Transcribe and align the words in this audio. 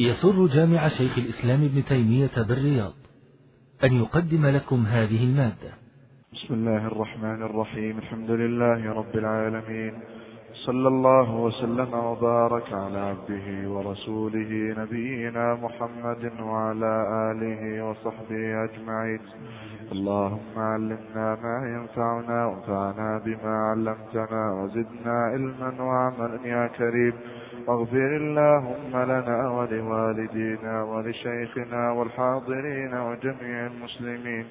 يسر 0.00 0.46
جامع 0.46 0.88
شيخ 0.88 1.18
الإسلام 1.18 1.64
ابن 1.64 1.84
تيمية 1.84 2.42
بالرياض 2.48 2.92
أن 3.84 3.92
يقدم 3.92 4.46
لكم 4.46 4.86
هذه 4.86 5.24
المادة. 5.24 5.72
بسم 6.32 6.54
الله 6.54 6.86
الرحمن 6.86 7.42
الرحيم. 7.42 7.98
الحمد 7.98 8.30
لله 8.30 8.92
رب 8.92 9.14
العالمين. 9.14 9.92
صلى 10.66 10.88
الله 10.88 11.36
وسلم 11.36 11.94
وبارك 11.94 12.72
على 12.72 12.98
عبده 12.98 13.70
ورسوله 13.70 14.74
نبينا 14.78 15.54
محمد 15.54 16.32
وعلى 16.40 16.94
آله 17.30 17.84
وصحبه 17.84 18.64
أجمعين. 18.64 19.20
اللهم 19.92 20.54
علمنا 20.56 21.38
ما 21.44 21.58
ينفعنا 21.76 22.46
وانفعنا 22.46 23.22
بما 23.24 23.56
علمتنا 23.70 24.52
وزدنا 24.52 25.16
علما 25.32 25.82
وعملا 25.82 26.46
يا 26.46 26.66
كريم. 26.66 27.12
واغفر 27.66 28.16
اللهم 28.16 28.92
لنا 28.94 29.50
ولوالدينا 29.50 30.82
ولشيخنا 30.82 31.92
والحاضرين 31.92 32.94
وجميع 32.94 33.66
المسلمين. 33.66 34.46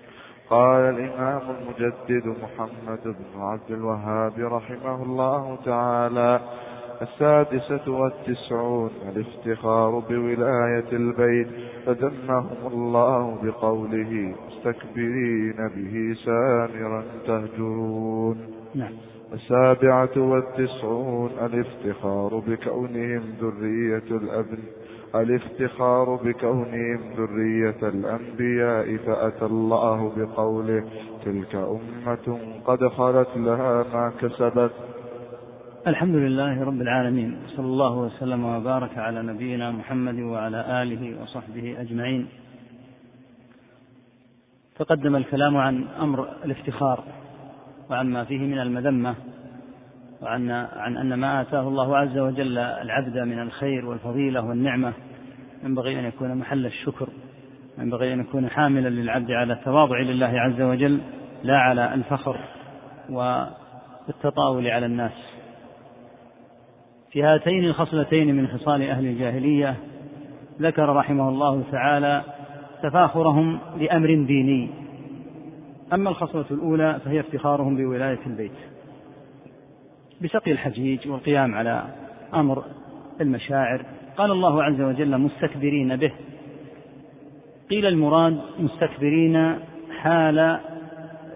قال 0.49 0.81
الإمام 0.81 1.41
المجدد 1.55 2.27
محمد 2.27 3.03
بن 3.03 3.41
عبد 3.41 3.71
الوهاب 3.71 4.33
رحمه 4.39 5.03
الله 5.03 5.57
تعالى 5.65 6.39
السادسة 7.01 7.91
والتسعون 7.91 8.89
الافتخار 9.09 9.99
بولاية 9.99 10.89
البيت. 10.93 11.47
فدمهم 11.85 12.67
الله 12.67 13.37
بقوله 13.43 14.35
مستكبرين 14.47 15.69
به 15.75 16.15
سامرا 16.25 17.03
تهجرون. 17.27 18.37
نعم. 18.75 19.14
السابعة 19.35 20.17
والتسعون 20.17 21.31
الافتخار 21.45 22.43
بكونهم 22.47 23.23
ذرية 23.41 24.17
الأبن. 24.17 24.63
الافتخار 25.15 26.15
بكونهم 26.15 26.99
ذرية 27.17 27.89
الأنبياء 27.89 28.97
فأتى 28.97 29.45
الله 29.45 30.13
بقوله 30.17 30.83
تلك 31.25 31.55
أمة 31.55 32.39
قد 32.65 32.87
خلت 32.87 33.29
لها 33.35 33.83
ما 33.93 34.11
كسبت. 34.21 34.71
الحمد 35.87 36.15
لله 36.15 36.63
رب 36.63 36.81
العالمين 36.81 37.37
صلى 37.47 37.65
الله 37.65 37.97
وسلم 37.97 38.45
وبارك 38.45 38.97
على 38.97 39.21
نبينا 39.21 39.71
محمد 39.71 40.19
وعلى 40.19 40.83
آله 40.83 41.21
وصحبه 41.21 41.81
أجمعين. 41.81 42.27
تقدم 44.79 45.15
الكلام 45.15 45.57
عن 45.57 45.85
أمر 46.01 46.27
الافتخار. 46.45 47.03
وعن 47.89 48.09
ما 48.09 48.23
فيه 48.23 48.39
من 48.39 48.59
المذمة 48.59 49.15
وعن 50.21 50.51
عن 50.51 50.97
أن 50.97 51.13
ما 51.13 51.41
آتاه 51.41 51.67
الله 51.67 51.97
عز 51.97 52.17
وجل 52.17 52.57
العبد 52.57 53.17
من 53.17 53.39
الخير 53.39 53.85
والفضيلة 53.85 54.45
والنعمة 54.45 54.93
ينبغي 55.63 55.99
أن 55.99 56.05
يكون 56.05 56.35
محل 56.35 56.65
الشكر 56.65 57.09
ينبغي 57.77 58.13
أن 58.13 58.19
يكون 58.19 58.49
حاملا 58.49 58.89
للعبد 58.89 59.31
على 59.31 59.53
التواضع 59.53 59.99
لله 59.99 60.39
عز 60.39 60.61
وجل 60.61 61.01
لا 61.43 61.57
على 61.57 61.93
الفخر 61.93 62.39
والتطاول 63.09 64.67
على 64.67 64.85
الناس. 64.85 65.11
في 67.11 67.23
هاتين 67.23 67.65
الخصلتين 67.65 68.35
من 68.35 68.47
خصال 68.47 68.81
أهل 68.81 69.05
الجاهلية 69.05 69.75
ذكر 70.61 70.95
رحمه 70.95 71.29
الله 71.29 71.63
تعالى 71.71 72.23
تفاخرهم 72.83 73.59
لأمر 73.77 74.07
ديني. 74.07 74.84
أما 75.93 76.09
الخصلة 76.09 76.45
الأولى 76.51 76.99
فهي 77.05 77.19
افتخارهم 77.19 77.75
بولاية 77.75 78.19
البيت. 78.25 78.51
بسقي 80.21 80.51
الحجيج 80.51 81.07
والقيام 81.07 81.55
على 81.55 81.85
أمر 82.33 82.65
المشاعر 83.21 83.85
قال 84.17 84.31
الله 84.31 84.63
عز 84.63 84.81
وجل 84.81 85.17
مستكبرين 85.17 85.95
به. 85.95 86.11
قيل 87.69 87.85
المراد 87.85 88.41
مستكبرين 88.59 89.59
حال 89.99 90.39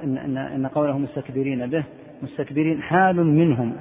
إن, 0.03 0.37
إن, 0.37 0.67
قوله 0.67 0.97
مستكبرين 0.97 1.67
به 1.67 1.83
مستكبرين 2.21 2.81
حال 2.81 3.15
منهم 3.15 3.75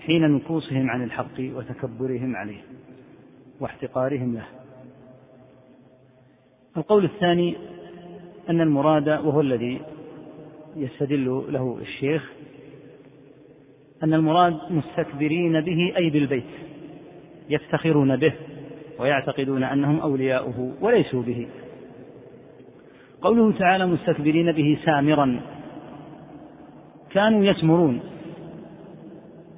حين 0.00 0.30
نكوصهم 0.30 0.90
عن 0.90 1.04
الحق 1.04 1.40
وتكبرهم 1.40 2.36
عليه 2.36 2.60
واحتقارهم 3.60 4.34
له. 4.34 4.44
القول 6.76 7.04
الثاني 7.04 7.56
أن 8.50 8.60
المراد 8.60 9.08
وهو 9.08 9.40
الذي 9.40 9.80
يستدل 10.76 11.44
له 11.48 11.78
الشيخ 11.80 12.32
أن 14.02 14.14
المراد 14.14 14.58
مستكبرين 14.70 15.60
به 15.60 15.92
أي 15.96 16.10
بالبيت 16.10 16.44
يفتخرون 17.50 18.16
به 18.16 18.32
ويعتقدون 18.98 19.64
أنهم 19.64 20.00
أولياؤه 20.00 20.72
وليسوا 20.80 21.22
به. 21.22 21.48
قوله 23.22 23.52
تعالى 23.58 23.86
مستكبرين 23.86 24.52
به 24.52 24.78
سامرا 24.84 25.40
كانوا 27.10 27.44
يسمرون 27.44 28.00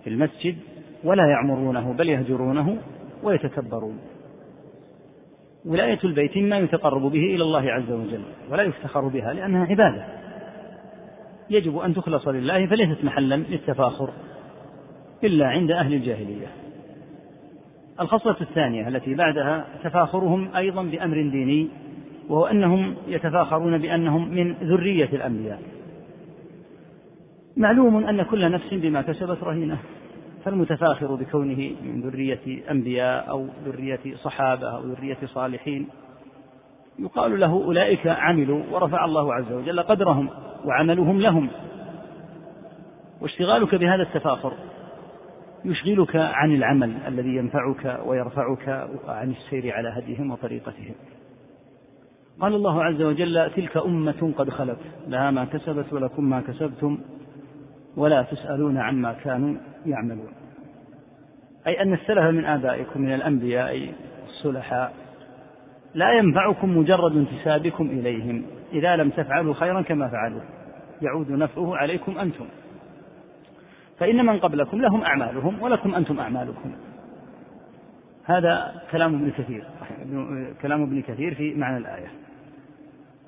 في 0.04 0.10
المسجد 0.10 0.56
ولا 1.04 1.26
يعمرونه 1.26 1.92
بل 1.92 2.08
يهجرونه 2.08 2.78
ويتكبرون. 3.22 3.98
ولاية 5.66 5.98
البيت 6.04 6.38
ما 6.38 6.58
يتقرب 6.58 7.02
به 7.02 7.34
إلى 7.34 7.42
الله 7.42 7.72
عز 7.72 7.90
وجل 7.92 8.22
ولا 8.50 8.62
يفتخر 8.62 9.08
بها 9.08 9.32
لأنها 9.32 9.66
عبادة. 9.66 10.04
يجب 11.50 11.78
أن 11.78 11.94
تخلص 11.94 12.28
لله 12.28 12.66
فليست 12.66 13.04
محلا 13.04 13.34
للتفاخر 13.34 14.10
إلا 15.24 15.46
عند 15.46 15.70
أهل 15.70 15.94
الجاهلية. 15.94 16.46
الخصلة 18.00 18.36
الثانية 18.40 18.88
التي 18.88 19.14
بعدها 19.14 19.66
تفاخرهم 19.84 20.56
أيضا 20.56 20.82
بأمر 20.82 21.16
ديني 21.16 21.68
وهو 22.28 22.46
أنهم 22.46 22.94
يتفاخرون 23.08 23.78
بأنهم 23.78 24.28
من 24.28 24.52
ذرية 24.52 25.08
الأنبياء. 25.12 25.62
معلوم 27.56 28.04
أن 28.04 28.22
كل 28.22 28.50
نفس 28.50 28.74
بما 28.74 29.02
كسبت 29.02 29.42
رهينة. 29.42 29.78
فالمتفاخر 30.44 31.14
بكونه 31.14 31.70
من 31.82 32.00
ذرية 32.00 32.70
أنبياء 32.70 33.30
أو 33.30 33.46
ذرية 33.64 34.00
صحابة 34.22 34.76
أو 34.76 34.82
ذرية 34.82 35.18
صالحين 35.26 35.88
يقال 36.98 37.40
له 37.40 37.52
أولئك 37.52 38.06
عملوا 38.06 38.62
ورفع 38.70 39.04
الله 39.04 39.34
عز 39.34 39.52
وجل 39.52 39.82
قدرهم 39.82 40.28
وعملهم 40.64 41.20
لهم. 41.20 41.48
واشتغالك 43.20 43.74
بهذا 43.74 44.02
التفاخر 44.02 44.52
يشغلك 45.64 46.16
عن 46.16 46.54
العمل 46.54 46.96
الذي 47.08 47.36
ينفعك 47.36 48.00
ويرفعك 48.06 48.88
عن 49.08 49.30
السير 49.30 49.74
على 49.74 49.88
هديهم 49.88 50.30
وطريقتهم. 50.30 50.94
قال 52.40 52.54
الله 52.54 52.84
عز 52.84 53.02
وجل 53.02 53.50
تلك 53.56 53.76
أمة 53.76 54.32
قد 54.38 54.50
خلت 54.50 54.78
لها 55.08 55.30
ما 55.30 55.44
كسبت 55.44 55.92
ولكم 55.92 56.30
ما 56.30 56.40
كسبتم. 56.40 56.98
ولا 57.96 58.22
تسألون 58.22 58.78
عما 58.78 59.12
كانوا 59.12 59.54
يعملون. 59.86 60.32
أي 61.66 61.82
أن 61.82 61.92
السلف 61.92 62.24
من 62.24 62.44
آبائكم 62.44 63.00
من 63.00 63.14
الأنبياء 63.14 63.92
الصلحاء 64.26 64.92
لا 65.94 66.12
ينفعكم 66.12 66.78
مجرد 66.78 67.16
انتسابكم 67.16 67.86
إليهم. 67.86 68.44
إذا 68.72 68.96
لم 68.96 69.10
تفعلوا 69.10 69.54
خيرا 69.54 69.82
كما 69.82 70.08
فعلوا 70.08 70.40
يعود 71.02 71.30
نفعه 71.30 71.76
عليكم 71.76 72.18
أنتم. 72.18 72.46
فإن 73.98 74.26
من 74.26 74.38
قبلكم 74.38 74.80
لهم 74.80 75.02
أعمالهم 75.02 75.62
ولكم 75.62 75.94
أنتم 75.94 76.20
أعمالكم. 76.20 76.72
هذا 78.24 78.82
كلام 78.90 79.14
ابن 79.14 79.30
كثير 79.30 79.64
كلام 80.62 80.82
ابن 80.82 81.02
كثير 81.02 81.34
في 81.34 81.54
معنى 81.54 81.76
الآية. 81.76 82.08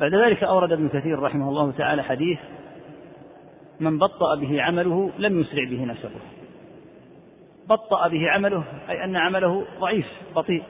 بعد 0.00 0.14
ذلك 0.14 0.44
أورد 0.44 0.72
ابن 0.72 0.88
كثير 0.88 1.18
رحمه 1.18 1.48
الله 1.48 1.70
تعالى 1.70 2.02
حديث 2.02 2.38
من 3.80 3.98
بطأ 3.98 4.34
به 4.34 4.62
عمله 4.62 5.10
لم 5.18 5.40
يسرع 5.40 5.64
به 5.64 5.84
نسبه 5.84 6.20
بطأ 7.68 8.08
به 8.08 8.30
عمله 8.30 8.64
أي 8.88 9.04
أن 9.04 9.16
عمله 9.16 9.64
ضعيف 9.80 10.06
بطيء. 10.36 10.62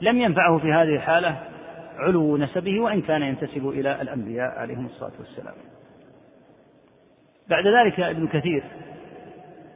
لم 0.00 0.20
ينفعه 0.20 0.58
في 0.58 0.72
هذه 0.72 0.94
الحالة 0.96 1.36
علو 1.96 2.36
نسبه 2.36 2.80
وإن 2.80 3.02
كان 3.02 3.22
ينتسب 3.22 3.68
إلى 3.68 4.02
الأنبياء 4.02 4.58
عليهم 4.58 4.86
الصلاة 4.86 5.12
والسلام. 5.18 5.54
بعد 7.48 7.66
ذلك 7.66 8.00
ابن 8.00 8.26
كثير 8.26 8.62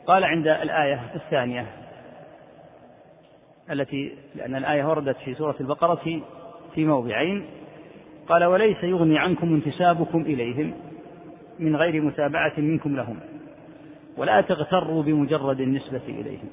قال 0.06 0.24
عند 0.24 0.46
الآية 0.46 1.00
الثانية 1.14 1.66
التي 3.70 4.14
لأن 4.34 4.56
الآية 4.56 4.84
وردت 4.84 5.16
في 5.16 5.34
سورة 5.34 5.56
البقرة 5.60 6.22
في 6.74 6.84
موضعين 6.84 7.46
قال 8.28 8.44
وليس 8.44 8.84
يغني 8.84 9.18
عنكم 9.18 9.54
انتسابكم 9.54 10.20
إليهم 10.20 10.74
من 11.62 11.76
غير 11.76 12.02
متابعة 12.02 12.52
منكم 12.58 12.96
لهم. 12.96 13.20
ولا 14.16 14.40
تغتروا 14.40 15.02
بمجرد 15.02 15.60
النسبة 15.60 16.02
إليهم. 16.08 16.48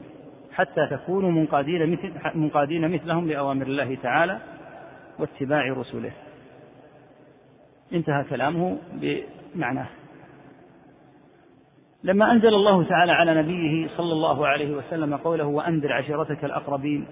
حتى 0.52 0.88
تكونوا 0.92 1.32
منقادين 1.32 1.92
مثل 1.92 2.12
منقادين 2.36 2.92
مثلهم 2.92 3.28
لأوامر 3.28 3.68
الله 3.68 3.96
تعالى 3.96 4.40
واتباع 5.20 5.74
رسله. 5.74 6.12
انتهى 7.94 8.24
كلامه 8.24 8.78
بمعناه. 8.94 9.88
لما 12.04 12.32
أنزل 12.32 12.54
الله 12.54 12.84
تعالى 12.84 13.12
على 13.12 13.42
نبيه 13.42 13.90
صلى 13.98 14.14
الله 14.14 14.48
عليه 14.48 14.76
وسلم 14.76 15.16
قوله 15.16 15.46
وأنذر 15.46 15.94
عشيرتك 15.94 16.46
الأقربين 16.46 17.06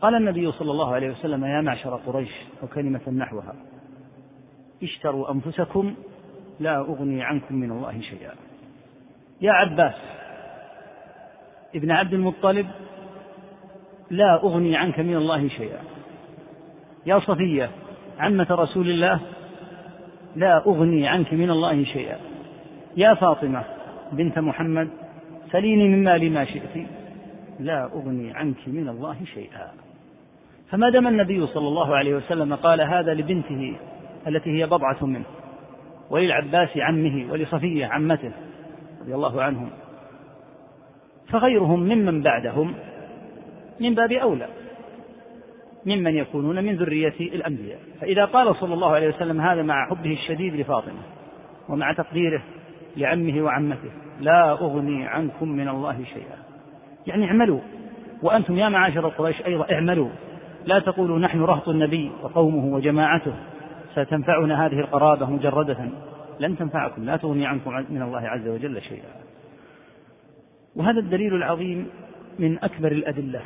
قال 0.00 0.14
النبي 0.14 0.52
صلى 0.52 0.70
الله 0.70 0.94
عليه 0.94 1.10
وسلم 1.10 1.44
يا 1.44 1.60
معشر 1.60 1.96
قريش 2.06 2.30
أو 2.62 2.68
كلمة 2.68 3.00
نحوها 3.10 3.54
اشتروا 4.82 5.32
أنفسكم 5.32 5.94
لا 6.60 6.78
أغني 6.80 7.22
عنكم 7.22 7.54
من 7.54 7.70
الله 7.70 8.00
شيئا. 8.00 8.34
يا 9.40 9.52
عباس 9.52 9.94
ابن 11.74 11.90
عبد 11.90 12.14
المطلب 12.14 12.66
لا 14.10 14.34
أغني 14.34 14.76
عنك 14.76 15.00
من 15.00 15.16
الله 15.16 15.48
شيئا. 15.48 15.80
يا 17.06 17.18
صفية 17.18 17.70
عمة 18.18 18.46
رسول 18.50 18.90
الله 18.90 19.20
لا 20.36 20.66
أغني 20.66 21.08
عنك 21.08 21.34
من 21.34 21.50
الله 21.50 21.84
شيئا. 21.84 22.16
يا 22.96 23.14
فاطمة 23.14 23.64
بنت 24.12 24.38
محمد 24.38 24.88
سليني 25.52 25.88
من 25.88 26.04
مالي 26.04 26.28
ما 26.28 26.44
شئت 26.44 26.86
لا 27.60 27.84
أغني 27.84 28.32
عنك 28.34 28.68
من 28.68 28.88
الله 28.88 29.16
شيئا. 29.34 29.70
فما 30.70 30.90
دام 30.90 31.06
النبي 31.06 31.46
صلى 31.46 31.68
الله 31.68 31.96
عليه 31.96 32.14
وسلم 32.14 32.54
قال 32.54 32.80
هذا 32.80 33.14
لبنته 33.14 33.76
التي 34.26 34.50
هي 34.50 34.66
بضعة 34.66 35.06
منه 35.06 35.24
وللعباس 36.10 36.76
عمه 36.76 37.32
ولصفية 37.32 37.86
عمته 37.86 38.32
رضي 39.00 39.14
الله 39.14 39.42
عنهم. 39.42 39.70
فغيرهم 41.28 41.80
ممن 41.80 42.22
بعدهم 42.22 42.74
من 43.80 43.94
باب 43.94 44.12
أولى 44.12 44.48
ممن 45.86 46.14
يكونون 46.14 46.64
من 46.64 46.76
ذرية 46.76 47.14
الأنبياء. 47.20 47.78
فإذا 48.00 48.24
قال 48.24 48.56
صلى 48.56 48.74
الله 48.74 48.94
عليه 48.94 49.08
وسلم 49.08 49.40
هذا 49.40 49.62
مع 49.62 49.88
حبه 49.90 50.12
الشديد 50.12 50.54
لفاطمة 50.54 51.00
ومع 51.68 51.92
تقديره 51.92 52.42
لعمه 52.96 53.42
وعمته 53.42 53.90
لا 54.20 54.52
أغني 54.52 55.06
عنكم 55.06 55.48
من 55.48 55.68
الله 55.68 56.04
شيئا. 56.04 56.36
يعني 57.06 57.26
اعملوا 57.26 57.60
وأنتم 58.22 58.58
يا 58.58 58.68
معاشر 58.68 59.08
قريش 59.08 59.46
أيضا 59.46 59.66
اعملوا. 59.72 60.08
لا 60.64 60.78
تقولوا 60.78 61.18
نحن 61.18 61.40
رهط 61.40 61.68
النبي 61.68 62.10
وقومه 62.22 62.74
وجماعته. 62.74 63.34
ستنفعنا 63.96 64.66
هذه 64.66 64.80
القرابة 64.80 65.30
مجردة. 65.30 65.88
لن 66.40 66.56
تنفعكم 66.56 67.04
لا 67.04 67.16
تغني 67.16 67.46
عنكم 67.46 67.70
من 67.90 68.02
الله 68.02 68.20
عز 68.20 68.48
وجل 68.48 68.82
شيئا. 68.82 69.08
وهذا 70.76 70.98
الدليل 70.98 71.34
العظيم 71.34 71.88
من 72.38 72.64
أكبر 72.64 72.92
الأدلة 72.92 73.40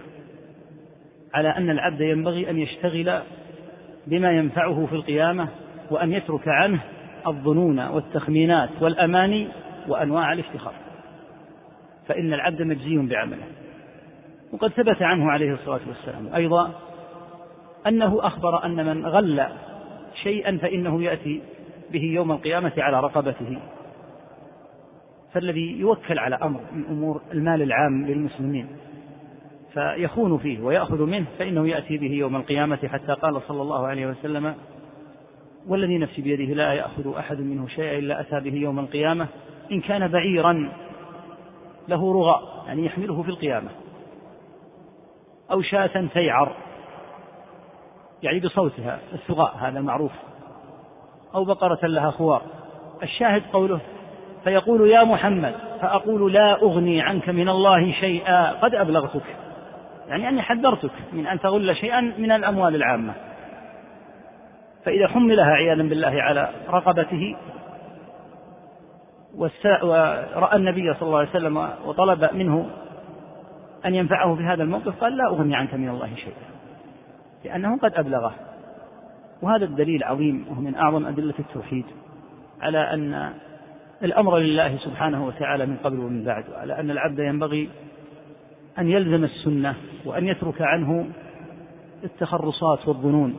على 1.34 1.48
أن 1.48 1.70
العبد 1.70 2.00
ينبغي 2.00 2.50
أن 2.50 2.58
يشتغل 2.58 3.20
بما 4.06 4.32
ينفعه 4.32 4.86
في 4.86 4.92
القيامة 4.92 5.48
وأن 5.90 6.12
يترك 6.12 6.48
عنه 6.48 6.80
الظنون 7.26 7.80
والتخمينات 7.80 8.70
والأماني 8.80 9.48
وأنواع 9.88 10.32
الافتخار. 10.32 10.74
فإن 12.08 12.32
العبد 12.32 12.62
مجزي 12.62 12.96
بعمله. 12.96 13.46
وقد 14.52 14.70
ثبت 14.70 15.02
عنه 15.02 15.30
عليه 15.30 15.52
الصلاة 15.52 15.80
والسلام 15.88 16.34
أيضا 16.34 16.70
أنه 17.86 18.26
أخبر 18.26 18.64
أن 18.64 18.86
من 18.86 19.06
غل 19.06 19.46
شيئا 20.22 20.58
فإنه 20.62 21.02
يأتي 21.02 21.40
به 21.92 22.02
يوم 22.02 22.32
القيامة 22.32 22.72
على 22.78 23.00
رقبته. 23.00 23.58
فالذي 25.32 25.80
يوكل 25.80 26.18
على 26.18 26.36
أمر 26.42 26.60
من 26.72 26.84
أمور 26.84 27.20
المال 27.32 27.62
العام 27.62 28.06
للمسلمين 28.06 28.66
فيخون 29.74 30.38
فيه 30.38 30.60
ويأخذ 30.60 31.02
منه 31.02 31.26
فإنه 31.38 31.68
يأتي 31.68 31.98
به 31.98 32.12
يوم 32.12 32.36
القيامة 32.36 32.88
حتى 32.88 33.12
قال 33.12 33.42
صلى 33.48 33.62
الله 33.62 33.86
عليه 33.86 34.06
وسلم 34.06 34.54
والذي 35.68 35.98
نفسي 35.98 36.22
بيده 36.22 36.54
لا 36.54 36.72
يأخذ 36.72 37.16
أحد 37.16 37.40
منه 37.40 37.68
شيئا 37.68 37.98
إلا 37.98 38.20
أتى 38.20 38.40
به 38.40 38.56
يوم 38.56 38.78
القيامة 38.78 39.26
إن 39.72 39.80
كان 39.80 40.08
بعيرا 40.08 40.72
له 41.88 42.12
رغاء 42.12 42.64
يعني 42.66 42.86
يحمله 42.86 43.22
في 43.22 43.28
القيامة 43.28 43.68
أو 45.50 45.62
شاة 45.62 46.06
تيعر. 46.14 46.56
يعني 48.22 48.40
بصوتها 48.40 48.98
الثغاء 49.12 49.56
هذا 49.60 49.80
معروف 49.80 50.12
أو 51.34 51.44
بقرة 51.44 51.86
لها 51.86 52.10
خوار. 52.10 52.42
الشاهد 53.02 53.42
قوله 53.52 53.80
فيقول 54.44 54.90
يا 54.90 55.04
محمد 55.04 55.54
فأقول 55.80 56.32
لا 56.32 56.62
أغني 56.62 57.02
عنك 57.02 57.28
من 57.28 57.48
الله 57.48 57.92
شيئا. 57.92 58.52
قد 58.52 58.74
أبلغتك. 58.74 59.22
يعني 60.08 60.28
أني 60.28 60.42
حذرتك 60.42 60.90
من 61.12 61.26
أن 61.26 61.40
تغل 61.40 61.76
شيئا 61.76 62.00
من 62.00 62.32
الأموال 62.32 62.74
العامة. 62.74 63.14
فإذا 64.84 65.08
حملها 65.08 65.52
عياذا 65.52 65.82
بالله 65.82 66.22
على 66.22 66.48
رقبته 66.68 67.36
ورأى 69.34 70.56
النبي 70.56 70.94
صلى 70.94 71.02
الله 71.02 71.18
عليه 71.18 71.30
وسلم 71.30 71.68
وطلب 71.86 72.34
منه 72.34 72.70
أن 73.86 73.94
ينفعه 73.94 74.34
في 74.34 74.42
هذا 74.42 74.62
الموقف 74.62 75.00
قال 75.00 75.16
لا 75.16 75.24
أغني 75.26 75.56
عنك 75.56 75.74
من 75.74 75.88
الله 75.88 76.14
شيئا. 76.14 76.49
لأنه 77.44 77.78
قد 77.78 77.94
أبلغه. 77.94 78.34
وهذا 79.42 79.64
الدليل 79.64 80.04
عظيم 80.04 80.44
وهو 80.50 80.60
من 80.60 80.74
أعظم 80.74 81.06
أدلة 81.06 81.34
التوحيد 81.38 81.84
على 82.60 82.78
أن 82.78 83.32
الأمر 84.02 84.38
لله 84.38 84.76
سبحانه 84.76 85.26
وتعالى 85.26 85.66
من 85.66 85.76
قبل 85.76 85.98
ومن 85.98 86.24
بعد 86.24 86.44
وعلى 86.50 86.80
أن 86.80 86.90
العبد 86.90 87.18
ينبغي 87.18 87.68
أن 88.78 88.88
يلزم 88.88 89.24
السنة 89.24 89.74
وأن 90.04 90.26
يترك 90.26 90.62
عنه 90.62 91.06
التخرصات 92.04 92.88
والظنون. 92.88 93.36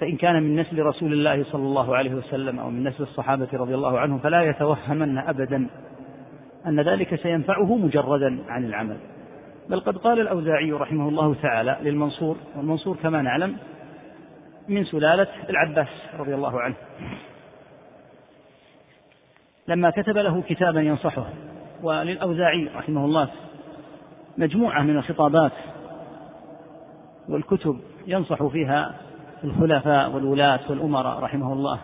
فإن 0.00 0.16
كان 0.16 0.42
من 0.42 0.56
نسل 0.56 0.78
رسول 0.78 1.12
الله 1.12 1.44
صلى 1.44 1.62
الله 1.62 1.96
عليه 1.96 2.14
وسلم 2.14 2.58
أو 2.58 2.70
من 2.70 2.84
نسل 2.84 3.02
الصحابة 3.02 3.48
رضي 3.52 3.74
الله 3.74 3.98
عنهم 3.98 4.18
فلا 4.18 4.42
يتوهمن 4.42 5.18
أبدا 5.18 5.66
أن 6.66 6.80
ذلك 6.80 7.14
سينفعه 7.14 7.76
مجردا 7.76 8.38
عن 8.48 8.64
العمل. 8.64 8.96
بل 9.72 9.80
قد 9.80 9.96
قال 9.96 10.20
الأوزاعي 10.20 10.72
رحمه 10.72 11.08
الله 11.08 11.34
تعالى 11.34 11.78
للمنصور 11.82 12.36
والمنصور 12.56 12.96
كما 12.96 13.22
نعلم 13.22 13.56
من 14.68 14.84
سلالة 14.84 15.26
العباس 15.50 15.88
رضي 16.18 16.34
الله 16.34 16.60
عنه. 16.60 16.74
لما 19.68 19.90
كتب 19.90 20.18
له 20.18 20.42
كتابا 20.42 20.80
ينصحه 20.80 21.26
وللأوزاعي 21.82 22.70
رحمه 22.76 23.04
الله 23.04 23.28
مجموعة 24.38 24.82
من 24.82 24.96
الخطابات 24.96 25.52
والكتب 27.28 27.80
ينصح 28.06 28.46
فيها 28.46 28.94
الخلفاء 29.44 30.10
والولاة 30.10 30.60
والأمراء 30.70 31.18
رحمه 31.18 31.52
الله 31.52 31.80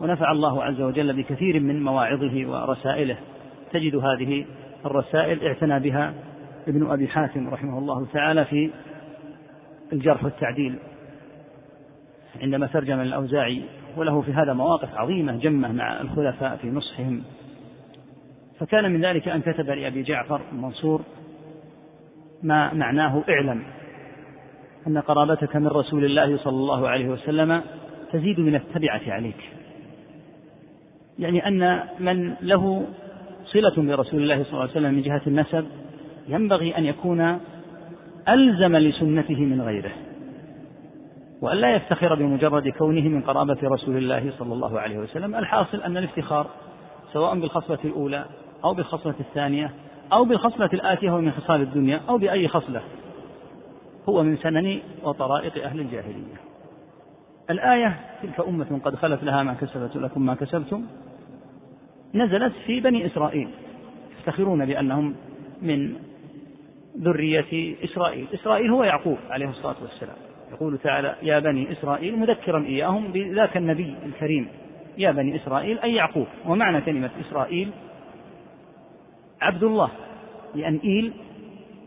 ونفع 0.00 0.32
الله 0.32 0.64
عز 0.64 0.80
وجل 0.80 1.16
بكثير 1.16 1.60
من 1.60 1.82
مواعظه 1.82 2.46
ورسائله. 2.46 3.16
تجد 3.72 3.96
هذه 3.96 4.46
الرسائل 4.86 5.46
اعتنى 5.46 5.80
بها 5.80 6.14
ابن 6.68 6.90
أبي 6.90 7.08
حاتم 7.08 7.48
رحمه 7.48 7.78
الله 7.78 8.06
تعالى 8.12 8.44
في 8.44 8.70
الجرح 9.92 10.24
والتعديل 10.24 10.78
عندما 12.42 12.66
ترجم 12.66 13.00
الأوزاعي 13.00 13.62
وله 13.96 14.20
في 14.20 14.32
هذا 14.32 14.52
مواقف 14.52 14.94
عظيمة 14.94 15.36
جمة 15.36 15.72
مع 15.72 16.00
الخلفاء 16.00 16.56
في 16.56 16.70
نصحهم. 16.70 17.22
فكان 18.58 18.92
من 18.92 19.04
ذلك 19.04 19.28
أن 19.28 19.40
كتب 19.40 19.70
لأبي 19.70 20.02
جعفر 20.02 20.40
المنصور 20.52 21.02
ما 22.42 22.74
معناه 22.74 23.24
اعلم 23.28 23.62
أن 24.86 24.98
قرابتك 24.98 25.56
من 25.56 25.66
رسول 25.66 26.04
الله 26.04 26.36
صلى 26.36 26.56
الله 26.56 26.88
عليه 26.88 27.08
وسلم 27.08 27.62
تزيد 28.12 28.40
من 28.40 28.54
التبعة 28.54 29.02
عليك. 29.06 29.50
يعني 31.18 31.48
أن 31.48 31.80
من 31.98 32.34
له 32.40 32.86
صلة 33.44 33.74
برسول 33.76 34.22
الله 34.22 34.42
صلى 34.44 34.52
الله 34.52 34.62
عليه 34.62 34.70
وسلم 34.70 34.94
من 34.94 35.02
جهة 35.02 35.22
النسب 35.26 35.66
ينبغي 36.28 36.78
أن 36.78 36.84
يكون 36.84 37.38
ألزم 38.28 38.76
لسنته 38.76 39.40
من 39.40 39.60
غيره 39.60 39.92
وأن 41.42 41.56
لا 41.56 41.74
يفتخر 41.74 42.14
بمجرد 42.14 42.68
كونه 42.68 43.08
من 43.08 43.22
قرابة 43.22 43.56
رسول 43.62 43.96
الله 43.96 44.32
صلى 44.38 44.52
الله 44.52 44.80
عليه 44.80 44.98
وسلم. 44.98 45.34
الحاصل 45.34 45.82
أن 45.82 45.96
الافتخار 45.96 46.46
سواء 47.12 47.40
بالخصلة 47.40 47.78
الأولى 47.84 48.24
أو 48.64 48.74
بالخصلة 48.74 49.14
الثانية 49.20 49.70
أو 50.12 50.24
بالخصلة 50.24 50.70
الآتية 50.72 51.10
ومن 51.10 51.32
خصال 51.32 51.60
الدنيا 51.60 52.00
أو 52.08 52.18
بأي 52.18 52.48
خصلة 52.48 52.80
هو 54.08 54.22
من 54.22 54.36
سنن 54.36 54.80
وطرائق 55.02 55.64
أهل 55.64 55.80
الجاهلية. 55.80 56.38
الآية 57.50 57.96
تلك 58.22 58.40
أمة 58.48 58.80
قد 58.84 58.94
خلت 58.94 59.24
لها 59.24 59.42
ما 59.42 59.54
كسبت 59.54 59.96
لكم 59.96 60.26
ما 60.26 60.34
كسبتم 60.34 60.84
نزلت 62.14 62.52
في 62.66 62.80
بني 62.80 63.06
إسرائيل 63.06 63.48
يفتخرون 64.18 64.66
بأنهم 64.66 65.14
من 65.62 65.96
ذرية 66.96 67.74
إسرائيل. 67.84 68.26
إسرائيل 68.34 68.70
هو 68.70 68.84
يعقوب 68.84 69.18
عليه 69.30 69.48
الصلاة 69.48 69.76
والسلام. 69.82 70.16
يقول 70.52 70.78
تعالى 70.78 71.16
يا 71.22 71.38
بني 71.38 71.72
إسرائيل 71.72 72.18
مذكرا 72.18 72.64
إياهم 72.64 73.12
بذاك 73.12 73.56
النبي 73.56 73.94
الكريم. 74.06 74.48
يا 74.98 75.10
بني 75.10 75.36
إسرائيل 75.36 75.78
أي 75.78 75.94
يعقوب. 75.94 76.26
ومعنى 76.46 76.80
كلمة 76.80 77.10
إسرائيل 77.20 77.70
عبد 79.40 79.62
الله 79.62 79.90
لأن 80.54 80.80
إيل 80.84 81.12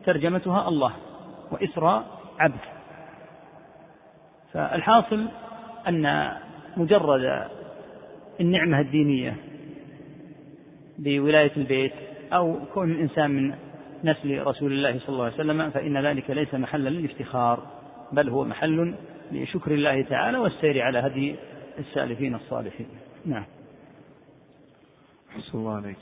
ترجمتها 0.05 0.67
الله 0.67 0.93
وإسراء 1.51 2.05
عبد. 2.39 2.59
فالحاصل 4.53 5.27
أن 5.87 6.31
مجرد 6.77 7.47
النعمة 8.39 8.79
الدينية 8.79 9.35
بولاية 10.99 11.51
البيت 11.57 11.93
أو 12.33 12.59
كون 12.73 12.91
الإنسان 12.91 13.31
من 13.31 13.55
نسل 14.03 14.47
رسول 14.47 14.71
الله 14.71 14.99
صلى 14.99 15.09
الله 15.09 15.25
عليه 15.25 15.35
وسلم 15.35 15.69
فإن 15.69 16.05
ذلك 16.05 16.29
ليس 16.29 16.53
محلا 16.53 16.89
للافتخار 16.89 17.59
بل 18.11 18.29
هو 18.29 18.45
محل 18.45 18.93
لشكر 19.31 19.71
الله 19.71 20.01
تعالى 20.01 20.37
والسير 20.37 20.81
على 20.81 20.99
هدي 20.99 21.35
السالفين 21.79 22.35
الصالحين. 22.35 22.87
نعم. 23.25 23.43
أحسن 25.37 25.57
الله 25.57 25.75
عليك. 25.75 25.97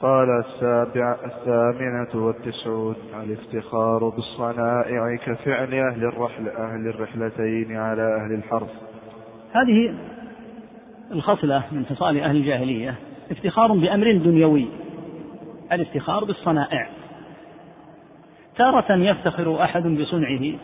قال 0.00 0.28
السابع 0.46 1.16
الثامنة 1.24 2.26
والتسعون 2.26 2.96
الافتخار 3.24 4.08
بالصنائع 4.08 5.16
كفعل 5.16 5.74
أهل 5.74 6.04
الرحل 6.04 6.48
أهل 6.48 6.88
الرحلتين 6.88 7.76
على 7.76 8.02
أهل 8.02 8.34
الحرث. 8.34 8.70
هذه 9.52 9.94
الخصلة 11.12 11.64
من 11.72 11.86
خصال 11.86 12.20
أهل 12.20 12.36
الجاهلية 12.36 12.94
افتخار 13.30 13.72
بأمر 13.72 14.12
دنيوي. 14.12 14.81
الافتخار 15.72 16.24
بالصنائع. 16.24 16.90
تارة 18.56 18.92
يفتخر 18.92 19.64
أحد 19.64 19.82
بصنعه 19.82 20.58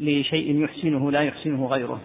لشيء 0.00 0.64
يحسنه 0.64 1.10
لا 1.10 1.20
يحسنه 1.20 1.66
غيره. 1.66 2.00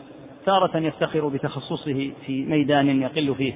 تارة 0.46 0.78
يفتخر 0.78 1.28
بتخصصه 1.28 2.12
في 2.26 2.46
ميدان 2.46 3.02
يقل 3.02 3.36
فيه 3.36 3.54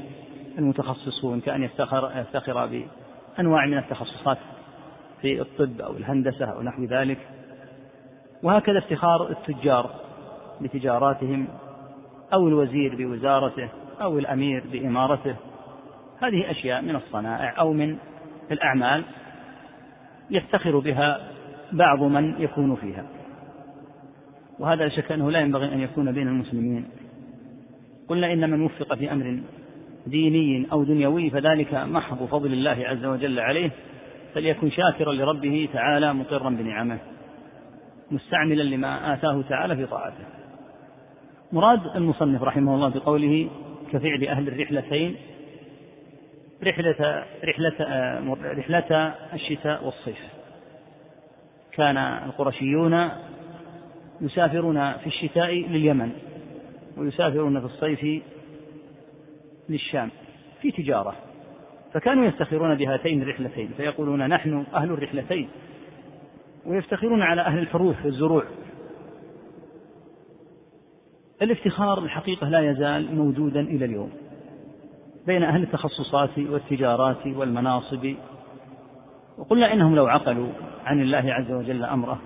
المتخصصون 0.58 1.40
كأن 1.40 1.64
يفتخر 1.64 2.12
يفتخر 2.16 2.66
بأنواع 2.66 3.66
من 3.66 3.78
التخصصات 3.78 4.38
في 5.22 5.42
الطب 5.42 5.82
أو 5.82 5.98
الهندسة 5.98 6.46
أو 6.46 6.62
نحو 6.62 6.84
ذلك. 6.84 7.18
وهكذا 8.44 8.78
افتخار 8.78 9.30
التجار 9.30 9.90
بتجاراتهم 10.62 11.48
أو 12.34 12.48
الوزير 12.48 12.96
بوزارته 12.96 13.70
أو 14.02 14.20
الأمير 14.20 14.64
بإمارته. 14.72 15.36
هذه 16.24 16.52
أشياء 16.52 16.82
من 16.82 16.96
الصنائع 16.96 17.60
أو 17.60 17.74
من 17.74 17.98
الأعمال 18.52 19.04
يفتخر 20.30 20.80
بها 20.80 21.22
بعض 21.72 22.04
من 22.04 22.42
يكون 22.42 22.76
فيها. 22.76 23.06
وهذا 24.60 24.84
لا 24.84 24.90
شك 24.90 25.12
أنه 25.12 25.32
لا 25.32 25.40
ينبغي 25.40 25.74
أن 25.74 25.80
يكون 25.80 26.12
بين 26.12 26.28
المسلمين. 26.28 26.86
قلنا 28.08 28.34
إن 28.34 28.50
من 28.50 28.62
وفق 28.62 28.96
في 28.96 29.12
أمر 29.12 29.40
ديني 30.08 30.68
أو 30.72 30.84
دنيوي 30.84 31.30
فذلك 31.30 31.74
محض 31.74 32.26
فضل 32.26 32.54
الله 32.54 32.78
عز 32.88 33.06
وجل 33.06 33.40
عليه 33.40 33.72
فليكن 34.34 34.70
شاكرا 34.70 35.14
لربه 35.14 35.70
تعالى 35.74 36.14
مقرا 36.14 36.50
بنعمه 36.50 36.98
مستعملا 38.12 38.64
لما 38.64 39.14
آتاه 39.14 39.42
تعالى 39.50 39.76
في 39.76 39.86
طاعته. 39.86 40.26
مراد 41.52 41.96
المصنف 41.96 42.44
رحمه 42.44 42.76
الله 42.76 42.90
بقوله 42.90 43.50
كفعل 43.92 44.24
أهل 44.24 44.48
الرحلتين 44.48 45.16
رحلة 46.64 47.26
رحلة 47.44 48.06
رحلة 48.44 49.14
الشتاء 49.34 49.86
والصيف. 49.86 50.20
كان 51.72 51.98
القرشيون 51.98 53.10
يسافرون 54.22 54.94
في 54.94 55.08
الشتاء 55.08 55.54
لليمن 55.54 56.12
ويسافرون 56.98 57.60
في 57.60 57.66
الصيف 57.66 58.24
للشام 59.70 60.10
في 60.62 60.72
تجارة. 60.72 61.16
فكانوا 61.94 62.26
يفتخرون 62.26 62.76
بهاتين 62.76 63.22
الرحلتين 63.22 63.70
فيقولون 63.78 64.28
نحن 64.28 64.66
أهل 64.74 64.92
الرحلتين 64.92 65.50
ويفتخرون 66.66 67.22
على 67.22 67.42
أهل 67.42 67.60
الحروف 67.60 68.06
والزروع. 68.06 68.44
الافتخار 71.42 72.00
الحقيقة 72.00 72.50
لا 72.50 72.72
يزال 72.72 73.16
موجودا 73.16 73.60
إلى 73.60 73.86
اليوم. 73.86 74.12
بين 75.28 75.44
أهل 75.44 75.64
التخصصات 75.64 76.40
والتجارات 76.40 77.28
والمناصب. 77.28 78.16
وقلنا 79.38 79.74
إنهم 79.74 79.96
لو 79.96 80.08
عقلوا 80.08 80.50
عن 80.86 81.02
الله 81.02 81.34
عز 81.34 81.52
وجل 81.52 81.84
أمره 81.84 82.22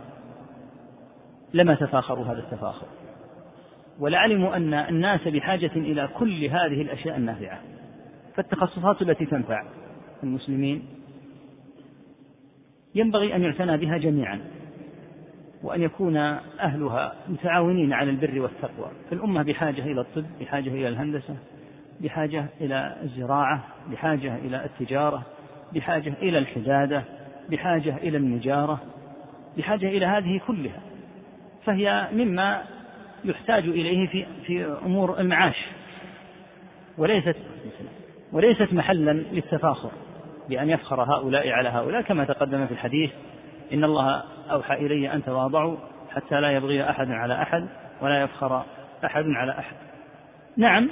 لما 1.54 1.76
تفاخروا 1.76 2.26
هذا 2.26 2.40
التفاخر. 2.40 2.88
ولعلموا 4.00 4.56
أن 4.56 4.74
الناس 4.74 5.28
بحاجة 5.28 5.72
إلى 5.76 6.10
كل 6.18 6.46
هذه 6.46 6.82
الأشياء 6.82 7.18
النافعة. 7.18 7.60
فالتخصصات 8.36 9.02
التي 9.02 9.26
تنفع 9.26 9.64
المسلمين 10.24 10.86
ينبغي 12.96 13.36
أن 13.36 13.42
يعتنى 13.42 13.78
بها 13.78 13.98
جميعا 13.98 14.40
وأن 15.64 15.82
يكون 15.82 16.18
أهلها 16.60 17.14
متعاونين 17.30 17.94
على 17.94 18.10
البر 18.10 18.40
والتقوى. 18.42 18.92
فالأمة 19.10 19.44
بحاجة 19.44 19.82
إلى 19.82 20.02
الطب 20.02 20.26
بحاجة 20.40 20.70
إلى 20.70 20.88
الهندسة 20.88 21.36
بحاجة 22.02 22.46
إلى 22.62 22.96
الزراعة 23.04 23.64
بحاجة 23.92 24.36
إلى 24.36 24.66
التجارة 24.66 25.24
بحاجة 25.74 26.14
إلى 26.22 26.38
الحدادة 26.38 27.04
بحاجة 27.50 27.98
إلى 27.98 28.18
النجارة 28.18 28.80
بحاجة 29.58 29.88
إلى 29.88 30.06
هذه 30.06 30.42
كلها. 30.48 30.80
فهي 31.66 32.08
مما 32.12 32.62
يحتاج 33.26 33.64
إليه 33.64 34.08
في 34.08 34.26
في 34.46 34.66
أمور 34.86 35.20
المعاش. 35.20 35.66
وليست 36.98 37.36
وليست 38.32 38.74
محلا 38.74 39.12
للتفاخر 39.12 39.92
بأن 40.50 40.70
يفخر 40.70 41.04
هؤلاء 41.04 41.50
على 41.50 41.70
هؤلاء 41.70 42.02
كما 42.02 42.26
تقدم 42.26 42.66
في 42.66 42.72
الحديث 42.72 43.12
إن 43.74 43.84
الله 43.84 44.24
أوحى 44.52 44.74
إلي 44.74 45.14
أن 45.14 45.24
تواضعوا 45.24 45.78
حتى 46.16 46.42
لا 46.42 46.52
يبغي 46.52 46.90
أحد 46.90 47.12
على 47.12 47.42
أحد 47.42 47.68
ولا 48.02 48.22
يفخر 48.22 48.64
أحد 49.06 49.26
على 49.28 49.52
أحد. 49.52 49.76
نعم 50.58 50.90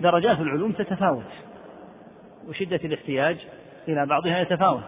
درجات 0.00 0.40
العلوم 0.40 0.72
تتفاوت 0.72 1.24
وشدة 2.48 2.80
الاحتياج 2.84 3.36
إلى 3.88 4.06
بعضها 4.06 4.40
يتفاوت. 4.40 4.82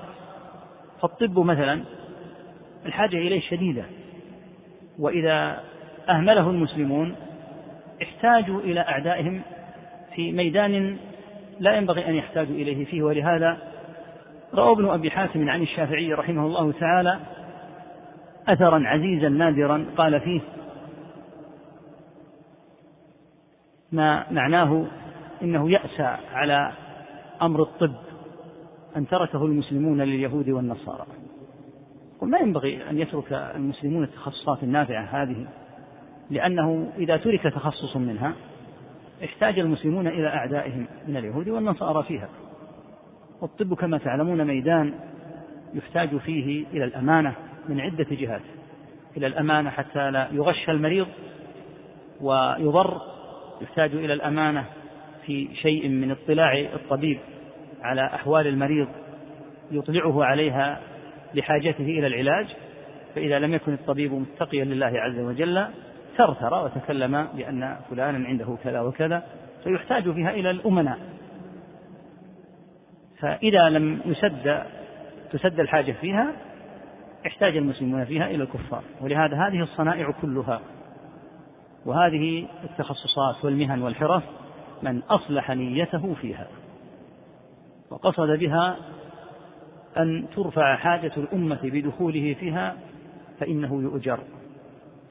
فالطب 1.03 1.39
مثلا 1.39 1.85
الحاجة 2.87 3.17
إليه 3.17 3.41
شديدة 3.41 3.85
وإذا 4.99 5.61
أهمله 6.09 6.51
المسلمون 6.51 7.17
احتاجوا 8.03 8.61
إلى 8.61 8.81
أعدائهم 8.81 9.43
في 10.15 10.33
ميدان 10.33 10.97
لا 11.61 11.77
ينبغي 11.77 12.09
أن 12.09 12.15
يحتاجوا 12.15 12.55
إليه 12.55 12.85
فيه. 12.85 13.03
ولهذا 13.03 13.59
روى 14.55 14.73
ابن 14.73 14.89
أبي 14.89 15.11
حاتم 15.11 15.49
عن 15.49 15.63
الشافعي 15.63 16.15
رحمه 16.15 16.47
الله 16.47 16.73
تعالى 16.73 17.19
أثرا 18.49 18.83
عزيزا 18.87 19.29
نادرا 19.29 19.87
قال 19.97 20.21
فيه 20.21 20.41
ما 23.93 24.27
معناه 24.31 24.87
إنه 25.43 25.71
يأسى 25.71 26.17
على 26.33 26.73
أمر 27.43 27.63
الطب 27.63 27.95
أن 28.97 29.09
تركه 29.09 29.45
المسلمون 29.45 30.03
لليهود 30.03 30.49
والنصارى. 30.49 31.07
ما 32.23 32.39
ينبغي 32.39 32.91
أن 32.91 32.99
يترك 32.99 33.33
المسلمون 33.33 34.05
التخصصات 34.05 34.63
النافعة 34.63 35.03
هذه 35.03 35.47
لأنه 36.31 36.93
إذا 36.99 37.17
ترك 37.17 37.43
تخصص 37.43 37.97
منها 37.97 38.35
احتاج 39.25 39.59
المسلمون 39.59 40.07
إلى 40.07 40.29
أعدائهم 40.29 40.87
من 41.09 41.17
اليهود 41.17 41.49
والنصارى 41.49 42.03
فيها. 42.03 42.29
والطب 43.41 43.75
كما 43.75 43.99
تعلمون 43.99 44.45
ميدان 44.45 44.95
يحتاج 45.75 46.17
فيه 46.17 46.67
إلى 46.73 46.85
الأمانة 46.85 47.35
من 47.69 47.81
عدة 47.81 48.07
جهات. 48.11 48.43
إلى 49.17 49.27
الأمانة 49.27 49.71
حتى 49.71 50.11
لا 50.11 50.29
يغش 50.33 50.71
المريض 50.71 51.07
ويضر 52.21 53.01
يحتاج 53.61 53.95
إلى 53.95 54.13
الأمانة 54.13 54.65
في 55.27 55.49
شيء 55.55 55.89
من 55.89 56.11
اطلاع 56.11 56.59
الطبيب 56.59 57.19
على 57.83 58.07
أحوال 58.07 58.47
المريض 58.47 58.89
يطلعه 59.71 60.25
عليها 60.25 60.81
لحاجته 61.35 61.85
إلى 61.85 62.07
العلاج 62.07 62.47
فإذا 63.15 63.39
لم 63.39 63.55
يكن 63.55 63.73
الطبيب 63.73 64.13
متقيا 64.13 64.65
لله 64.65 64.93
عز 64.95 65.19
وجل 65.19 65.67
ثرثر 66.17 66.65
وتكلم 66.65 67.29
بأن 67.35 67.77
فلانا 67.91 68.29
عنده 68.29 68.57
كذا 68.65 68.81
وكذا 68.81 69.23
فيحتاج 69.65 70.13
فيها 70.13 70.31
إلى 70.31 70.51
الأمناء. 70.51 70.99
فإذا 73.19 73.69
لم 73.69 74.01
يسد 74.07 74.63
تسد 75.33 75.61
الحاجة 75.61 75.93
فيها 75.93 76.33
احتاج 77.27 77.57
المسلمون 77.57 78.05
فيها 78.05 78.27
إلى 78.27 78.43
الكفار. 78.43 78.83
ولهذا 79.01 79.37
هذه 79.37 79.63
الصنائع 79.63 80.11
كلها 80.23 80.61
وهذه 81.87 82.47
التخصصات 82.65 83.45
والمهن 83.45 83.83
والحرف 83.83 84.23
من 84.83 85.03
أصلح 85.03 85.51
نيته 85.51 86.15
فيها. 86.15 86.47
وقصد 87.91 88.39
بها 88.39 88.77
أن 89.99 90.27
ترفع 90.37 90.77
حاجة 90.77 91.13
الأمة 91.17 91.61
بدخوله 91.63 92.37
فيها 92.41 92.77
فإنه 93.41 93.83
يؤجر 93.83 94.21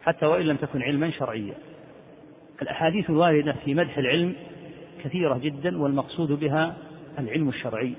حتى 0.02 0.26
وإن 0.26 0.42
لم 0.46 0.58
تكن 0.58 0.82
علما 0.82 1.12
شرعيا. 1.12 1.54
الأحاديث 2.62 3.10
الواردة 3.10 3.56
في 3.66 3.74
مدح 3.74 3.98
العلم 3.98 4.36
كثيرة 5.04 5.38
جدا 5.38 5.82
والمقصود 5.82 6.32
بها 6.32 6.76
العلم 7.20 7.50
الشرعي 7.50 7.94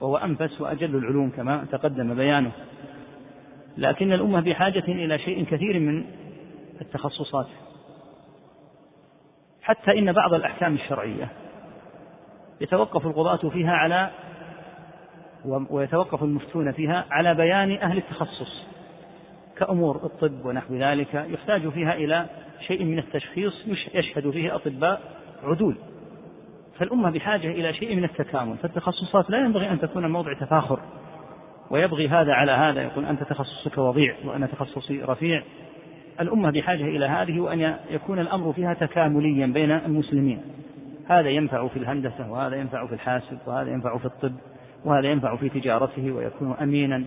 وهو 0.00 0.16
أنفس 0.16 0.60
وأجل 0.60 0.96
العلوم 0.96 1.30
كما 1.30 1.64
تقدم 1.72 2.14
بيانه. 2.14 2.52
لكن 3.78 4.12
الأمة 4.12 4.40
بحاجة 4.40 4.84
إلى 4.88 5.18
شيء 5.18 5.44
كثير 5.44 5.78
من 5.78 6.04
التخصصات. 6.80 7.46
حتى 9.62 9.98
إن 9.98 10.12
بعض 10.12 10.34
الأحكام 10.34 10.74
الشرعية 10.74 11.28
يتوقف 12.60 13.06
القضاة 13.06 13.48
فيها 13.48 13.72
على 13.72 14.10
ويتوقف 15.70 16.22
المفتون 16.22 16.72
فيها 16.72 17.04
على 17.10 17.34
بيان 17.34 17.72
أهل 17.72 17.98
التخصص 17.98 18.66
كأمور 19.58 19.96
الطب 19.96 20.46
ونحو 20.46 20.74
ذلك 20.74 21.14
يحتاج 21.14 21.68
فيها 21.68 21.94
إلى 21.94 22.26
شيء 22.66 22.84
من 22.84 22.98
التشخيص 22.98 23.66
يشهد 23.94 24.30
فيه 24.30 24.54
أطباء 24.54 25.00
عدول. 25.42 25.76
فالأمة 26.78 27.10
بحاجة 27.10 27.48
إلى 27.50 27.74
شيء 27.74 27.96
من 27.96 28.04
التكامل 28.04 28.56
فالتخصصات 28.56 29.30
لا 29.30 29.38
ينبغي 29.38 29.70
أن 29.70 29.80
تكون 29.80 30.10
موضع 30.10 30.32
تفاخر 30.32 30.80
ويبغي 31.70 32.08
هذا 32.08 32.32
على 32.32 32.52
هذا 32.52 32.82
يقول 32.82 33.04
أنت 33.04 33.22
تخصصك 33.22 33.78
وضيع 33.78 34.14
وأنا 34.24 34.46
تخصصي 34.46 35.02
رفيع. 35.02 35.42
الأمة 36.22 36.50
بحاجة 36.50 36.84
إلى 36.84 37.06
هذه 37.06 37.40
وأن 37.40 37.76
يكون 37.90 38.18
الأمر 38.18 38.52
فيها 38.52 38.74
تكامليا 38.74 39.46
بين 39.46 39.70
المسلمين. 39.70 40.40
هذا 41.08 41.28
ينفع 41.28 41.68
في 41.68 41.76
الهندسة 41.76 42.30
وهذا 42.30 42.56
ينفع 42.56 42.86
في 42.86 42.94
الحاسب 42.94 43.38
وهذا 43.46 43.70
ينفع 43.70 43.98
في 43.98 44.04
الطب 44.04 44.32
وهذا 44.84 45.06
ينفع 45.06 45.36
في 45.36 45.48
تجارته 45.48 46.12
ويكون 46.12 46.54
أمينا 46.62 47.04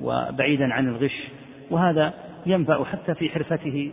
وبعيدا 0.00 0.74
عن 0.74 0.88
الغش. 0.88 1.28
وهذا 1.70 2.14
ينفع 2.46 2.84
حتى 2.84 3.14
في 3.14 3.28
حرفته. 3.28 3.92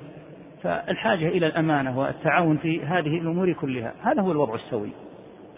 فالحاجة 0.64 1.28
إلى 1.28 1.48
الأمانة 1.48 2.00
والتعاون 2.00 2.58
في 2.58 2.82
هذه 2.82 3.18
الأمور 3.18 3.54
كلها 3.54 3.94
هذا 4.02 4.22
هو 4.22 4.32
الوضع 4.32 4.56
السوي. 4.56 4.90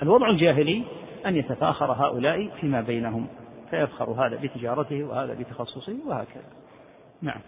الوضع 0.01 0.29
الجاهلي 0.29 0.83
أن 1.25 1.35
يتفاخر 1.35 1.91
هؤلاء 1.91 2.49
فيما 2.61 2.81
بينهم 2.81 3.27
فيفخر 3.69 4.09
هذا 4.09 4.39
بتجارته 4.43 5.03
وهذا 5.03 5.33
بتخصصه 5.33 5.95
وهكذا. 6.07 6.43
نعم. 7.21 7.39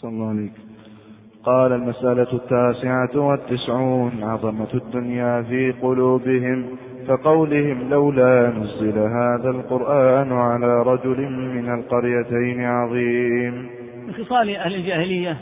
أحسن 0.00 0.08
الله 0.08 0.28
عليك 0.28 0.52
قال 1.44 1.72
المسألة 1.72 2.32
التاسعة 2.32 3.20
والتسعون 3.20 4.22
عظمة 4.22 4.74
الدنيا 4.74 5.42
في 5.42 5.72
قلوبهم 5.72 6.66
كقولهم 7.08 7.90
لولا 7.90 8.50
نزل 8.50 8.98
هذا 8.98 9.50
القرآن 9.50 10.32
على 10.32 10.82
رجل 10.82 11.30
من 11.30 11.74
القريتين 11.74 12.60
عظيم. 12.64 13.70
من 14.06 14.12
خصال 14.12 14.56
أهل 14.56 14.74
الجاهلية 14.74 15.36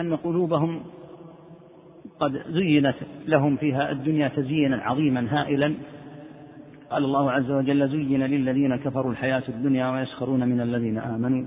أن 0.00 0.16
قلوبهم 0.16 0.80
قد 2.20 2.42
زينت 2.48 2.96
لهم 3.26 3.56
فيها 3.56 3.90
الدنيا 3.92 4.28
تزيينا 4.28 4.76
عظيما 4.76 5.26
هائلا. 5.30 5.74
قال 6.90 7.04
الله 7.04 7.30
عز 7.30 7.50
وجل 7.50 7.88
زين 7.88 8.22
للذين 8.22 8.76
كفروا 8.76 9.12
الحياة 9.12 9.42
الدنيا 9.48 9.90
ويسخرون 9.90 10.48
من 10.48 10.60
الذين 10.60 10.98
آمنوا. 10.98 11.44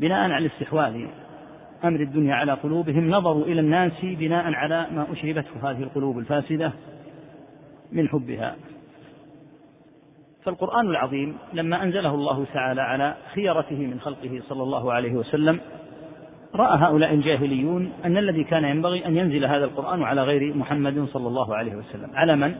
بناء 0.00 0.30
على 0.30 0.46
استحواذ 0.46 1.06
أمر 1.84 2.00
الدنيا 2.00 2.34
على 2.34 2.52
قلوبهم 2.52 3.10
نظروا 3.10 3.44
إلى 3.44 3.60
الناس 3.60 3.92
بناء 4.02 4.54
على 4.54 4.86
ما 4.92 5.06
أشربته 5.12 5.70
هذه 5.70 5.82
القلوب 5.82 6.18
الفاسدة 6.18 6.72
من 7.92 8.08
حبها. 8.08 8.56
فالقرآن 10.44 10.86
العظيم 10.86 11.36
لما 11.52 11.82
أنزله 11.82 12.14
الله 12.14 12.46
تعالى 12.54 12.82
على 12.82 13.14
خيرته 13.34 13.76
من 13.76 14.00
خلقه 14.00 14.40
صلى 14.48 14.62
الله 14.62 14.92
عليه 14.92 15.12
وسلم 15.12 15.60
رأى 16.54 16.78
هؤلاء 16.78 17.14
الجاهليون 17.14 17.92
أن 18.04 18.16
الذي 18.16 18.44
كان 18.44 18.64
ينبغي 18.64 19.06
أن 19.06 19.16
ينزل 19.16 19.44
هذا 19.44 19.64
القرآن 19.64 20.02
على 20.02 20.22
غير 20.22 20.54
محمد 20.54 21.06
صلى 21.12 21.28
الله 21.28 21.56
عليه 21.56 21.76
وسلم. 21.76 22.10
على 22.14 22.36
من؟ 22.36 22.54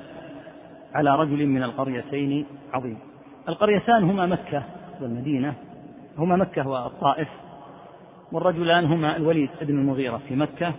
على 0.94 1.16
رجل 1.16 1.46
من 1.46 1.62
القريتين 1.62 2.46
عظيم. 2.72 2.98
القريتان 3.48 4.04
هما 4.04 4.26
مكة 4.26 4.62
والمدينة 5.00 5.54
هما 6.18 6.36
مكة 6.36 6.68
والطائف 6.68 7.28
والرجلان 8.32 8.84
هما 8.84 9.16
الوليد 9.16 9.50
بن 9.62 9.78
المغيرة 9.78 10.20
في 10.28 10.36
مكة 10.36 10.74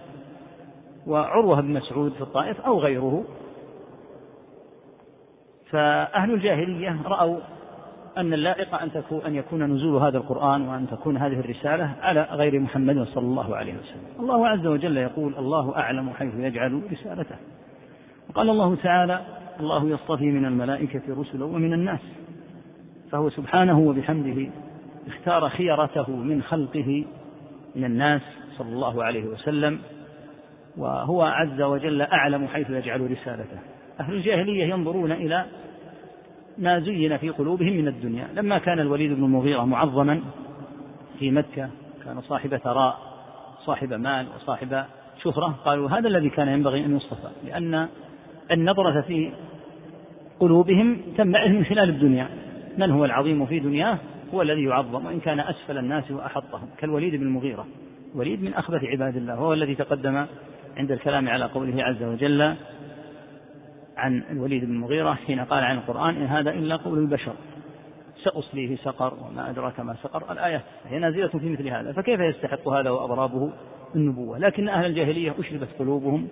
وعروة 1.08 1.62
بن 1.62 1.74
مسعود 1.74 2.14
في 2.14 2.22
الطائف 2.22 2.62
أو 2.62 2.80
غيره 2.80 3.24
فأهل 5.70 6.34
الجاهلية 6.34 7.02
رأوا 7.06 7.38
أن 8.18 8.34
اللائق 8.34 8.76
أن 8.76 8.92
تكون 8.92 9.22
أن 9.22 9.36
يكون 9.36 9.64
نزول 9.64 10.02
هذا 10.02 10.18
القرآن 10.18 10.68
وأن 10.68 10.88
تكون 10.88 11.18
هذه 11.18 11.40
الرسالة 11.40 11.96
على 12.02 12.28
غير 12.32 12.60
محمد 12.60 13.04
صلى 13.04 13.26
الله 13.26 13.56
عليه 13.56 13.74
وسلم. 13.74 14.20
الله 14.20 14.48
عز 14.48 14.68
وجل 14.68 14.98
يقول: 14.98 15.36
الله 15.38 15.78
أعلم 15.78 16.10
حيث 16.10 16.34
يجعل 16.36 16.82
رسالته. 16.92 17.36
وقال 18.30 18.50
الله 18.50 18.76
تعالى: 18.76 19.22
الله 19.60 19.90
يصطفي 19.90 20.32
من 20.32 20.46
الملائكة 20.46 21.02
رسلا 21.10 21.46
ومن 21.46 21.74
الناس. 21.74 22.00
فهو 23.12 23.30
سبحانه 23.30 23.80
وبحمده 23.80 24.52
اختار 25.08 25.50
خيرته 25.50 26.12
من 26.12 26.42
خلقه 26.42 27.06
من 27.76 27.86
الناس 27.86 28.22
صلى 28.58 28.70
الله 28.70 29.04
عليه 29.04 29.24
وسلم 29.24 29.80
وهو 30.78 31.22
عز 31.22 31.62
وجل 31.62 32.02
أعلم 32.02 32.48
حيث 32.48 32.70
يجعل 32.70 33.12
رسالته. 33.12 33.60
أهل 34.00 34.14
الجاهلية 34.14 34.66
ينظرون 34.66 35.12
إلى 35.12 35.46
ما 36.58 36.80
زين 36.80 37.18
في 37.18 37.30
قلوبهم 37.30 37.74
من 37.74 37.88
الدنيا. 37.88 38.28
لما 38.34 38.58
كان 38.58 38.80
الوليد 38.80 39.14
بن 39.14 39.24
المغيرة 39.24 39.66
معظما 39.66 40.22
في 41.20 41.32
مكة 41.32 41.70
كان 42.06 42.22
صاحب 42.22 42.58
ثراء 42.58 42.98
صاحب 43.66 43.94
مال 43.94 44.28
وصاحب 44.36 44.84
شهرة 45.24 45.56
قالوا 45.66 45.90
هذا 45.90 46.08
الذي 46.08 46.30
كان 46.30 46.48
ينبغي 46.48 46.86
أن 46.86 46.96
يصطفى 46.96 47.30
لأن 47.46 47.88
النظرة 48.52 49.02
في 49.02 49.32
قلوبهم 50.40 50.98
تنبعث 51.18 51.52
من 51.52 51.66
خلال 51.66 51.90
الدنيا. 51.90 52.28
من 52.78 52.92
هو 52.92 53.06
العظيم 53.06 53.46
في 53.46 53.60
دنياه؟ 53.60 53.98
هو 54.34 54.42
الذي 54.42 54.64
يعظم 54.64 55.06
وإن 55.06 55.20
كان 55.20 55.40
أسفل 55.40 55.78
الناس 55.78 56.12
وأحطهم. 56.12 56.70
كالوليد 56.78 57.16
بن 57.16 57.24
المغيرة. 57.24 57.68
وليد 58.16 58.44
من 58.44 58.54
أخبث 58.54 58.84
عباد 58.84 59.16
الله 59.16 59.34
وهو 59.34 59.54
الذي 59.54 59.76
تقدم 59.76 60.26
عند 60.78 60.92
الكلام 60.92 61.30
على 61.30 61.46
قوله 61.46 61.84
عز 61.84 62.04
وجل 62.04 62.56
عن 63.98 64.24
الوليد 64.32 64.66
بن 64.66 64.72
المغيرة 64.72 65.14
حين 65.14 65.40
قال 65.40 65.64
عن 65.64 65.78
القرآن 65.78 66.16
إن 66.16 66.26
هذا 66.26 66.52
إلا 66.52 66.76
قول 66.76 67.00
البشر. 67.00 67.34
سأصليه 68.24 68.76
سقر 68.76 69.14
وما 69.14 69.50
أدراك 69.50 69.80
ما 69.80 69.96
سقر. 70.04 70.32
الآية 70.32 70.64
هي 70.86 71.00
نازلة 71.00 71.28
في 71.28 71.50
مثل 71.50 71.68
هذا 71.68 71.92
فكيف 71.92 72.20
يستحق 72.20 72.68
هذا 72.68 72.90
وأضرابه 72.90 73.52
النبوة؟ 73.96 74.38
لكن 74.38 74.70
أهل 74.70 74.86
الجاهلية 74.86 75.36
أشربت 75.40 75.68
قلوبهم 75.80 76.28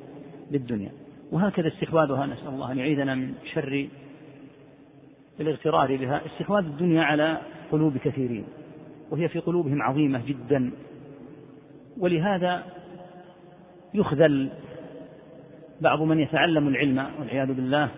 بالدنيا 0.51 0.91
وهكذا 1.31 1.67
استحواذها 1.67 2.25
نسأل 2.25 2.47
الله 2.47 2.71
أن 2.71 2.77
يعيذنا 2.77 3.15
من 3.15 3.33
شر 3.53 3.87
الاغترار 5.39 5.95
بها. 5.95 6.21
استحواذ 6.25 6.65
الدنيا 6.65 7.03
على 7.03 7.37
قلوب 7.71 7.97
كثيرين 7.97 8.45
وهي 9.11 9.27
في 9.27 9.39
قلوبهم 9.39 9.81
عظيمة 9.81 10.21
جدا. 10.27 10.71
ولهذا 11.97 12.63
يخذل 13.93 14.49
بعض 15.81 16.01
من 16.01 16.19
يتعلم 16.19 16.67
العلم 16.67 17.05
والعياذ 17.19 17.53
بالله 17.53 17.89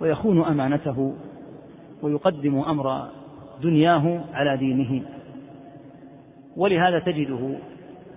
ويخون 0.00 0.44
أمانته 0.44 1.16
ويقدم 2.02 2.58
أمر 2.58 3.08
دنياه 3.62 4.24
على 4.32 4.56
دينه. 4.56 5.02
ولهذا 6.56 6.98
تجده 6.98 7.58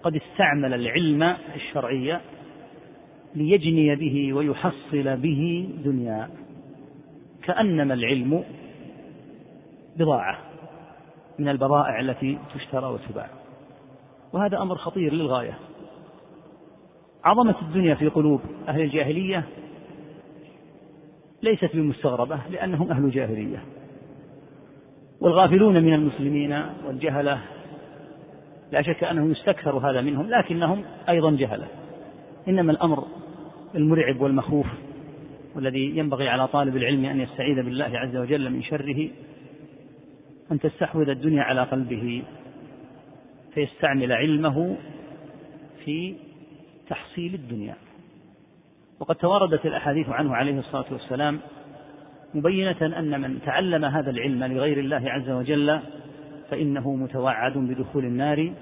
قد 0.04 0.16
استعمل 0.16 0.74
العلم 0.74 1.36
الشرعي 1.56 2.20
ليجني 3.36 3.96
به 3.96 4.34
ويحصل 4.34 5.18
به 5.18 5.70
دنيا 5.86 6.30
كأنما 7.44 7.94
العلم 7.94 8.44
بضاعة. 9.98 10.55
من 11.40 11.50
البضائع 11.50 12.00
التي 12.00 12.38
تشترى 12.56 12.86
وتباع. 12.86 13.30
وهذا 14.34 14.62
أمر 14.62 14.76
خطير 14.76 15.14
للغاية. 15.14 15.58
عظمة 17.24 17.56
الدنيا 17.62 17.96
في 17.96 18.08
قلوب 18.08 18.42
أهل 18.68 18.82
الجاهلية 18.82 19.44
ليست 21.44 21.76
بمستغربة 21.76 22.40
لأنهم 22.50 22.92
أهل 22.92 23.12
جاهلية. 23.12 23.64
والغافلون 25.22 25.84
من 25.84 25.94
المسلمين 25.94 26.64
والجهلة 26.88 27.42
لا 28.72 28.82
شك 28.82 29.04
أنه 29.04 29.32
يستكثر 29.32 29.78
هذا 29.78 30.02
منهم 30.02 30.30
لكنهم 30.30 30.84
أيضا 31.10 31.32
جهلة. 31.32 31.68
إنما 32.48 32.72
الأمر 32.72 33.04
المرعب 33.76 34.22
والمخوف 34.22 34.68
والذي 35.56 35.98
ينبغي 35.98 36.30
على 36.30 36.48
طالب 36.48 36.78
العلم 36.78 37.06
أن 37.06 37.20
يستعيذ 37.20 37.56
بالله 37.56 37.92
عز 37.94 38.18
وجل 38.18 38.50
من 38.50 38.64
شره 38.64 39.10
أن 40.52 40.60
تستحوذ 40.60 41.10
الدنيا 41.10 41.44
على 41.44 41.64
قلبه 41.64 42.24
فيستعمل 43.54 44.12
علمه 44.12 44.78
في 45.86 46.16
تحصيل 46.90 47.34
الدنيا. 47.34 47.76
وقد 49.00 49.16
تواردت 49.16 49.66
الأحاديث 49.66 50.10
عنه 50.10 50.36
عليه 50.36 50.60
الصلاة 50.60 50.86
والسلام 50.92 51.40
مبينة 52.34 53.00
أن 53.00 53.22
من 53.22 53.42
تعلم 53.42 53.86
هذا 53.86 54.10
العلم 54.12 54.44
لغير 54.44 54.80
الله 54.80 55.12
عز 55.12 55.30
وجل 55.30 55.80
فإنه 56.50 56.96
متوعد 56.96 57.58
بدخول 57.58 58.06
النار. 58.06 58.54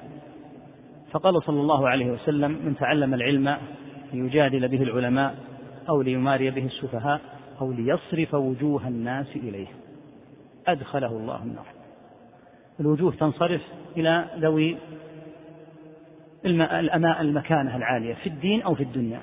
فقال 1.11 1.43
صلى 1.43 1.61
الله 1.61 1.89
عليه 1.89 2.11
وسلم 2.11 2.51
من 2.51 2.75
تعلم 2.79 3.13
العلم 3.13 3.57
ليجادل 4.13 4.67
به 4.67 4.83
العلماء 4.83 5.35
أو 5.89 6.01
ليماري 6.01 6.51
به 6.51 6.65
السفهاء 6.65 7.21
أو 7.61 7.71
ليصرف 7.71 8.33
وجوه 8.33 8.87
الناس 8.87 9.35
إليه. 9.35 9.67
أدخله 10.67 11.17
الله 11.17 11.43
النار. 11.43 11.72
الوجوه 12.79 13.11
تنصرف 13.11 13.61
إلى 13.97 14.25
ذوي 14.37 14.77
المكانة 16.45 17.77
العالية 17.77 18.13
في 18.13 18.29
الدين 18.29 18.61
أو 18.61 18.75
في 18.75 18.83
الدنيا. 18.83 19.19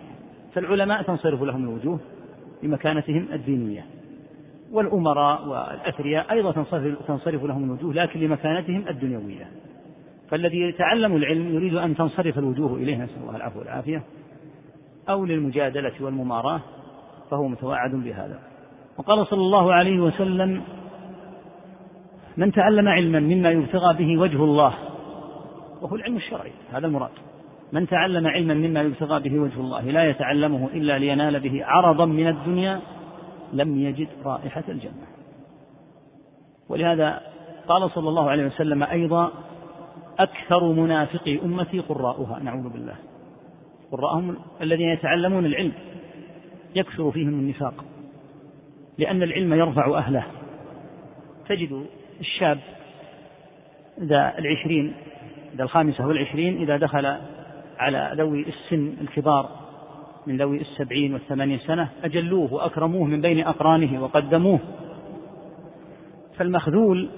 فالعلماء 0.54 1.02
تنصرف 1.02 1.42
لهم 1.42 1.64
الوجوه 1.64 2.00
لمكانتهم 2.62 3.28
الدينية. 3.32 3.84
والأمراء 4.72 5.48
والأثرياء 5.48 6.32
أيضا 6.32 6.52
تنصرف 7.06 7.44
لهم 7.44 7.64
الوجوه 7.64 7.94
لكن 7.94 8.20
لمكانتهم 8.20 8.88
الدنيوية. 8.88 9.48
فالذي 10.30 10.60
يتعلم 10.60 11.16
العلم 11.16 11.54
يريد 11.54 11.74
أن 11.74 11.96
تنصرف 11.96 12.38
الوجوه 12.38 12.76
إليه 12.76 12.96
نسأل 12.96 13.22
الله 13.22 13.36
العفو 13.36 13.58
والعافية 13.58 14.02
أو 15.08 15.24
للمجادلة 15.24 15.92
والمماراة 16.00 16.60
فهو 17.30 17.48
متوعد 17.48 17.94
بهذا. 17.94 18.38
وقال 18.98 19.26
صلى 19.26 19.40
الله 19.40 19.72
عليه 19.72 20.00
وسلم 20.00 20.62
من 22.40 22.52
تعلم 22.52 22.88
علما 22.88 23.20
مما 23.20 23.50
يبتغى 23.50 23.96
به 23.96 24.20
وجه 24.20 24.44
الله 24.44 24.74
وهو 25.82 25.96
العلم 25.96 26.16
الشرعي 26.16 26.52
هذا 26.72 26.86
المراد. 26.86 27.10
من 27.72 27.86
تعلم 27.86 28.26
علما 28.26 28.54
مما 28.54 28.82
يبتغى 28.82 29.20
به 29.20 29.38
وجه 29.38 29.60
الله 29.60 29.82
لا 29.82 30.10
يتعلمه 30.10 30.68
إلا 30.74 30.98
لينال 30.98 31.40
به 31.40 31.64
عرضا 31.64 32.06
من 32.06 32.28
الدنيا 32.28 32.80
لم 33.52 33.78
يجد 33.78 34.08
رائحة 34.24 34.64
الجنة. 34.68 35.06
ولهذا 36.68 37.20
قال 37.68 37.90
صلى 37.90 38.08
الله 38.08 38.30
عليه 38.30 38.46
وسلم 38.46 38.82
أيضا 38.82 39.30
أكثر 40.18 40.72
منافقي 40.72 41.40
أمتي 41.44 41.80
قراؤها 41.80 42.38
نعوذ 42.38 42.68
بالله. 42.68 42.96
قراءهم 43.92 44.36
الذين 44.60 44.88
يتعلمون 44.88 45.46
العلم 45.46 45.72
يكثر 46.74 47.10
فيهم 47.10 47.28
النفاق 47.28 47.84
لأن 48.98 49.22
العلم 49.22 49.54
يرفع 49.54 49.98
أهله. 49.98 50.24
تجد 51.48 51.86
الشاب 52.20 52.58
ذا 54.00 54.38
العشرين 54.38 54.92
ذا 55.56 55.64
الخامسة 55.64 56.06
والعشرين 56.06 56.62
إذا 56.62 56.76
دخل 56.76 57.16
على 57.78 58.12
ذوي 58.14 58.46
السن 58.48 58.94
الكبار 59.00 59.48
من 60.26 60.36
ذوي 60.36 60.60
السبعين 60.60 61.12
والثمانين 61.12 61.58
سنة 61.58 61.88
أجلوه 62.04 62.52
وأكرموه 62.52 63.04
من 63.04 63.20
بين 63.20 63.46
أقرانه 63.46 64.02
وقدموه. 64.02 64.58
فالمخذول 66.36 67.10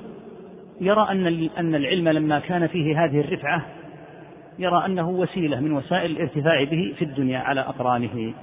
يرى 0.80 1.06
أن 1.10 1.48
أن 1.58 1.74
العلم 1.74 2.08
لما 2.08 2.38
كان 2.38 2.66
فيه 2.66 3.04
هذه 3.04 3.20
الرفعة 3.20 3.66
يرى 4.58 4.86
أنه 4.86 5.10
وسيلة 5.10 5.60
من 5.60 5.72
وسائل 5.72 6.10
الارتفاع 6.10 6.64
به 6.64 6.94
في 6.98 7.04
الدنيا 7.04 7.38
على 7.38 7.60
أقرانه. 7.60 8.34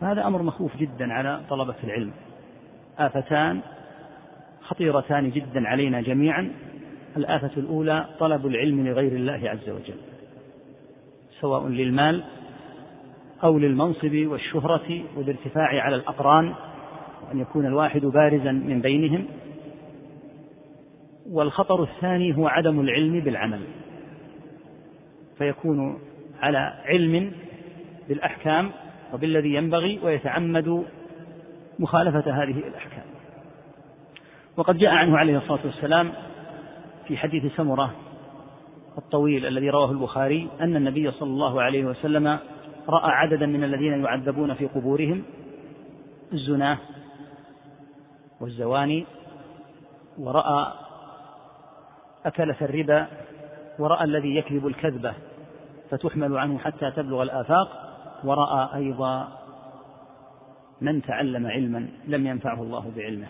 فهذا 0.00 0.26
أمر 0.26 0.42
مخوف 0.42 0.76
جدا 0.76 1.12
على 1.12 1.40
طلبة 1.50 1.74
العلم. 1.84 2.12
آفتان 2.98 3.60
خطيرتان 4.64 5.30
جدا 5.30 5.68
علينا 5.68 6.00
جميعا. 6.00 6.52
الآفة 7.16 7.50
الأولى 7.56 8.06
طلب 8.18 8.46
العلم 8.46 8.86
لغير 8.86 9.12
الله 9.12 9.50
عز 9.50 9.68
وجل 9.70 9.98
سواء 11.40 11.68
للمال 11.68 12.24
أو 13.44 13.58
للمنصب 13.58 14.14
والشهرة 14.14 15.04
والارتفاع 15.16 15.82
على 15.82 15.96
الأقران 15.96 16.54
وأن 17.28 17.40
يكون 17.40 17.66
الواحد 17.66 18.00
بارزا 18.00 18.52
من 18.52 18.80
بينهم. 18.80 19.24
والخطر 21.30 21.82
الثاني 21.82 22.36
هو 22.36 22.48
عدم 22.48 22.80
العلم 22.80 23.20
بالعمل 23.20 23.60
فيكون 25.38 25.98
على 26.42 26.74
علم 26.84 27.32
بالأحكام 28.08 28.70
وبالذي 29.14 29.54
ينبغي 29.54 30.00
ويتعمد 30.02 30.84
مخالفة 31.78 32.42
هذه 32.42 32.58
الأحكام. 32.58 33.13
وقد 34.56 34.78
جاء 34.78 34.90
عنه 34.90 35.18
عليه 35.18 35.38
الصلاة 35.38 35.60
والسلام 35.64 36.12
في 37.06 37.16
حديث 37.16 37.56
سمرة 37.56 37.94
الطويل 38.98 39.46
الذي 39.46 39.70
رواه 39.70 39.90
البخاري 39.90 40.48
أن 40.60 40.76
النبي 40.76 41.10
صلى 41.10 41.30
الله 41.30 41.62
عليه 41.62 41.84
وسلم 41.84 42.38
رأى 42.88 43.10
عددا 43.10 43.46
من 43.46 43.64
الذين 43.64 44.04
يعذبون 44.04 44.54
في 44.54 44.66
قبورهم 44.66 45.22
الزناة 46.32 46.78
والزواني 48.40 49.06
ورأى 50.18 50.72
أكلة 52.26 52.56
الربا 52.62 53.06
ورأى 53.78 54.04
الذي 54.04 54.36
يكذب 54.36 54.66
الكذبة 54.66 55.14
فتحمل 55.90 56.38
عنه 56.38 56.58
حتى 56.58 56.90
تبلغ 56.90 57.22
الآفاق 57.22 57.68
ورأى 58.24 58.68
أيضا 58.74 59.28
من 60.80 61.02
تعلم 61.02 61.46
علما 61.46 61.88
لم 62.06 62.26
ينفعه 62.26 62.62
الله 62.62 62.92
بعلمه. 62.96 63.26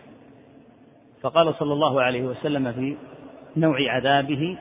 فقال 1.24 1.54
صلى 1.54 1.72
الله 1.72 2.02
عليه 2.02 2.22
وسلم 2.22 2.72
في 2.72 2.96
نوع 3.56 3.76
عذابه 3.90 4.56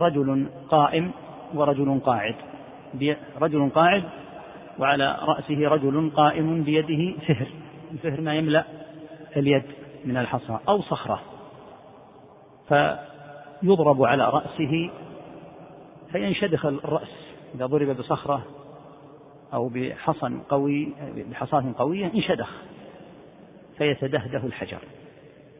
رجل 0.00 0.46
قائم 0.70 1.10
ورجل 1.54 2.00
قاعد 2.06 2.34
رجل 3.40 3.70
قاعد 3.74 4.04
وعلى 4.78 5.18
رأسه 5.22 5.68
رجل 5.68 6.10
قائم 6.16 6.62
بيده 6.62 7.18
فهر 7.26 7.46
الفهر 7.92 8.20
ما 8.20 8.34
يملأ 8.34 8.64
اليد 9.36 9.62
من 10.04 10.16
الحصى 10.16 10.58
أو 10.68 10.82
صخرة 10.82 11.20
فيضرب 12.68 14.02
على 14.02 14.24
رأسه 14.24 14.90
فينشدخ 16.12 16.66
الرأس 16.66 17.34
إذا 17.54 17.66
ضرب 17.66 17.96
بصخرة 17.96 18.44
أو 19.54 19.68
بحصن 19.68 20.38
قوي 20.48 20.88
بحصاة 21.30 21.64
قوية 21.78 22.06
انشدخ. 22.14 22.50
فيتدهده 23.78 24.46
الحجر. 24.46 24.78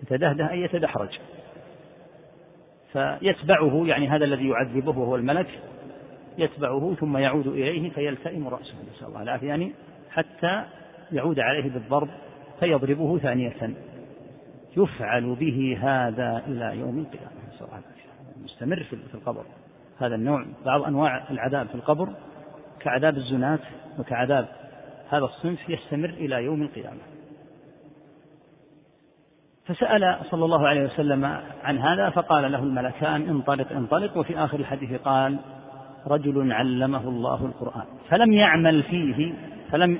يتدهده 0.02 0.50
أي 0.50 0.60
يتدحرج. 0.60 1.18
فيتبعه 2.92 3.86
يعني 3.86 4.08
هذا 4.08 4.24
الذي 4.24 4.48
يعذبه 4.48 4.98
وهو 4.98 5.16
الملك 5.16 5.48
يتبعه 6.38 6.94
ثم 7.00 7.16
يعود 7.16 7.46
إليه 7.46 7.90
فيلتئم 7.90 8.48
رأسه 8.48 8.74
نسأل 8.94 9.06
الله 9.06 9.22
العافية. 9.22 9.48
يعني 9.48 9.72
حتى 10.10 10.64
يعود 11.12 11.40
عليه 11.40 11.70
بالضرب 11.70 12.08
فيضربه 12.60 13.18
ثانية. 13.18 13.74
يفعل 14.76 15.34
به 15.34 15.78
هذا 15.82 16.42
إلى 16.46 16.78
يوم 16.80 16.98
القيامة 16.98 17.32
نسأل 17.48 17.66
الله 17.66 17.78
العافية. 17.78 18.44
مستمر 18.44 18.82
في 18.82 19.14
القبر. 19.14 19.44
هذا 19.98 20.14
النوع 20.14 20.44
بعض 20.64 20.82
أنواع 20.82 21.30
العذاب 21.30 21.66
في 21.66 21.74
القبر 21.74 22.08
كعذاب 22.80 23.16
الزنات 23.16 23.60
وكعذاب 23.98 24.48
هذا 25.08 25.24
الصنف 25.24 25.68
يستمر 25.68 26.08
إلى 26.08 26.44
يوم 26.44 26.62
القيامة. 26.62 27.13
فسأل 29.66 30.16
صلى 30.30 30.44
الله 30.44 30.68
عليه 30.68 30.84
وسلم 30.84 31.24
عن 31.64 31.78
هذا 31.78 32.10
فقال 32.10 32.52
له 32.52 32.58
الملكان 32.58 33.28
انطلق 33.28 33.72
انطلق. 33.72 34.16
وفي 34.16 34.38
آخر 34.38 34.58
الحديث 34.58 35.00
قال 35.00 35.38
رجل 36.06 36.52
علمه 36.52 37.08
الله 37.08 37.44
القرآن. 37.44 37.84
فلم 38.08 38.32
يعمل 38.32 38.82
فيه 38.82 39.32
فلم 39.70 39.98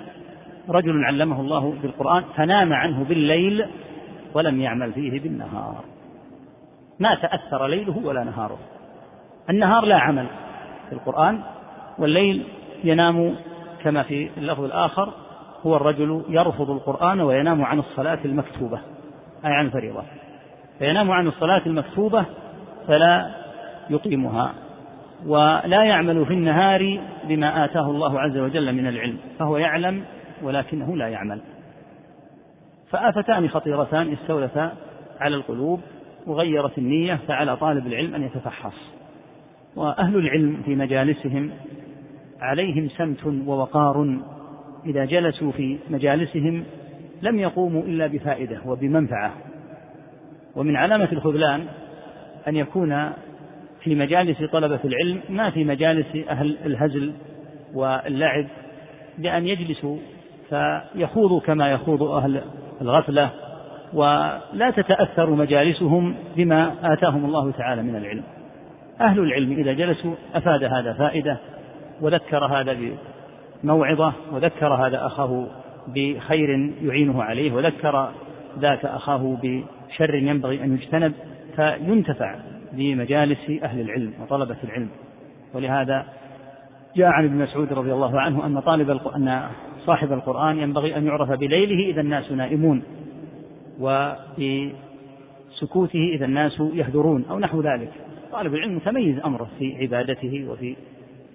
رجل 0.69 1.05
علمه 1.05 1.41
الله 1.41 1.75
بالقرآن 1.83 2.25
فنام 2.37 2.73
عنه 2.73 3.05
بالليل 3.05 3.67
ولم 4.35 4.61
يعمل 4.61 4.93
فيه 4.93 5.21
بالنهار. 5.21 5.85
ما 7.01 7.15
تأثر 7.15 7.67
ليله 7.67 8.01
ولا 8.05 8.25
نهاره. 8.25 8.59
النهار 9.51 9.85
لا 9.85 9.99
عمل 9.99 10.27
في 10.89 10.95
القرآن 10.95 11.41
والليل 11.99 12.47
ينام 12.85 13.35
كما 13.83 14.03
في 14.03 14.31
اللفظ 14.37 14.65
الآخر 14.65 15.13
هو 15.67 15.77
الرجل 15.77 16.25
يرفض 16.29 16.71
القرآن 16.71 17.21
وينام 17.21 17.65
عن 17.65 17.79
الصلاة 17.79 18.19
المكتوبة. 18.25 18.94
أي 19.47 19.53
عن 19.53 19.67
الفريضة 19.67 20.03
فينام 20.79 21.11
عن 21.11 21.27
الصلاة 21.27 21.63
المكتوبة 21.67 22.25
فلا 22.87 23.31
يقيمها 23.91 24.55
ولا 25.27 25.85
يعمل 25.85 26.27
في 26.27 26.33
النهار 26.33 27.01
بما 27.29 27.65
آتاه 27.65 27.91
الله 27.91 28.21
عز 28.21 28.39
وجل 28.39 28.73
من 28.73 28.87
العلم 28.87 29.19
فهو 29.39 29.57
يعلم 29.57 30.05
ولكنه 30.43 30.97
لا 30.97 31.09
يعمل. 31.09 31.41
فآفتان 32.91 33.49
خطيرتان 33.49 34.13
استولتا 34.13 34.73
على 35.21 35.37
القلوب 35.37 35.81
وغيرت 36.27 36.79
النية 36.79 37.19
فعلى 37.29 37.57
طالب 37.57 37.87
العلم 37.87 38.15
أن 38.15 38.23
يتفحص. 38.23 38.75
وأهل 39.77 40.17
العلم 40.17 40.63
في 40.65 40.75
مجالسهم 40.75 41.51
عليهم 42.41 42.89
سمت 42.89 43.27
ووقار 43.47 44.19
إذا 44.87 45.05
جلسوا 45.05 45.53
في 45.53 45.79
مجالسهم 45.91 46.65
لم 47.23 47.39
يقوموا 47.39 47.83
إلا 47.83 48.07
بفائدة 48.07 48.61
وبمنفعة. 48.67 49.33
ومن 50.57 50.77
علامة 50.77 51.09
الخذلان 51.13 51.67
أن 52.49 52.57
يكون 52.57 53.11
في 53.81 53.95
مجالس 53.95 54.43
طلبة 54.43 54.81
العلم 54.85 55.21
ما 55.29 55.51
في 55.51 55.65
مجالس 55.65 56.17
أهل 56.29 56.57
الهزل 56.67 57.13
واللعب 57.75 58.47
بأن 59.19 59.47
يجلسوا 59.47 59.97
فيخوضوا 60.51 61.41
كما 61.41 61.73
يخوض 61.73 62.03
أهل 62.03 62.43
الغفلة 62.81 63.31
ولا 63.93 64.73
تتأثر 64.77 65.31
مجالسهم 65.31 66.15
بما 66.37 66.75
آتاهم 66.83 67.25
الله 67.25 67.51
تعالى 67.51 67.83
من 67.83 67.97
العلم. 67.97 68.23
أهل 69.01 69.19
العلم 69.19 69.53
إذا 69.53 69.73
جلسوا 69.73 70.15
أفاد 70.35 70.65
هذا 70.65 70.93
فائدة 70.93 71.39
وذكر 72.01 72.45
هذا 72.45 72.77
بموعظة 73.63 74.13
وذكر 74.33 74.75
هذا 74.75 75.07
أخاه 75.07 75.47
بخير 75.89 76.71
يعينه 76.83 77.23
عليه 77.23 77.53
وذكر 77.53 78.13
ذاك 78.59 78.85
أخاه 78.85 79.39
بشر 79.43 80.15
ينبغي 80.15 80.65
أن 80.65 80.75
يجتنب 80.75 81.13
فينتفع 81.57 82.37
بمجالس 82.73 83.51
أهل 83.63 83.81
العلم 83.81 84.13
وطلبة 84.23 84.57
العلم. 84.65 84.89
ولهذا 85.55 86.07
جاء 86.97 87.07
عن 87.07 87.25
ابن 87.25 87.37
مسعود 87.37 87.73
رضي 87.73 87.93
الله 87.93 88.21
عنه 88.21 88.47
أن 88.47 88.61
طالب 88.61 88.91
أن 88.91 89.49
صاحب 89.87 90.13
القرآن 90.13 90.59
ينبغي 90.59 90.97
أن 90.97 91.07
يعرف 91.07 91.31
بليله 91.31 91.91
إذا 91.91 92.01
الناس 92.01 92.33
نائمون 92.33 92.83
وبسكوته 93.81 94.79
إذا 96.15 96.25
الناس 96.25 96.63
يهدرون 96.75 97.25
أو 97.31 97.39
نحو 97.39 97.61
ذلك. 97.61 97.91
طالب 98.33 98.55
العلم 98.55 98.77
متميز 98.77 99.19
أمره 99.25 99.49
في 99.59 99.77
عبادته 99.81 100.47
وفي 100.49 100.77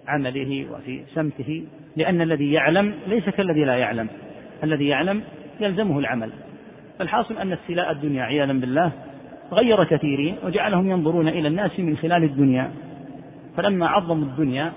عمله 0.08 0.66
وفي 0.72 1.02
سمته 1.14 1.64
لأن 1.96 2.22
الذي 2.22 2.52
يعلم 2.52 2.94
ليس 3.08 3.30
كالذي 3.30 3.66
لا 3.66 3.76
يعلم. 3.76 4.08
الذي 4.64 4.88
يعلم 4.88 5.22
يلزمه 5.60 6.00
العمل. 6.00 6.32
فالحاصل 7.00 7.38
أن 7.38 7.52
استيلاء 7.52 7.92
الدنيا 7.92 8.24
عياذا 8.24 8.54
بالله 8.54 8.92
غير 9.52 9.84
كثيرين 9.84 10.36
وجعلهم 10.44 10.90
ينظرون 10.90 11.28
إلى 11.28 11.48
الناس 11.48 11.80
من 11.80 11.98
خلال 11.98 12.24
الدنيا. 12.24 12.72
فلما 13.58 13.88
عظموا 13.88 14.26
الدنيا 14.26 14.72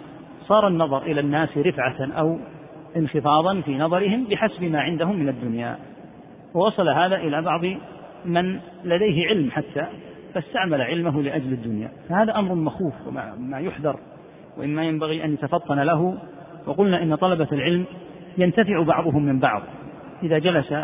صار 0.49 0.68
النظر 0.68 1.03
إلى 1.03 1.21
الناس 1.21 1.59
رفعة 1.59 2.12
أو 2.18 2.38
انخفاضا 2.97 3.61
في 3.61 3.79
نظرهم 3.79 4.25
بحسب 4.25 4.64
ما 4.64 4.81
عندهم 4.81 5.16
من 5.16 5.29
الدنيا. 5.29 5.77
ووصل 6.55 6.88
هذا 6.88 7.16
إلى 7.16 7.42
بعض 7.42 7.64
من 8.25 8.61
لديه 8.85 9.29
علم 9.29 9.51
حتى 9.51 9.87
فاستعمل 10.35 10.83
علمه 10.83 11.23
لأجل 11.23 11.53
الدنيا. 11.53 11.88
فهذا 12.09 12.38
أمر 12.38 12.55
مخوف 12.55 12.95
وما 13.07 13.61
يحذر 13.61 13.97
وإما 14.59 14.85
ينبغي 14.85 15.25
أن 15.25 15.33
يتفطن 15.33 15.79
له. 15.79 16.18
وقلنا 16.66 17.03
إن 17.03 17.14
طلبة 17.14 17.49
العلم 17.53 17.85
ينتفع 18.38 18.83
بعضهم 18.83 19.23
من 19.23 19.38
بعض. 19.38 19.62
إذا 20.23 20.38
جلس 20.38 20.75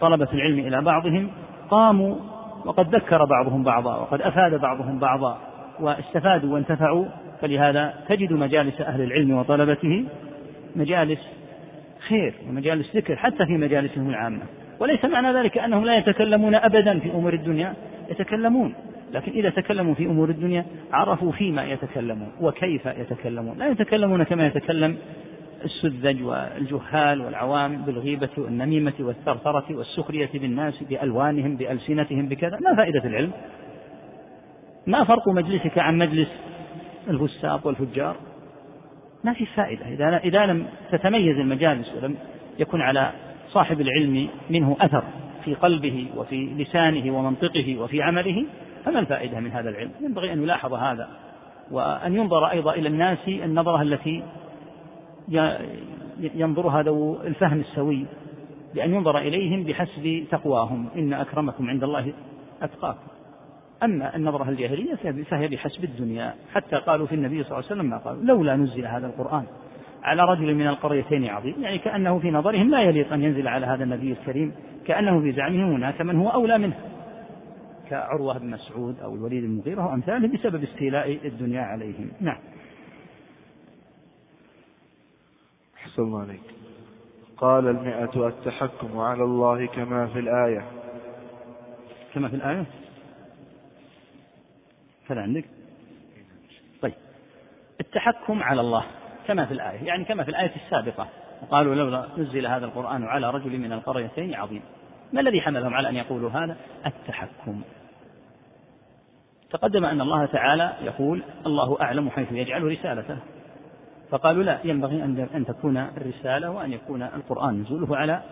طلبة 0.00 0.28
العلم 0.32 0.58
إلى 0.58 0.82
بعضهم 0.82 1.30
قاموا 1.70 2.16
وقد 2.64 2.94
ذكر 2.94 3.24
بعضهم 3.24 3.62
بعضا 3.62 3.96
وقد 3.96 4.22
أفاد 4.22 4.60
بعضهم 4.60 4.98
بعضا 4.98 5.38
واستفادوا 5.80 6.54
وانتفعوا. 6.54 7.04
فلهذا 7.40 7.94
تجد 8.08 8.32
مجالس 8.32 8.80
أهل 8.80 9.02
العلم 9.02 9.30
وطلبته 9.30 10.04
مجالس 10.76 11.20
خير 12.08 12.34
ومجالس 12.48 12.96
ذكر 12.96 13.16
حتى 13.16 13.46
في 13.46 13.52
مجالسهم 13.52 14.10
العامة. 14.10 14.42
وليس 14.80 15.04
معنى 15.04 15.32
ذلك 15.32 15.58
أنهم 15.58 15.84
لا 15.84 15.96
يتكلمون 15.96 16.54
أبدا 16.54 16.98
في 16.98 17.10
أمور 17.10 17.32
الدنيا 17.32 17.74
يتكلمون. 18.10 18.74
لكن 19.12 19.32
إذا 19.32 19.50
تكلموا 19.50 19.94
في 19.94 20.06
أمور 20.06 20.28
الدنيا 20.28 20.64
عرفوا 20.92 21.32
فيما 21.32 21.64
يتكلمون 21.64 22.28
وكيف 22.40 22.86
يتكلمون. 22.86 23.58
لا 23.58 23.68
يتكلمون 23.68 24.22
كما 24.22 24.46
يتكلم 24.46 24.96
السذج 25.64 26.22
والجهال 26.22 27.20
والعوام 27.20 27.82
بالغيبة 27.82 28.28
والنميمة 28.38 28.92
والثرثرة 29.00 29.64
والسخرية 29.70 30.30
بالناس 30.34 30.82
بألوانهم 30.82 31.56
بألسنتهم 31.56 32.28
بكذا. 32.28 32.58
ما 32.60 32.76
فائدة 32.76 33.04
العلم؟ 33.04 33.30
ما 34.86 35.04
فرق 35.04 35.28
مجلسك 35.28 35.78
عن 35.78 35.98
مجلس 35.98 36.28
الفساق 37.08 37.66
والفجار؟ 37.66 38.16
ما 39.24 39.32
في 39.32 39.46
فائدة. 39.46 39.88
إذا 39.88 40.16
إذا 40.16 40.46
لم 40.46 40.66
تتميز 40.92 41.38
المجالس 41.38 41.94
ولم 41.94 42.16
يكن 42.58 42.80
على 42.80 43.12
صاحب 43.52 43.80
العلم 43.80 44.28
منه 44.50 44.76
أثر 44.80 45.04
في 45.44 45.54
قلبه 45.54 46.06
وفي 46.16 46.46
لسانه 46.46 47.18
ومنطقه 47.18 47.78
وفي 47.78 48.02
عمله 48.02 48.44
فما 48.84 48.98
الفائدة 49.00 49.40
من 49.40 49.50
هذا 49.50 49.70
العلم؟ 49.70 49.90
ينبغي 50.00 50.32
أن 50.32 50.42
يلاحظ 50.42 50.74
هذا 50.74 51.08
وأن 51.70 52.14
ينظر 52.14 52.50
أيضا 52.50 52.72
إلى 52.74 52.88
الناس 52.88 53.18
النظرة 53.28 53.82
التي 53.82 54.22
ينظرها 56.18 56.82
ذو 56.82 57.20
الفهم 57.20 57.60
السوي 57.60 58.06
بأن 58.74 58.94
ينظر 58.94 59.18
إليهم 59.18 59.64
بحسب 59.64 60.24
تقواهم. 60.30 60.88
إن 60.96 61.12
أكرمكم 61.12 61.68
عند 61.68 61.84
الله 61.84 62.12
أتقاكم. 62.62 63.08
أما 63.82 64.16
النظرة 64.16 64.48
الجاهلية 64.48 64.94
فهي 65.24 65.48
بحسب 65.48 65.84
الدنيا. 65.84 66.34
حتى 66.54 66.76
قالوا 66.76 67.06
في 67.06 67.14
النبي 67.14 67.42
صلى 67.42 67.52
الله 67.52 67.56
عليه 67.56 67.66
وسلم 67.66 67.90
ما 67.90 67.96
قالوا 67.96 68.24
لولا 68.24 68.56
نزل 68.56 68.86
هذا 68.86 69.06
القرآن 69.06 69.44
على 70.02 70.24
رجل 70.24 70.54
من 70.54 70.66
القريتين 70.66 71.26
عظيم. 71.26 71.54
يعني 71.60 71.78
كأنه 71.78 72.18
في 72.18 72.30
نظرهم 72.30 72.70
لا 72.70 72.80
يليق 72.80 73.12
أن 73.12 73.22
ينزل 73.22 73.48
على 73.48 73.66
هذا 73.66 73.84
النبي 73.84 74.12
الكريم. 74.12 74.52
كأنه 74.86 75.20
في 75.20 75.32
زعمهم 75.32 75.74
هناك 75.74 76.00
من 76.00 76.16
هو 76.16 76.28
أولى 76.28 76.58
منه. 76.58 76.76
كعروة 77.90 78.38
بن 78.38 78.50
مسعود 78.50 79.00
أو 79.00 79.14
الوليد 79.14 79.44
المغيرة 79.44 79.86
وأمثاله 79.86 80.28
بسبب 80.28 80.62
استيلاء 80.62 81.18
الدنيا 81.24 81.62
عليهم. 81.62 82.10
نعم. 82.20 82.38
أحسن 85.94 86.14
عليك. 86.14 86.40
قال 87.36 87.68
المئة 87.68 88.28
التحكم 88.28 88.98
على 88.98 89.24
الله 89.24 89.66
كما 89.66 90.06
في 90.06 90.18
الآية. 90.18 90.64
كما 92.14 92.28
في 92.28 92.36
الآية؟ 92.36 92.66
هذا 95.10 95.20
عندك؟ 95.20 95.44
طيب. 96.82 96.94
التحكم 97.80 98.42
على 98.42 98.60
الله 98.60 98.84
كما 99.26 99.46
في 99.46 99.54
الآية 99.54 99.84
يعني 99.84 100.04
كما 100.04 100.24
في 100.24 100.30
الآية 100.30 100.52
السابقة. 100.56 101.08
وقالوا 101.42 101.74
لولا 101.74 102.08
نزل 102.18 102.46
هذا 102.46 102.64
القرآن 102.64 103.04
على 103.04 103.30
رجل 103.30 103.58
من 103.58 103.72
القريتين 103.72 104.34
عظيم. 104.34 104.62
ما 105.12 105.20
الذي 105.20 105.40
حملهم 105.40 105.74
على 105.74 105.88
أن 105.88 105.96
يقولوا 105.96 106.30
هذا؟ 106.30 106.56
التحكم. 106.86 107.62
تقدم 109.50 109.84
أن 109.84 110.00
الله 110.00 110.26
تعالى 110.26 110.72
يقول 110.82 111.22
الله 111.46 111.80
أعلم 111.80 112.10
حيث 112.10 112.32
يجعل 112.32 112.62
رسالته. 112.62 113.18
فقالوا 114.14 114.42
لا 114.42 114.58
ينبغي 114.64 115.04
أن 115.34 115.44
تكون 115.46 115.76
الرسالة 115.76 116.50
وأن 116.50 116.72
يكون 116.72 117.02
القرآن 117.02 117.60
نزوله 117.60 117.96
على 117.96 118.22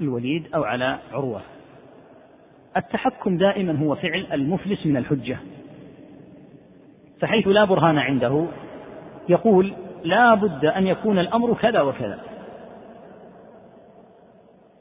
الوليد 0.00 0.54
أو 0.54 0.64
على 0.64 0.98
عروة. 1.12 1.40
التحكم 2.76 3.36
دائما 3.36 3.78
هو 3.78 3.94
فعل 3.94 4.26
المفلس 4.32 4.86
من 4.86 4.96
الحجة. 4.96 5.38
فحيث 7.20 7.48
لا 7.48 7.64
برهان 7.64 7.98
عنده 7.98 8.46
يقول 9.28 9.72
لا 10.04 10.34
بد 10.34 10.64
أن 10.64 10.86
يكون 10.86 11.18
الأمر 11.18 11.54
كذا 11.54 11.80
وكذا. 11.80 12.18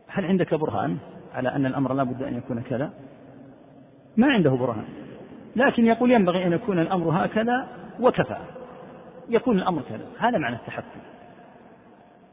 هل 0.07 0.25
عندك 0.25 0.53
برهان 0.53 0.97
على 1.33 1.49
أن 1.49 1.65
الأمر 1.65 1.93
لا 1.93 2.03
بد 2.03 2.23
أن 2.23 2.37
يكون 2.37 2.61
كذا؟ 2.61 2.93
ما 4.17 4.27
عنده 4.27 4.51
برهان. 4.51 4.85
لكن 5.55 5.85
يقول 5.85 6.11
ينبغي 6.11 6.47
أن 6.47 6.53
يكون 6.53 6.79
الأمر 6.79 7.25
هكذا 7.25 7.67
وكفى. 7.99 8.37
يكون 9.29 9.57
الأمر 9.57 9.81
كذا. 9.89 10.05
هذا 10.19 10.37
معنى 10.37 10.55
التحكم. 10.55 10.99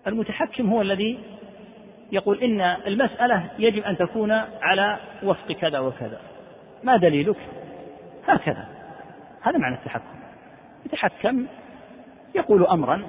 المتحكم 0.07 0.70
هو 0.70 0.83
الذي 0.83 1.18
يقول 2.12 2.38
إن 2.38 2.61
المسألة 2.61 3.50
يجب 3.59 3.83
أن 3.83 3.96
تكون 3.96 4.31
على 4.62 4.98
وفق 5.22 5.52
كذا 5.52 5.78
وكذا. 5.78 6.20
ما 6.83 6.96
دليلك؟ 6.96 7.37
هكذا. 8.26 8.68
هذا 9.42 9.59
معنى 9.59 9.74
التحكم. 9.74 10.18
يتحكم 10.87 11.46
يقول 12.35 12.66
أمرا 12.66 13.02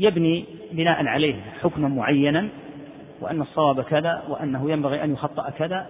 يبني 0.00 0.44
بناء 0.72 1.06
عليه 1.06 1.40
حكما 1.62 1.88
معينا 1.88 2.48
وأن 3.20 3.42
الصواب 3.42 3.80
كذا 3.80 4.22
وأنه 4.28 4.70
ينبغي 4.70 5.04
أن 5.04 5.12
يخطأ 5.12 5.50
كذا. 5.50 5.86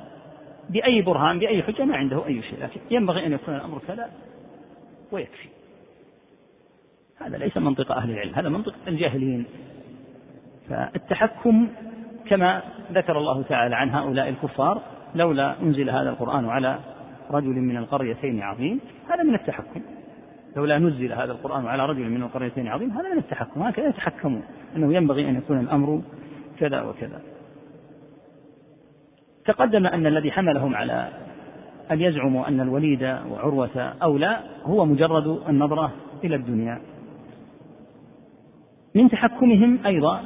بأي 0.71 1.03
برهان 1.03 1.39
بأي 1.39 1.63
حجة 1.63 1.85
ما 1.85 1.97
عنده 1.97 2.27
أي 2.27 2.43
شيء. 2.43 2.63
لكن 2.63 2.81
ينبغي 2.91 3.27
أن 3.27 3.33
يكون 3.33 3.57
الأمر 3.57 3.79
كذا 3.89 4.11
ويكفي. 5.13 5.49
هذا 7.21 7.37
ليس 7.37 7.57
منطق 7.57 7.93
أهل 7.93 8.11
العلم 8.11 8.35
هذا 8.35 8.49
منطق 8.49 8.75
الجاهلين. 8.89 9.45
فالتحكم 10.69 11.69
كما 12.27 12.63
ذكر 12.93 13.19
الله 13.19 13.43
تعالى 13.43 13.77
عن 13.77 13.91
هؤلاء 13.91 14.29
الكفار 14.29 14.83
لولا 15.15 15.63
أنزل 15.63 15.91
هذا 15.91 16.11
القرآن 16.11 16.49
على 16.49 16.79
رجل 17.31 17.61
من 17.61 17.77
القريتين 17.77 18.43
عظيم 18.43 18.81
هذا 19.11 19.23
من 19.23 19.35
التحكم. 19.35 19.81
لولا 20.57 20.79
نزل 20.79 21.13
هذا 21.13 21.33
القرآن 21.33 21.67
على 21.67 21.87
رجل 21.87 22.11
من 22.11 22.23
القريتين 22.23 22.69
عظيم 22.69 22.91
هذا 22.91 23.13
من 23.13 23.19
التحكم. 23.19 23.63
هكذا 23.63 23.89
يتحكمون 23.89 24.43
أنه 24.77 24.95
ينبغي 24.95 25.29
أن 25.29 25.37
يكون 25.37 25.61
الأمر 25.61 26.03
كذا 26.59 26.83
وكذا. 26.83 27.21
تقدم 29.45 29.87
أن 29.87 30.07
الذي 30.07 30.31
حملهم 30.31 30.75
على 30.75 31.09
أن 31.91 32.01
يزعموا 32.01 32.49
أن 32.49 32.61
الوليد 32.61 33.03
وعروة 33.03 33.79
أولى 34.03 34.41
هو 34.65 34.85
مجرد 34.85 35.27
النظرة 35.49 35.93
إلى 36.25 36.37
الدنيا. 36.37 36.81
من 38.97 39.11
تحكمهم 39.11 39.79
أيضا 39.87 40.21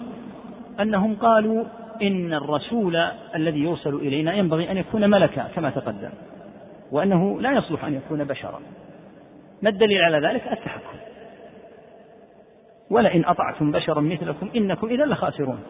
أنهم 0.81 1.17
قالوا 1.17 1.65
إن 2.03 2.35
الرسول 2.35 2.97
الذي 3.35 3.61
يرسل 3.61 3.95
إلينا 3.95 4.35
ينبغي 4.35 4.71
أن 4.71 4.77
يكون 4.77 5.11
ملكا 5.11 5.49
كما 5.55 5.71
تقدم 5.71 6.11
وأنه 6.93 7.41
لا 7.41 7.53
يصلح 7.53 7.85
أن 7.85 7.95
يكون 7.95 8.25
بشرا. 8.25 8.61
ما 9.63 9.71
الدليل 9.71 10.03
على 10.03 10.29
ذلك؟ 10.29 10.43
التحكم. 10.53 10.97
ولئن 12.91 13.25
أطعتم 13.25 13.73
بشرا 13.73 14.01
مثلكم 14.01 14.51
إنكم 14.57 14.87
إذا 14.87 15.05
لخاسرون. 15.05 15.61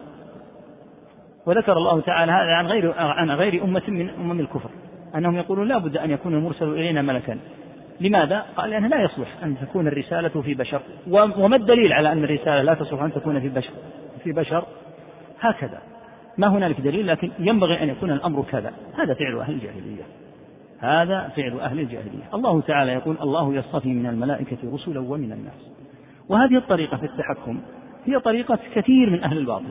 وذكر 1.45 1.77
الله 1.77 2.01
تعالى 2.01 2.31
هذا 2.31 2.53
عن 2.53 2.67
غير 2.67 2.93
عن 2.97 3.31
غير 3.31 3.63
أمة 3.63 3.83
من 3.87 4.09
أمم 4.09 4.39
الكفر 4.39 4.69
أنهم 5.15 5.37
يقولون 5.37 5.67
لا 5.67 5.77
بد 5.77 5.97
أن 5.97 6.11
يكون 6.11 6.33
المرسل 6.33 6.67
إلينا 6.69 7.01
ملكا. 7.01 7.39
لماذا؟ 8.01 8.45
قال 8.55 8.69
لأنه 8.69 8.87
لا 8.87 9.03
يصلح 9.03 9.27
أن 9.43 9.57
تكون 9.61 9.87
الرسالة 9.87 10.41
في 10.41 10.53
بشر. 10.53 10.81
وما 11.09 11.55
الدليل 11.55 11.93
على 11.93 12.11
أن 12.11 12.23
الرسالة 12.23 12.61
لا 12.61 12.73
تصلح 12.73 13.01
أن 13.01 13.13
تكون 13.13 13.39
في 13.39 13.49
بشر؟ 13.49 13.73
في 14.23 14.31
بشر. 14.31 14.65
هكذا. 15.39 15.81
ما 16.37 16.47
هنالك 16.47 16.81
دليل 16.81 17.07
لكن 17.07 17.31
ينبغي 17.39 17.83
أن 17.83 17.89
يكون 17.89 18.11
الأمر 18.11 18.43
كذا. 18.51 18.73
هذا 18.97 19.13
فعل 19.13 19.39
أهل 19.39 19.53
الجاهلية. 19.53 20.03
هذا 20.79 21.31
فعل 21.35 21.59
أهل 21.59 21.79
الجاهلية. 21.79 22.23
الله 22.33 22.61
تعالى 22.61 22.91
يقول 22.91 23.17
الله 23.21 23.53
يصطفي 23.53 23.89
من 23.89 24.05
الملائكة 24.05 24.57
رسلا 24.73 24.99
ومن 24.99 25.31
الناس. 25.31 25.71
وهذه 26.29 26.57
الطريقة 26.57 26.97
في 26.97 27.05
التحكم 27.05 27.61
هي 28.05 28.19
طريقة 28.19 28.59
كثير 28.75 29.09
من 29.09 29.23
أهل 29.23 29.37
الباطل. 29.37 29.65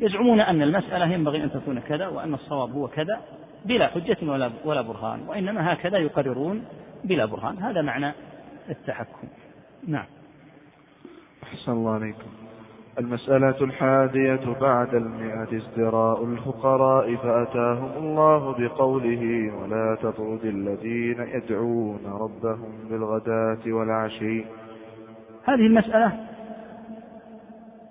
يزعمون 0.00 0.40
أن 0.40 0.62
المسألة 0.62 1.12
ينبغي 1.12 1.44
أن 1.44 1.50
تكون 1.50 1.80
كذا 1.80 2.06
وأن 2.06 2.34
الصواب 2.34 2.72
هو 2.72 2.88
كذا 2.88 3.20
بلا 3.64 3.86
حجة 3.86 4.16
ولا 4.22 4.50
ولا 4.64 4.80
برهان. 4.80 5.20
وإنما 5.28 5.72
هكذا 5.72 5.98
يقررون 5.98 6.64
بلا 7.04 7.24
برهان. 7.24 7.58
هذا 7.58 7.82
معنى 7.82 8.12
التحكم. 8.70 9.28
نعم. 9.86 10.06
أحسن 11.42 11.72
الله 11.72 11.94
عليكم. 11.94 12.30
المسألة 12.98 13.64
الحادية 13.64 14.54
بعد 14.60 14.94
المئة 14.94 15.56
ازدراء 15.56 16.24
الفقراء 16.24 17.16
فأتاهم 17.16 17.92
الله 17.96 18.54
بقوله 18.58 19.54
ولا 19.54 19.98
تطرد 20.02 20.44
الذين 20.44 21.20
يدعون 21.20 22.00
ربهم 22.06 22.88
بالغداة 22.90 23.72
والعشي. 23.72 24.44
هذه 25.44 25.66
المسألة 25.66 26.26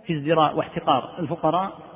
في 0.06 0.18
ازدراء 0.18 0.58
واحتقار 0.58 1.20
الفقراء 1.20 1.89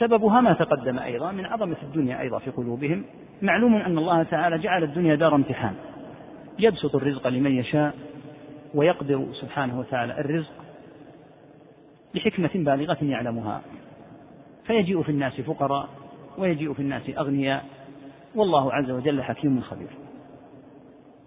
سببها 0.00 0.40
ما 0.40 0.52
تقدم 0.52 0.98
أيضا 0.98 1.32
من 1.32 1.46
عظمة 1.46 1.76
الدنيا 1.82 2.20
أيضا 2.20 2.38
في 2.38 2.50
قلوبهم 2.50 3.04
معلوم 3.42 3.74
أن 3.74 3.98
الله 3.98 4.22
تعالى 4.22 4.58
جعل 4.58 4.82
الدنيا 4.82 5.14
دار 5.14 5.34
امتحان. 5.34 5.74
يبسط 6.58 6.96
الرزق 6.96 7.28
لمن 7.28 7.56
يشاء 7.56 7.94
ويقدر 8.74 9.26
سبحانه 9.32 9.78
وتعالى 9.78 10.20
الرزق 10.20 10.52
لحكمة 12.14 12.50
بالغة 12.54 12.98
يعلمها. 13.02 13.60
فيجيء 14.66 15.02
في 15.02 15.08
الناس 15.08 15.40
فقراء 15.40 15.88
ويجيء 16.38 16.72
في 16.72 16.82
الناس 16.82 17.02
أغنياء 17.18 17.64
والله 18.34 18.72
عز 18.72 18.90
وجل 18.90 19.22
حكيم 19.22 19.60
خبير. 19.60 19.90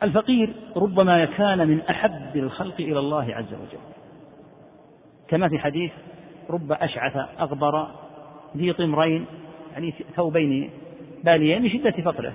الفقير 0.03 0.53
ربما 0.75 1.25
كان 1.25 1.67
من 1.67 1.81
أحب 1.81 2.35
الخلق 2.35 2.75
إلى 2.79 2.99
الله 2.99 3.35
عز 3.35 3.53
وجل. 3.53 3.83
كما 5.27 5.49
في 5.49 5.59
حديث 5.59 5.91
رب 6.49 6.71
أشعث 6.71 7.15
أغبر 7.39 8.02
ذي 8.57 8.73
طمرين 8.73 9.25
يعني 9.73 9.93
ثوبين 10.15 10.69
باليين 11.23 11.61
من 11.61 11.69
شدة 11.69 12.11
فقره. 12.11 12.33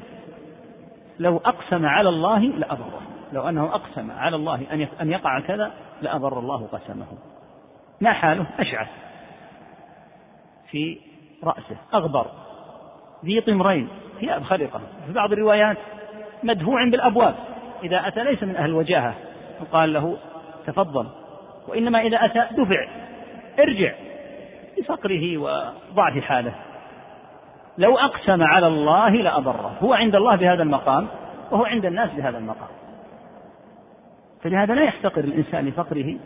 لو 1.19 1.37
أقسم 1.37 1.87
على 1.87 2.09
الله 2.09 2.39
لأبره 2.39 3.01
لو 3.33 3.49
أنه 3.49 3.65
أقسم 3.65 4.11
على 4.11 4.37
الله 4.37 4.67
أن 5.01 5.11
يقع 5.11 5.41
كذا 5.41 5.73
لأبر 6.03 6.39
الله 6.39 6.67
قسمه. 6.67 7.07
ما 8.01 8.13
حاله؟ 8.13 8.47
أشعث. 8.59 8.89
في 10.71 10.99
رأسه. 11.45 11.77
أغبر. 11.95 12.27
ذي 13.25 13.41
طمرين 13.41 13.89
ثياب 14.21 14.43
خلقة. 14.43 14.81
في 15.07 15.13
بعض 15.13 15.33
الروايات 15.33 15.77
مدفوع 16.43 16.91
بالأبواب. 16.91 17.35
إذا 17.83 18.09
أتى 18.09 18.25
ليس 18.25 18.43
من 18.43 18.57
أهل 18.57 18.71
الوجاهة 18.71 19.15
وقال 19.61 19.93
له 19.93 20.17
تفضل. 20.67 21.07
وإنما 21.69 22.01
إذا 22.01 22.17
أتى 22.25 22.55
دفع. 22.55 22.89
ارجع. 23.59 23.95
لفقره 24.81 25.39
وضعف 25.39 26.19
حاله. 26.19 26.55
لو 27.79 27.99
أقسم 27.99 28.43
على 28.43 28.67
الله 28.67 29.11
لأبره 29.11 29.79
هو 29.81 29.95
عند 29.95 30.15
الله 30.15 30.37
بهذا 30.37 30.63
المقام 30.63 31.07
وهو 31.51 31.65
عند 31.65 31.85
الناس 31.85 32.11
بهذا 32.11 32.39
المقام. 32.39 32.69
فلهذا 34.43 34.75
لا 34.75 34.83
يحتقر 34.83 35.25
الإنسان 35.25 35.67
لفقره 35.67 36.17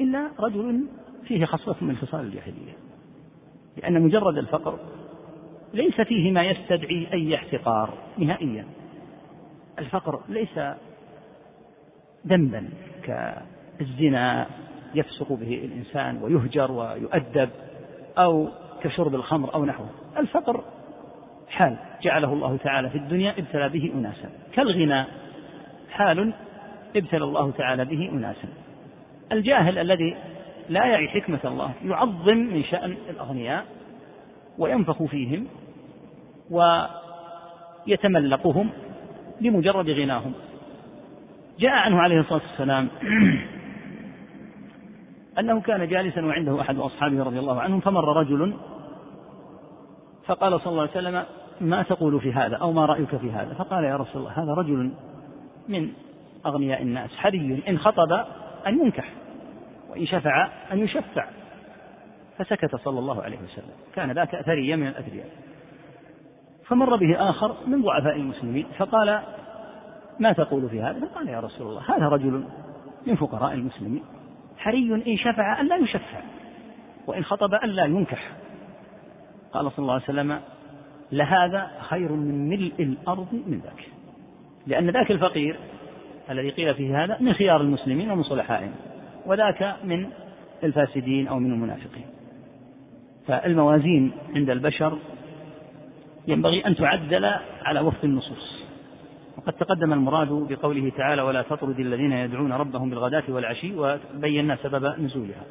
إلا 0.00 0.28
رجل 0.40 0.86
فيه 1.24 1.44
خصلة 1.44 1.76
من 1.80 1.96
خصال 1.96 2.20
الجاهلية. 2.20 2.72
لأن 3.76 4.02
مجرد 4.02 4.38
الفقر 4.38 4.78
ليس 5.74 6.00
فيه 6.00 6.32
ما 6.32 6.42
يستدعي 6.42 7.08
أي 7.12 7.34
احتقار 7.34 7.90
نهائيا. 8.18 8.66
الفقر 9.78 10.20
ليس 10.28 10.60
ذنبا 12.26 12.68
كالزنا 13.02 14.46
يفسق 14.94 15.32
به 15.32 15.60
الإنسان 15.64 16.22
ويهجر 16.22 16.72
ويؤدب 16.72 17.48
أو 18.18 18.48
كشرب 18.82 19.14
الخمر 19.14 19.54
أو 19.54 19.64
نحوه. 19.64 19.88
الفقر 20.18 20.64
حال 21.48 21.76
جعله 22.02 22.32
الله 22.32 22.56
تعالى 22.56 22.90
في 22.90 22.98
الدنيا 22.98 23.34
ابتلى 23.38 23.68
به 23.68 23.92
أناسا. 23.94 24.30
كالغنى 24.54 25.04
حال 25.90 26.32
ابتلى 26.96 27.24
الله 27.24 27.50
تعالى 27.50 27.84
به 27.84 28.10
أناسا. 28.12 28.48
الجاهل 29.32 29.78
الذي 29.78 30.16
لا 30.68 30.86
يعي 30.86 31.08
حكمة 31.08 31.40
الله 31.44 31.72
يعظم 31.84 32.36
من 32.36 32.64
شأن 32.64 32.96
الأغنياء 33.10 33.64
وينفخ 34.58 35.02
فيهم 35.02 35.46
ويتملقهم 37.86 38.70
لمجرد 39.40 39.90
غناهم. 39.90 40.32
جاء 41.58 41.70
عنه 41.70 42.00
عليه 42.00 42.20
الصلاة 42.20 42.40
والسلام 42.50 42.88
أنه 45.38 45.60
كان 45.60 45.88
جالسا 45.88 46.26
وعنده 46.26 46.60
أحد 46.60 46.78
أصحابه 46.78 47.22
رضي 47.22 47.38
الله 47.38 47.60
عنهم 47.60 47.80
فمر 47.80 48.16
رجل 48.16 48.54
فقال 50.26 50.60
صلى 50.60 50.70
الله 50.70 50.80
عليه 50.80 50.90
وسلم 50.90 51.24
ما 51.60 51.82
تقول 51.82 52.20
في 52.20 52.32
هذا 52.32 52.56
أو 52.56 52.72
ما 52.72 52.86
رأيك 52.86 53.16
في 53.16 53.30
هذا؟ 53.30 53.54
فقال 53.54 53.84
يا 53.84 53.96
رسول 53.96 54.22
الله 54.22 54.42
هذا 54.42 54.54
رجل 54.54 54.92
من 55.68 55.92
أغنياء 56.46 56.82
الناس 56.82 57.10
حري 57.10 57.62
إن 57.68 57.78
خطب 57.78 58.12
أن 58.66 58.80
ينكح 58.80 59.12
وإن 59.90 60.06
شفع 60.06 60.48
أن 60.72 60.78
يشفع. 60.78 61.28
فسكت 62.38 62.76
صلى 62.76 62.98
الله 62.98 63.22
عليه 63.22 63.38
وسلم. 63.38 63.74
كان 63.94 64.10
ذاك 64.10 64.34
أثريا 64.34 64.76
من 64.76 64.86
الأثرياء. 64.86 65.28
فمر 66.66 66.96
به 66.96 67.30
آخر 67.30 67.56
من 67.66 67.82
ضعفاء 67.82 68.16
المسلمين 68.16 68.66
فقال 68.78 69.20
ما 70.18 70.32
تقول 70.32 70.68
في 70.68 70.82
هذا؟ 70.82 71.06
فقال 71.06 71.28
يا 71.28 71.40
رسول 71.40 71.66
الله 71.66 71.82
هذا 71.96 72.08
رجل 72.08 72.44
من 73.06 73.16
فقراء 73.16 73.54
المسلمين. 73.54 74.02
حري 74.64 75.02
إن 75.06 75.16
شفع 75.16 75.60
أن 75.60 75.68
لا 75.68 75.76
يشفع 75.76 76.20
وإن 77.06 77.24
خطب 77.24 77.54
أن 77.54 77.68
لا 77.68 77.84
ينكح. 77.84 78.30
قال 79.52 79.72
صلى 79.72 79.78
الله 79.78 79.92
عليه 79.92 80.04
وسلم 80.04 80.40
لهذا 81.12 81.70
خير 81.80 82.12
من 82.12 82.48
ملء 82.48 82.72
الأرض 82.78 83.34
من 83.46 83.60
ذاك. 83.64 83.88
لأن 84.66 84.90
ذاك 84.90 85.10
الفقير 85.10 85.56
الذي 86.30 86.50
قيل 86.50 86.74
فيه 86.74 87.04
هذا 87.04 87.16
من 87.20 87.32
خيار 87.32 87.60
المسلمين 87.60 88.10
ومن 88.10 88.22
صلحائهم 88.22 88.72
وذاك 89.26 89.76
من 89.84 90.10
الفاسدين 90.64 91.28
أو 91.28 91.38
من 91.38 91.52
المنافقين. 91.52 92.06
فالموازين 93.26 94.12
عند 94.36 94.50
البشر 94.50 94.98
ينبغي 96.28 96.66
أن 96.66 96.76
تعدل 96.76 97.24
على 97.64 97.80
وفق 97.80 98.04
النصوص. 98.04 98.53
وقد 99.44 99.52
تقدم 99.52 99.92
المراد 99.92 100.28
بقوله 100.28 100.92
تعالى 100.96 101.22
ولا 101.22 101.42
تطرد 101.42 101.80
الذين 101.80 102.12
يدعون 102.12 102.52
ربهم 102.52 102.90
بالغداة 102.90 103.22
والعشي 103.28 103.76
وبينا 103.76 104.56
سبب 104.56 105.00
نزولها. 105.00 105.42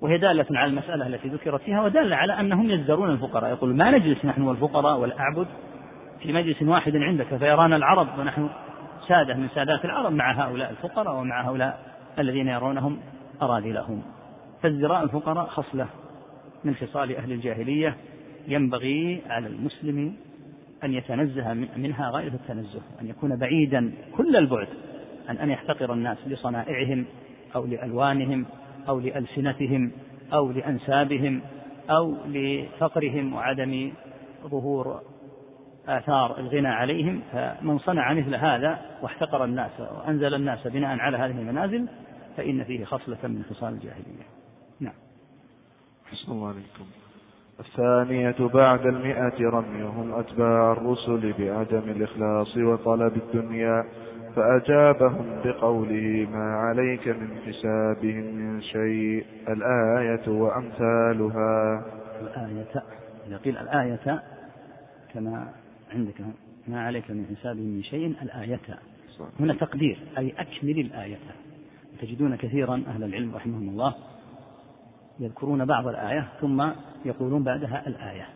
وهي 0.00 0.18
دالة 0.18 0.46
على 0.50 0.70
المسألة 0.70 1.06
التي 1.06 1.28
ذكرت 1.28 1.60
فيها 1.60 1.82
ودالة 1.82 2.16
على 2.16 2.40
أنهم 2.40 2.70
يزدرون 2.70 3.10
الفقراء. 3.10 3.50
يقول 3.50 3.76
ما 3.76 3.90
نجلس 3.90 4.24
نحن 4.24 4.42
والفقراء 4.42 4.98
والأعبد 4.98 5.46
في 6.22 6.32
مجلس 6.32 6.62
واحد 6.62 6.96
عندك 6.96 7.36
فيرانا 7.36 7.76
العرب 7.76 8.18
ونحن 8.18 8.48
سادة 9.08 9.34
من 9.34 9.48
سادات 9.54 9.84
العرب 9.84 10.12
مع 10.12 10.32
هؤلاء 10.32 10.70
الفقراء 10.70 11.14
ومع 11.14 11.48
هؤلاء 11.48 11.78
الذين 12.18 12.48
يرونهم 12.48 12.98
أراذلهم 13.42 14.02
فازدراء 14.62 15.02
الفقراء 15.02 15.46
خصلة 15.46 15.86
من 16.64 16.74
خصال 16.74 17.16
أهل 17.16 17.32
الجاهلية 17.32 17.96
ينبغي 18.48 19.22
على 19.26 19.46
المسلم 19.46 20.14
أن 20.84 20.92
يتنزه 20.92 21.52
منها 21.76 22.10
غاية 22.10 22.28
التنزه 22.28 22.80
أن 23.00 23.08
يكون 23.08 23.36
بعيدا 23.36 23.92
كل 24.16 24.36
البعد 24.36 24.68
عن 25.28 25.36
أن 25.36 25.50
يحتقر 25.50 25.92
الناس 25.92 26.18
لصنائعهم 26.26 27.06
أو 27.54 27.66
لألوانهم 27.66 28.46
أو 28.88 29.00
لألسنتهم 29.00 29.92
أو 30.32 30.52
لأنسابهم 30.52 31.42
أو 31.90 32.16
لفقرهم 32.26 33.34
وعدم 33.34 33.92
ظهور 34.46 35.00
آثار 35.88 36.38
الغنى 36.38 36.68
عليهم. 36.68 37.22
فمن 37.32 37.78
صنع 37.78 38.12
مثل 38.12 38.34
هذا 38.34 38.80
واحتقر 39.02 39.44
الناس 39.44 39.80
وأنزل 39.80 40.34
الناس 40.34 40.66
بناء 40.66 40.98
على 40.98 41.16
هذه 41.16 41.40
المنازل 41.40 41.88
فإن 42.36 42.64
فيه 42.64 42.84
خصلة 42.84 43.18
من 43.22 43.44
خصال 43.50 43.72
الجاهلية. 43.72 44.24
نعم. 44.80 44.94
حسن 46.10 46.32
الله 46.32 46.48
عليكم. 46.48 47.03
الثانية 47.60 48.36
بعد 48.54 48.86
المئة 48.86 49.48
رميهم 49.48 50.14
أتباع 50.14 50.72
الرسل 50.72 51.32
بعدم 51.38 51.90
الإخلاص 51.90 52.56
وطلب 52.56 53.16
الدنيا 53.16 53.84
فأجابهم 54.36 55.40
بقوله 55.44 56.28
ما 56.32 56.56
عليك 56.56 57.08
من 57.08 57.36
حسابهم 57.46 58.24
من 58.34 58.62
شيء؟ 58.62 59.24
الآية 59.48 60.28
وأمثالها. 60.28 61.84
الآية 62.20 62.82
إذا 63.28 63.36
قيل 63.36 63.58
الآية 63.58 64.22
كما 65.14 65.48
عندك 65.94 66.20
ما 66.68 66.86
عليك 66.86 67.10
من 67.10 67.36
حسابهم 67.36 67.66
من 67.66 67.82
شيء؟ 67.82 68.14
الآية. 68.22 68.60
هنا 69.40 69.54
تقدير 69.54 69.98
أي 70.18 70.34
أكمل 70.38 70.78
الآية. 70.78 71.18
تجدون 72.00 72.36
كثيرا 72.36 72.82
أهل 72.88 73.04
العلم 73.04 73.34
رحمهم 73.34 73.68
الله 73.68 73.94
يذكرون 75.20 75.64
بعض 75.64 75.86
الآية 75.86 76.28
ثم 76.40 76.70
يقولون 77.04 77.42
بعدها 77.42 77.86
الآية. 77.86 78.28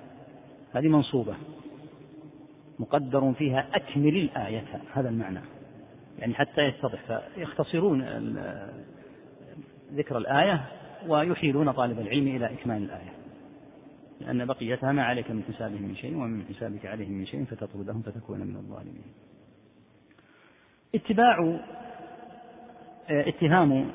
هذه 0.75 0.89
منصوبة. 0.89 1.35
مقدر 2.79 3.33
فيها 3.33 3.67
أكمل 3.75 4.17
الآية 4.17 4.65
هذا 4.95 5.09
المعنى. 5.09 5.41
يعني 6.19 6.35
حتى 6.35 6.61
يتضح 6.61 6.99
فيختصرون 7.35 8.05
ذكر 9.93 10.19
الآية 10.19 10.65
ويحيلون 11.09 11.73
طالب 11.73 12.01
العلم 12.01 12.29
إلى 12.29 12.47
إكمال 12.47 12.83
الآية. 12.83 13.13
لأن 14.21 14.45
بقيتها 14.45 14.93
ما 14.93 15.05
عليك 15.05 15.31
من 15.31 15.43
حسابهم 15.43 15.83
من 15.83 15.97
شيء 15.97 16.17
ومن 16.17 16.45
حسابك 16.45 16.87
عليهم 16.87 17.13
من 17.13 17.27
شيء 17.27 17.45
فتطردهم 17.45 18.03
فتكون 18.03 18.41
من 18.41 18.57
الظالمين. 18.57 19.03
اتباع 20.95 21.59
آه، 23.11 23.29
اتهام 23.29 23.91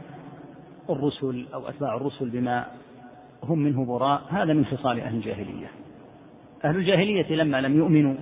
الرسل 0.90 1.46
أو 1.54 1.70
أتباع 1.70 1.96
الرسل 1.96 2.30
بما 2.30 2.66
هم 3.44 3.60
منه 3.60 3.86
براء 3.86 4.22
هذا 4.30 4.54
من 4.54 4.66
خصال 4.66 5.00
أهل 5.00 5.16
الجاهلية. 5.16 5.68
أهل 6.66 6.76
الجاهلية 6.76 7.36
لما 7.36 7.62
لم 7.62 7.78
يؤمنوا 7.78 8.16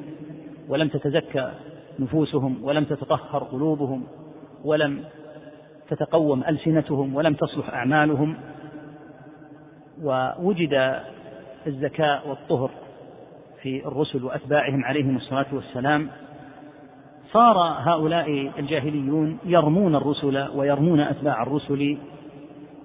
ولم 0.69 0.87
تتزكى 0.87 1.51
نفوسهم 1.99 2.63
ولم 2.63 2.83
تتطهر 2.83 3.43
قلوبهم 3.43 4.03
ولم 4.65 5.03
تتقوم 5.89 6.43
ألسنتهم 6.43 7.15
ولم 7.15 7.33
تصلح 7.33 7.69
أعمالهم 7.69 8.35
ووجد 10.03 11.01
الزكاء 11.67 12.29
والطهر 12.29 12.71
في 13.61 13.87
الرسل 13.87 14.23
وأتباعهم 14.23 14.85
عليهم 14.85 15.15
الصلاة 15.15 15.45
والسلام 15.53 16.09
صار 17.33 17.57
هؤلاء 17.57 18.51
الجاهليون 18.59 19.37
يرمون 19.45 19.95
الرسل 19.95 20.47
ويرمون 20.55 20.99
أتباع 20.99 21.43
الرسل 21.43 21.97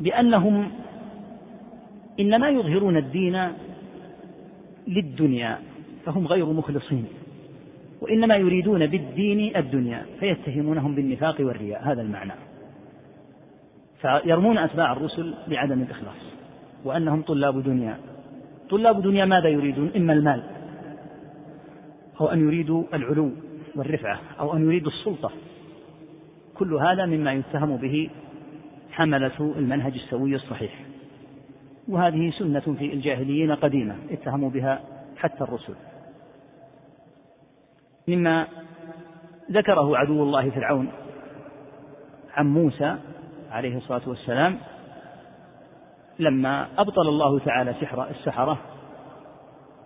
بأنهم 0.01 0.71
إنما 2.21 2.49
يظهرون 2.49 2.97
الدين 2.97 3.49
للدنيا 4.89 5.59
فهم 6.05 6.27
غير 6.27 6.47
مخلصين 6.47 7.05
وإنما 8.01 8.37
يريدون 8.37 8.87
بالدين 8.87 9.57
الدنيا 9.57 10.07
فيتهمونهم 10.21 10.95
بالنفاق 10.95 11.37
والرياء 11.41 11.83
هذا 11.93 12.03
المعنى. 12.03 12.33
فيرمون 14.01 14.59
أتباع 14.59 14.93
الرسل 14.93 15.35
بعدم 15.49 15.83
الإخلاص 15.83 16.17
وأنهم 16.85 17.23
طلاب 17.23 17.63
دنيا. 17.63 17.97
طلاب 18.71 19.03
دنيا 19.03 19.25
ماذا 19.25 19.49
يريدون؟ 19.49 19.91
إما 19.97 20.13
المال 20.13 20.43
أو 22.21 22.27
أن 22.27 22.41
يريدوا 22.41 22.85
العلو 22.95 23.31
والرفعة 23.77 24.21
أو 24.41 24.57
أن 24.57 24.65
يريدوا 24.65 24.93
السلطة. 24.93 25.31
كل 26.55 26.75
هذا 26.75 27.07
مما 27.07 27.33
يتهم 27.33 27.77
به 27.77 28.11
حملة 28.97 29.53
المنهج 29.59 29.95
السوي 29.95 30.35
الصحيح. 30.35 30.73
وهذه 31.89 32.31
سنة 32.39 32.75
في 32.79 32.93
الجاهليين 32.93 33.53
قديمة 33.53 33.97
اتهموا 34.11 34.51
بها 34.51 34.81
حتى 35.17 35.45
الرسل. 35.45 35.75
مما 38.09 38.47
ذكره 39.51 39.97
عدو 39.97 40.23
الله 40.23 40.51
فرعون 40.51 40.89
عن 42.35 42.47
موسى 42.47 42.97
عليه 43.51 43.77
الصلاة 43.77 44.09
والسلام 44.09 44.59
لما 46.19 46.69
أبطل 46.79 47.09
الله 47.09 47.39
تعالى 47.39 47.75
سحر 47.81 48.11
السحرة 48.11 48.59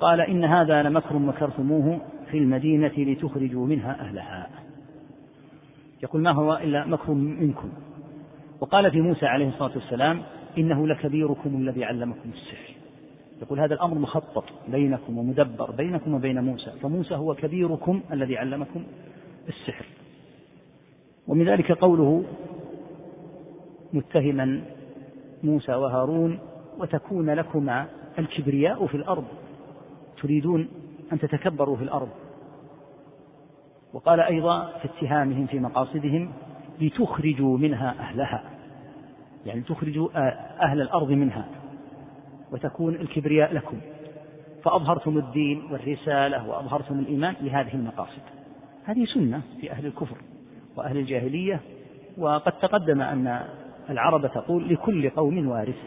قال 0.00 0.20
إن 0.20 0.44
هذا 0.44 0.82
لمكر 0.82 1.18
مكرتموه 1.18 2.00
في 2.30 2.38
المدينة 2.38 2.92
لتخرجوا 2.96 3.66
منها 3.66 4.00
أهلها. 4.00 4.50
يقول 6.02 6.22
ما 6.22 6.32
هو 6.32 6.56
إلا 6.56 6.86
مكر 6.86 7.12
منكم؟ 7.12 7.70
وقال 8.60 8.90
في 8.90 9.00
موسى 9.00 9.26
عليه 9.26 9.48
الصلاة 9.48 9.70
والسلام 9.74 10.22
إنه 10.58 10.86
لكبيركم 10.86 11.56
الذي 11.56 11.84
علمكم 11.84 12.30
السحر. 12.34 12.74
يقول 13.42 13.60
هذا 13.60 13.74
الأمر 13.74 13.98
مخطط 13.98 14.44
بينكم 14.68 15.18
ومدبر 15.18 15.70
بينكم 15.70 16.14
وبين 16.14 16.44
موسى 16.44 16.70
فموسى 16.82 17.14
هو 17.14 17.34
كبيركم 17.34 18.00
الذي 18.12 18.36
علمكم 18.36 18.84
السحر. 19.48 19.84
ومن 21.28 21.48
ذلك 21.48 21.72
قوله 21.72 22.24
متهما 23.92 24.62
موسى 25.42 25.74
وهارون 25.74 26.38
وتكون 26.78 27.30
لكما 27.30 27.86
الكبرياء 28.18 28.86
في 28.86 28.96
الأرض 28.96 29.24
تريدون 30.22 30.68
أن 31.12 31.18
تتكبروا 31.18 31.76
في 31.76 31.82
الأرض. 31.82 32.08
وقال 33.92 34.20
أيضا 34.20 34.66
في 34.66 34.84
اتهامهم 34.88 35.46
في 35.46 35.58
مقاصدهم 35.58 36.32
لتخرجوا 36.80 37.58
منها 37.58 37.94
أهلها. 38.00 38.42
يعني 39.46 39.60
تخرجوا 39.60 40.08
أهل 40.64 40.80
الأرض 40.80 41.10
منها. 41.10 41.44
وتكون 42.52 42.94
الكبرياء 42.94 43.54
لكم. 43.54 43.76
فأظهرتم 44.62 45.18
الدين 45.18 45.62
والرسالة 45.70 46.48
وأظهرتم 46.48 46.98
الإيمان 46.98 47.34
لهذه 47.40 47.74
المقاصد. 47.74 48.22
هذه 48.84 49.04
سنة 49.04 49.42
في 49.60 49.70
أهل 49.70 49.86
الكفر 49.86 50.16
وأهل 50.76 50.96
الجاهلية. 50.96 51.60
وقد 52.18 52.52
تقدم 52.52 53.00
أن 53.00 53.40
العرب 53.90 54.26
تقول 54.26 54.68
لكل 54.68 55.10
قوم 55.10 55.48
وارث. 55.48 55.78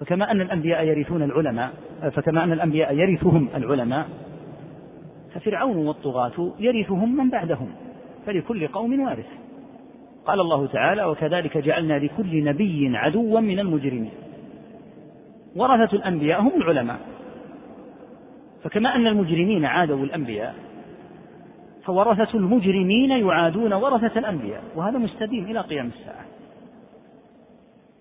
فكما 0.00 0.30
أن 0.30 0.40
الأنبياء 0.40 0.84
يرثون 0.84 1.22
العلماء 1.22 1.72
فكما 2.12 2.44
أن 2.44 2.52
الأنبياء 2.52 2.94
يرثهم 2.94 3.48
العلماء 3.54 4.08
ففرعون 5.34 5.86
والطغاة 5.86 6.52
يرثهم 6.58 7.16
من 7.16 7.30
بعدهم. 7.30 7.68
فلكل 8.26 8.68
قوم 8.68 9.00
وارث. 9.00 9.26
قال 10.26 10.40
الله 10.40 10.66
تعالى 10.66 11.04
وكذلك 11.04 11.58
جعلنا 11.58 11.98
لكل 11.98 12.44
نبي 12.44 12.96
عدوا 12.96 13.40
من 13.40 13.58
المجرمين. 13.58 14.10
ورثة 15.56 15.96
الأنبياء 15.96 16.40
هم 16.40 16.52
العلماء. 16.56 16.98
فكما 18.64 18.94
أن 18.94 19.06
المجرمين 19.06 19.64
عادوا 19.64 20.04
الأنبياء 20.04 20.54
فورثة 21.84 22.38
المجرمين 22.38 23.10
يعادون 23.10 23.72
ورثة 23.72 24.18
الأنبياء 24.18 24.62
وهذا 24.76 24.98
مستديم 24.98 25.44
إلى 25.44 25.60
قيام 25.60 25.86
الساعة. 25.86 26.24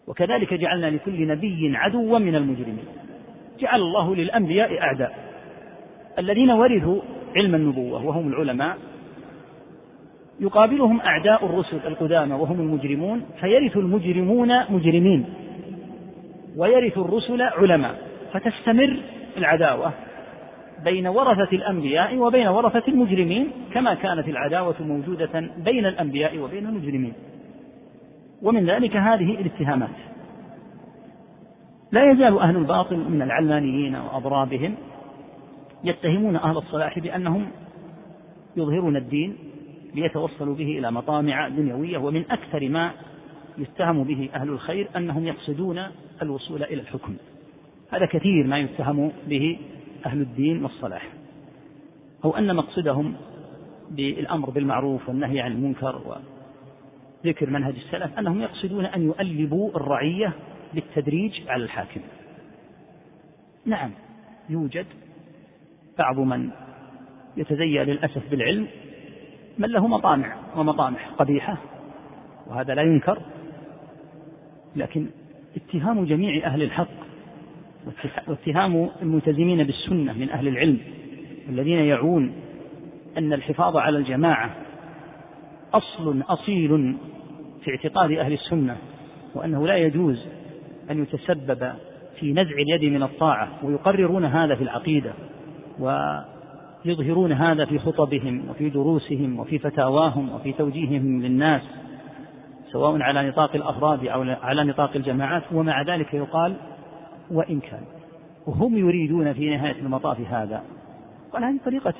وكذلك 0.07 0.53
جعلنا 0.53 0.89
لكل 0.89 1.27
نبي 1.27 1.77
عدوا 1.77 2.19
من 2.19 2.35
المجرمين. 2.35 2.85
جعل 3.59 3.81
الله 3.81 4.15
للأنبياء 4.15 4.81
أعداء 4.81 5.13
الذين 6.19 6.51
ورثوا 6.51 7.01
علم 7.35 7.55
النبوة 7.55 8.05
وهم 8.05 8.27
العلماء 8.27 8.77
يقابلهم 10.39 11.01
أعداء 11.01 11.45
الرسل 11.45 11.79
القدامى 11.87 12.33
وهم 12.33 12.59
المجرمون 12.59 13.25
فيرث 13.39 13.77
المجرمون 13.77 14.71
مجرمين 14.71 15.25
ويرث 16.57 16.97
الرسل 16.97 17.41
علماء 17.41 17.95
فتستمر 18.33 18.99
العداوة 19.37 19.93
بين 20.83 21.07
ورثة 21.07 21.51
الأنبياء 21.53 22.17
وبين 22.17 22.47
ورثة 22.47 22.83
المجرمين 22.87 23.51
كما 23.73 23.93
كانت 23.93 24.27
العداوة 24.27 24.75
موجودة 24.79 25.49
بين 25.57 25.85
الأنبياء 25.85 26.37
وبين 26.37 26.67
المجرمين. 26.67 27.13
ومن 28.41 28.65
ذلك 28.65 28.95
هذه 28.95 29.31
الاتهامات. 29.31 29.89
لا 31.91 32.11
يزال 32.11 32.39
أهل 32.39 32.57
الباطل 32.57 32.97
من 32.97 33.21
العلمانيين 33.21 33.95
وأضرابهم 33.95 34.75
يتهمون 35.83 36.35
أهل 36.35 36.57
الصلاح 36.57 36.99
بأنهم 36.99 37.47
يظهرون 38.57 38.95
الدين 38.95 39.37
ليتوصلوا 39.95 40.55
به 40.55 40.79
إلى 40.79 40.91
مطامع 40.91 41.47
دنيوية 41.47 41.97
ومن 41.97 42.31
أكثر 42.31 42.69
ما 42.69 42.91
يتهم 43.57 44.03
به 44.03 44.29
أهل 44.33 44.49
الخير 44.49 44.89
أنهم 44.95 45.27
يقصدون 45.27 45.87
الوصول 46.21 46.63
إلى 46.63 46.81
الحكم. 46.81 47.15
هذا 47.91 48.05
كثير 48.05 48.47
ما 48.47 48.59
يتهم 48.59 49.11
به 49.27 49.59
أهل 50.05 50.21
الدين 50.21 50.63
والصلاح. 50.63 51.07
أو 52.25 52.37
أن 52.37 52.55
مقصدهم 52.55 53.15
بالأمر 53.91 54.49
بالمعروف 54.49 55.09
والنهي 55.09 55.41
عن 55.41 55.51
المنكر 55.51 56.01
وذكر 57.25 57.49
منهج 57.49 57.75
السلف 57.75 58.19
أنهم 58.19 58.41
يقصدون 58.41 58.85
أن 58.85 59.01
يؤلبوا 59.01 59.69
الرعية 59.75 60.33
بالتدريج 60.73 61.41
على 61.47 61.63
الحاكم. 61.63 62.01
نعم 63.65 63.91
يوجد 64.49 64.85
بعض 65.97 66.19
من 66.19 66.49
يتزيا 67.37 67.83
للأسف 67.83 68.29
بالعلم 68.31 68.67
من 69.57 69.69
له 69.69 69.87
مطامع 69.87 70.35
ومطامح 70.55 71.09
قبيحة 71.09 71.57
وهذا 72.47 72.75
لا 72.75 72.81
ينكر 72.81 73.19
لكن 74.75 75.07
اتهام 75.55 76.05
جميع 76.05 76.47
أهل 76.47 76.63
الحق 76.63 76.87
واتهام 78.27 78.89
الملتزمين 79.01 79.63
بالسنة 79.63 80.13
من 80.13 80.29
أهل 80.29 80.47
العلم 80.47 80.79
الذين 81.49 81.77
يعون 81.79 82.33
أن 83.17 83.33
الحفاظ 83.33 83.77
على 83.77 83.97
الجماعة 83.97 84.55
أصل 85.73 86.23
أصيل 86.29 86.97
في 87.63 87.71
اعتقاد 87.71 88.11
أهل 88.11 88.33
السنة 88.33 88.77
وأنه 89.35 89.67
لا 89.67 89.77
يجوز 89.77 90.25
أن 90.91 91.01
يتسبب 91.03 91.73
في 92.19 92.33
نزع 92.33 92.55
اليد 92.55 92.83
من 92.83 93.03
الطاعة 93.03 93.49
ويقررون 93.63 94.25
هذا 94.25 94.55
في 94.55 94.63
العقيدة 94.63 95.13
ويظهرون 96.85 97.31
هذا 97.31 97.65
في 97.65 97.79
خطبهم 97.79 98.49
وفي 98.49 98.69
دروسهم 98.69 99.39
وفي 99.39 99.59
فتاواهم 99.59 100.29
وفي 100.35 100.53
توجيههم 100.53 101.21
للناس 101.21 101.61
سواء 102.71 103.01
على 103.01 103.27
نطاق 103.27 103.55
الأفراد 103.55 104.07
أو 104.07 104.21
على 104.21 104.63
نطاق 104.63 104.95
الجماعات 104.95 105.43
ومع 105.51 105.81
ذلك 105.81 106.13
يقال 106.13 106.53
وإن 107.31 107.59
كان. 107.59 107.81
وهم 108.47 108.77
يريدون 108.77 109.33
في 109.33 109.49
نهاية 109.49 109.79
المطاف 109.79 110.19
هذا. 110.19 110.63
قال 111.33 111.43
هذه 111.43 111.59
طريقة 111.65 111.93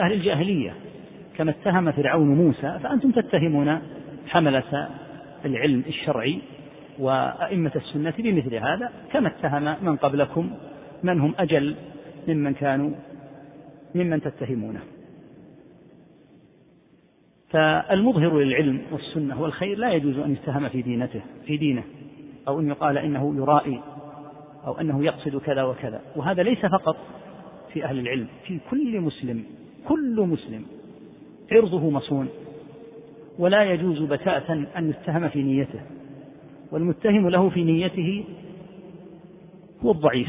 أهل 0.00 0.12
الجاهلية. 0.12 0.74
كما 1.36 1.50
اتهم 1.50 1.92
فرعون 1.92 2.28
موسى 2.28 2.78
فأنتم 2.82 3.10
تتهمون 3.10 3.78
حملة 4.28 4.88
العلم 5.44 5.82
الشرعي 5.86 6.38
وأئمة 6.98 7.72
السنة 7.76 8.14
بمثل 8.18 8.54
هذا. 8.54 8.92
كما 9.12 9.28
اتهم 9.28 9.76
من 9.82 9.96
قبلكم 9.96 10.50
من 11.02 11.20
هم 11.20 11.34
أجل 11.38 11.76
ممن 12.28 12.54
كانوا 12.54 12.90
ممن 13.94 14.20
تتهمونه. 14.20 14.80
فالمظهر 17.48 18.38
للعلم 18.38 18.82
والسنة 18.92 19.42
والخير 19.42 19.78
لا 19.78 19.92
يجوز 19.92 20.18
أن 20.18 20.32
يتهم 20.32 20.68
في 20.68 20.82
دينته 20.82 21.20
في 21.46 21.56
دينه 21.56 21.84
أو 22.48 22.60
أن 22.60 22.68
يقال 22.68 22.98
إنه 22.98 23.36
يرائي 23.36 23.80
أو 24.66 24.80
أنه 24.80 25.04
يقصد 25.04 25.36
كذا 25.36 25.62
وكذا. 25.62 26.00
وهذا 26.16 26.42
ليس 26.42 26.66
فقط 26.66 26.96
في 27.72 27.84
أهل 27.84 27.98
العلم 27.98 28.26
في 28.46 28.58
كل 28.70 29.00
مسلم 29.00 29.44
كل 29.88 30.20
مسلم 30.20 30.66
عرضه 31.52 31.90
مصون. 31.90 32.28
ولا 33.38 33.64
يجوز 33.64 34.02
بتاتا 34.02 34.66
أن 34.76 34.90
يتهم 34.90 35.28
في 35.28 35.42
نيته. 35.42 35.80
والمتهم 36.72 37.28
له 37.28 37.50
في 37.50 37.64
نيته 37.64 38.24
هو 39.84 39.90
الضعيف 39.90 40.28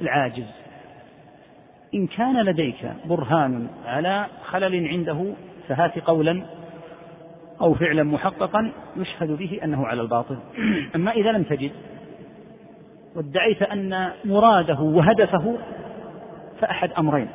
العاجز. 0.00 0.63
إن 1.94 2.06
كان 2.06 2.44
لديك 2.44 2.92
برهان 3.04 3.68
على 3.86 4.26
خلل 4.44 4.88
عنده 4.88 5.34
فهات 5.68 5.98
قولا 5.98 6.42
أو 7.60 7.74
فعلا 7.74 8.02
محققا 8.02 8.72
يشهد 8.96 9.30
به 9.30 9.60
أنه 9.64 9.86
على 9.86 10.02
الباطل. 10.02 10.38
أما 10.96 11.12
إذا 11.12 11.32
لم 11.32 11.42
تجد 11.42 11.72
وادعيت 13.16 13.62
أن 13.62 14.10
مراده 14.24 14.80
وهدفه 14.80 15.58
فأحد 16.60 16.92
أمرين. 16.98 17.28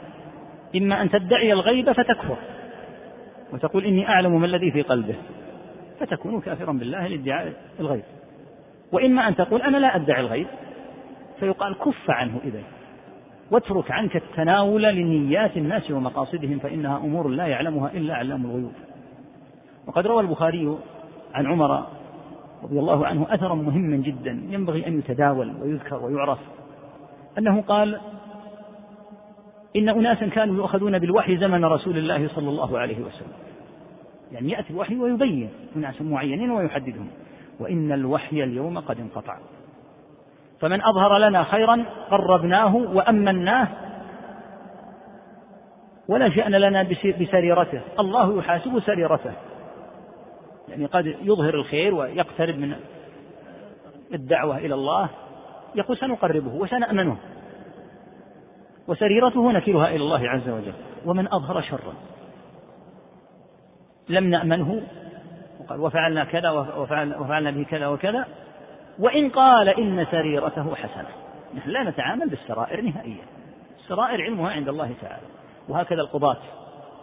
إما 0.75 1.01
أن 1.01 1.09
تدعي 1.09 1.53
الغيب 1.53 1.91
فتكفر 1.91 2.37
وتقول 3.53 3.85
إني 3.85 4.09
أعلم 4.09 4.39
ما 4.39 4.45
الذي 4.45 4.71
في 4.71 4.81
قلبه 4.81 5.15
فتكون 5.99 6.41
كافرا 6.41 6.71
بالله 6.71 7.07
لادعاء 7.07 7.53
الغيب. 7.79 8.03
وإما 8.91 9.27
أن 9.27 9.35
تقول 9.35 9.61
أنا 9.61 9.77
لا 9.77 9.95
أدعي 9.95 10.21
الغيب 10.21 10.47
فيقال 11.39 11.75
كف 11.77 12.09
عنه 12.09 12.39
إذا 12.43 12.61
واترك 13.51 13.91
عنك 13.91 14.15
التناول 14.15 14.83
لنيات 14.83 15.57
الناس 15.57 15.91
ومقاصدهم 15.91 16.59
فإنها 16.59 16.97
أمور 16.97 17.27
لا 17.27 17.47
يعلمها 17.47 17.91
إلا 17.93 18.15
علام 18.15 18.45
الغيوب. 18.45 18.73
وقد 19.87 20.07
روى 20.07 20.21
البخاري 20.21 20.77
عن 21.33 21.45
عمر 21.45 21.85
رضي 22.63 22.79
الله 22.79 23.07
عنه 23.07 23.27
أثرا 23.29 23.55
مهما 23.55 23.97
جدا 23.97 24.41
ينبغي 24.49 24.87
أن 24.87 24.99
يتداول 24.99 25.53
ويذكر 25.61 26.05
ويعرف. 26.05 26.39
أنه 27.37 27.61
قال 27.61 27.99
إن 29.75 29.89
أناسا 29.89 30.27
كانوا 30.27 30.55
يؤخذون 30.55 30.99
بالوحي 30.99 31.37
زمن 31.37 31.65
رسول 31.65 31.97
الله 31.97 32.27
صلى 32.27 32.49
الله 32.49 32.79
عليه 32.79 32.99
وسلم. 32.99 33.33
يعني 34.31 34.49
يأتي 34.49 34.73
الوحي 34.73 34.95
ويبين 34.95 35.49
أناس 35.75 36.01
معينين 36.01 36.51
ويحددهم. 36.51 37.07
وإن 37.59 37.91
الوحي 37.91 38.43
اليوم 38.43 38.79
قد 38.79 38.99
انقطع. 38.99 39.37
فمن 40.59 40.81
أظهر 40.81 41.17
لنا 41.17 41.43
خيرا 41.43 41.85
قربناه 42.11 42.75
وأمناه 42.75 43.67
ولا 46.09 46.29
شأن 46.29 46.51
لنا 46.51 46.83
بسريرته. 47.19 47.81
الله 47.99 48.37
يحاسب 48.37 48.79
سريرته. 48.79 49.33
يعني 50.69 50.85
قد 50.85 51.05
يظهر 51.05 51.53
الخير 51.53 51.95
ويقترب 51.95 52.55
من 52.55 52.75
الدعوة 54.13 54.57
إلى 54.57 54.73
الله. 54.73 55.09
يقول 55.75 55.97
سنقربه 55.97 56.55
وسنأمنه. 56.55 57.17
وسريرته 58.87 59.51
نكلها 59.51 59.87
إلى 59.87 60.03
الله 60.03 60.29
عز 60.29 60.49
وجل. 60.49 60.73
ومن 61.05 61.33
أظهر 61.33 61.61
شرا. 61.61 61.93
لم 64.09 64.23
نأمنه. 64.23 64.81
وقال 65.59 65.79
وفعلنا 65.79 66.23
كذا 66.23 66.49
وفعلنا, 66.49 67.17
وفعلنا 67.17 67.51
به 67.51 67.63
كذا 67.63 67.87
وكذا. 67.87 68.25
وإن 68.99 69.29
قال 69.29 69.69
إن 69.69 70.05
سريرته 70.11 70.75
حسنة. 70.75 71.09
نحن 71.55 71.69
لا 71.69 71.83
نتعامل 71.83 72.29
بالسرائر 72.29 72.81
نهائيا. 72.81 73.23
السرائر 73.79 74.21
علمها 74.21 74.51
عند 74.51 74.69
الله 74.69 74.93
تعالى. 75.01 75.27
وهكذا 75.69 76.01
القضاة 76.01 76.37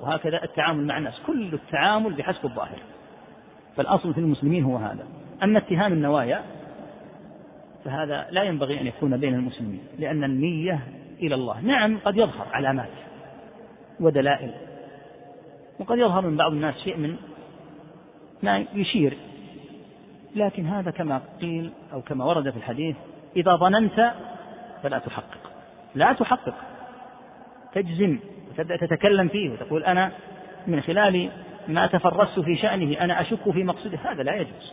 وهكذا 0.01 0.45
التعامل 0.45 0.87
مع 0.87 0.99
الناس. 0.99 1.15
كل 1.27 1.55
التعامل 1.55 2.13
بحسب 2.13 2.45
الظاهر. 2.45 2.79
فالأصل 3.77 4.15
في 4.15 4.21
المسلمين 4.21 4.65
هو 4.65 4.77
هذا. 4.77 5.07
أما 5.43 5.59
اتهام 5.59 5.93
النوايا 5.93 6.43
فهذا 7.85 8.27
لا 8.31 8.43
ينبغي 8.43 8.81
أن 8.81 8.87
يكون 8.87 9.17
بين 9.17 9.35
المسلمين 9.35 9.81
لأن 9.99 10.25
النية 10.25 10.81
إلى 11.21 11.35
الله. 11.35 11.61
نعم 11.61 11.99
قد 12.05 12.17
يظهر 12.17 12.47
علامات 12.53 12.91
ودلائل. 14.01 14.51
وقد 15.81 15.99
يظهر 15.99 16.27
من 16.27 16.37
بعض 16.37 16.53
الناس 16.53 16.75
شيء 16.75 16.97
من 16.97 17.17
ما 18.43 18.65
يشير 18.75 19.17
لكن 20.37 20.66
هذا 20.66 20.91
كما 20.91 21.20
قيل 21.41 21.72
أو 21.93 22.03
كما 22.03 22.24
ورد 22.24 22.51
في 22.51 22.57
الحديث 22.57 22.97
إذا 23.37 23.57
ظننت 23.57 24.12
فلا 24.82 24.99
تحقق. 24.99 25.51
لا 25.95 26.12
تحقق. 26.12 26.55
تجزم 27.72 28.18
وتبدأ 28.51 28.76
تتكلم 28.76 29.28
فيه 29.28 29.51
وتقول 29.51 29.84
أنا 29.84 30.12
من 30.66 30.80
خلال 30.80 31.30
ما 31.68 31.87
تفرست 31.87 32.41
في 32.41 32.57
شأنه 32.57 33.01
أنا 33.01 33.20
أشك 33.20 33.51
في 33.51 33.64
مقصده 33.64 33.99
هذا 34.05 34.22
لا 34.22 34.34
يجوز. 34.34 34.72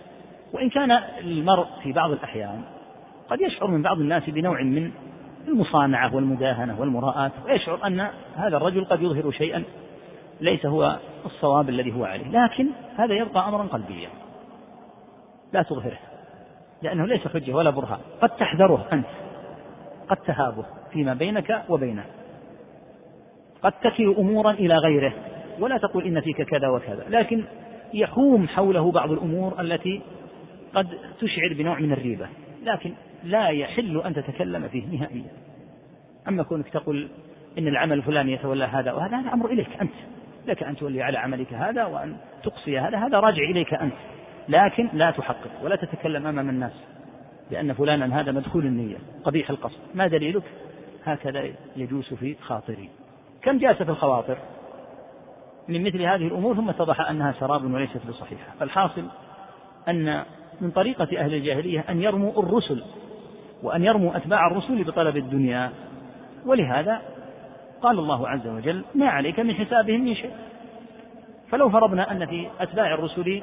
وإن 0.54 0.70
كان 0.70 0.92
المرء 1.20 1.68
في 1.84 1.92
بعض 1.92 2.12
الأحيان 2.12 2.62
قد 3.30 3.42
يشعر 3.42 3.68
من 3.68 3.82
بعض 3.82 4.00
الناس 4.00 4.30
بنوع 4.30 4.62
من 4.62 4.92
المصانعة 5.48 6.16
والمداهنة 6.16 6.80
والمراءة 6.80 7.32
ويشعر 7.46 7.88
أن 7.88 8.08
هذا 8.36 8.58
الرجل 8.58 8.86
قد 8.86 9.02
يظهر 9.02 9.32
شيئا 9.32 9.64
ليس 10.42 10.66
هو 10.66 10.98
الصواب 11.26 11.70
الذي 11.70 11.94
هو 11.94 12.06
عليه. 12.06 12.28
لكن 12.28 12.68
هذا 12.98 13.14
يبقى 13.14 13.48
أمرا 13.50 13.64
قلبيا. 13.64 14.10
لا 15.54 15.62
تظهره 15.62 16.00
لأنه 16.82 17.06
ليس 17.06 17.28
حجة 17.28 17.54
ولا 17.54 17.70
برهان. 17.70 18.00
قد 18.22 18.30
تحذره 18.30 18.88
أنت 18.94 19.06
قد 20.10 20.18
تهابه 20.18 20.66
فيما 20.92 21.14
بينك 21.14 21.64
وبينه. 21.70 22.06
قد 23.64 23.72
تكل 23.72 24.16
أمورا 24.18 24.52
إلى 24.52 24.78
غيره 24.78 25.14
ولا 25.60 25.78
تقول 25.78 26.06
إن 26.06 26.22
فيك 26.22 26.42
كذا 26.42 26.68
وكذا. 26.68 27.06
لكن 27.10 27.44
يحوم 27.94 28.48
حوله 28.48 28.92
بعض 28.92 29.12
الأمور 29.12 29.62
التي 29.62 30.02
قد 30.76 30.88
تشعر 31.20 31.54
بنوع 31.54 31.80
من 31.80 31.92
الريبة. 31.92 32.28
لكن 32.64 32.94
لا 33.24 33.48
يحل 33.48 34.02
أن 34.06 34.14
تتكلم 34.14 34.68
فيه 34.68 34.98
نهائيا. 34.98 35.32
أما 36.28 36.44
كونك 36.44 36.70
تقول 36.70 37.08
إن 37.58 37.68
العمل 37.68 37.98
الفلاني 37.98 38.34
يتولى 38.34 38.66
هذا 38.66 38.92
وهذا 38.92 39.18
هذا 39.18 39.34
أمر 39.34 39.46
إليك 39.52 39.70
أنت. 39.82 39.94
لك 40.48 40.64
أن 40.64 40.76
تولي 40.76 41.04
على 41.04 41.18
عملك 41.18 41.54
هذا 41.54 41.86
وأن 41.86 42.16
تقصي 42.44 42.80
هذا 42.80 42.98
هذا 42.98 43.20
راجع 43.20 43.44
إليك 43.44 43.74
أنت. 43.74 43.94
لكن 44.50 44.90
لا 44.94 45.12
تحقق 45.12 45.64
ولا 45.64 45.76
تتكلم 45.76 46.28
أمام 46.28 46.50
الناس 46.50 46.72
لأن 47.52 47.74
فلانا 47.74 48.20
هذا 48.20 48.32
مدخول 48.32 48.66
النية 48.66 48.98
قبيح 49.24 49.50
القصد. 49.50 49.80
ما 49.96 50.08
دليلك؟ 50.08 50.44
هكذا 51.06 51.50
يجوس 51.76 52.14
في 52.14 52.36
خاطري. 52.42 52.90
كم 53.42 53.58
جاس 53.58 53.76
في 53.76 53.90
الخواطر؟ 53.90 54.38
من 55.68 55.84
مثل 55.84 56.02
هذه 56.02 56.28
الأمور 56.28 56.56
ثم 56.56 56.70
اتضح 56.70 57.10
أنها 57.10 57.32
سراب 57.40 57.74
وليست 57.74 58.08
بصحيحة. 58.10 58.54
فالحاصل 58.60 59.06
أن 59.88 60.24
من 60.62 60.72
طريقة 60.72 61.08
أهل 61.18 61.34
الجاهلية 61.34 61.86
أن 61.90 62.02
يرموا 62.02 62.44
الرسل 62.44 62.84
وأن 63.64 63.84
يرموا 63.84 64.18
أتباع 64.18 64.48
الرسل 64.48 64.84
بطلب 64.84 65.18
الدنيا. 65.18 65.72
ولهذا 66.46 67.02
قال 67.82 68.00
الله 68.00 68.30
عز 68.30 68.48
وجل 68.48 68.84
ما 68.96 69.10
عليك 69.10 69.40
من 69.40 69.56
حسابهم 69.56 70.02
من 70.02 70.16
شيء. 70.16 70.32
فلو 71.50 71.70
فرضنا 71.70 72.12
أن 72.12 72.26
في 72.26 72.48
أتباع 72.60 72.94
الرسل 72.94 73.42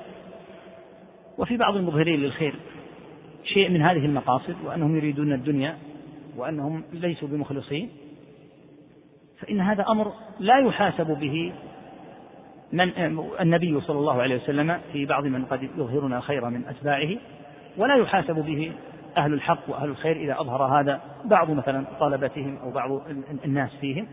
وفي 1.41 1.57
بعض 1.57 1.77
المظهرين 1.77 2.21
للخير 2.21 2.55
شيء 3.45 3.71
من 3.71 3.83
هذه 3.83 4.05
المقاصد 4.05 4.57
وأنهم 4.65 4.97
يريدون 4.97 5.33
الدنيا 5.33 5.77
وأنهم 6.37 6.85
ليسوا 6.93 7.29
بمخلصين 7.29 7.91
فإن 9.39 9.61
هذا 9.61 9.85
أمر 9.89 10.13
لا 10.39 10.59
يحاسب 10.59 11.07
به 11.07 11.53
من 12.73 12.91
النبي 13.41 13.81
صلى 13.81 13.99
الله 13.99 14.23
عليه 14.23 14.37
وسلم 14.37 14.81
في 14.93 15.07
بعض 15.07 15.25
من 15.25 15.45
قد 15.45 15.63
يظهرنا 15.63 16.17
الخير 16.17 16.51
من 16.51 16.65
أتباعه 16.69 17.17
ولا 17.77 17.97
يحاسب 17.97 18.35
به 18.35 18.73
أهل 19.17 19.35
الحق 19.35 19.61
وأهل 19.69 19.89
الخير 19.89 20.17
إذا 20.17 20.41
أظهر 20.41 20.81
هذا 20.81 21.01
بعض 21.25 21.51
مثلا 21.51 21.85
طلبتهم 22.01 22.57
أو 22.57 22.71
بعض 22.71 23.03
الناس 23.45 23.71
فيهم. 23.81 24.07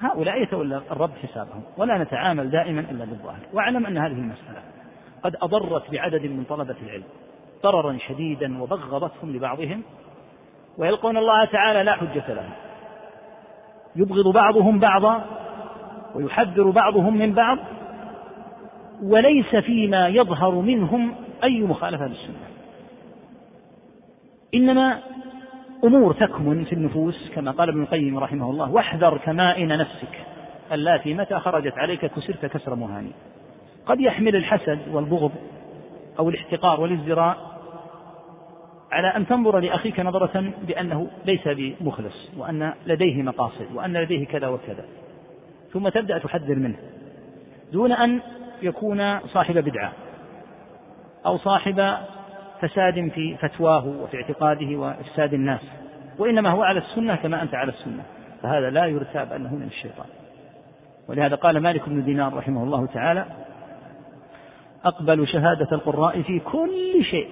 هؤلاء 0.00 0.42
يتولى 0.42 0.82
الرب 0.90 1.10
حسابهم 1.22 1.62
ولا 1.76 1.98
نتعامل 1.98 2.50
دائما 2.50 2.80
إلا 2.80 3.04
بالظاهر 3.04 3.40
واعلم 3.52 3.86
أن 3.86 3.98
هذه 3.98 4.12
المسألة 4.12 4.75
قد 5.22 5.36
أضرت 5.42 5.90
بعدد 5.90 6.22
من 6.22 6.44
طلبة 6.48 6.76
العلم 6.82 7.04
ضررا 7.62 7.98
شديدا 8.08 8.62
وبغضتهم 8.62 9.36
لبعضهم 9.36 9.82
ويلقون 10.78 11.16
الله 11.16 11.44
تعالى 11.44 11.82
لا 11.82 11.92
حجة 11.92 12.34
لهم. 12.34 12.50
يبغض 13.96 14.32
بعضهم 14.32 14.78
بعضا 14.78 15.24
ويحذر 16.14 16.70
بعضهم 16.70 17.16
من 17.16 17.32
بعض 17.32 17.58
وليس 19.02 19.56
فيما 19.56 20.08
يظهر 20.08 20.50
منهم 20.50 21.14
أي 21.44 21.60
مخالفة 21.60 22.06
للسنة. 22.06 22.46
إنما 24.54 25.00
أمور 25.84 26.12
تكمن 26.12 26.64
في 26.64 26.72
النفوس 26.72 27.30
كما 27.34 27.50
قال 27.50 27.68
ابن 27.68 27.82
القيم 27.82 28.18
رحمه 28.18 28.50
الله 28.50 28.70
واحذر 28.70 29.18
كمائن 29.18 29.68
نفسك 29.68 30.24
اللاتي 30.72 31.14
متى 31.14 31.38
خرجت 31.38 31.78
عليك 31.78 32.06
كسرت 32.06 32.46
كسر 32.46 32.74
مهاني. 32.74 33.12
قد 33.86 34.00
يحمل 34.00 34.36
الحسد 34.36 34.78
والبغض 34.92 35.32
أو 36.18 36.28
الاحتقار 36.28 36.80
والازدراء 36.80 37.36
على 38.92 39.16
أن 39.16 39.26
تنظر 39.26 39.58
لأخيك 39.58 40.00
نظرة 40.00 40.52
بأنه 40.62 41.08
ليس 41.24 41.48
بمخلص 41.48 42.30
وأن 42.36 42.72
لديه 42.86 43.22
مقاصد 43.22 43.66
وأن 43.74 43.96
لديه 43.96 44.26
كذا 44.26 44.48
وكذا. 44.48 44.84
ثم 45.72 45.88
تبدأ 45.88 46.18
تحذر 46.18 46.54
منه 46.54 46.76
دون 47.72 47.92
أن 47.92 48.20
يكون 48.62 49.20
صاحب 49.20 49.58
بدعة 49.58 49.92
أو 51.26 51.38
صاحب 51.38 51.96
فساد 52.60 53.08
في 53.08 53.36
فتواه 53.36 53.86
وفي 53.86 54.16
اعتقاده 54.16 54.76
وإفساد 54.76 55.34
الناس 55.34 55.60
وإنما 56.18 56.50
هو 56.50 56.62
على 56.62 56.78
السنة 56.78 57.16
كما 57.16 57.42
أنت 57.42 57.54
على 57.54 57.72
السنة. 57.72 58.02
فهذا 58.42 58.70
لا 58.70 58.86
يرتاب 58.86 59.32
أنه 59.32 59.54
من 59.54 59.66
الشيطان. 59.66 60.06
ولهذا 61.08 61.34
قال 61.34 61.60
مالك 61.60 61.88
بن 61.88 62.04
دينار 62.04 62.34
رحمه 62.34 62.62
الله 62.62 62.86
تعالى 62.86 63.26
أقبل 64.86 65.28
شهادة 65.28 65.68
القراء 65.72 66.22
في 66.22 66.38
كل 66.38 67.04
شيء 67.10 67.28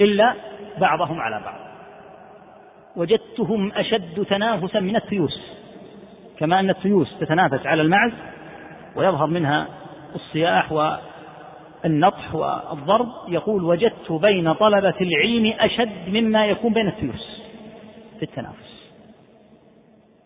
إلا 0.00 0.34
بعضهم 0.80 1.20
على 1.20 1.40
بعض. 1.44 1.60
وجدتهم 2.96 3.72
أشد 3.72 4.24
تنافسا 4.24 4.80
من 4.80 4.96
التيوس 4.96 5.58
كما 6.38 6.60
أن 6.60 6.70
التيوس 6.70 7.18
تتنافس 7.20 7.66
على 7.66 7.82
المعز 7.82 8.12
ويظهر 8.96 9.26
منها 9.26 9.68
الصياح 10.14 10.72
والنطح 10.72 12.34
والضرب 12.34 13.08
يقول 13.28 13.64
وجدت 13.64 14.12
بين 14.12 14.52
طلبة 14.52 14.94
العلم 15.00 15.54
أشد 15.58 16.08
مما 16.08 16.46
يكون 16.46 16.72
بين 16.72 16.88
التيوس 16.88 17.42
في 18.18 18.22
التنافس. 18.22 18.68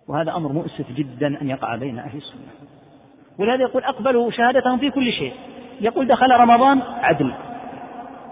وهذا 0.09 0.37
أمر 0.37 0.53
مؤسف 0.53 0.93
جدا 0.93 1.43
أن 1.43 1.51
يقع 1.51 1.77
بين 1.77 1.99
أهل 1.99 2.17
السنة. 2.17 2.53
ولهذا 3.39 3.63
يقول 3.63 3.85
أقبلوا 3.85 4.31
شهادتهم 4.31 4.79
في 4.79 4.91
كل 4.91 5.13
شيء. 5.13 5.33
يقول 5.81 6.07
دخل 6.07 6.31
رمضان 6.31 6.81
عدل. 7.03 7.33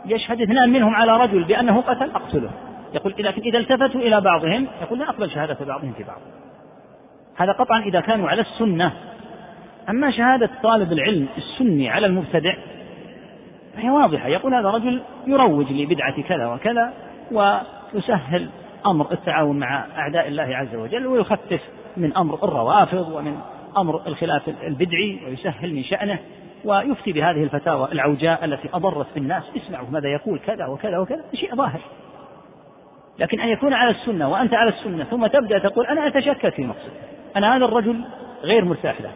يشهد 0.07 0.41
اثنان 0.41 0.71
منهم 0.71 0.95
على 0.95 1.17
رجل 1.17 1.45
بأنه 1.45 1.81
قتل 1.81 2.11
أقتله. 2.11 2.51
يقول 2.95 3.15
لكن 3.19 3.43
إذا 3.43 3.59
التفتوا 3.59 4.01
إلى 4.01 4.21
بعضهم 4.21 4.67
يقول 4.83 4.99
لا 4.99 5.09
أقبل 5.09 5.31
شهادة 5.31 5.65
بعضهم 5.65 5.93
في 5.93 6.05
بعض. 6.05 6.19
هذا 7.37 7.53
قطعا 7.53 7.81
إذا 7.81 8.01
كانوا 8.01 8.29
على 8.29 8.41
السنة. 8.41 8.93
أما 9.89 10.11
شهادة 10.11 10.51
طالب 10.63 10.93
العلم 10.93 11.27
السني 11.37 11.91
على 11.91 12.07
المبتدع 12.07 12.55
فهي 13.77 13.91
واضحة. 13.91 14.29
يقول 14.29 14.55
هذا 14.55 14.71
رجل 14.71 15.03
يروج 15.27 15.73
لبدعة 15.73 16.23
كذا 16.23 16.47
وكذا 16.47 16.93
ويسهل 17.33 18.49
أمر 18.87 19.13
التعاون 19.13 19.59
مع 19.59 19.85
أعداء 19.97 20.29
الله 20.29 20.57
عز 20.57 20.75
وجل 20.75 21.07
ويخفف 21.07 21.61
من 21.97 22.17
أمر 22.17 22.35
الروافض 22.45 23.09
ومن 23.09 23.37
أمر 23.79 24.01
الخلاف 24.07 24.49
البدعي 24.49 25.19
ويسهل 25.27 25.75
من 25.75 25.85
شأنه. 25.85 26.19
ويفتي 26.65 27.13
بهذه 27.13 27.43
الفتاوى 27.43 27.89
العوجاء 27.93 28.45
التي 28.45 28.69
أضرت 28.75 29.07
بالناس 29.15 29.43
اسمعوا 29.57 29.87
ماذا 29.91 30.09
يقول 30.09 30.39
كذا 30.39 30.67
وكذا 30.67 30.99
وكذا 30.99 31.25
شيء 31.35 31.55
ظاهر. 31.55 31.81
لكن 33.19 33.41
أن 33.41 33.49
يكون 33.49 33.73
على 33.73 33.91
السنة 33.91 34.29
وأنت 34.29 34.55
على 34.55 34.71
السنة 34.71 35.05
ثم 35.05 35.27
تبدأ 35.27 35.59
تقول 35.59 35.87
أنا 35.87 36.07
أتشكك 36.07 36.55
في 36.55 36.65
مقصد 36.65 36.91
أنا 37.37 37.57
هذا 37.57 37.65
الرجل 37.65 38.01
غير 38.43 38.65
مرتاح 38.65 39.01
له. 39.01 39.11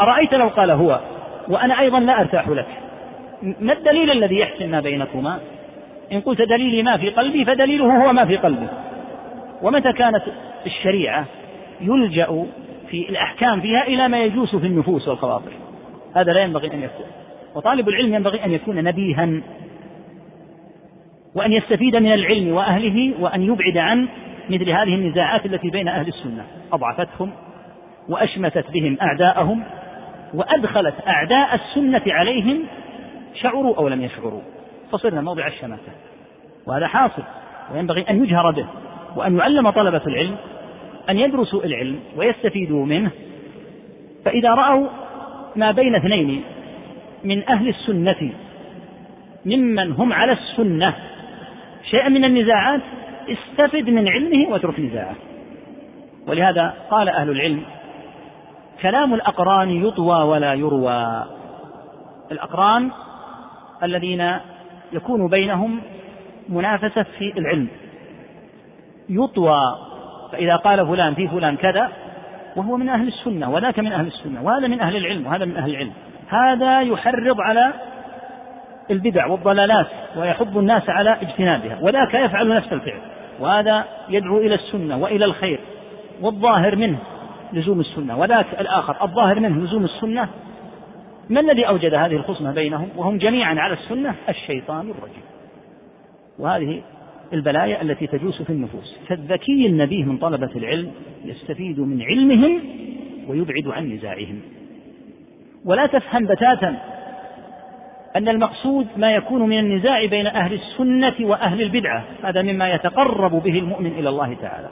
أرأيت 0.00 0.34
لو 0.34 0.48
قال 0.48 0.70
هو 0.70 1.00
وأنا 1.48 1.80
أيضا 1.80 2.00
لا 2.00 2.20
أرتاح 2.20 2.48
لك؟ 2.48 2.66
ما 3.60 3.72
الدليل 3.72 4.10
الذي 4.10 4.38
يحسن 4.38 4.70
ما 4.70 4.80
بينكما؟ 4.80 5.38
إن 6.12 6.20
قلت 6.20 6.42
دليلي 6.42 6.82
ما 6.82 6.96
في 6.96 7.10
قلبي 7.10 7.44
فدليله 7.44 8.06
هو 8.06 8.12
ما 8.12 8.24
في 8.24 8.36
قلبي. 8.36 8.66
ومتى 9.62 9.92
كانت 9.92 10.22
الشريعة 10.66 11.24
يلجأ 11.80 12.46
في 12.88 13.08
الأحكام 13.08 13.60
فيها 13.60 13.82
إلى 13.86 14.08
ما 14.08 14.24
يجوس 14.24 14.56
في 14.56 14.66
النفوس 14.66 15.08
والخواطر؟ 15.08 15.52
هذا 16.16 16.32
لا 16.32 16.40
ينبغي 16.40 16.74
أن 16.74 16.82
يكون. 16.82 17.06
وطالب 17.54 17.88
العلم 17.88 18.14
ينبغي 18.14 18.44
أن 18.44 18.52
يكون 18.52 18.84
نبيها. 18.84 19.40
وأن 21.34 21.52
يستفيد 21.52 21.96
من 21.96 22.12
العلم 22.12 22.52
وأهله 22.52 23.14
وأن 23.20 23.42
يبعد 23.42 23.76
عن 23.76 24.08
مثل 24.50 24.70
هذه 24.70 24.94
النزاعات 24.94 25.46
التي 25.46 25.70
بين 25.70 25.88
أهل 25.88 26.08
السنة. 26.08 26.44
أضعفتهم 26.72 27.30
وأشمتت 28.08 28.70
بهم 28.70 28.98
أعداءهم 29.02 29.62
وأدخلت 30.34 30.94
أعداء 31.08 31.54
السنة 31.54 32.02
عليهم 32.06 32.58
شعروا 33.34 33.76
أو 33.76 33.88
لم 33.88 34.02
يشعروا. 34.02 34.42
فصرنا 34.92 35.20
موضع 35.20 35.46
الشماتة. 35.46 35.92
وهذا 36.66 36.86
حاصل. 36.86 37.22
وينبغي 37.74 38.04
أن 38.10 38.24
يجهر 38.24 38.50
به 38.50 38.66
وأن 39.16 39.38
يعلم 39.38 39.70
طلبة 39.70 40.02
العلم 40.06 40.36
أن 41.10 41.18
يدرسوا 41.18 41.64
العلم 41.64 42.00
ويستفيدوا 42.16 42.86
منه. 42.86 43.10
فإذا 44.24 44.54
رأوا 44.54 44.86
ما 45.56 45.70
بين 45.70 45.94
اثنين 45.94 46.42
من 47.24 47.48
أهل 47.48 47.68
السنة 47.68 48.32
ممن 49.46 49.92
هم 49.92 50.12
على 50.12 50.32
السنة. 50.32 50.94
شيئا 51.90 52.08
من 52.08 52.24
النزاعات 52.24 52.80
استفد 53.28 53.90
من 53.90 54.08
علمه 54.08 54.48
واترك 54.48 54.80
نزاعه. 54.80 55.14
ولهذا 56.26 56.74
قال 56.90 57.08
أهل 57.08 57.30
العلم 57.30 57.62
كلام 58.82 59.14
الأقران 59.14 59.70
يطوى 59.70 60.22
ولا 60.22 60.54
يروى. 60.54 61.24
الأقران 62.32 62.90
الذين 63.82 64.32
يكون 64.92 65.28
بينهم 65.28 65.80
منافسة 66.48 67.06
في 67.18 67.38
العلم. 67.38 67.68
يطوى 69.08 69.60
فإذا 70.32 70.56
قال 70.56 70.86
فلان 70.86 71.14
في 71.14 71.28
فلان 71.28 71.56
كذا 71.56 71.92
وهو 72.56 72.76
من 72.76 72.88
أهل 72.88 73.08
السنة 73.08 73.50
وذاك 73.50 73.78
من 73.78 73.92
أهل 73.92 74.06
السنة 74.06 74.42
وهذا 74.42 74.66
من 74.66 74.80
أهل 74.80 74.96
العلم 74.96 75.26
وهذا 75.26 75.44
من 75.44 75.56
أهل 75.56 75.70
العلم. 75.70 75.92
هذا 76.28 76.80
يحرض 76.80 77.40
على 77.40 77.72
البدع 78.90 79.26
والضلالات 79.26 79.86
ويحض 80.16 80.58
الناس 80.58 80.88
على 80.88 81.16
اجتنابها 81.22 81.78
وذاك 81.82 82.14
يفعل 82.14 82.56
نفس 82.56 82.72
الفعل. 82.72 83.00
وهذا 83.40 83.84
يدعو 84.08 84.38
إلى 84.38 84.54
السنة 84.54 84.96
وإلى 84.96 85.24
الخير 85.24 85.60
والظاهر 86.20 86.76
منه 86.76 86.98
لزوم 87.52 87.80
السنة. 87.80 88.18
وذاك 88.18 88.46
الآخر 88.60 89.04
الظاهر 89.04 89.40
منه 89.40 89.64
لزوم 89.64 89.84
السنة. 89.84 90.28
ما 91.30 91.40
الذي 91.40 91.68
أوجد 91.68 91.94
هذه 91.94 92.16
الخصمة 92.16 92.52
بينهم؟ 92.52 92.88
وهم 92.96 93.18
جميعا 93.18 93.54
على 93.60 93.74
السنة 93.74 94.14
الشيطان 94.28 94.90
الرجيم. 94.90 95.22
وهذه 96.38 96.82
البلايا 97.32 97.82
التي 97.82 98.06
تجوس 98.06 98.42
في 98.42 98.50
النفوس. 98.50 98.98
فالذكي 99.08 99.66
النبيه 99.66 100.04
من 100.04 100.18
طلبة 100.18 100.50
العلم 100.56 100.90
يستفيد 101.24 101.80
من 101.80 102.02
علمهم 102.02 102.60
ويبعد 103.28 103.68
عن 103.68 103.92
نزاعهم. 103.92 104.40
ولا 105.64 105.86
تفهم 105.86 106.26
بتاتا 106.26 106.76
أن 108.16 108.28
المقصود 108.28 108.86
ما 108.96 109.14
يكون 109.14 109.42
من 109.42 109.58
النزاع 109.58 110.06
بين 110.06 110.26
أهل 110.26 110.52
السنة 110.52 111.14
وأهل 111.20 111.62
البدعة. 111.62 112.04
هذا 112.22 112.42
مما 112.42 112.74
يتقرب 112.74 113.42
به 113.42 113.58
المؤمن 113.58 113.92
إلى 113.98 114.08
الله 114.08 114.34
تعالى. 114.34 114.68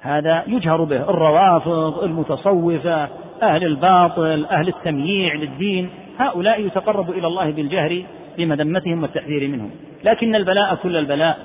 هذا 0.00 0.44
يجهر 0.46 0.84
به. 0.84 1.10
الروافض 1.10 2.02
المتصوفة 2.02 3.08
أهل 3.42 3.64
الباطل 3.64 4.44
أهل 4.44 4.68
التمييع 4.68 5.34
للدين. 5.34 5.88
هؤلاء 6.18 6.60
يتقرب 6.60 7.10
إلى 7.10 7.26
الله 7.26 7.50
بالجهر 7.50 8.02
بمذمتهم 8.38 9.02
والتحذير 9.02 9.48
منهم. 9.48 9.70
لكن 10.04 10.34
البلاء 10.34 10.74
كل 10.74 10.96
البلاء 10.96 11.38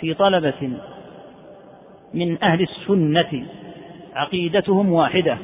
في 0.00 0.14
طلبة 0.14 0.72
من 2.14 2.42
أهل 2.42 2.62
السنة. 2.62 3.46
عقيدتهم 4.14 4.92
واحدة 4.92 5.38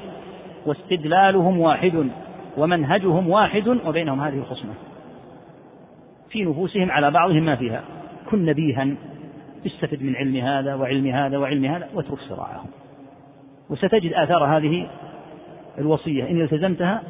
واستدلالهم 0.67 1.61
واحد 1.61 2.09
ومنهجهم 2.57 3.29
واحد 3.29 3.69
وبينهم 3.69 4.21
هذه 4.21 4.39
الخصمة. 4.39 4.75
في 6.31 6.45
نفوسهم 6.45 6.91
على 6.91 7.11
بعضهم 7.11 7.43
ما 7.43 7.57
فيها. 7.57 7.83
كن 8.31 8.45
نبيها 8.45 8.89
استفد 9.67 10.03
من 10.03 10.17
علم 10.17 10.37
هذا 10.37 10.75
وعلم 10.75 11.07
هذا 11.07 11.39
وعلم 11.39 11.65
هذا 11.65 11.89
واترك 11.95 12.19
صراعهم. 12.29 12.71
وستجد 13.71 14.13
آثار 14.13 14.57
هذه 14.57 14.89
الوصية. 15.79 16.31
إن 16.31 16.43
التزمتها 16.43 17.03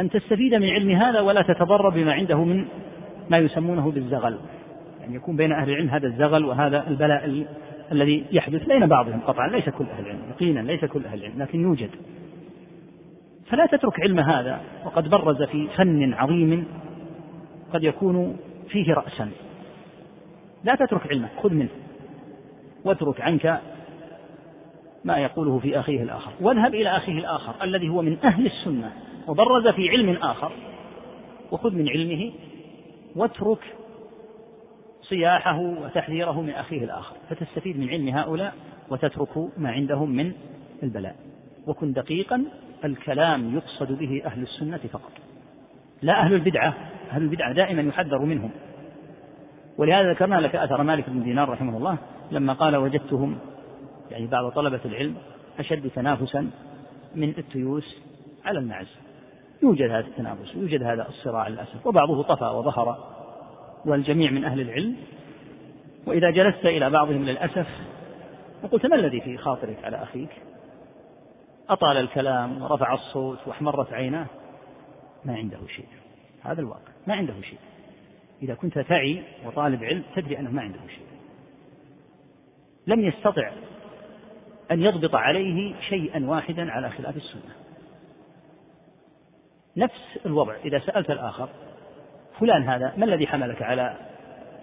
أن 0.00 0.10
تستفيد 0.10 0.54
من 0.54 0.68
علم 0.68 0.90
هذا 0.90 1.20
ولا 1.20 1.42
تتضرر 1.42 1.88
بما 1.88 2.12
عنده 2.12 2.44
من 2.44 2.64
ما 3.30 3.38
يسمونه 3.38 3.90
بالزغل. 3.90 4.38
يعني 5.00 5.14
يكون 5.14 5.36
بين 5.36 5.52
أهل 5.52 5.70
العلم 5.70 5.88
هذا 5.88 6.06
الزغل 6.06 6.44
وهذا 6.44 6.88
البلاء 6.88 7.46
الذي 7.92 8.24
يحدث 8.32 8.66
بين 8.66 8.86
بعضهم 8.86 9.20
قطعا. 9.20 9.48
ليس 9.48 9.68
كل 9.68 9.84
أهل 9.84 10.04
العلم 10.04 10.20
يقينا 10.30 10.60
ليس 10.60 10.84
كل 10.84 11.04
أهل 11.04 11.18
العلم 11.18 11.42
لكن 11.42 11.60
يوجد. 11.60 11.90
فلا 13.46 13.66
تترك 13.66 14.00
علم 14.00 14.20
هذا 14.20 14.60
وقد 14.84 15.08
برز 15.08 15.42
في 15.42 15.68
فن 15.76 16.14
عظيم 16.14 16.64
قد 17.72 17.82
يكون 17.82 18.36
فيه 18.68 18.94
رأسا. 18.94 19.30
لا 20.64 20.74
تترك 20.74 21.10
علمك 21.10 21.30
خذ 21.42 21.54
منه. 21.54 21.68
واترك 22.84 23.20
عنك 23.20 23.60
ما 25.04 25.18
يقوله 25.18 25.58
في 25.58 25.80
أخيه 25.80 26.02
الآخر. 26.02 26.32
واذهب 26.40 26.74
إلى 26.74 26.96
أخيه 26.96 27.18
الآخر 27.18 27.54
الذي 27.62 27.88
هو 27.88 28.02
من 28.02 28.16
أهل 28.24 28.46
السنة. 28.46 28.92
وبرز 29.28 29.68
في 29.68 29.88
علم 29.88 30.16
آخر. 30.22 30.52
وخذ 31.52 31.74
من 31.74 31.88
علمه 31.88 32.32
واترك 33.16 33.76
صياحه 35.02 35.58
وتحذيره 35.58 36.40
من 36.40 36.50
أخيه 36.50 36.84
الآخر. 36.84 37.16
فتستفيد 37.30 37.78
من 37.78 37.88
علم 37.88 38.08
هؤلاء 38.08 38.54
وتترك 38.90 39.38
ما 39.58 39.70
عندهم 39.70 40.10
من 40.10 40.32
البلاء. 40.82 41.16
وكن 41.66 41.92
دقيقا 41.92 42.44
الكلام 42.84 43.56
يقصد 43.56 43.92
به 43.92 44.22
أهل 44.24 44.42
السنة 44.42 44.80
فقط. 44.92 45.12
لا 46.02 46.20
أهل 46.20 46.34
البدعة. 46.34 46.74
أهل 47.10 47.22
البدعة 47.22 47.52
دائما 47.52 47.82
يحذر 47.82 48.18
منهم. 48.18 48.50
ولهذا 49.78 50.10
ذكرنا 50.12 50.40
لك 50.40 50.56
أثر 50.56 50.82
مالك 50.82 51.10
بن 51.10 51.22
دينار 51.22 51.48
رحمه 51.48 51.76
الله 51.76 51.98
لما 52.30 52.52
قال 52.52 52.76
وجدتهم 52.76 53.38
يعني 54.10 54.26
بعض 54.26 54.52
طلبة 54.52 54.80
العلم 54.84 55.14
أشد 55.58 55.90
تنافسا 55.90 56.50
من 57.14 57.34
التيوس 57.38 57.96
على 58.44 58.58
المعز 58.58 59.07
يوجد 59.62 59.90
هذا 59.90 60.06
التنافس 60.06 60.54
يوجد 60.54 60.82
هذا 60.82 61.08
الصراع 61.08 61.48
للأسف 61.48 61.86
وبعضه 61.86 62.22
طفى 62.22 62.44
وظهر 62.44 62.98
والجميع 63.86 64.30
من 64.30 64.44
أهل 64.44 64.60
العلم. 64.60 64.96
وإذا 66.06 66.30
جلست 66.30 66.66
إلى 66.66 66.90
بعضهم 66.90 67.24
للأسف 67.24 67.66
وقلت 68.62 68.86
ما 68.86 68.96
الذي 68.96 69.20
في 69.20 69.36
خاطرك 69.36 69.84
على 69.84 70.02
أخيك؟ 70.02 70.30
أطال 71.68 71.96
الكلام 71.96 72.62
ورفع 72.62 72.94
الصوت 72.94 73.38
واحمرت 73.46 73.92
عيناه. 73.92 74.26
ما 75.24 75.34
عنده 75.34 75.58
شيء 75.76 75.88
هذا 76.42 76.60
الواقع 76.60 76.92
ما 77.06 77.14
عنده 77.14 77.34
شيء. 77.42 77.58
إذا 78.42 78.54
كنت 78.54 78.78
تعي 78.78 79.22
وطالب 79.46 79.84
علم 79.84 80.02
تدري 80.16 80.38
أنه 80.38 80.50
ما 80.50 80.62
عنده 80.62 80.78
شيء. 80.88 81.06
لم 82.86 83.04
يستطع 83.04 83.50
أن 84.70 84.82
يضبط 84.82 85.14
عليه 85.14 85.74
شيئا 85.88 86.26
واحدا 86.26 86.72
على 86.72 86.90
خلاف 86.90 87.16
السنة. 87.16 87.57
نفس 89.78 90.18
الوضع. 90.26 90.54
إذا 90.64 90.78
سألت 90.78 91.10
الآخر 91.10 91.48
فلان 92.40 92.62
هذا 92.62 92.94
ما 92.96 93.04
الذي 93.04 93.26
حملك 93.26 93.62
على 93.62 93.96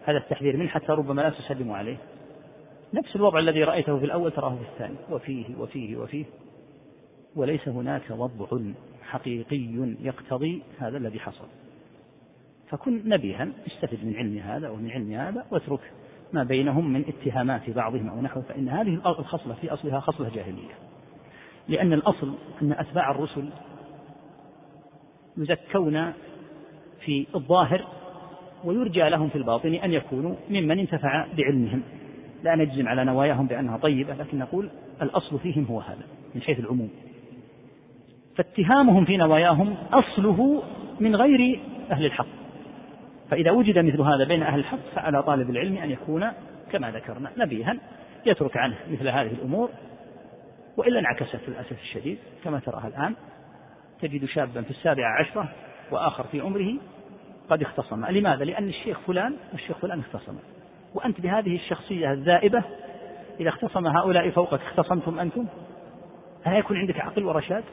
هذا 0.05 0.17
التحذير 0.17 0.57
منه 0.57 0.69
حتى 0.69 0.91
ربما 0.91 1.21
لا 1.21 1.29
تسلم 1.29 1.71
عليه؟ 1.71 1.97
نفس 2.93 3.15
الوضع 3.15 3.39
الذي 3.39 3.63
رأيته 3.63 3.99
في 3.99 4.05
الأول 4.05 4.31
تراه 4.31 4.55
في 4.55 4.61
الثاني. 4.61 4.95
وفيه 5.09 5.45
وفيه 5.59 5.97
وفيه. 5.97 6.25
وليس 7.35 7.67
هناك 7.67 8.01
وضع 8.11 8.59
حقيقي 9.03 9.95
يقتضي 10.01 10.63
هذا 10.79 10.97
الذي 10.97 11.19
حصل. 11.19 11.47
فكن 12.69 13.09
نبيها 13.09 13.47
استفد 13.67 14.05
من 14.05 14.15
علم 14.15 14.37
هذا 14.37 14.69
ومن 14.69 14.91
علم 14.91 15.11
هذا 15.11 15.45
واترك 15.51 15.91
ما 16.33 16.43
بينهم 16.43 16.93
من 16.93 17.05
اتهامات 17.07 17.69
بعضهم 17.69 18.09
أو 18.09 18.21
نحوه 18.21 18.43
فإن 18.43 18.69
هذه 18.69 18.93
الخصلة 19.05 19.53
في 19.61 19.73
أصلها 19.73 19.99
خصلة 19.99 20.29
جاهلية. 20.29 20.73
لأن 21.67 21.93
الأصل 21.93 22.33
أن 22.61 22.71
أتباع 22.71 23.11
الرسل 23.11 23.49
يزكون 25.37 26.13
في 27.05 27.27
الظاهر 27.35 27.85
ويرجى 28.63 29.09
لهم 29.09 29.29
في 29.29 29.35
الباطن 29.35 29.73
أن 29.73 29.93
يكونوا 29.93 30.35
ممن 30.49 30.79
انتفع 30.79 31.25
بعلمهم. 31.37 31.81
لا 32.43 32.55
نجزم 32.55 32.87
على 32.87 33.05
نواياهم 33.05 33.47
بأنها 33.47 33.77
طيبة 33.77 34.13
لكن 34.13 34.39
نقول 34.39 34.69
الأصل 35.01 35.39
فيهم 35.39 35.65
هو 35.65 35.79
هذا 35.79 36.05
من 36.35 36.41
حيث 36.41 36.59
العموم. 36.59 36.89
فاتهامهم 38.35 39.05
في 39.05 39.17
نواياهم 39.17 39.75
أصله 39.93 40.63
من 40.99 41.15
غير 41.15 41.59
أهل 41.91 42.05
الحق. 42.05 42.27
فإذا 43.29 43.51
وجد 43.51 43.79
مثل 43.79 44.01
هذا 44.01 44.23
بين 44.23 44.43
أهل 44.43 44.59
الحق 44.59 44.79
فعلى 44.95 45.23
طالب 45.23 45.49
العلم 45.49 45.77
أن 45.77 45.91
يكون 45.91 46.31
كما 46.71 46.91
ذكرنا 46.91 47.31
نبيها 47.37 47.77
يترك 48.25 48.57
عنه 48.57 48.75
مثل 48.91 49.07
هذه 49.07 49.31
الأمور 49.31 49.69
وإلا 50.77 50.99
انعكست 50.99 51.39
للأسف 51.47 51.81
الشديد 51.81 52.17
كما 52.43 52.59
تراها 52.59 52.87
الآن. 52.87 53.15
تجد 54.01 54.25
شابا 54.25 54.61
في 54.61 54.71
السابعة 54.71 55.19
عشرة 55.19 55.49
وآخر 55.91 56.23
في 56.23 56.41
عمره 56.41 56.73
قد 57.49 57.61
اختصم. 57.61 58.05
لماذا؟ 58.05 58.45
لأن 58.45 58.67
الشيخ 58.67 58.99
فلان 58.99 59.33
والشيخ 59.51 59.77
فلان 59.77 59.99
اختصم. 59.99 60.35
وأنت 60.93 61.21
بهذه 61.21 61.55
الشخصية 61.55 62.11
الذائبة 62.11 62.63
إذا 63.39 63.49
اختصم 63.49 63.87
هؤلاء 63.87 64.29
فوقك 64.29 64.61
اختصمتم 64.61 65.19
أنتم؟ 65.19 65.45
هل 66.43 66.55
يكون 66.55 66.77
عندك 66.77 66.99
عقل 66.99 67.23
ورشاد؟ 67.23 67.63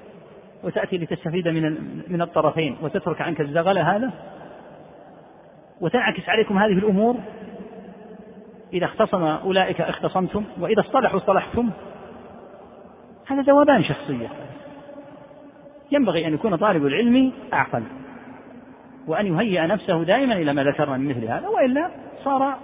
وتأتي 0.65 0.99
لتستفيد 0.99 1.49
من 1.49 2.03
من 2.09 2.23
الطرفين 2.23 2.77
وتترك 2.83 3.21
عنك 3.21 3.41
الزغل 3.41 3.79
هذا؟ 3.79 4.13
وتنعكس 5.81 6.29
عليكم 6.29 6.59
هذه 6.59 6.73
الأمور؟ 6.73 7.17
إذا 8.73 8.87
اختصم 8.87 9.23
أولئك 9.23 9.81
اختصمتم 9.81 10.45
وإذا 10.61 10.81
اصطلحوا 10.81 11.19
اصطلحتم. 11.19 11.71
هذا 13.27 13.43
ذوبان 13.43 13.85
شخصية. 13.85 14.29
ينبغي 15.93 16.27
أن 16.27 16.35
يكون 16.35 16.57
طالب 16.57 16.87
العلم 16.87 17.33
أعقل 17.53 17.83
وأن 19.07 19.27
يهيئ 19.27 19.67
نفسه 19.67 20.05
دائما 20.05 20.35
إلى 20.35 20.53
ما 20.53 20.65
ذكرنا 20.65 20.97
من 20.97 21.09
مثل 21.09 21.25
هذا 21.25 21.49
وإلا 21.49 21.91
صار 22.25 22.55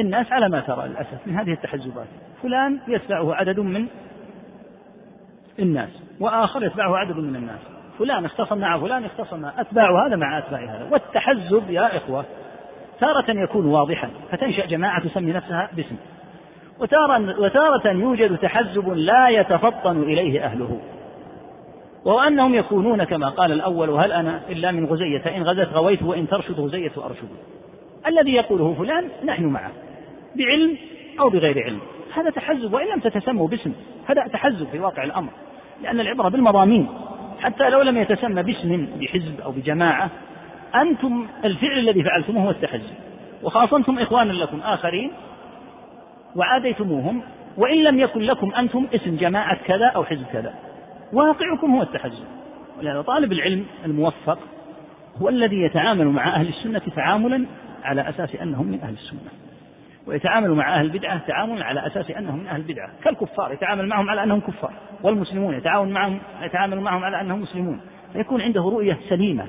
الناس 0.00 0.32
على 0.32 0.48
ما 0.48 0.60
ترى 0.60 0.88
للأسف 0.88 1.26
من 1.26 1.34
هذه 1.34 1.52
التحزبات 1.52 2.06
فلان 2.42 2.78
يتبعه 2.88 3.34
عدد 3.34 3.60
من 3.60 3.86
الناس 5.58 5.90
وآخر 6.20 6.64
يتبعه 6.64 6.96
عدد 6.96 7.16
من 7.16 7.36
الناس. 7.36 7.60
فلان 7.98 8.24
اختصم 8.24 8.58
مع 8.58 8.78
فلان 8.78 9.04
اختصم 9.04 9.44
أتباع 9.44 10.06
هذا 10.06 10.16
مع 10.16 10.38
أتباع 10.38 10.60
هذا. 10.60 10.88
والتحزب 10.90 11.70
يا 11.70 11.96
إخوة 11.96 12.24
تارة 13.00 13.30
يكون 13.30 13.66
واضحا 13.66 14.08
فتنشأ 14.30 14.66
جماعة 14.66 15.08
تسمي 15.08 15.32
نفسها 15.32 15.68
باسم. 15.76 15.96
وتارة, 16.80 17.40
وتارة 17.40 17.88
يوجد 17.88 18.36
تحزب 18.36 18.88
لا 18.88 19.28
يتفطن 19.28 20.02
إليه 20.02 20.44
أهله. 20.44 20.80
وهو 22.06 22.20
أنهم 22.20 22.54
يكونون 22.54 23.04
كما 23.04 23.28
قال 23.28 23.52
الأول 23.52 23.90
هل 23.90 24.12
أنا 24.12 24.40
إلا 24.48 24.70
من 24.70 24.86
غزية؟ 24.86 25.36
إن 25.36 25.42
غزت 25.42 25.72
غويت 25.72 26.02
وإن 26.02 26.28
ترشد 26.28 26.60
غزية 26.60 26.92
أرشد. 26.96 27.28
الذي 28.06 28.32
يقوله 28.32 28.74
فلان 28.78 29.08
نحن 29.24 29.44
معه 29.44 29.70
بعلم 30.36 30.76
أو 31.20 31.30
بغير 31.30 31.64
علم. 31.64 31.78
هذا 32.14 32.30
تحزب 32.30 32.74
وإن 32.74 32.86
لم 32.86 33.00
تتسموا 33.00 33.48
باسم. 33.48 33.72
هذا 34.06 34.26
تحزب 34.26 34.66
في 34.72 34.78
واقع 34.78 35.04
الأمر 35.04 35.28
لأن 35.82 36.00
العبرة 36.00 36.28
بالمضامين. 36.28 36.86
حتى 37.40 37.70
لو 37.70 37.82
لم 37.82 37.96
يتسمى 37.96 38.42
باسم 38.42 38.86
بحزب 39.00 39.40
أو 39.40 39.50
بجماعة 39.50 40.10
أنتم 40.74 41.26
الفعل 41.44 41.78
الذي 41.78 42.02
فعلتموه 42.02 42.44
هو 42.44 42.50
التحزب. 42.50 42.94
وخاصمتم 43.42 43.98
إخوانا 43.98 44.32
لكم 44.32 44.60
آخرين 44.60 45.10
وعاديتموهم 46.36 47.22
وإن 47.56 47.76
لم 47.76 48.00
يكن 48.00 48.20
لكم 48.20 48.54
أنتم 48.54 48.86
اسم 48.94 49.16
جماعة 49.16 49.58
كذا 49.64 49.86
أو 49.86 50.04
حزب 50.04 50.24
كذا. 50.32 50.54
واقعكم 51.12 51.74
هو 51.74 51.82
التحزب 51.82 52.24
ولهذا 52.78 53.02
طالب 53.02 53.32
العلم 53.32 53.64
الموفق 53.84 54.38
هو 55.22 55.28
الذي 55.28 55.62
يتعامل 55.62 56.06
مع 56.06 56.36
أهل 56.36 56.48
السنة 56.48 56.82
تعاملا 56.96 57.46
على 57.84 58.08
أساس 58.08 58.34
أنهم 58.34 58.66
من 58.66 58.80
أهل 58.80 58.94
السنة. 58.94 59.30
ويتعامل 60.06 60.50
مع 60.50 60.78
أهل 60.78 60.84
البدعة 60.84 61.26
تعاملا 61.26 61.64
على 61.64 61.86
أساس 61.86 62.10
أنهم 62.10 62.38
من 62.38 62.46
أهل 62.46 62.60
البدعة 62.60 62.90
كالكفار 63.04 63.52
يتعامل 63.52 63.88
معهم 63.88 64.10
على 64.10 64.22
أنهم 64.22 64.40
كفار. 64.40 64.72
والمسلمون 65.02 65.54
يتعامل 65.54 65.90
معهم 65.90 66.18
يتعامل 66.42 66.80
معهم 66.80 67.04
على 67.04 67.20
أنهم 67.20 67.40
مسلمون. 67.40 67.80
فيكون 68.12 68.40
عنده 68.40 68.60
رؤية 68.60 68.98
سليمة 69.08 69.46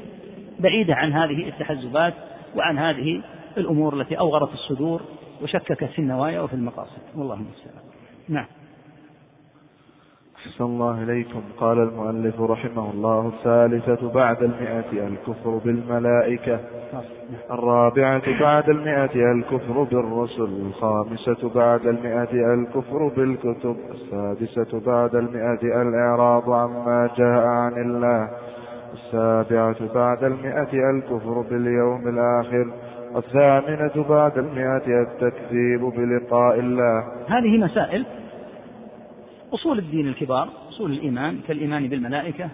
بعيدة 0.60 0.96
عن 0.96 1.14
هذه 1.14 1.50
التحزبات 1.50 2.14
وعن 2.56 2.78
هذه 2.78 3.22
الأمور 3.58 4.02
التي 4.02 4.20
أوغرت 4.20 4.54
الصدور 4.54 5.02
وشككت 5.42 5.84
في 5.84 6.00
النوايا 6.00 6.42
وفي 6.42 6.54
المقاصد. 6.54 7.02
والله 7.16 7.34
المستعان. 7.34 7.84
نعم. 8.30 8.46
أحسن 10.38 10.64
الله 10.64 11.04
إليكم. 11.04 11.42
قال 11.58 11.78
المؤلف 11.80 12.42
رحمه 12.42 12.92
الله 12.92 13.28
الثالثة 13.28 14.12
بعد 14.14 14.44
المئة 14.44 15.08
الكفر 15.08 15.62
بالملائكة. 15.66 16.60
الرابعة 17.52 18.40
بعد 18.40 18.70
المئة 18.70 19.32
الكفر 19.32 19.84
بالرسل. 19.84 20.50
الخامسة 20.68 21.50
بعد 21.56 21.88
المئة 21.88 22.54
الكفر 22.54 23.08
بالكتب. 23.08 23.76
السادسة 23.92 24.80
بعد 24.86 25.16
المئة 25.16 25.82
الإعراض 25.82 26.50
عما 26.50 27.10
جاء 27.18 27.46
عن 27.48 27.74
الله. 27.74 28.30
السابعة 28.94 29.94
بعد 29.94 30.24
المئة 30.24 30.90
الكفر 30.90 31.42
باليوم 31.50 32.08
الآخر. 32.08 32.68
الثامنة 33.16 34.06
بعد 34.10 34.38
المئة 34.38 35.02
التكذيب 35.02 35.82
بلقاء 35.82 36.60
الله. 36.60 37.04
هذه 37.28 37.58
مسائل 37.58 38.06
أصول 39.54 39.80
الدين 39.80 40.08
الكبار 40.08 40.50
أصول 40.70 40.92
الإيمان 40.92 41.42
كالإيمان 41.48 41.88
بالملائكة 41.88 42.50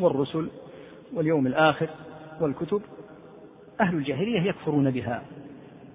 والرسل 0.00 0.48
واليوم 1.14 1.46
الآخر 1.46 1.88
والكتب. 2.40 2.82
أهل 3.80 3.94
الجاهلية 3.94 4.40
يكفرون 4.40 4.90
بها. 4.90 5.22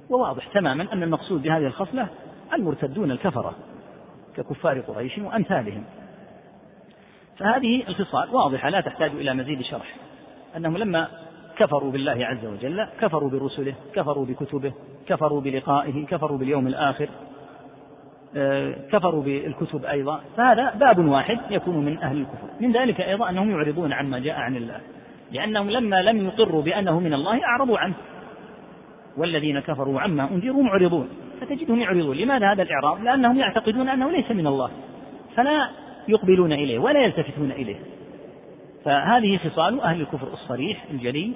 وواضح 0.10 0.48
تماما 0.48 0.94
أن 0.94 1.04
المقصود 1.04 1.42
بهذه 1.42 1.66
الخصلة 1.66 2.08
المرتدون 2.54 3.12
الكفرة 3.12 3.56
ككفار 4.38 4.80
قريش 4.80 5.18
وأمثالهم. 5.18 5.84
فهذه 7.38 7.88
الخصال 7.88 8.30
واضحة 8.30 8.70
لا 8.70 8.82
تحتاج 8.82 9.12
إلى 9.12 9.34
مزيد 9.34 9.62
شرح. 9.62 9.96
أنهم 10.58 10.78
لما 10.78 11.08
كفروا 11.58 11.92
بالله 11.92 12.26
عز 12.26 12.46
وجل 12.46 12.88
كفروا 13.02 13.30
برسله 13.30 13.74
كفروا 13.94 14.26
بكتبه 14.26 14.74
كفروا 15.08 15.42
بلقائه 15.42 16.06
كفروا 16.06 16.38
باليوم 16.38 16.68
الآخر 16.68 17.10
كفروا 18.92 19.24
بالكتب 19.24 19.86
أيضا 19.86 20.22
فهذا 20.38 20.74
باب 20.76 21.06
واحد 21.06 21.40
يكون 21.50 21.86
من 21.86 21.98
أهل 21.98 22.18
الكفر. 22.18 22.48
من 22.60 22.72
ذلك 22.72 23.02
أيضا 23.02 23.30
أنهم 23.30 23.52
يعرضون 23.52 23.94
عما 23.94 24.20
جاء 24.20 24.36
عن 24.36 24.56
الله 24.56 24.80
لأنهم 25.32 25.70
لما 25.70 26.02
لم 26.02 26.26
يقروا 26.26 26.62
بأنه 26.62 27.00
من 27.00 27.14
الله 27.14 27.44
أعرضوا 27.46 27.78
عنه. 27.78 27.94
والذين 29.18 29.60
كفروا 29.60 30.02
عما 30.02 30.32
أنذروا 30.32 30.64
معرضون 30.64 31.10
فتجدهم 31.42 31.80
يعرضون. 31.80 32.18
لماذا 32.18 32.52
هذا 32.52 32.64
الإعراض 32.64 33.02
لأنهم 33.02 33.38
يعتقدون 33.38 33.90
أنه 33.90 34.12
ليس 34.12 34.32
من 34.32 34.48
الله 34.48 34.72
فلا 35.36 35.70
يقبلون 36.08 36.54
إليه 36.54 36.80
ولا 36.80 37.00
يلتفتون 37.00 37.52
إليه. 37.52 37.80
فهذه 38.86 39.38
خصال 39.38 39.82
أهل 39.82 40.02
الكفر 40.02 40.28
الصريح 40.34 40.86
الجلي 40.92 41.32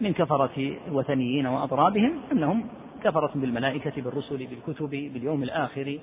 من 0.00 0.12
كفرة 0.12 0.74
الوثنيين 0.88 1.46
وأضرابهم 1.46 2.12
أنهم 2.32 2.64
كفرة 3.04 3.30
بالملائكة 3.34 4.02
بالرسل 4.02 4.46
بالكتب 4.46 4.90
باليوم 4.90 5.42
الآخر. 5.42 5.98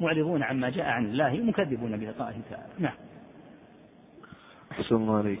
معرضون 0.00 0.42
عما 0.42 0.70
جاء 0.70 0.86
عن 0.86 1.04
الله 1.04 1.40
مكذبون 1.44 1.96
بلقائه 1.96 2.36
تعالى. 2.50 2.72
نعم. 2.78 2.94
أحسن 4.72 5.10
عليك. 5.10 5.40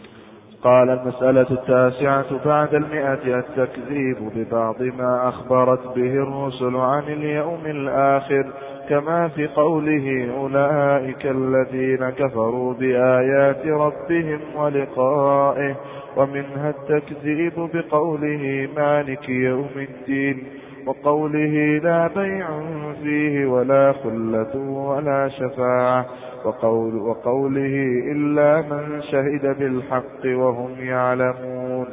قال 0.62 0.90
المسألة 0.90 1.46
التاسعة 1.50 2.44
بعد 2.44 2.74
المئة 2.74 3.38
التكذيب 3.38 4.16
ببعض 4.36 4.82
ما 4.82 5.28
أخبرت 5.28 5.86
به 5.96 6.12
الرسل 6.12 6.76
عن 6.76 7.02
اليوم 7.02 7.66
الآخر 7.66 8.52
كما 8.88 9.28
في 9.28 9.46
قوله 9.46 10.34
أولئك 10.36 11.26
الذين 11.26 12.10
كفروا 12.10 12.74
بآيات 12.74 13.66
ربهم 13.66 14.40
ولقائه. 14.54 15.76
ومنها 16.16 16.70
التكذيب 16.70 17.70
بقوله 17.74 18.68
مالك 18.76 19.28
يوم 19.28 19.70
الدين. 19.76 20.46
وقوله 20.86 21.80
لا 21.82 22.06
بيع 22.06 22.62
فيه 23.02 23.46
ولا 23.46 23.92
خلة 23.92 24.56
ولا 24.56 25.28
شفاعة 25.28 26.06
وقول 26.44 26.94
وقوله 26.94 27.76
إلا 28.12 28.62
من 28.62 29.02
شهد 29.02 29.58
بالحق 29.58 30.24
وهم 30.24 30.80
يعلمون. 30.80 31.86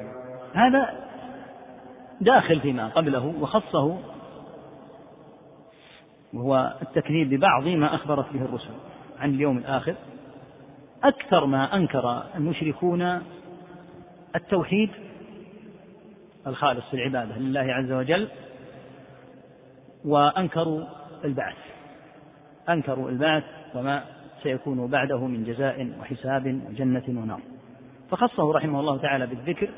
هذا 0.53 0.89
داخل 2.21 2.59
فيما 2.59 2.87
قبله 2.87 3.33
وخصه 3.41 3.97
وهو 6.33 6.73
التكذيب 6.81 7.29
ببعض 7.29 7.67
ما 7.67 7.95
أخبرت 7.95 8.33
به 8.33 8.41
الرسل 8.45 8.73
عن 9.19 9.29
اليوم 9.29 9.57
الآخر. 9.57 9.95
أكثر 11.03 11.45
ما 11.45 11.75
أنكر 11.75 12.23
المشركون 12.35 13.21
التوحيد 14.35 14.89
الخالص 16.47 16.89
في 16.89 16.93
العبادة 16.93 17.37
لله 17.37 17.73
عز 17.73 17.91
وجل 17.91 18.27
وأنكروا 20.05 20.83
البعث. 21.23 21.55
أنكروا 22.69 23.09
البعث 23.09 23.43
وما 23.75 24.03
سيكون 24.43 24.87
بعده 24.87 25.27
من 25.27 25.43
جزاء 25.43 25.89
وحساب 26.01 26.61
وجنة 26.69 27.03
ونار. 27.07 27.39
فخصه 28.11 28.53
رحمه 28.53 28.79
الله 28.79 28.97
تعالى 28.97 29.27
بالذكر 29.27 29.69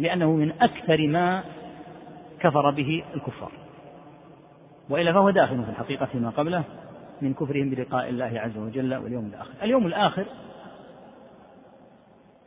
لأنه 0.00 0.32
من 0.32 0.52
أكثر 0.62 1.06
ما 1.06 1.42
كفر 2.40 2.70
به 2.70 3.04
الكفار. 3.14 3.52
وإلا 4.90 5.12
فهو 5.12 5.30
داخل 5.30 5.64
في 5.64 5.70
الحقيقة 5.70 6.08
ما 6.14 6.30
قبله 6.30 6.64
من 7.22 7.34
كفرهم 7.34 7.70
بلقاء 7.70 8.08
الله 8.08 8.40
عز 8.40 8.58
وجل 8.58 8.94
واليوم 8.94 9.26
الآخر. 9.26 9.50
اليوم 9.62 9.86
الآخر 9.86 10.24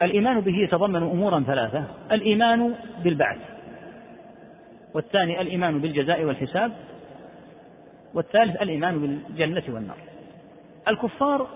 الإيمان 0.01 0.39
به 0.39 0.57
يتضمن 0.57 1.03
أمورا 1.03 1.39
ثلاثة. 1.39 1.83
الإيمان 2.11 2.75
بالبعث 3.03 3.37
والثاني 4.93 5.41
الإيمان 5.41 5.81
بالجزاء 5.81 6.23
والحساب 6.23 6.71
والثالث 8.13 8.61
الإيمان 8.61 8.99
بالجنة 8.99 9.63
والنار. 9.69 9.97
الكفار 10.87 11.47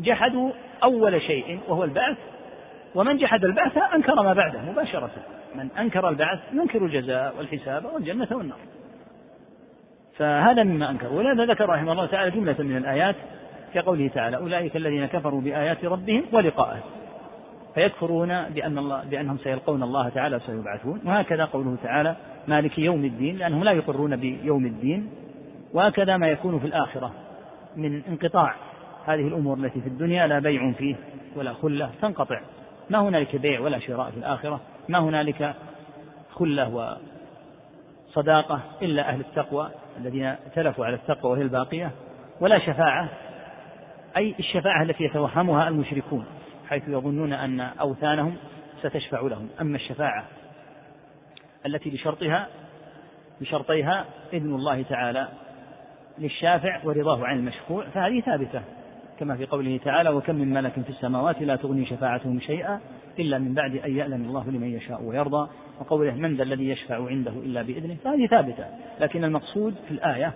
جحدوا 0.00 0.50
أول 0.82 1.22
شيء 1.22 1.60
وهو 1.68 1.84
البعث 1.84 2.16
ومن 2.94 3.16
جحد 3.16 3.44
البعث 3.44 3.78
أنكر 3.94 4.22
ما 4.22 4.32
بعده 4.32 4.60
مباشرة. 4.62 5.10
من 5.54 5.68
أنكر 5.78 6.08
البعث 6.08 6.38
ينكر 6.52 6.84
الجزاء 6.84 7.34
والحساب 7.38 7.84
والجنة 7.84 8.28
والنار. 8.32 8.58
فهذا 10.16 10.62
مما 10.62 10.90
أنكر. 10.90 11.12
ولهذا 11.12 11.44
ذكر 11.44 11.68
رحمه 11.68 11.92
الله 11.92 12.06
تعالى 12.06 12.30
جملة 12.30 12.56
من 12.58 12.76
الآيات 12.76 13.16
كقوله 13.74 14.08
تعالى 14.08 14.36
أولئك 14.36 14.76
الذين 14.76 15.06
كفروا 15.06 15.40
بآيات 15.40 15.84
ربهم 15.84 16.22
ولقائه 16.32 16.80
فيكفرون 17.74 18.42
بأن 18.48 18.78
الله 18.78 19.04
بأنهم 19.04 19.38
سيلقون 19.38 19.82
الله 19.82 20.08
تعالى 20.08 20.36
وسيبعثون. 20.36 21.00
وهكذا 21.04 21.44
قوله 21.44 21.76
تعالى 21.82 22.16
مالك 22.48 22.78
يوم 22.78 23.04
الدين 23.04 23.36
لأنهم 23.36 23.64
لا 23.64 23.72
يقرون 23.72 24.16
بيوم 24.16 24.66
الدين. 24.66 25.10
وهكذا 25.76 26.16
ما 26.16 26.28
يكون 26.28 26.58
في 26.58 26.66
الآخرة 26.66 27.12
من 27.76 28.02
انقطاع 28.08 28.54
هذه 29.06 29.28
الأمور 29.28 29.56
التي 29.58 29.80
في 29.80 29.86
الدنيا 29.86 30.26
لا 30.26 30.38
بيع 30.38 30.72
فيه 30.72 30.96
ولا 31.36 31.52
خلة 31.52 31.90
تنقطع 32.02 32.40
ما 32.90 32.98
هنالك 32.98 33.36
بيع 33.36 33.60
ولا 33.60 33.78
شراء 33.78 34.10
في 34.10 34.16
الآخرة 34.16 34.60
ما 34.88 34.98
هنالك 34.98 35.54
خلة 36.30 36.96
وصداقة 38.08 38.60
إلا 38.82 39.08
أهل 39.08 39.20
التقوى 39.20 39.70
الذين 40.00 40.36
تلفوا 40.54 40.86
على 40.86 40.94
التقوى 40.94 41.32
وهي 41.32 41.42
الباقية 41.42 41.90
ولا 42.40 42.58
شفاعة. 42.58 43.08
أي 44.16 44.34
الشفاعة 44.38 44.82
التي 44.82 45.04
يتوهمها 45.04 45.68
المشركون 45.68 46.24
حيث 46.68 46.88
يظنون 46.88 47.32
أن 47.32 47.60
أوثانهم 47.60 48.36
ستشفع 48.82 49.20
لهم. 49.20 49.48
أما 49.60 49.76
الشفاعة 49.76 50.24
التي 51.66 51.90
بشرطها 51.90 52.46
بشرطيها 53.40 54.04
إذن 54.32 54.54
الله 54.54 54.82
تعالى 54.82 55.28
للشافع 56.18 56.80
ورضاه 56.84 57.26
عن 57.26 57.38
المشفوع 57.38 57.88
فهذه 57.88 58.20
ثابتة 58.20 58.62
كما 59.18 59.36
في 59.36 59.46
قوله 59.46 59.80
تعالى 59.84 60.10
وكم 60.10 60.34
من 60.34 60.52
ملك 60.52 60.72
في 60.72 60.90
السماوات 60.90 61.42
لا 61.42 61.56
تغني 61.56 61.86
شفاعتهم 61.86 62.40
شيئا 62.40 62.80
إلا 63.18 63.38
من 63.38 63.54
بعد 63.54 63.76
أن 63.76 63.96
يأذن 63.96 64.24
الله 64.24 64.50
لمن 64.50 64.68
يشاء 64.68 65.02
ويرضى. 65.02 65.48
وقوله 65.80 66.14
من 66.14 66.36
ذا 66.36 66.42
الذي 66.42 66.68
يشفع 66.68 67.08
عنده 67.08 67.30
إلا 67.30 67.62
بإذنه؟ 67.62 67.96
فهذه 68.04 68.26
ثابتة 68.26 68.64
لكن 69.00 69.24
المقصود 69.24 69.74
في 69.88 69.90
الآية 69.90 70.32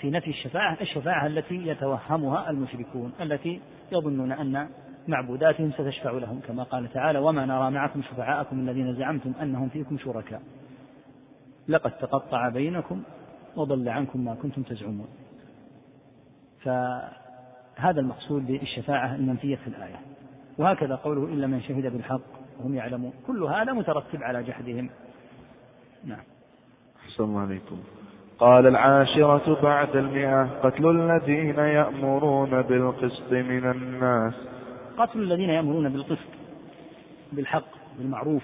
في 0.00 0.10
نفي 0.10 0.30
الشفاعة 0.30 0.76
الشفاعة 0.80 1.26
التي 1.26 1.66
يتوهمها 1.66 2.50
المشركون 2.50 3.12
التي 3.20 3.60
يظنون 3.92 4.32
أن 4.32 4.68
معبوداتهم 5.08 5.72
ستشفع 5.72 6.10
لهم 6.10 6.40
كما 6.48 6.62
قال 6.62 6.92
تعالى 6.92 7.18
وما 7.18 7.46
نرى 7.46 7.70
معكم 7.70 8.02
شفعاءكم 8.02 8.60
الذين 8.60 8.94
زعمتم 8.94 9.32
أنهم 9.42 9.68
فيكم 9.68 9.98
شركاء. 9.98 10.42
لقد 11.68 11.90
تقطع 11.90 12.48
بينكم 12.48 13.02
وضل 13.56 13.88
عنكم 13.88 14.24
ما 14.24 14.34
كنتم 14.34 14.62
تزعمون. 14.62 15.08
فهذا 16.62 18.00
المقصود 18.00 18.46
بالشفاعة 18.46 19.14
المنفية 19.14 19.56
في 19.56 19.66
الآية. 19.66 20.00
وهكذا 20.58 20.94
قوله 20.94 21.24
إلا 21.24 21.46
من 21.46 21.60
شهد 21.62 21.92
بالحق 21.92 22.20
وهم 22.58 22.74
يعلمون. 22.74 23.12
كل 23.26 23.42
هذا 23.42 23.72
مترتب 23.72 24.22
على 24.22 24.42
جحدهم. 24.42 24.90
نعم. 26.04 26.22
أحسن 27.04 27.36
عليكم. 27.36 27.78
قال 28.38 28.66
العاشرة 28.66 29.62
بعد 29.62 29.96
المئة 29.96 30.44
قتل 30.44 30.86
الذين 30.86 31.58
يأمرون 31.58 32.62
بالقسط 32.62 33.32
من 33.32 33.70
الناس. 33.70 34.34
قتل 34.98 35.18
الذين 35.22 35.50
يأمرون 35.50 35.88
بالقسط 35.88 36.28
بالحق 37.32 37.70
بالمعروف. 37.98 38.42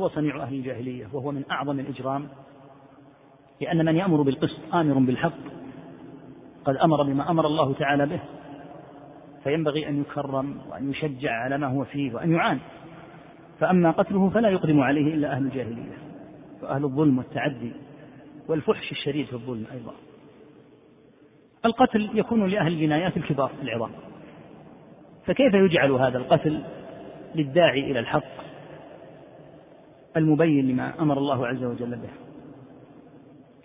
هو 0.00 0.08
صنيع 0.08 0.42
أهل 0.42 0.54
الجاهلية 0.54 1.06
وهو 1.12 1.30
من 1.30 1.44
أعظم 1.50 1.80
الإجرام. 1.80 2.28
لأن 3.60 3.84
من 3.84 3.96
يأمر 3.96 4.22
بالقسط 4.22 4.74
آمر 4.74 4.98
بالحق. 4.98 5.38
قد 6.64 6.76
أمر 6.76 7.02
بما 7.02 7.30
أمر 7.30 7.46
الله 7.46 7.72
تعالى 7.72 8.06
به. 8.06 8.20
فينبغي 9.44 9.88
أن 9.88 10.00
يكرم 10.00 10.56
وأن 10.70 10.90
يشجع 10.90 11.32
على 11.32 11.58
ما 11.58 11.66
هو 11.66 11.84
فيه 11.84 12.14
وأن 12.14 12.32
يعان. 12.32 12.58
فأما 13.60 13.90
قتله 13.90 14.30
فلا 14.30 14.48
يقدم 14.48 14.80
عليه 14.80 15.14
إلا 15.14 15.32
أهل 15.32 15.42
الجاهلية 15.42 15.98
وأهل 16.62 16.84
الظلم 16.84 17.18
والتعدي 17.18 17.72
والفحش 18.48 18.92
الشديد 18.92 19.26
في 19.26 19.32
الظلم 19.32 19.64
أيضا. 19.72 19.92
القتل 21.64 22.10
يكون 22.14 22.46
لأهل 22.46 22.72
الجنايات 22.72 23.16
الكبار 23.16 23.50
العظام 23.62 23.90
فكيف 25.26 25.54
يجعل 25.54 25.92
هذا 25.92 26.18
القتل 26.18 26.62
للداعي 27.34 27.90
إلى 27.90 27.98
الحق 27.98 28.36
المبين 30.16 30.68
لما 30.68 31.02
أمر 31.02 31.18
الله 31.18 31.46
عز 31.46 31.64
وجل 31.64 31.90
به؟ 31.90 32.25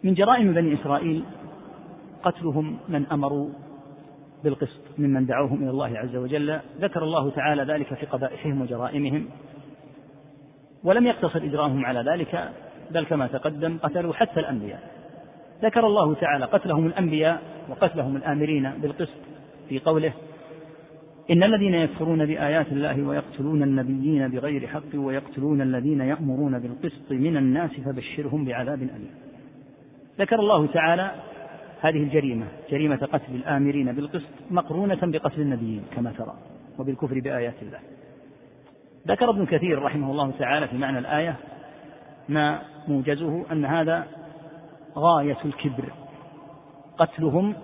من 0.04 0.14
جرائم 0.14 0.54
بني 0.54 0.74
إسرائيل 0.74 1.24
قتلهم 2.24 2.78
من 2.89 3.06
أمروا 3.06 3.49
بالقسط 4.43 4.82
ممن 4.97 5.26
دعوهم 5.26 5.64
إلى 5.64 5.70
الله 5.70 5.97
عز 5.97 6.16
وجل. 6.16 6.60
ذكر 6.82 7.04
الله 7.04 7.30
تعالى 7.30 7.64
ذلك 7.64 7.93
في 7.93 8.06
قبائحهم 8.06 8.62
وجرائمهم 8.62 9.26
ولم 10.84 11.08
يقتصر 11.08 11.39
إجرامهم 11.39 11.86
على 11.86 12.12
ذلك 12.12 12.52
بل 12.91 13.06
كما 13.06 13.28
تقدم 13.28 13.78
قتلوا 13.78 14.14
حتى 14.14 14.39
الأنبياء. 14.39 14.91
ذكر 15.64 15.88
الله 15.88 16.14
تعالى 16.14 16.45
قتلهم 16.45 16.86
الأنبياء 16.86 17.41
وقتلهم 17.70 18.16
الآمرين 18.16 18.72
بالقسط 18.82 19.20
في 19.70 19.80
قوله 19.80 20.14
إن 21.32 21.43
الذين 21.43 21.74
يكفرون 21.74 22.26
بآيات 22.26 22.68
الله 22.68 23.04
ويقتلون 23.04 23.64
النبيين 23.64 24.28
بغير 24.28 24.68
حق 24.68 24.95
ويقتلون 24.95 25.62
الذين 25.62 26.02
يأمرون 26.02 26.60
بالقسط 26.60 27.12
من 27.12 27.38
الناس 27.38 27.72
فبشرهم 27.72 28.45
بعذاب 28.45 28.82
أليم. 28.82 29.31
ذكر 30.20 30.39
الله 30.39 30.68
تعالى 30.68 31.12
هذه 31.82 32.03
الجريمة 32.03 32.47
جريمة 32.72 32.95
قتل 32.95 33.36
الآمرين 33.36 33.91
بالقسط 33.91 34.30
مقرونة 34.51 34.99
بقتل 35.01 35.41
النبيين 35.41 35.84
كما 35.95 36.12
ترى 36.18 36.34
وبالكفر 36.80 37.20
بآيات 37.20 37.53
الله. 37.62 37.80
ذكر 39.07 39.30
ابن 39.30 39.45
كثير 39.45 39.82
رحمه 39.82 40.12
الله 40.12 40.32
تعالى 40.39 40.68
في 40.68 40.78
معنى 40.78 40.99
الآية 40.99 41.36
ما 42.30 42.62
موجزه 42.88 43.45
أن 43.51 43.66
هذا 43.66 44.07
غاية 44.97 45.38
الكبر. 45.45 45.93
قتلهم 46.97 47.55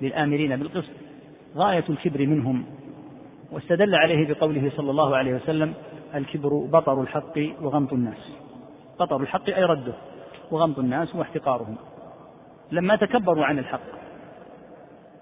للآمرين 0.00 0.56
بالقسط 0.56 0.92
غاية 1.56 1.84
الكبر 1.88 2.26
منهم. 2.26 2.64
واستدل 3.52 3.94
عليه 3.94 4.34
بقوله 4.34 4.70
صلى 4.76 4.90
الله 4.90 5.16
عليه 5.16 5.34
وسلم 5.34 5.74
الكبر 6.14 6.48
بطر 6.72 7.00
الحق 7.00 7.38
وغمط 7.62 7.92
الناس. 7.92 8.32
بطر 9.00 9.20
الحق 9.20 9.48
أي 9.48 9.64
رده. 9.64 9.94
وغمط 10.52 10.78
الناس 10.78 11.14
واحتقارهم. 11.14 11.76
لما 12.72 12.96
تكبروا 12.96 13.44
عن 13.44 13.58
الحق 13.58 13.80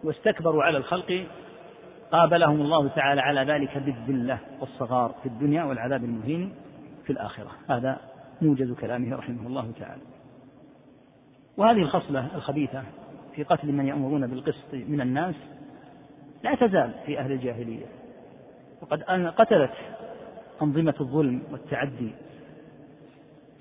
واستكبروا 0.05 0.63
على 0.63 0.79
الخلق 0.79 1.27
قابلهم 2.13 2.61
الله 2.61 2.89
تعالى 2.89 3.21
على 3.21 3.53
ذلك 3.53 3.79
بالذلة 3.79 4.39
والصغار 4.61 5.15
في 5.23 5.29
الدنيا 5.29 5.65
والعذاب 5.65 6.05
المهين 6.05 6.55
في 7.05 7.13
الآخرة. 7.13 7.51
هذا 7.69 8.01
موجز 8.43 8.73
كلامه 8.73 9.17
رحمه 9.17 9.47
الله 9.47 9.73
تعالى. 9.81 10.03
وهذه 11.57 11.83
الخصلة 11.83 12.27
الخبيثة 12.35 12.83
في 13.35 13.43
قتل 13.43 13.73
من 13.73 13.87
يأمرون 13.87 14.27
بالقسط 14.27 14.75
من 14.75 15.01
الناس 15.01 15.35
لا 16.43 16.55
تزال 16.55 16.95
في 17.07 17.19
أهل 17.19 17.33
الجاهلية. 17.33 17.87
وقد 18.83 19.03
قتلت 19.39 19.73
أنظمة 20.63 20.95
الظلم 21.01 21.43
والتعدي 21.53 22.15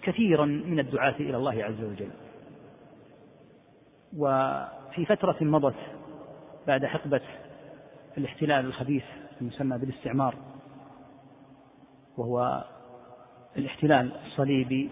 كثيرا 0.01 0.45
من 0.45 0.79
الدعاة 0.79 1.15
إلى 1.19 1.37
الله 1.37 1.63
عز 1.63 1.83
وجل. 1.83 2.09
وفي 4.17 5.05
فترة 5.05 5.37
مضت 5.41 5.75
بعد 6.67 6.85
حقبة 6.85 7.21
الاحتلال 8.17 8.65
الخبيث 8.65 9.03
المسمى 9.41 9.77
بالاستعمار 9.77 10.35
وهو 12.17 12.63
الاحتلال 13.57 14.11
الصليبي 14.25 14.89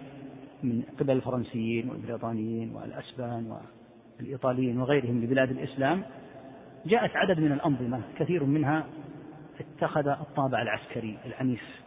من 0.63 0.83
قبل 0.99 1.11
الفرنسيين 1.11 1.89
والبريطانيين 1.89 2.75
والأسبان 2.75 3.57
والإيطاليين 4.19 4.81
وغيرهم 4.81 5.23
لبلاد 5.23 5.51
الإسلام 5.51 6.03
جاءت 6.85 7.15
عدد 7.15 7.39
من 7.39 7.51
الأنظمة 7.51 8.01
كثير 8.17 8.43
منها 8.43 8.87
اتخذ 9.59 10.07
الطابع 10.07 10.61
العسكري 10.61 11.17
العنيف. 11.25 11.86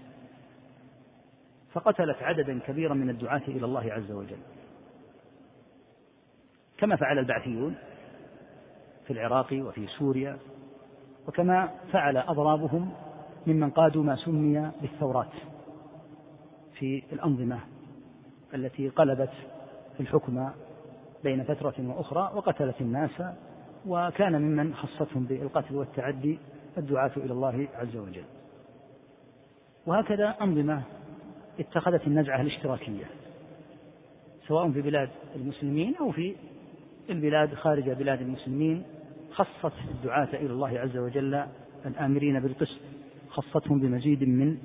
فقتلت 1.73 2.23
عددا 2.23 2.59
كبيرا 2.59 2.95
من 2.95 3.11
الدعاة 3.11 3.43
إلى 3.49 3.67
الله 3.67 3.93
عز 3.93 4.11
وجل. 4.11 4.39
كما 6.79 6.97
فعل 6.97 7.19
البعثيون 7.19 7.75
في 9.07 9.13
العراق 9.13 9.53
وفي 9.53 9.87
سوريا 9.87 10.39
وكما 11.29 11.69
فعل 11.93 12.17
أضرابهم 12.17 12.93
ممن 13.47 13.71
قادوا 13.71 14.03
ما 14.05 14.17
سمي 14.17 14.71
بالثورات 14.81 15.33
في 16.75 17.03
الأنظمة 17.13 17.61
التي 18.55 18.89
قلبت 18.89 19.33
الحكم 20.01 20.51
بين 21.25 21.45
فترة 21.45 21.75
وأخرى 21.79 22.31
وقتلت 22.35 22.81
الناس 22.81 23.23
وكان 23.87 24.43
ممن 24.43 24.75
خصتهم 24.75 25.25
بالقتل 25.25 25.77
والتعدي 25.77 26.39
الدعاة 26.79 27.13
إلى 27.17 27.33
الله 27.33 27.69
عز 27.75 27.97
وجل. 27.97 28.25
وهكذا 29.87 30.37
أنظمة 30.41 30.83
اتخذت 31.61 32.07
النزعة 32.07 32.41
الاشتراكية 32.41 33.05
سواء 34.49 34.71
في 34.71 34.83
بلاد 34.83 35.09
المسلمين 35.37 35.95
أو 36.01 36.11
في 36.13 36.35
البلاد 37.11 37.55
خارج 37.55 37.91
بلاد 37.91 38.21
المسلمين. 38.21 38.83
خصت 39.33 39.73
الدعاة 39.91 40.29
إلى 40.35 40.53
الله 40.53 40.79
عز 40.79 40.97
وجل 40.97 41.45
الآمرين 41.87 42.41
بالقسط 42.41 42.81
خصتهم 43.29 43.81
بمزيد 43.81 44.25
من 44.25 44.57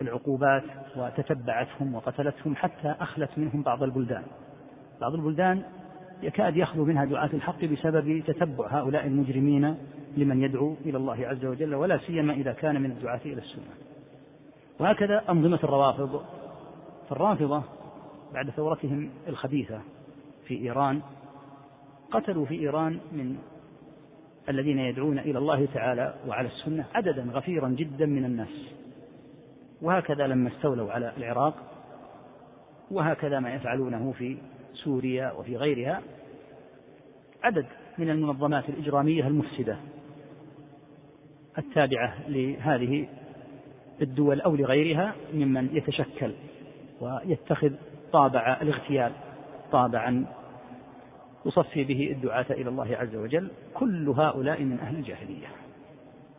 العقوبات 0.00 0.62
وتتبعتهم 0.96 1.94
وقتلتهم 1.94 2.56
حتى 2.56 2.94
أخلت 3.00 3.30
منهم 3.36 3.62
بعض 3.62 3.82
البلدان. 3.82 4.22
بعض 5.00 5.14
البلدان 5.14 5.62
يكاد 6.22 6.56
يخلو 6.56 6.84
منها 6.84 7.04
دعاة 7.04 7.30
الحق 7.34 7.64
بسبب 7.64 8.22
تتبع 8.26 8.80
هؤلاء 8.80 9.06
المجرمين 9.06 9.76
لمن 10.16 10.42
يدعو 10.42 10.76
إلى 10.86 10.96
الله 10.96 11.26
عز 11.26 11.44
وجل 11.44 11.74
ولا 11.74 11.98
سيما 11.98 12.32
إذا 12.32 12.52
كان 12.52 12.82
من 12.82 12.90
الدعاة 12.90 13.20
إلى 13.24 13.40
السنة. 13.40 13.89
وهكذا 14.80 15.24
أنظمة 15.28 15.58
الروافض 15.64 16.22
فالرافضة 17.08 17.62
بعد 18.34 18.50
ثورتهم 18.50 19.10
الخبيثة 19.28 19.80
في 20.46 20.54
إيران 20.54 21.00
قتلوا 22.10 22.46
في 22.46 22.54
إيران 22.54 23.00
من 23.12 23.36
الذين 24.48 24.78
يدعون 24.78 25.18
إلى 25.18 25.38
الله 25.38 25.68
تعالى 25.74 26.14
وعلى 26.28 26.48
السنة 26.48 26.84
عددا 26.94 27.22
غفيرا 27.32 27.68
جدا 27.68 28.06
من 28.06 28.24
الناس. 28.24 28.72
وهكذا 29.82 30.26
لما 30.26 30.48
استولوا 30.48 30.92
على 30.92 31.12
العراق 31.16 31.54
وهكذا 32.90 33.40
ما 33.40 33.54
يفعلونه 33.54 34.12
في 34.18 34.36
سوريا 34.74 35.32
وفي 35.32 35.56
غيرها 35.56 36.02
عدد 37.42 37.66
من 37.98 38.10
المنظمات 38.10 38.68
الإجرامية 38.68 39.26
المفسدة 39.26 39.76
التابعة 41.58 42.28
لهذه 42.28 43.08
الدول 44.00 44.40
أو 44.40 44.56
لغيرها 44.56 45.14
ممن 45.34 45.76
يتشكل 45.76 46.32
ويتخذ 47.00 47.72
طابع 48.12 48.58
الاغتيال 48.62 49.12
طابعا 49.72 50.26
يصفي 51.46 51.84
به 51.84 52.10
الدعاة 52.10 52.46
إلى 52.50 52.68
الله 52.68 52.96
عز 52.96 53.16
وجل 53.16 53.50
كل 53.74 54.08
هؤلاء 54.08 54.62
من 54.62 54.78
أهل 54.80 54.96
الجاهلية. 54.96 55.46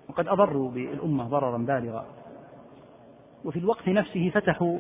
وقد 0.10 0.28
أضروا 0.28 0.72
بالأمة 0.72 1.24
ضررا 1.24 1.58
بالغا. 1.58 2.06
وفي 3.46 3.60
الوقت 3.60 3.90
نفسه 3.90 4.30
فتحوا 4.30 4.78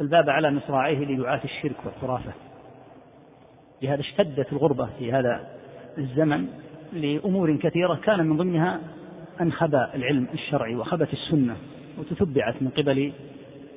الباب 0.00 0.30
على 0.30 0.50
مصراعيه 0.50 0.98
لدعاة 1.04 1.40
الشرك 1.44 1.76
والخرافة. 1.84 2.32
لهذا 3.82 4.00
اشتدت 4.00 4.52
الغربة 4.52 4.88
في 4.98 5.12
هذا 5.12 5.48
الزمن 5.98 6.46
لأمور 6.92 7.56
كثيرة 7.56 7.94
كان 7.94 8.26
من 8.26 8.36
ضمنها 8.36 8.80
أن 9.40 9.52
خبى 9.52 9.86
العلم 9.94 10.26
الشرعي 10.34 10.76
وخبت 10.76 11.12
السنة. 11.12 11.56
وتتبعت 11.98 12.62
من 12.62 12.68
قبل 12.68 13.12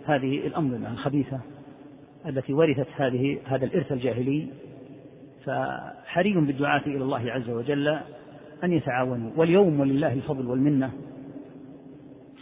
هذه 0.05 0.47
الأنظمة 0.47 0.91
الخبيثة 0.91 1.39
التي 2.27 2.53
ورثت 2.53 2.87
هذه 2.95 3.37
هذا 3.45 3.65
الإرث 3.65 3.91
الجاهلي. 3.91 4.47
فحري 5.45 6.33
بالدعاة 6.33 6.81
إلى 6.87 7.03
الله 7.03 7.31
عز 7.31 7.49
وجل 7.49 7.87
أن 8.63 8.73
يتعاونوا. 8.73 9.31
واليوم 9.35 9.79
ولله 9.79 10.13
الفضل 10.13 10.47
والمنة. 10.47 10.91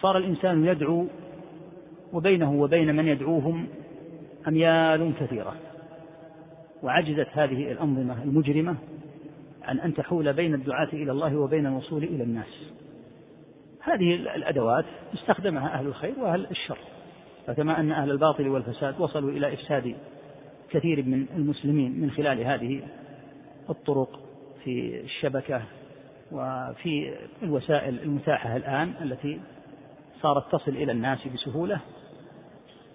صار 0.02 0.18
الإنسان 0.18 0.66
يدعو 0.66 1.06
وبينه 2.14 2.54
وبين 2.54 2.96
من 2.96 3.08
يدعوهم 3.08 3.68
أميال 4.48 5.14
كثيرة. 5.20 5.56
وعجزت 6.84 7.28
هذه 7.34 7.72
الأنظمة 7.72 8.24
المجرمة 8.24 8.76
عن 9.64 9.80
أن 9.80 9.94
تحول 9.94 10.34
بين 10.34 10.54
الدعاة 10.54 10.90
إلى 10.94 11.12
الله 11.12 11.38
وبين 11.38 11.66
الوصول 11.66 12.04
إلى 12.04 12.24
الناس. 12.24 12.75
هذه 13.86 14.16
الأدوات 14.16 14.86
استخدمها 15.14 15.74
أهل 15.74 15.88
الخير 15.88 16.14
وأهل 16.20 16.48
الشر. 16.52 16.78
فكما 17.48 17.80
أن 17.80 17.92
أهل 17.92 18.12
الباطل 18.12 18.48
والفساد 18.48 19.02
وصلوا 19.02 19.32
إلى 19.32 19.54
إفساد 19.54 19.96
كثير 20.70 21.04
من 21.04 21.26
المسلمين 21.36 22.02
من 22.02 22.12
خلال 22.12 22.42
هذه 22.42 22.82
الطرق 23.70 24.20
في 24.64 25.02
الشبكة 25.04 25.62
وفي 26.32 27.14
الوسائل 27.44 28.00
المتاحة 28.00 28.56
الآن 28.56 28.94
التي 29.02 29.40
صارت 30.22 30.52
تصل 30.52 30.72
إلى 30.72 30.92
الناس 30.92 31.28
بسهولة. 31.28 31.80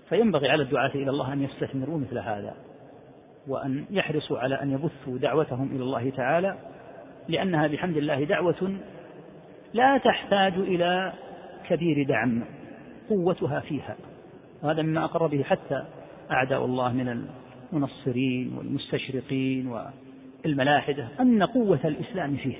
فينبغي 0.08 0.48
على 0.48 0.62
الدعاة 0.62 0.90
إلى 0.94 1.10
الله 1.10 1.32
أن 1.32 1.42
يستثمروا 1.42 1.98
مثل 1.98 2.18
هذا 2.18 2.54
وأن 3.48 3.84
يحرصوا 3.90 4.38
على 4.38 4.54
أن 4.54 4.70
يبثوا 4.70 5.18
دعوتهم 5.18 5.76
إلى 5.76 5.82
الله 5.82 6.10
تعالى 6.10 6.56
لأنها 7.28 7.66
بحمد 7.66 7.96
الله 7.96 8.24
دعوة 8.24 8.76
لا 9.74 9.98
تحتاج 9.98 10.52
إلى 10.52 11.12
كبير 11.68 12.06
دعم 12.06 12.42
قوتها 13.08 13.60
فيها. 13.60 13.96
وهذا 14.62 14.82
مما 14.82 15.04
أقر 15.04 15.26
به 15.26 15.42
حتى 15.42 15.84
أعداء 16.30 16.64
الله 16.64 16.92
من 16.92 17.26
المنصرين 17.72 18.54
والمستشرقين 18.58 19.72
والملاحدة 20.44 21.08
أن 21.20 21.42
قوة 21.42 21.80
الإسلام 21.84 22.36
فيه. 22.36 22.56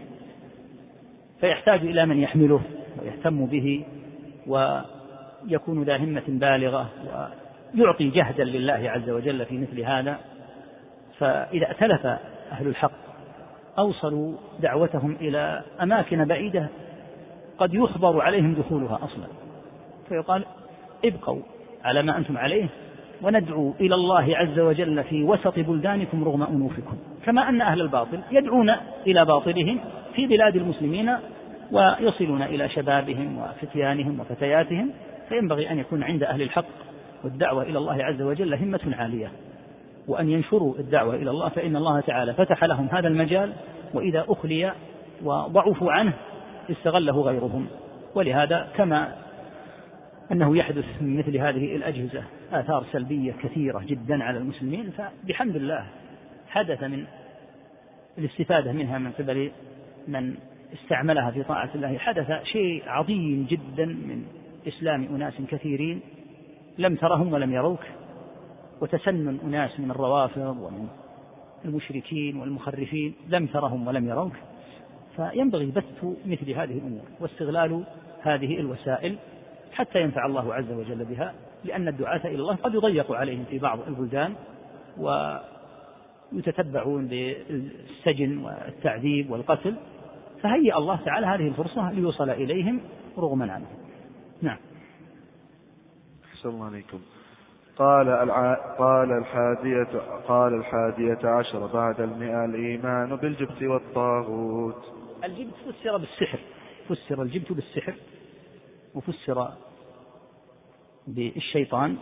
فيحتاج 1.41 1.81
إلى 1.81 2.07
من 2.07 2.19
يحمله 2.19 2.61
ويهتم 3.03 3.47
به 3.47 3.85
ويكون 4.47 5.83
ذا 5.83 5.97
همة 5.97 6.23
بالغة 6.29 6.89
ويعطي 7.75 8.11
جهدا 8.11 8.45
لله 8.45 8.91
عز 8.91 9.11
وجل 9.11 9.47
في 9.47 9.59
مثل 9.59 9.81
هذا. 9.81 10.19
فإذا 11.19 11.67
ائتلف 11.67 12.07
أهل 12.53 12.67
الحق 12.67 12.93
أوصلوا 13.79 14.35
دعوتهم 14.61 15.17
إلى 15.21 15.63
أماكن 15.83 16.25
بعيدة 16.25 16.69
قد 17.61 17.75
يخبر 17.75 18.21
عليهم 18.21 18.55
دخولها 18.55 18.99
أصلا. 19.03 19.27
فيقال 20.09 20.45
ابقوا 21.05 21.41
على 21.85 22.03
ما 22.03 22.19
أنتم 22.19 22.39
عليه 22.39 22.69
وندعو 23.23 23.75
إلى 23.81 23.95
الله 23.95 24.37
عز 24.37 24.59
وجل 24.59 25.05
في 25.05 25.23
وسط 25.23 25.59
بلدانكم 25.59 26.25
رغم 26.25 26.43
أنوفكم. 26.43 26.97
كما 27.25 27.49
أن 27.49 27.61
أهل 27.61 27.81
الباطل 27.81 28.21
يدعون 28.31 28.71
إلى 29.07 29.25
باطلهم 29.25 29.81
في 30.15 30.27
بلاد 30.27 30.57
المسلمين 30.57 31.17
ويصلون 31.73 32.43
إلى 32.43 32.69
شبابهم 32.69 33.39
وفتيانهم 33.39 34.21
وفتياتهم. 34.21 34.91
فينبغي 35.29 35.71
أن 35.71 35.79
يكون 35.79 36.03
عند 36.03 36.23
أهل 36.23 36.43
الحق 36.43 36.65
والدعوة 37.25 37.63
إلى 37.63 37.79
الله 37.79 38.05
عز 38.05 38.23
وجل 38.23 38.55
همة 38.55 38.95
عالية. 38.99 39.31
وأن 40.09 40.31
ينشروا 40.31 40.75
الدعوة 40.79 41.15
إلى 41.15 41.31
الله 41.31 41.49
فإن 41.49 41.77
الله 41.77 42.01
تعالى 42.01 42.35
فتح 42.35 42.65
لهم 42.65 42.89
هذا 42.93 43.09
المجال 43.09 43.53
وإذا 43.95 44.25
أخلي 44.29 44.73
وضعفوا 45.25 45.93
عنه 45.93 46.13
استغله 46.71 47.21
غيرهم. 47.21 47.66
ولهذا 48.14 48.68
كما 48.77 49.16
أنه 50.33 50.57
يحدث 50.57 50.85
من 51.01 51.18
مثل 51.18 51.37
هذه 51.37 51.77
الأجهزة 51.77 52.23
آثار 52.53 52.85
سلبية 52.93 53.33
كثيرة 53.33 53.85
جدا 53.87 54.25
على 54.25 54.39
المسلمين 54.39 54.91
فبحمد 54.91 55.57
الله 55.57 55.87
حدث 56.49 56.83
من 56.83 57.05
الاستفادة 58.18 58.73
منها 58.73 58.99
من 58.99 59.12
قبل 59.12 59.51
من 60.09 60.35
استعملها 60.73 61.31
في 61.31 61.43
طاعة 61.43 61.71
الله. 61.75 61.99
حدث 61.99 62.43
شيء 62.43 62.83
عظيم 62.87 63.47
جدا 63.51 63.87
من 63.87 64.25
إسلام 64.68 65.05
أناس 65.14 65.35
كثيرين 65.51 66.01
لم 66.79 66.97
ترهم 66.97 67.33
ولم 67.33 67.55
يروك 67.55 67.81
وتسنن 68.81 69.39
أناس 69.45 69.81
من 69.81 69.91
الروافض 69.91 70.57
ومن 70.61 70.89
المشركين 71.64 72.37
والمخرفين 72.37 73.14
لم 73.29 73.47
ترهم 73.47 73.87
ولم 73.87 74.09
يروك. 74.09 74.33
فينبغي 75.17 75.67
بث 75.67 76.05
مثل 76.27 76.51
هذه 76.51 76.79
الأمور 76.79 77.03
واستغلال 77.21 77.85
هذه 78.23 78.61
الوسائل 78.61 79.17
حتى 79.73 80.01
ينفع 80.01 80.27
الله 80.27 80.55
عز 80.55 80.73
وجل 80.73 81.05
بها 81.05 81.35
لأن 81.65 81.89
الدعاة 81.89 82.27
إلى 82.27 82.35
الله 82.35 82.57
قد 82.57 82.75
يضيق 82.75 83.13
عليهم 83.13 83.45
في 83.45 83.59
بعض 83.59 83.79
البلدان 83.89 84.35
ويتتبعون 86.33 87.07
بالسجن 87.07 88.39
والتعذيب 88.39 89.31
والقتل 89.31 89.77
فهيأ 90.43 90.79
الله 90.79 90.97
تعالى 91.05 91.27
هذه 91.27 91.49
الفرصة 91.49 91.93
ليوصل 91.93 92.31
إليهم 92.31 92.81
رغما 93.19 93.53
عنهم 93.53 93.77
نعم. 94.43 94.57
الله 96.45 96.67
عليكم. 96.67 97.01
قال. 97.79 98.31
قال 98.79 99.13
الحادية 99.13 100.01
قال 100.29 100.55
الحادية 100.55 101.29
عشر 101.29 101.67
بعد 101.67 102.01
المئة 102.01 102.45
الإيمان 102.45 103.17
بالجبت 103.17 103.63
والطاغوت. 103.63 105.00
الجبت 105.25 105.55
فسر 105.55 105.97
بالسحر. 105.97 106.39
فسر 106.89 107.23
الجبت 107.23 107.53
بالسحر 107.53 107.95
وفسر 108.95 109.53
بالشيطان. 111.07 111.97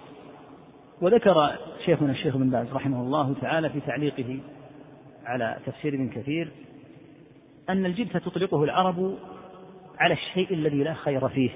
وذكر 1.01 1.59
شيخنا 1.85 2.13
الشيخ 2.13 2.37
بن 2.37 2.51
باز 2.51 2.73
رحمه 2.73 3.01
الله 3.01 3.35
تعالى 3.41 3.71
في 3.71 3.81
تعليقه 3.81 4.41
على 5.25 5.59
تفسير 5.67 5.95
ابن 5.95 6.09
كثير 6.09 6.49
أن 7.69 7.87
الجبت 7.87 8.17
تطلقه 8.17 8.65
العرب 8.65 9.19
على 9.99 10.15
الشيء 10.15 10.55
الذي 10.55 10.83
لا 10.83 10.95
خير 10.95 11.29
فيه 11.29 11.51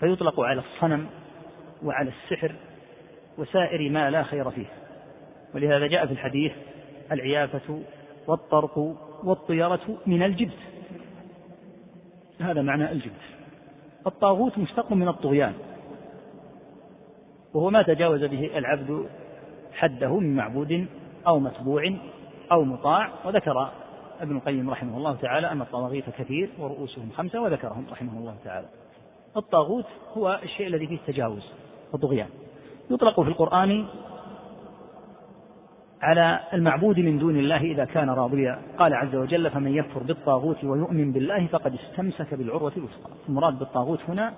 فيطلق 0.00 0.40
على 0.40 0.60
الصنم 0.60 1.06
وعلى 1.82 2.10
السحر 2.10 2.54
وسائر 3.38 3.90
ما 3.90 4.10
لا 4.10 4.22
خير 4.22 4.50
فيه. 4.50 4.66
ولهذا 5.54 5.86
جاء 5.86 6.06
في 6.06 6.12
الحديث 6.12 6.52
العيافة 7.12 7.82
والطرق 8.26 8.96
والطيرة 9.24 9.80
من 10.06 10.22
الجبت. 10.22 10.58
هذا 12.40 12.62
معنى 12.62 12.92
الجبت. 12.92 13.22
الطاغوت 14.06 14.58
مشتق 14.58 14.92
من 14.92 15.08
الطغيان. 15.08 15.54
وهو 17.54 17.70
ما 17.70 17.82
تجاوز 17.82 18.24
به 18.24 18.58
العبد 18.58 19.06
حده 19.72 20.18
من 20.18 20.36
معبود 20.36 20.86
أو 21.26 21.38
متبوع 21.38 21.94
أو 22.52 22.64
مطاع. 22.64 23.10
وذكر 23.24 23.70
ابن 24.20 24.36
القيم 24.36 24.70
رحمه 24.70 24.96
الله 24.96 25.16
تعالى 25.16 25.52
أن 25.52 25.60
الطواغيت 25.60 26.10
كثير 26.10 26.50
ورؤوسهم 26.58 27.10
خمسة 27.16 27.42
وذكرهم 27.42 27.86
رحمه 27.90 28.18
الله 28.18 28.36
تعالى. 28.44 28.66
الطاغوت 29.36 29.86
هو 30.16 30.40
الشيء 30.42 30.66
الذي 30.66 30.86
فيه 30.86 30.96
التجاوز 30.96 31.52
وطغيان 31.92 32.28
يطلق 32.90 33.20
في 33.20 33.28
القرآن 33.28 33.86
على 36.02 36.40
المعبود 36.52 36.98
من 37.00 37.18
دون 37.18 37.36
الله 37.36 37.60
إذا 37.60 37.84
كان 37.84 38.10
راضيا. 38.10 38.58
قال 38.78 38.94
عز 38.94 39.14
وجل 39.14 39.50
فمن 39.50 39.76
يكفر 39.76 40.02
بالطاغوت 40.02 40.64
ويؤمن 40.64 41.12
بالله 41.12 41.46
فقد 41.46 41.74
استمسك 41.74 42.34
بالعروة 42.34 42.72
الوثقى. 42.76 43.10
المراد 43.28 43.58
بالطاغوت 43.58 44.00
هنا 44.08 44.32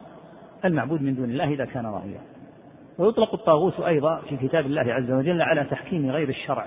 المعبود 0.64 1.02
من 1.02 1.14
دون 1.14 1.30
الله 1.30 1.48
إذا 1.48 1.64
كان 1.64 1.86
راضيا. 1.86 2.20
ويطلق 2.98 3.34
الطاغوت 3.34 3.80
أيضا 3.80 4.20
في 4.28 4.36
كتاب 4.36 4.66
الله 4.66 4.94
عز 4.94 5.10
وجل 5.10 5.42
على 5.42 5.64
تحكيم 5.64 6.10
غير 6.10 6.28
الشرع. 6.28 6.66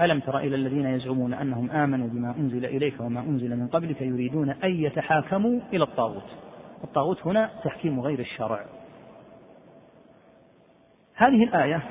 ألم 0.00 0.20
تر 0.20 0.38
إلى 0.38 0.56
الذين 0.56 0.86
يزعمون 0.86 1.34
أنهم 1.34 1.70
آمنوا 1.70 2.08
بما 2.08 2.34
أنزل 2.38 2.64
إليك 2.64 3.00
وما 3.00 3.20
أنزل 3.20 3.56
من 3.56 3.68
قبلك 3.68 4.02
يريدون 4.02 4.50
أن 4.50 4.70
يتحاكموا 4.70 5.60
إلى 5.72 5.84
الطاغوت. 5.84 6.28
الطاغوت 6.84 7.26
هنا 7.26 7.50
تحكيم 7.64 8.00
غير 8.00 8.18
الشرع. 8.18 8.64
هذه 11.14 11.44
الآية 11.44 11.82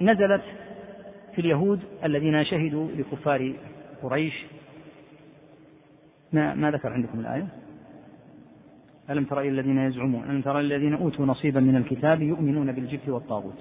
نزلت 0.00 0.42
في 1.38 1.44
اليهود 1.44 1.80
الذين 2.04 2.44
شهدوا 2.44 2.88
لكفار 2.90 3.52
قريش. 4.02 4.34
ما, 6.32 6.54
ما 6.54 6.70
ذكر 6.70 6.92
عندكم 6.92 7.20
الآية؟ 7.20 7.46
ألم 9.10 9.24
تر 9.24 9.40
إلى 9.40 9.48
الذين 9.48 9.78
يزعمون؟ 9.78 10.30
ألم 10.30 10.42
تر 10.42 10.60
الذين 10.60 10.94
أوتوا 10.94 11.26
نصيبا 11.26 11.60
من 11.60 11.76
الكتاب 11.76 12.22
يؤمنون 12.22 12.72
بالجبت 12.72 13.08
والطاغوت. 13.08 13.58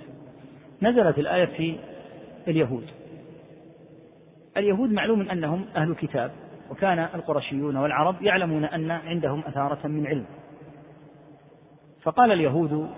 نزلت 0.82 1.19
الآية 1.19 1.45
في 1.45 1.75
اليهود. 2.47 2.86
اليهود 4.57 4.91
معلوم 4.91 5.21
أنهم 5.21 5.65
أهل 5.75 5.95
كتاب 5.95 6.32
وكان 6.71 6.99
القرشيون 6.99 7.78
والعرب 7.78 8.21
يعلمون 8.21 8.65
أن 8.65 8.91
عندهم 8.91 9.39
أثارة 9.39 9.88
من 9.88 10.07
علم. 10.07 10.25
فقال 12.01 12.32
اليهود 12.32 12.89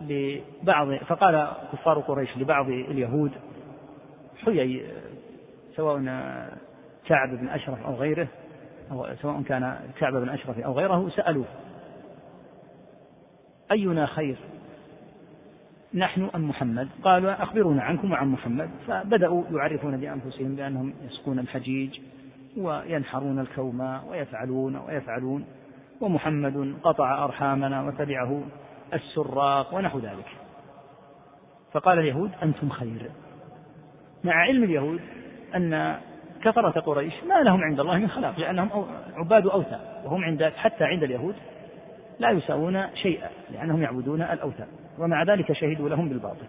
لبعض 0.00 0.94
فقال 0.94 1.48
كفار 1.72 2.00
قريش 2.00 2.36
لبعض 2.36 2.68
اليهود 2.68 3.30
حيي 4.46 4.86
سواء 5.76 5.98
كعب 7.06 7.28
بن 7.28 7.48
أشرف 7.48 7.86
أو 7.86 7.94
غيره 7.94 8.28
أو 8.90 9.06
سواء 9.22 9.42
كان 9.42 9.78
كعب 9.98 10.12
بن 10.12 10.28
أشرف 10.28 10.58
أو 10.58 10.72
غيره 10.72 11.08
سألوه 11.08 11.46
أينا 13.70 14.06
خير 14.06 14.36
نحن 15.94 16.30
أم 16.34 16.48
محمد؟ 16.48 16.88
قالوا 17.04 17.42
أخبرونا 17.42 17.82
عنكم 17.82 18.12
وعن 18.12 18.28
محمد. 18.28 18.70
فبدأوا 18.86 19.44
يعرفون 19.50 19.96
بأنفسهم 19.96 20.56
بأنهم 20.56 20.94
يسقون 21.06 21.38
الحجيج 21.38 22.00
وينحرون 22.56 23.38
الكوماء 23.38 24.04
ويفعلون 24.10 24.76
ويفعلون 24.76 25.44
ومحمد 26.00 26.74
قطع 26.82 27.24
أرحامنا 27.24 27.82
وتبعه 27.82 28.42
السراق 28.94 29.74
ونحو 29.74 29.98
ذلك. 29.98 30.26
فقال 31.72 31.98
اليهود 31.98 32.30
أنتم 32.42 32.68
خير. 32.68 33.10
مع 34.26 34.34
علم 34.34 34.64
اليهود 34.64 35.00
أن 35.54 35.96
كفرة 36.42 36.80
قريش 36.80 37.14
ما 37.28 37.42
لهم 37.42 37.60
عند 37.64 37.80
الله 37.80 37.98
من 37.98 38.08
خلاق 38.08 38.40
لأنهم 38.40 38.86
عباد 39.16 39.46
أوثان 39.46 39.80
وهم 40.04 40.24
عند 40.24 40.44
حتى 40.56 40.84
عند 40.84 41.02
اليهود 41.02 41.34
لا 42.18 42.30
يساوون 42.30 42.82
شيئا 42.94 43.28
لأنهم 43.52 43.82
يعبدون 43.82 44.22
الأوثان 44.22 44.66
ومع 44.98 45.22
ذلك 45.22 45.52
شهدوا 45.52 45.88
لهم 45.88 46.08
بالباطل. 46.08 46.46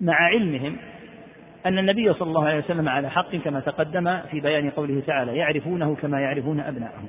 مع 0.00 0.14
علمهم 0.14 0.76
أن 1.66 1.78
النبي 1.78 2.12
صلى 2.12 2.28
الله 2.28 2.46
عليه 2.48 2.58
وسلم 2.58 2.88
على 2.88 3.10
حق 3.10 3.36
كما 3.36 3.60
تقدم 3.60 4.20
في 4.30 4.40
بيان 4.40 4.70
قوله 4.70 5.02
تعالى 5.06 5.36
يعرفونه 5.36 5.94
كما 5.94 6.20
يعرفون 6.20 6.60
أبناءهم 6.60 7.08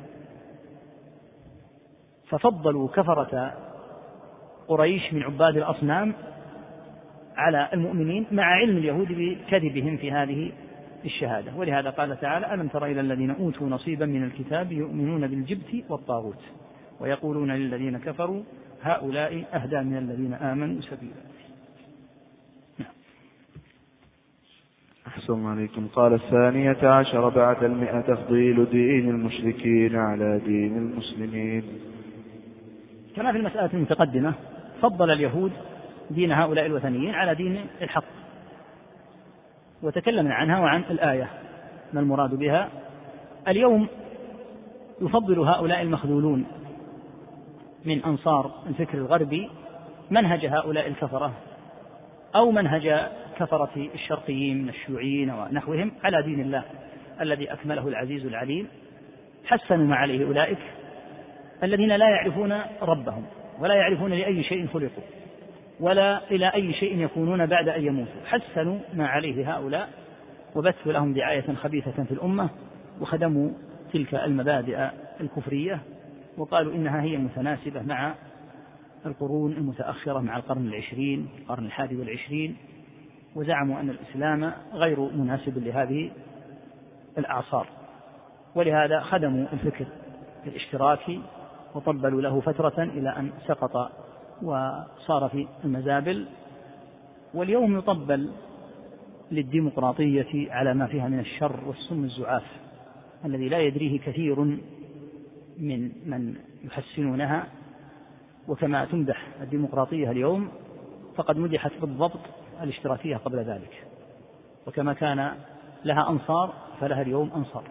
ففضلوا 2.29 2.87
كفرة 2.87 3.53
قريش 4.67 5.13
من 5.13 5.23
عباد 5.23 5.57
الأصنام 5.57 6.13
على 7.37 7.69
المؤمنين 7.73 8.25
مع 8.31 8.43
علم 8.43 8.77
اليهود 8.77 9.07
بكذبهم 9.07 9.97
في 9.97 10.11
هذه 10.11 10.51
الشهادة. 11.05 11.55
ولهذا 11.55 11.89
قال 11.89 12.19
تعالى 12.19 12.53
ألم 12.53 12.67
تر 12.67 12.85
إلى 12.85 13.01
الذين 13.01 13.31
أوتوا 13.31 13.69
نصيبا 13.69 14.05
من 14.05 14.23
الكتاب 14.23 14.71
يؤمنون 14.71 15.27
بالجبت 15.27 15.83
والطاغوت 15.89 16.41
ويقولون 16.99 17.51
للذين 17.51 17.97
كفروا 17.97 18.43
هؤلاء 18.81 19.43
أهدى 19.53 19.79
من 19.81 19.97
الذين 19.97 20.33
آمنوا 20.33 20.81
سبيلا. 20.81 21.13
نعم. 22.79 22.89
أحسن 25.07 25.45
عليكم. 25.45 25.87
قال 25.87 26.13
الثانية 26.13 26.87
عشر 26.87 27.29
بعد 27.29 27.63
المئة 27.63 28.01
تفضيل 28.01 28.69
دين 28.69 29.09
المشركين 29.09 29.95
على 29.95 30.41
دين 30.45 30.77
المسلمين. 30.77 31.63
كما 33.15 33.31
في 33.31 33.37
المسألة 33.37 33.69
المتقدمة 33.73 34.33
فضل 34.81 35.11
اليهود 35.11 35.51
دين 36.09 36.31
هؤلاء 36.31 36.65
الوثنيين 36.65 37.15
على 37.15 37.35
دين 37.35 37.65
الحق 37.81 38.03
وتكلمنا 39.83 40.33
عنها 40.33 40.59
وعن 40.59 40.83
الآية 40.89 41.29
ما 41.93 41.99
المراد 41.99 42.35
بها؟ 42.35 42.69
اليوم 43.47 43.87
يفضل 45.01 45.39
هؤلاء 45.39 45.81
المخذولون 45.81 46.45
من 47.85 48.03
أنصار 48.03 48.51
الفكر 48.67 48.97
الغربي 48.97 49.49
منهج 50.11 50.45
هؤلاء 50.45 50.87
الكفرة 50.87 51.33
أو 52.35 52.51
منهج 52.51 53.09
كفرة 53.37 53.89
الشرقيين 53.95 54.63
من 54.63 54.69
الشيوعيين 54.69 55.29
ونحوهم 55.29 55.91
على 56.03 56.23
دين 56.23 56.41
الله 56.41 56.63
الذي 57.21 57.53
أكمله 57.53 57.87
العزيز 57.87 58.25
العليم 58.25 58.67
حسنوا 59.45 59.85
ما 59.85 59.95
عليه 59.95 60.25
أولئك 60.25 60.57
الذين 61.63 61.89
لا 61.89 62.09
يعرفون 62.09 62.61
ربهم 62.81 63.23
ولا 63.59 63.75
يعرفون 63.75 64.13
لأي 64.13 64.43
شيء 64.43 64.67
خلقوا. 64.67 65.03
ولا 65.79 66.31
إلى 66.31 66.47
أي 66.53 66.73
شيء 66.73 66.99
يكونون 66.99 67.45
بعد 67.45 67.69
أن 67.69 67.85
يموتوا. 67.85 68.21
حسنوا 68.25 68.79
ما 68.93 69.07
عليه 69.07 69.55
هؤلاء 69.55 69.89
وبثوا 70.55 70.91
لهم 70.91 71.13
دعاية 71.13 71.53
خبيثة 71.53 72.03
في 72.03 72.11
الأمة 72.11 72.49
وخدموا 73.01 73.49
تلك 73.93 74.15
المبادئ 74.15 74.87
الكفرية 75.21 75.79
وقالوا 76.37 76.73
إنها 76.73 77.01
هي 77.01 77.17
متناسبة 77.17 77.81
مع 77.81 78.13
القرون 79.05 79.51
المتأخرة 79.51 80.19
مع 80.19 80.37
القرن 80.37 80.67
العشرين 80.67 81.29
القرن 81.39 81.65
الحادي 81.65 81.95
والعشرين 81.95 82.57
وزعموا 83.35 83.79
أن 83.79 83.89
الإسلام 83.89 84.53
غير 84.73 84.99
مناسب 84.99 85.57
لهذه 85.57 86.11
الأعصار. 87.17 87.67
ولهذا 88.55 88.99
خدموا 88.99 89.45
الفكر 89.53 89.85
الاشتراكي 90.47 91.21
وطبلوا 91.75 92.21
له 92.21 92.39
فترة 92.39 92.83
إلى 92.83 93.09
أن 93.09 93.31
سقط 93.47 94.06
وصار 94.41 95.29
في 95.31 95.47
المزابل 95.63 96.27
واليوم 97.33 97.77
يطبل 97.77 98.31
للديمقراطية 99.31 100.51
على 100.51 100.73
ما 100.73 100.87
فيها 100.87 101.07
من 101.07 101.19
الشر 101.19 101.59
والسم 101.67 102.03
الزعاف 102.03 102.43
الذي 103.25 103.49
لا 103.49 103.59
يدريه 103.59 103.99
كثير 103.99 104.39
من 105.59 105.91
من 106.05 106.35
يحسنونها. 106.63 107.47
وكما 108.47 108.85
تمدح 108.85 109.27
الديمقراطية 109.41 110.11
اليوم 110.11 110.49
فقد 111.15 111.37
مدحت 111.37 111.71
بالضبط 111.81 112.19
الاشتراكية 112.63 113.17
قبل 113.17 113.37
ذلك. 113.37 113.83
وكما 114.67 114.93
كان 114.93 115.33
لها 115.85 116.09
أنصار 116.09 116.53
فلها 116.79 117.01
اليوم 117.01 117.31
أنصار. 117.35 117.63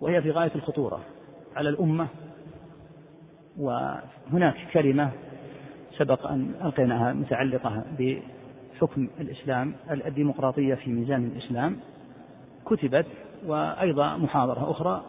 وهي 0.00 0.22
في 0.22 0.30
غاية 0.30 0.54
الخطورة 0.54 1.00
على 1.56 1.68
الأمة 1.68 2.08
وهناك 3.58 4.56
كلمة 4.72 5.10
سبق 6.00 6.26
أن 6.26 6.54
ألقيناها 6.64 7.12
متعلقة 7.12 7.84
بحكم 7.98 9.08
الإسلام 9.20 9.74
الديمقراطية 9.90 10.74
في 10.74 10.90
ميزان 10.90 11.24
الإسلام 11.24 11.76
كتبت 12.66 13.06
وأيضا 13.46 14.16
محاضرة 14.16 14.70
أخرى. 14.70 15.04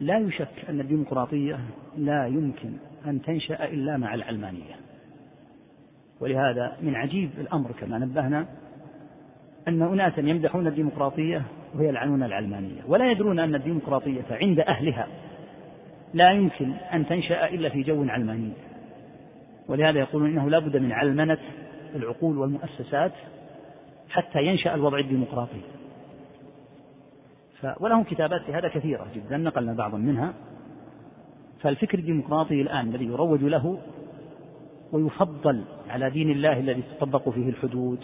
لا 0.00 0.18
يشك 0.18 0.48
أن 0.68 0.80
الديمقراطية 0.80 1.58
لا 1.96 2.26
يمكن 2.26 2.72
أن 3.06 3.22
تنشأ 3.22 3.64
إلا 3.64 3.96
مع 3.96 4.14
العلمانية. 4.14 4.74
ولهذا 6.20 6.76
من 6.82 6.94
عجيب 6.94 7.30
الأمر 7.38 7.72
كما 7.72 7.98
نبهنا 7.98 8.46
أن 9.68 9.82
أناسا 9.82 10.20
يمدحون 10.20 10.66
الديمقراطية 10.66 11.42
وهي 11.74 11.88
يلعنون 11.88 12.22
العلمانية 12.22 12.82
ولا 12.86 13.10
يدرون 13.10 13.38
أن 13.38 13.54
الديمقراطية 13.54 14.24
عند 14.30 14.60
أهلها 14.60 15.06
لا 16.14 16.32
يمكن 16.32 16.72
أن 16.72 17.06
تنشأ 17.06 17.48
إلا 17.48 17.68
في 17.68 17.82
جو 17.82 18.04
علماني. 18.08 18.52
ولهذا 19.68 19.98
يقولون 19.98 20.30
إنه 20.30 20.50
لا 20.50 20.58
بد 20.58 20.76
من 20.76 20.92
علمنة 20.92 21.38
العقول 21.94 22.38
والمؤسسات 22.38 23.12
حتى 24.08 24.42
ينشأ 24.42 24.74
الوضع 24.74 24.98
الديمقراطي. 24.98 25.60
ولهم 27.80 28.04
كتابات 28.04 28.42
في 28.42 28.52
هذا 28.52 28.68
كثيرة 28.68 29.06
جدا 29.14 29.36
نقلنا 29.36 29.72
بعضا 29.72 29.98
منها. 29.98 30.34
فالفكر 31.60 31.98
الديمقراطي 31.98 32.62
الآن 32.62 32.88
الذي 32.88 33.04
يروج 33.04 33.44
له 33.44 33.78
ويفضل 34.92 35.64
على 35.88 36.10
دين 36.10 36.30
الله 36.30 36.60
الذي 36.60 36.82
تطبق 36.82 37.28
فيه 37.28 37.48
الحدود 37.48 37.98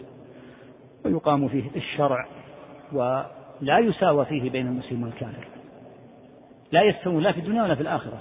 ويقام 1.05 1.49
فيه 1.49 1.65
الشرع 1.77 2.27
ولا 2.93 3.79
يساوى 3.79 4.25
فيه 4.25 4.51
بين 4.51 4.67
المسلم 4.67 5.03
والكافر. 5.03 5.47
لا 6.73 6.83
يستوون 6.83 7.23
لا 7.23 7.33
في 7.33 7.41
الدنيا 7.41 7.63
ولا 7.63 7.75
في 7.75 7.81
الآخرة. 7.81 8.19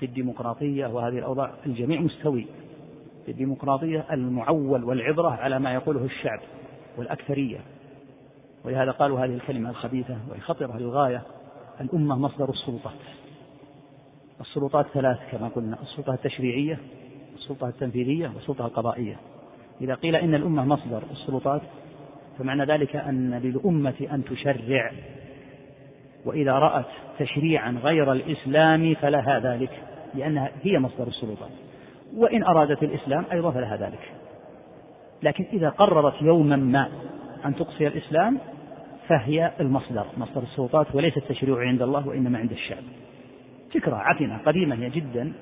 في 0.00 0.06
الديمقراطية 0.06 0.86
وهذه 0.86 1.18
الأوضاع 1.18 1.52
الجميع 1.66 2.00
مستوي. 2.00 2.46
في 3.24 3.30
الديمقراطية 3.30 4.04
المعول 4.12 4.84
والعبرة 4.84 5.30
على 5.30 5.58
ما 5.58 5.74
يقوله 5.74 6.04
الشعب 6.04 6.40
والأكثرية. 6.96 7.58
ولهذا 8.64 8.90
قالوا 8.90 9.20
هذه 9.20 9.34
الكلمة 9.34 9.70
الخبيثة 9.70 10.18
وهي 10.30 10.40
خطرة 10.40 10.78
للغاية. 10.78 11.22
الأمة 11.80 12.18
مصدر 12.18 12.50
السلطات. 12.50 13.00
السلطات 14.40 14.86
ثلاث 14.94 15.18
كما 15.32 15.48
قلنا. 15.48 15.78
السلطة 15.82 16.14
التشريعية 16.14 16.78
السلطة 17.48 17.68
التنفيذية 17.68 18.32
والسلطة 18.34 18.66
القضائية. 18.66 19.16
إذا 19.80 19.94
قيل 19.94 20.16
إن 20.16 20.34
الأمة 20.34 20.64
مصدر 20.64 21.02
السلطات 21.10 21.62
فمعنى 22.38 22.64
ذلك 22.64 22.96
أن 22.96 23.34
للأمة 23.34 24.08
أن 24.12 24.24
تشرع. 24.24 24.92
وإذا 26.24 26.52
رأت 26.52 26.86
تشريعا 27.18 27.70
غير 27.70 28.12
الإسلام 28.12 28.94
فلها 28.94 29.40
ذلك. 29.40 29.87
لأنها 30.14 30.50
هي 30.62 30.78
مصدر 30.78 31.06
السلطات 31.06 31.50
وإن 32.16 32.44
أرادت 32.44 32.82
الإسلام 32.82 33.24
أيضا 33.32 33.50
فلها 33.50 33.76
ذلك. 33.76 34.12
لكن 35.22 35.44
إذا 35.52 35.68
قررت 35.68 36.22
يوما 36.22 36.56
ما 36.56 36.88
أن 37.44 37.54
تقصي 37.54 37.86
الإسلام 37.86 38.38
فهي 39.08 39.52
المصدر 39.60 40.06
مصدر 40.16 40.42
السلطات 40.42 40.94
وليس 40.94 41.16
التشريع 41.16 41.58
عند 41.58 41.82
الله 41.82 42.08
وإنما 42.08 42.38
عند 42.38 42.52
الشعب. 42.52 42.82
فكرة 43.74 43.96
عفنة 43.96 44.38
قديمة 44.38 44.88
جدا 44.88 45.32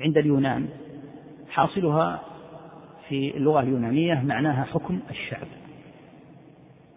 عند 0.00 0.18
اليونان 0.18 0.68
حاصلها 1.50 2.22
في 3.08 3.36
اللغة 3.36 3.60
اليونانية 3.60 4.22
معناها 4.24 4.64
حكم 4.64 5.00
الشعب. 5.10 5.46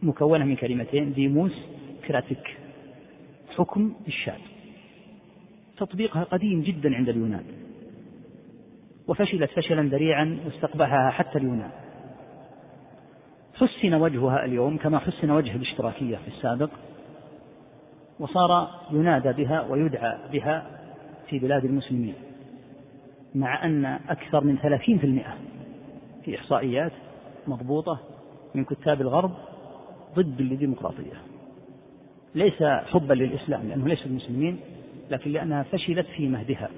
مكونة 0.02 0.46
من 0.46 0.56
كلمتين 0.56 1.14
ديموس 1.14 1.54
كراتيك. 2.08 2.58
حكم 3.58 3.94
الشعب. 4.08 4.40
تطبيقها 5.80 6.24
قديم 6.24 6.62
جدا 6.62 6.96
عند 6.96 7.10
اليونان. 7.10 7.44
وفشلت 9.08 9.52
فشلا 9.52 9.82
ذريعا 9.82 10.40
واستقبحها 10.46 11.10
حتى 11.10 11.38
اليونان. 11.38 11.72
حسن 13.60 13.94
وجهها 13.94 14.46
اليوم 14.46 14.78
كما 14.78 15.00
حسن 15.00 15.32
وجه 15.32 15.56
الاشتراكية 15.56 16.18
في 16.18 16.28
السابق 16.28 16.70
وصار 18.20 18.70
ينادى 18.92 19.44
بها 19.44 19.62
ويدعى 19.62 20.18
بها 20.32 20.80
في 21.30 21.40
بلاد 21.40 21.66
المسلمين 21.66 22.14
مع 23.36 23.66
أن 23.66 23.86
أكثر 23.86 24.44
من 24.44 24.58
ثلاثين 24.58 24.98
في 24.98 25.04
المئة 25.04 25.38
في 26.26 26.36
إحصائيات 26.36 26.92
مضبوطة 27.48 28.00
من 28.56 28.64
كتاب 28.64 29.02
الغرب 29.02 29.32
ضد 30.16 30.40
الديمقراطية 30.40 31.22
ليس 32.36 32.64
حبا 32.64 33.14
للإسلام 33.14 33.68
لأنه 33.70 33.88
ليس 33.88 34.06
المسلمين 34.06 34.60
لكن 35.10 35.32
لأنها 35.32 35.64
فشلت 35.64 36.08
في 36.08 36.28
مهدها 36.28 36.70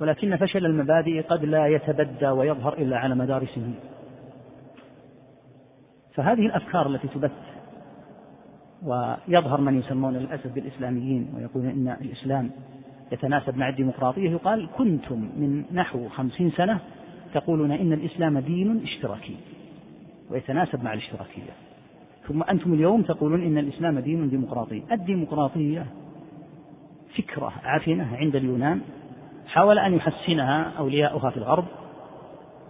ولكن 0.00 0.36
فشل 0.36 0.66
المبادئ 0.66 1.22
قد 1.22 1.44
لا 1.44 1.66
يتبدى 1.66 2.28
ويظهر 2.28 2.72
إلا 2.78 2.98
على 2.98 3.14
مدار 3.14 3.46
سنين. 3.54 3.74
فهذه 6.14 6.46
الأفكار 6.46 6.86
التي 6.86 7.08
تبث 7.08 7.30
ويظهر 8.82 9.60
من 9.60 9.78
يسمون 9.78 10.16
للأسف 10.16 10.54
بالإسلاميين 10.54 11.34
ويقولون 11.36 11.70
إن 11.70 11.96
الإسلام 12.00 12.50
يتناسب 13.12 13.56
مع 13.56 13.68
الديمقراطية 13.68 14.30
يقال 14.30 14.68
كنتم 14.78 15.16
من 15.16 15.64
نحو 15.72 16.08
خمسين 16.08 16.50
سنة 16.50 16.80
تقولون 17.34 17.72
إن 17.72 17.92
الإسلام 17.92 18.38
دين 18.38 18.82
اشتراكي 18.82 19.36
ويتناسب 20.30 20.84
مع 20.84 20.92
الاشتراكية. 20.92 21.52
ثم 22.28 22.42
أنتم 22.42 22.74
اليوم 22.74 23.02
تقولون 23.02 23.42
إن 23.42 23.58
الإسلام 23.58 23.98
دين 23.98 24.28
ديمقراطي. 24.28 24.82
الديمقراطية 24.92 25.86
فكرة 27.18 27.52
عفنة 27.64 28.16
عند 28.16 28.36
اليونان 28.36 28.80
حاول 29.46 29.78
أن 29.78 29.94
يحسنها 29.94 30.72
أولياؤها 30.78 31.30
في 31.30 31.36
الغرب 31.36 31.64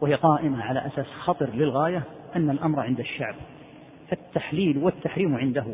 وهي 0.01 0.15
قائمة 0.15 0.63
على 0.63 0.87
أساس 0.87 1.07
خطر 1.07 1.51
للغاية 1.55 2.03
أن 2.37 2.51
الأمر 2.51 2.81
عند 2.81 3.01
الشعب. 3.01 3.35
فالتحليل 4.09 4.79
والتحريم 4.79 5.37
عنده 5.37 5.65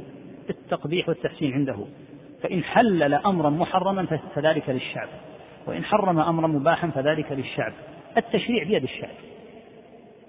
التقبيح 0.51 1.09
والتحسين 1.09 1.53
عنده. 1.53 1.77
فإن 2.43 2.63
حلل 2.63 3.15
أمرا 3.15 3.51
محرما 3.51 4.19
فذلك 4.35 4.71
للشعب 4.71 5.09
وإن 5.67 5.85
حرم 5.85 6.19
أمرا 6.19 6.47
مباحا 6.47 6.89
فذلك 6.89 7.33
للشعب. 7.33 7.73
التشريع 8.17 8.65
بيد 8.65 8.83
الشعب. 8.83 9.15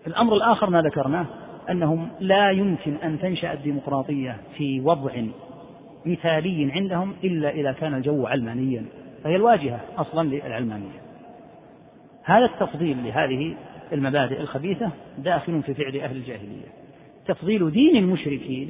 الأمر 0.07 0.35
الآخر 0.35 0.69
ما 0.69 0.81
ذكرناه 0.81 1.25
أنهم 1.69 2.09
لا 2.19 2.51
يمكن 2.51 2.95
أن 2.95 3.19
تنشأ 3.19 3.53
الديمقراطية 3.53 4.37
في 4.57 4.81
وضع 4.81 5.11
مثالي 6.07 6.71
عندهم 6.71 7.13
إلا 7.23 7.49
إذا 7.49 7.71
كان 7.71 7.93
الجو 7.93 8.27
علمانيا. 8.27 8.85
فهي 9.23 9.35
الواجهة 9.35 9.81
أصلا 9.97 10.27
للعلمانية. 10.27 11.01
هذا 12.23 12.45
التفضيل 12.45 12.97
لهذه 13.03 13.55
المبادئ 13.93 14.41
الخبيثة 14.41 14.89
داخل 15.17 15.63
في 15.63 15.73
فعل 15.73 15.97
أهل 15.97 16.15
الجاهلية. 16.15 16.67
تفضيل 17.27 17.71
دين 17.71 17.97
المشركين 17.97 18.69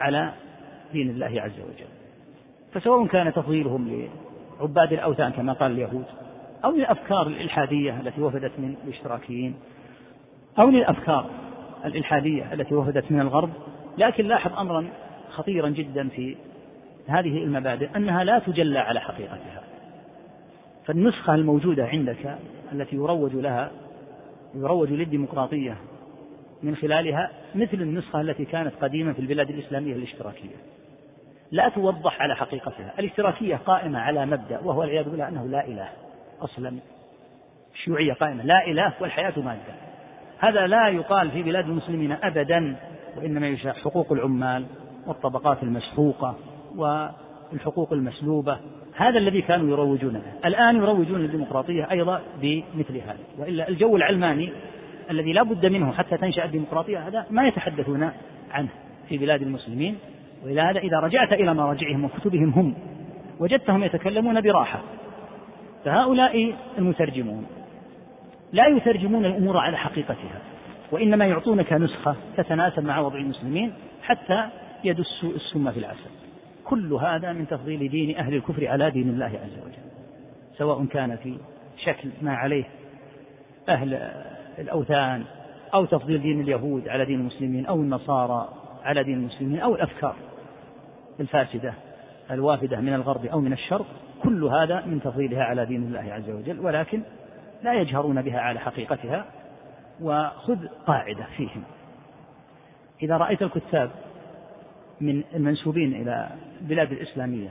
على 0.00 0.32
دين 0.92 1.10
الله 1.10 1.42
عز 1.42 1.60
وجل. 1.60 1.96
فسواء 2.72 3.06
كان 3.06 3.32
تفضيلهم 3.32 4.08
لعباد 4.60 4.92
الأوثان 4.92 5.32
كما 5.32 5.52
قال 5.52 5.72
اليهود 5.72 6.04
أو 6.64 6.70
للأفكار 6.70 7.26
الإلحادية 7.26 8.00
التي 8.00 8.20
وفدت 8.20 8.52
من 8.58 8.74
الاشتراكيين 8.84 9.54
أو 10.58 10.70
للأفكار 10.70 11.30
الإلحادية 11.84 12.52
التي 12.52 12.74
وفدت 12.74 13.12
من 13.12 13.20
الغرب 13.20 13.50
لكن 13.98 14.26
لاحظ 14.26 14.58
أمرا 14.58 14.88
خطيرا 15.36 15.68
جدا 15.68 16.08
في 16.08 16.36
هذه 17.06 17.44
المبادئ 17.44 17.96
أنها 17.96 18.24
لا 18.24 18.38
تجلى 18.38 18.78
على 18.78 19.00
حقيقتها. 19.00 19.62
فالنسخة 20.86 21.34
الموجودة 21.34 21.86
عندك 21.86 22.38
التي 22.72 22.96
يروج 22.96 23.34
لها 23.34 23.70
يروج 24.54 24.92
للديمقراطية 24.92 25.76
من 26.62 26.76
خلالها 26.76 27.30
مثل 27.54 27.82
النسخة 27.82 28.20
التي 28.20 28.44
كانت 28.44 28.72
قديما 28.82 29.12
في 29.12 29.18
البلاد 29.18 29.50
الإسلامية 29.50 29.94
الاشتراكية. 29.94 30.56
لا 31.50 31.68
توضح 31.68 32.22
على 32.22 32.36
حقيقتها. 32.36 32.92
الاشتراكية 32.98 33.56
قائمة 33.56 33.98
على 33.98 34.26
مبدأ 34.26 34.60
وهو 34.64 34.82
العياذ 34.82 35.10
بالله 35.10 35.28
أنه 35.28 35.46
لا 35.46 35.66
إله 35.66 35.88
أصلا. 36.40 36.72
الشيوعية 37.74 38.12
قائمة 38.12 38.44
لا 38.44 38.66
إله 38.66 38.92
والحياة 39.00 39.32
مادة. 39.36 39.74
هذا 40.38 40.66
لا 40.66 40.88
يقال 40.88 41.30
في 41.30 41.42
بلاد 41.42 41.68
المسلمين 41.68 42.12
أبدا 42.12 42.76
وإنما 43.16 43.48
يشاع 43.48 43.72
حقوق 43.72 44.12
العمال. 44.12 44.66
والطبقات 45.06 45.62
المسحوقة 45.62 46.34
والحقوق 46.76 47.92
المسلوبة 47.92 48.58
هذا 48.96 49.18
الذي 49.18 49.42
كانوا 49.42 49.70
يروجون 49.70 50.12
له 50.12 50.48
الآن 50.48 50.76
يروجون 50.76 51.20
الديمقراطية 51.20 51.90
أيضا 51.90 52.20
بمثل 52.40 52.96
هذا. 52.96 53.18
وإلا 53.38 53.68
الجو 53.68 53.96
العلماني 53.96 54.52
الذي 55.10 55.32
لا 55.32 55.42
بد 55.42 55.66
منه 55.66 55.92
حتى 55.92 56.16
تنشأ 56.16 56.44
الديمقراطية 56.44 57.08
هذا 57.08 57.26
ما 57.30 57.46
يتحدثون 57.46 58.10
عنه 58.52 58.68
في 59.08 59.18
بلاد 59.18 59.42
المسلمين. 59.42 59.98
وإلى 60.44 60.60
هذا 60.60 60.78
إذا 60.78 61.00
رجعت 61.00 61.32
إلى 61.32 61.54
مراجعهم 61.54 62.04
وكتبهم 62.04 62.50
هم 62.50 62.74
وجدتهم 63.40 63.84
يتكلمون 63.84 64.40
براحة. 64.40 64.80
فهؤلاء 65.84 66.54
المترجمون 66.78 67.46
لا 68.52 68.66
يترجمون 68.66 69.24
الأمور 69.24 69.56
على 69.56 69.76
حقيقتها 69.76 70.40
وإنما 70.92 71.26
يعطونك 71.26 71.72
نسخة 71.72 72.16
تتناسب 72.36 72.84
مع 72.84 73.00
وضع 73.00 73.18
المسلمين 73.18 73.72
حتى 74.02 74.48
يدسوا 74.84 75.30
السم 75.30 75.72
في 75.72 75.78
العسل. 75.78 76.10
كل 76.64 76.92
هذا 76.92 77.32
من 77.32 77.46
تفضيل 77.46 77.88
دين 77.88 78.16
أهل 78.16 78.34
الكفر 78.34 78.66
على 78.66 78.90
دين 78.90 79.08
الله 79.08 79.26
عز 79.26 79.58
وجل. 79.66 79.86
سواء 80.58 80.84
كان 80.84 81.16
في 81.16 81.38
شكل 81.84 82.08
ما 82.22 82.34
عليه 82.34 82.64
أهل 83.68 83.94
الأوثان 84.58 85.24
أو 85.74 85.84
تفضيل 85.84 86.22
دين 86.22 86.40
اليهود 86.40 86.88
على 86.88 87.04
دين 87.04 87.20
المسلمين 87.20 87.66
أو 87.66 87.80
النصارى 87.80 88.48
على 88.84 89.04
دين 89.04 89.18
المسلمين 89.18 89.60
أو 89.60 89.74
الأفكار 89.74 90.16
الفاسدة 91.20 91.74
الوافدة 92.30 92.80
من 92.80 92.94
الغرب 92.94 93.24
أو 93.24 93.40
من 93.40 93.52
الشرق. 93.52 93.86
كل 94.22 94.44
هذا 94.44 94.86
من 94.86 95.00
تفضيلها 95.00 95.44
على 95.44 95.66
دين 95.66 95.82
الله 95.82 96.12
عز 96.12 96.30
وجل 96.30 96.60
ولكن 96.60 97.02
لا 97.62 97.74
يجهرون 97.74 98.22
بها 98.22 98.40
على 98.40 98.60
حقيقتها 98.60 99.24
وخذ 100.00 100.66
قاعدة 100.86 101.26
فيهم. 101.36 101.62
إذا 103.02 103.16
رأيت 103.16 103.42
الكتاب 103.42 103.90
من 105.00 105.22
المنسوبين 105.34 105.94
إلى 105.94 106.30
البلاد 106.60 106.92
الإسلامية 106.92 107.48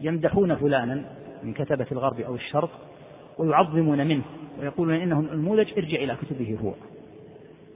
يمدحون 0.00 0.56
فلانا 0.56 1.04
من 1.42 1.54
كتبة 1.54 1.86
الغرب 1.92 2.20
أو 2.20 2.34
الشرق 2.34 2.70
ويعظمون 3.38 4.06
منه 4.06 4.22
ويقولون 4.60 4.94
إنه 4.94 5.20
النموذج 5.20 5.72
ارجع 5.78 5.98
إلى 5.98 6.16
كتبه 6.16 6.58
هو. 6.62 6.72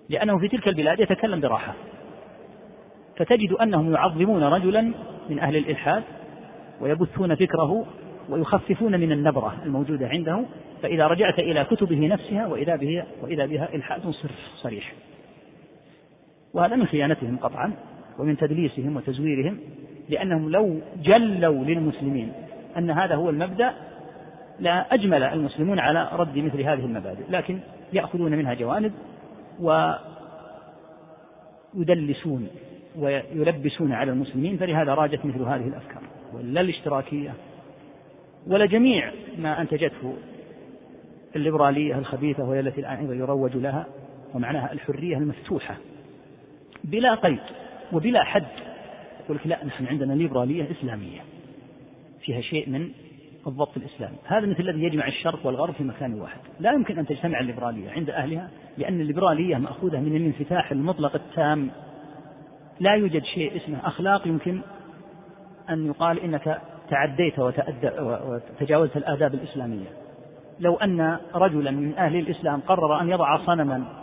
لأنه 0.08 0.38
في 0.38 0.48
تلك 0.48 0.68
البلاد 0.68 1.00
يتكلم 1.00 1.40
براحة. 1.40 1.74
فتجد 3.16 3.52
أنهم 3.52 3.92
يعظمون 3.92 4.42
رجلا 4.42 4.92
من 5.30 5.38
أهل 5.38 5.56
الإلحاد 5.56 6.02
ويبثون 6.80 7.34
فكره 7.34 7.86
ويخففون 8.28 9.00
من 9.00 9.12
النبرة 9.12 9.54
الموجودة 9.64 10.08
عنده 10.08 10.44
فإذا 10.82 11.06
رجعت 11.06 11.38
إلى 11.38 11.64
كتبه 11.64 12.06
نفسها 12.06 12.46
وإذا 12.46 12.76
به 12.76 13.04
وإذا 13.22 13.46
بها 13.46 13.74
إلحاد 13.74 14.10
صريح. 14.62 14.92
وهذا 16.54 16.76
من 16.76 16.86
خيانتهم 16.86 17.36
قطعا. 17.36 17.72
ومن 18.18 18.36
تدليسهم 18.36 18.96
وتزويرهم 18.96 19.58
لأنهم 20.08 20.50
لو 20.50 20.80
جلوا 21.02 21.64
للمسلمين 21.64 22.32
أن 22.78 22.90
هذا 22.90 23.14
هو 23.14 23.30
المبدأ 23.30 23.72
لا 24.60 24.94
أجمل 24.94 25.22
المسلمون 25.22 25.78
على 25.78 26.08
رد 26.12 26.38
مثل 26.38 26.60
هذه 26.60 26.84
المبادئ 26.84 27.22
لكن 27.30 27.58
يأخذون 27.92 28.32
منها 28.32 28.54
جوانب 28.54 28.92
ويدلسون 31.74 32.48
ويلبسون 32.98 33.92
على 33.92 34.12
المسلمين 34.12 34.56
فلهذا 34.56 34.94
راجت 34.94 35.24
مثل 35.24 35.42
هذه 35.42 35.68
الأفكار 35.68 36.02
ولا 36.32 36.60
الاشتراكية 36.60 37.34
ولا 38.46 38.66
جميع 38.66 39.12
ما 39.38 39.60
أنتجته 39.60 40.14
الليبرالية 41.36 41.98
الخبيثة 41.98 42.44
وهي 42.44 42.60
التي 42.60 42.80
الآن 42.80 43.18
يروج 43.18 43.56
لها 43.56 43.86
ومعناها 44.34 44.72
الحرية 44.72 45.16
المفتوحة 45.16 45.76
بلا 46.84 47.14
قيد. 47.14 47.38
وبلا 47.92 48.24
حد. 48.24 48.44
يقول 49.24 49.36
لك 49.36 49.46
لا 49.46 49.64
نحن 49.64 49.86
عندنا 49.86 50.12
ليبرالية 50.12 50.70
إسلامية. 50.70 51.20
فيها 52.20 52.40
شيء 52.40 52.68
من 52.68 52.90
الضبط 53.46 53.76
الإسلامي. 53.76 54.16
هذا 54.24 54.46
مثل 54.46 54.60
الذي 54.60 54.82
يجمع 54.82 55.06
الشرق 55.08 55.46
والغرب 55.46 55.74
في 55.74 55.84
مكان 55.84 56.20
واحد. 56.20 56.40
لا 56.60 56.72
يمكن 56.72 56.98
أن 56.98 57.06
تجتمع 57.06 57.40
الليبرالية 57.40 57.90
عند 57.90 58.10
أهلها 58.10 58.50
لأن 58.78 59.00
الليبرالية 59.00 59.56
مأخوذة 59.56 60.00
من 60.00 60.16
الانفتاح 60.16 60.72
المطلق 60.72 61.14
التام. 61.14 61.70
لا 62.80 62.94
يوجد 62.94 63.24
شيء 63.24 63.56
اسمه 63.56 63.86
أخلاق 63.86 64.28
يمكن 64.28 64.60
أن 65.70 65.86
يقال 65.86 66.20
إنك 66.20 66.60
تعديت 66.90 67.38
وتجاوزت 67.38 68.96
الآداب 68.96 69.34
الإسلامية. 69.34 69.86
لو 70.60 70.76
أن 70.76 71.18
رجلا 71.34 71.70
من 71.70 71.94
أهل 71.94 72.16
الإسلام 72.16 72.60
قرر 72.60 73.00
أن 73.00 73.08
يضع 73.08 73.46
صنما 73.46 74.01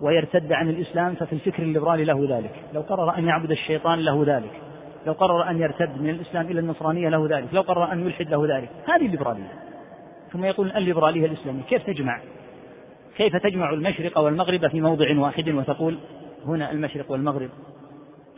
ويرتد 0.00 0.52
عن 0.52 0.68
الإسلام 0.68 1.14
ففي 1.14 1.32
الفكر 1.32 1.62
الليبرالي 1.62 2.04
له 2.04 2.36
ذلك. 2.36 2.52
لو 2.74 2.80
قرر 2.80 3.18
أن 3.18 3.24
يعبد 3.24 3.50
الشيطان 3.50 3.98
له 3.98 4.24
ذلك. 4.26 4.52
لو 5.06 5.12
قرر 5.12 5.50
أن 5.50 5.60
يرتد 5.60 6.00
من 6.00 6.10
الإسلام 6.10 6.46
إلى 6.46 6.60
النصرانية 6.60 7.08
له 7.08 7.26
ذلك. 7.30 7.54
لو 7.54 7.62
قرر 7.62 7.92
أن 7.92 8.06
يلحد 8.06 8.28
له 8.28 8.56
ذلك. 8.56 8.70
هذه 8.88 9.06
الليبرالية. 9.06 9.52
ثم 10.32 10.44
يقول 10.44 10.72
الليبرالية 10.72 11.26
الإسلامية. 11.26 11.62
كيف 11.62 11.86
تجمع؟ 11.86 12.20
كيف 13.16 13.36
تجمع 13.36 13.70
المشرق 13.70 14.18
والمغرب 14.18 14.68
في 14.68 14.80
موضع 14.80 15.18
واحد 15.18 15.48
وتقول 15.48 15.98
هنا 16.46 16.72
المشرق 16.72 17.10
والمغرب؟ 17.10 17.50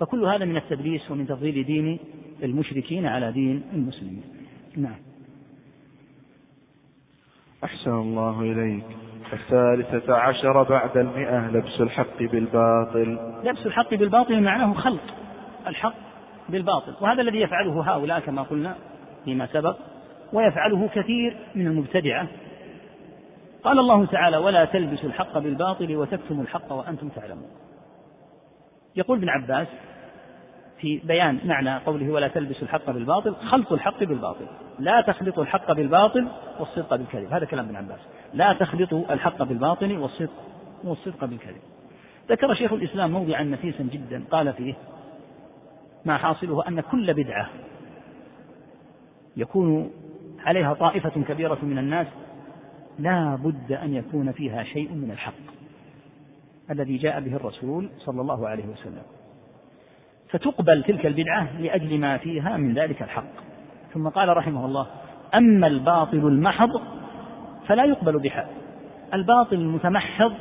فكل 0.01 0.25
هذا 0.25 0.45
من 0.45 0.57
التدليس 0.57 1.11
ومن 1.11 1.27
تفضيل 1.27 1.65
دين 1.65 1.99
المشركين 2.43 3.07
على 3.07 3.33
دين 3.33 3.63
المسلمين. 3.73 4.23
نعم. 4.77 4.97
أحسن 7.65 7.91
الله 7.91 8.41
إليك. 8.41 9.08
الثالثة 9.33 10.15
عشر 10.17 10.63
بعد 10.63 10.97
المئة 10.97 11.51
لبس 11.51 11.81
الحق 11.81 12.19
بالباطل. 12.19 13.19
لبس 13.45 13.67
الحق 13.67 13.95
بالباطل 13.95 14.43
معناه 14.43 14.75
خلط 14.75 15.01
الحق 15.67 15.95
بالباطل. 16.49 16.95
وهذا 17.01 17.23
الذي 17.23 17.41
يفعله 17.41 17.93
هؤلاء 17.93 18.21
كما 18.21 18.43
قلنا 18.43 18.77
فيما 19.25 19.47
سبق 19.47 19.77
ويفعله 20.33 20.89
كثير 20.95 21.37
من 21.55 21.67
المبتدعة. 21.67 22.27
قال 23.65 23.79
الله 23.79 24.07
تعالى 24.07 24.37
ولا 24.37 24.65
تلبسوا 24.65 25.09
الحق 25.09 25.39
بالباطل 25.39 25.97
وتكتموا 25.97 26.43
الحق 26.43 26.73
وأنتم 26.73 27.09
تعلمون. 27.09 27.51
يقول 28.97 29.19
ابن 29.19 29.29
عباس 29.29 29.69
في 30.81 31.01
بيان 31.05 31.39
معنى 31.45 31.77
قوله 31.77 32.11
ولا 32.11 32.29
تلبسوا 32.29 32.63
الحق 32.63 32.91
بالباطل. 32.91 33.35
خلط 33.35 33.73
الحق 33.73 34.05
بالباطل 34.05 34.47
لا 34.79 35.01
تخلطوا 35.01 35.43
الحق 35.43 35.73
بالباطل 35.73 36.29
والصدق 36.59 36.97
بالكذب. 36.97 37.33
هذا 37.33 37.47
كلام 37.47 37.65
ابن 37.65 37.77
عباس. 37.77 38.01
لا 38.35 38.53
تخلطوا 38.53 39.13
الحق 39.13 39.43
بالباطل 39.43 39.99
والصدق 39.99 40.31
والصدق 40.85 41.25
بالكذب. 41.25 41.61
ذكر 42.31 42.55
شيخ 42.55 42.73
الإسلام 42.73 43.11
موضعا 43.11 43.43
نفيسا 43.43 43.83
جدا 43.83 44.25
قال 44.31 44.53
فيه 44.53 44.75
ما 46.05 46.19
حاصله 46.19 46.69
أن 46.69 46.81
كل 46.81 47.15
بدعة 47.15 47.49
يكون 49.37 49.91
عليها 50.39 50.75
طائفة 50.75 51.23
كبيرة 51.29 51.59
من 51.63 51.79
الناس 51.79 52.07
لا 52.99 53.39
بد 53.45 53.73
أن 53.73 53.95
يكون 53.95 54.33
فيها 54.33 54.65
شيء 54.65 54.93
من 54.93 55.11
الحق 55.11 55.33
الذي 56.71 56.97
جاء 56.97 57.21
به 57.21 57.37
الرسول 57.37 57.91
صلى 57.99 58.21
الله 58.21 58.49
عليه 58.49 58.67
وسلم. 58.67 59.03
فتقبل 60.31 60.83
تلك 60.83 61.07
البدعة 61.07 61.61
لأجل 61.61 61.99
ما 61.99 62.17
فيها 62.17 62.57
من 62.57 62.75
ذلك 62.75 63.03
الحق. 63.03 63.33
ثم 63.95 64.09
قال 64.09 64.37
رحمه 64.37 64.67
الله 64.67 64.87
أما 65.35 65.67
الباطل 65.67 66.19
المحض 66.19 66.71
فلا 67.69 67.85
يقبل 67.85 68.19
بحال 68.19 68.47
الباطل 69.15 69.57
المتمحض 69.57 70.33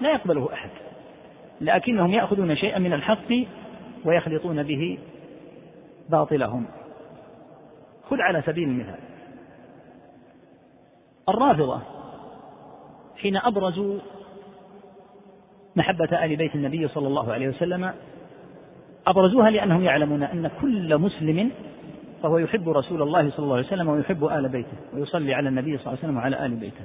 لا 0.00 0.12
يقبله 0.12 0.48
أحد. 0.52 0.70
لكنهم 1.60 2.12
يأخذون 2.12 2.56
شيئا 2.56 2.78
من 2.78 2.92
الحق 2.92 3.32
ويخلطون 4.04 4.62
به 4.62 4.98
باطلهم. 6.08 6.66
خذ 8.10 8.20
على 8.20 8.42
سبيل 8.46 8.68
المثال. 8.68 8.98
الرافضة 11.28 11.80
حين 13.16 13.36
أبرزوا 13.36 13.98
محبة 15.76 16.24
آل 16.24 16.36
بيت 16.36 16.54
النبي 16.54 16.88
صلى 16.88 17.06
الله 17.08 17.32
عليه 17.32 17.48
وسلم 17.48 17.92
أبرزوها 19.06 19.50
لأنهم 19.50 19.84
يعلمون 19.84 20.22
أن 20.22 20.50
كل 20.60 20.98
مسلم 20.98 21.50
فهو 22.22 22.38
يحب 22.38 22.68
رسول 22.68 23.02
الله 23.02 23.30
صلى 23.30 23.44
الله 23.44 23.56
عليه 23.56 23.66
وسلم 23.66 23.88
ويحب 23.88 24.24
آل 24.24 24.48
بيته 24.48 24.76
ويصلي 24.94 25.34
على 25.34 25.48
النبي 25.48 25.78
صلى 25.78 25.86
الله 25.86 25.90
عليه 25.90 25.98
وسلم 25.98 26.16
وعلى 26.16 26.46
آل 26.46 26.54
بيته. 26.54 26.84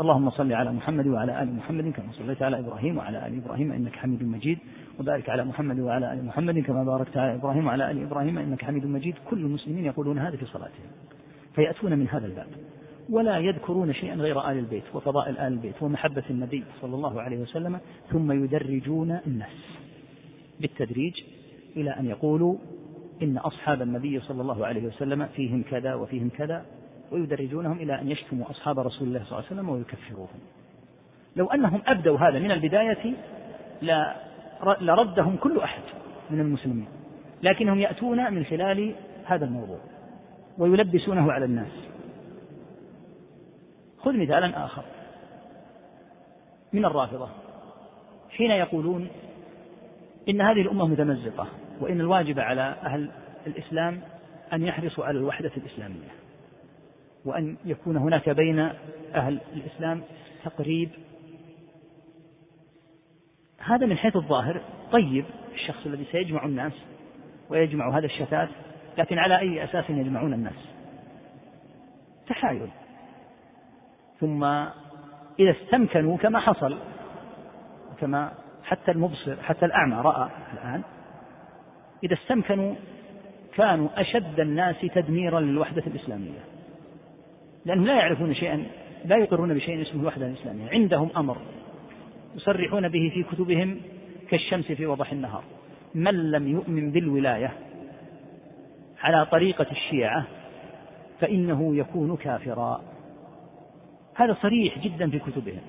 اللهم 0.00 0.30
صل 0.30 0.52
على 0.52 0.72
محمد 0.72 1.06
وعلى 1.06 1.42
آل 1.42 1.54
محمد 1.54 1.92
كما 1.92 2.06
صليت 2.12 2.42
على 2.42 2.58
إبراهيم 2.58 2.98
وعلى 2.98 3.26
آل 3.26 3.42
إبراهيم 3.44 3.72
إنك 3.72 3.96
حميد 3.96 4.22
مجيد 4.22 4.58
وبارك 5.00 5.28
على 5.30 5.44
محمد 5.44 5.80
وعلى 5.80 6.12
آل 6.12 6.24
محمد 6.24 6.58
كما 6.58 6.84
باركت 6.84 7.16
على 7.16 7.34
إبراهيم 7.34 7.66
وعلى 7.66 7.90
آل 7.90 8.02
إبراهيم 8.02 8.38
إنك 8.38 8.64
حميد 8.64 8.86
مجيد. 8.86 9.14
كل 9.30 9.38
المسلمين 9.38 9.84
يقولون 9.84 10.18
هذا 10.18 10.36
في 10.36 10.46
صلاتهم 10.46 10.88
فيأتون 11.54 11.98
من 11.98 12.08
هذا 12.08 12.26
الباب 12.26 12.46
ولا 13.10 13.38
يذكرون 13.38 13.92
شيئا 13.92 14.14
غير 14.14 14.50
آل 14.50 14.58
البيت 14.58 14.84
وفضائل 14.94 15.38
آل 15.38 15.52
البيت 15.52 15.82
ومحبة 15.82 16.22
النبي 16.30 16.64
صلى 16.80 16.94
الله 16.94 17.22
عليه 17.22 17.38
وسلم 17.38 17.80
ثم 18.10 18.32
يدرجون 18.32 19.18
الناس 19.26 19.56
بالتدريج 20.60 21.12
إلى 21.76 21.90
أن 21.90 22.06
يقولوا 22.06 22.56
إن 23.22 23.38
أصحاب 23.38 23.82
النبي 23.82 24.20
صلى 24.20 24.42
الله 24.42 24.66
عليه 24.66 24.86
وسلم 24.86 25.26
فيهم 25.26 25.62
كذا 25.62 25.94
وفيهم 25.94 26.28
كذا 26.28 26.64
ويدرجونهم 27.12 27.78
إلى 27.78 28.00
أن 28.00 28.10
يشتموا 28.10 28.50
أصحاب 28.50 28.78
رسول 28.78 29.08
الله 29.08 29.24
صلى 29.24 29.38
الله 29.38 29.44
عليه 29.44 29.46
وسلم 29.46 29.68
ويكفروهم 29.68 30.40
لو 31.36 31.46
أنهم 31.46 31.82
أبدوا 31.86 32.18
هذا 32.18 32.38
من 32.38 32.50
البداية 32.50 33.14
لردهم 34.80 35.36
كل 35.36 35.58
أحد 35.58 35.82
من 36.30 36.40
المسلمين 36.40 36.86
لكنهم 37.42 37.80
يأتون 37.80 38.32
من 38.34 38.44
خلال 38.44 38.94
هذا 39.24 39.44
الموضوع 39.44 39.78
ويلبسونه 40.58 41.32
على 41.32 41.44
الناس. 41.44 41.72
خذ 43.98 44.12
مثالا 44.12 44.64
آخر. 44.64 44.84
من 46.72 46.84
الرافضة. 46.84 47.28
حين 48.30 48.50
يقولون 48.50 49.08
إن 50.28 50.40
هذه 50.40 50.60
الأمة 50.60 50.86
متمزقة. 50.86 51.46
وإن 51.80 52.00
الواجب 52.00 52.40
على 52.40 52.76
أهل 52.84 53.10
الإسلام 53.46 54.00
أن 54.52 54.62
يحرصوا 54.62 55.04
على 55.04 55.18
الوحدة 55.18 55.50
الإسلامية 55.56 56.08
وأن 57.24 57.56
يكون 57.64 57.96
هناك 57.96 58.28
بين 58.28 58.58
أهل 59.14 59.40
الإسلام 59.52 60.02
تقريب. 60.44 60.90
هذا 63.58 63.86
من 63.86 63.96
حيث 63.96 64.16
الظاهر. 64.16 64.60
طيب 64.92 65.24
الشخص 65.54 65.86
الذي 65.86 66.04
سيجمع 66.12 66.44
الناس 66.44 66.72
ويجمع 67.50 67.98
هذا 67.98 68.06
الشتات 68.06 68.48
لكن 68.98 69.18
على 69.18 69.38
أي 69.38 69.64
أساس 69.64 69.90
يجمعون 69.90 70.34
الناس؟ 70.34 70.68
تحايل. 72.26 72.68
ثم 74.20 74.44
إذا 75.38 75.50
استمكنوا 75.50 76.16
كما 76.16 76.40
حصل 76.40 76.78
كما 78.00 78.32
حتى 78.64 78.90
المبصر 78.90 79.36
حتى 79.42 79.66
الأعمى 79.66 79.96
رأى 79.96 80.30
الآن 80.52 80.82
إذا 82.02 82.14
استمكنوا 82.14 82.74
كانوا 83.54 83.88
أشد 83.96 84.40
الناس 84.40 84.76
تدميرا 84.94 85.40
للوحدة 85.40 85.82
الإسلامية. 85.86 86.40
لأنهم 87.64 87.86
لا 87.86 87.94
يعرفون 87.94 88.34
شيئا 88.34 88.66
لا 89.04 89.16
يقرون 89.16 89.54
بشيء 89.54 89.82
اسمه 89.82 90.00
الوحدة 90.00 90.26
الإسلامية. 90.26 90.70
عندهم 90.70 91.10
أمر 91.16 91.36
يصرحون 92.36 92.88
به 92.88 93.10
في 93.14 93.22
كتبهم 93.22 93.80
كالشمس 94.30 94.72
في 94.72 94.86
وضح 94.86 95.12
النهار. 95.12 95.42
من 95.94 96.30
لم 96.30 96.48
يؤمن 96.48 96.90
بالولاية 96.90 97.52
على 99.02 99.26
طريقة 99.26 99.66
الشيعة 99.70 100.26
فإنه 101.20 101.76
يكون 101.76 102.16
كافرا. 102.16 102.82
هذا 104.14 104.36
صريح 104.42 104.78
جدا 104.78 105.10
في 105.10 105.18
كتبهم. 105.18 105.60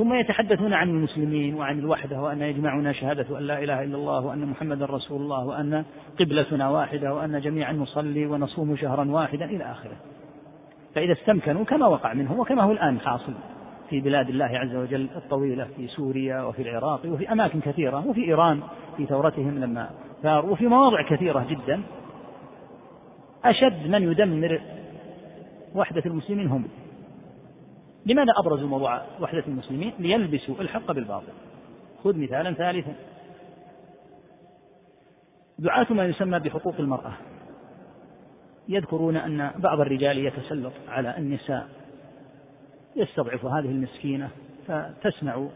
ثم 0.00 0.14
يتحدثون 0.14 0.72
عن 0.72 0.88
المسلمين 0.88 1.54
وعن 1.54 1.78
الوحدة 1.78 2.22
وأن 2.22 2.42
يجمعنا 2.42 2.92
شهادة 2.92 3.38
أن 3.38 3.42
لا 3.42 3.64
إله 3.64 3.82
إلا 3.82 3.96
الله 3.96 4.26
وأن 4.26 4.46
محمدا 4.46 4.86
رسول 4.86 5.20
الله 5.20 5.46
وأن 5.46 5.84
قبلتنا 6.20 6.70
واحدة 6.70 7.14
وأن 7.14 7.40
جميعا 7.40 7.72
نصلي 7.72 8.26
ونصوم 8.26 8.76
شهرا 8.76 9.10
واحدا 9.10 9.44
إلى 9.44 9.64
آخره. 9.64 9.96
فإذا 10.94 11.12
استمكنوا 11.12 11.64
كما 11.64 11.86
وقع 11.86 12.14
منهم 12.14 12.38
وكما 12.38 12.62
هو 12.62 12.72
الآن 12.72 13.00
حاصل 13.00 13.32
في 13.90 14.00
بلاد 14.00 14.28
الله 14.28 14.44
عز 14.44 14.74
وجل 14.74 15.08
الطويلة 15.16 15.68
في 15.76 15.86
سوريا 15.86 16.42
وفي 16.42 16.62
العراق 16.62 17.00
وفي 17.06 17.32
أماكن 17.32 17.60
كثيرة 17.60 18.06
وفي 18.06 18.24
إيران 18.24 18.60
في 18.96 19.06
ثورتهم 19.06 19.58
لما 19.58 19.90
ثاروا 20.22 20.50
وفي 20.50 20.66
مواضع 20.66 21.08
كثيرة 21.08 21.46
جدا. 21.50 21.82
أشد 23.44 23.86
من 23.90 24.02
يدمر 24.02 24.60
وحدة 25.74 26.02
المسلمين 26.06 26.46
هم. 26.46 26.64
لماذا 28.06 28.32
أبرزوا 28.38 28.68
موضوع 28.68 29.02
وحدة 29.20 29.44
المسلمين؟ 29.48 29.92
ليلبسوا 29.98 30.60
الحق 30.60 30.92
بالباطل. 30.92 31.32
خذ 32.04 32.18
مثالا 32.18 32.54
ثالثا. 32.54 32.94
دعاة 35.58 35.92
ما 35.92 36.04
يسمى 36.04 36.38
بحقوق 36.38 36.74
المرأة. 36.78 37.12
يذكرون 38.68 39.16
أن 39.16 39.50
بعض 39.56 39.80
الرجال 39.80 40.18
يتسلط 40.18 40.72
على 40.88 41.18
النساء. 41.18 41.68
يستضعف 42.96 43.44
هذه 43.44 43.66
المسكينة 43.70 44.28
فتسمع 44.66 45.48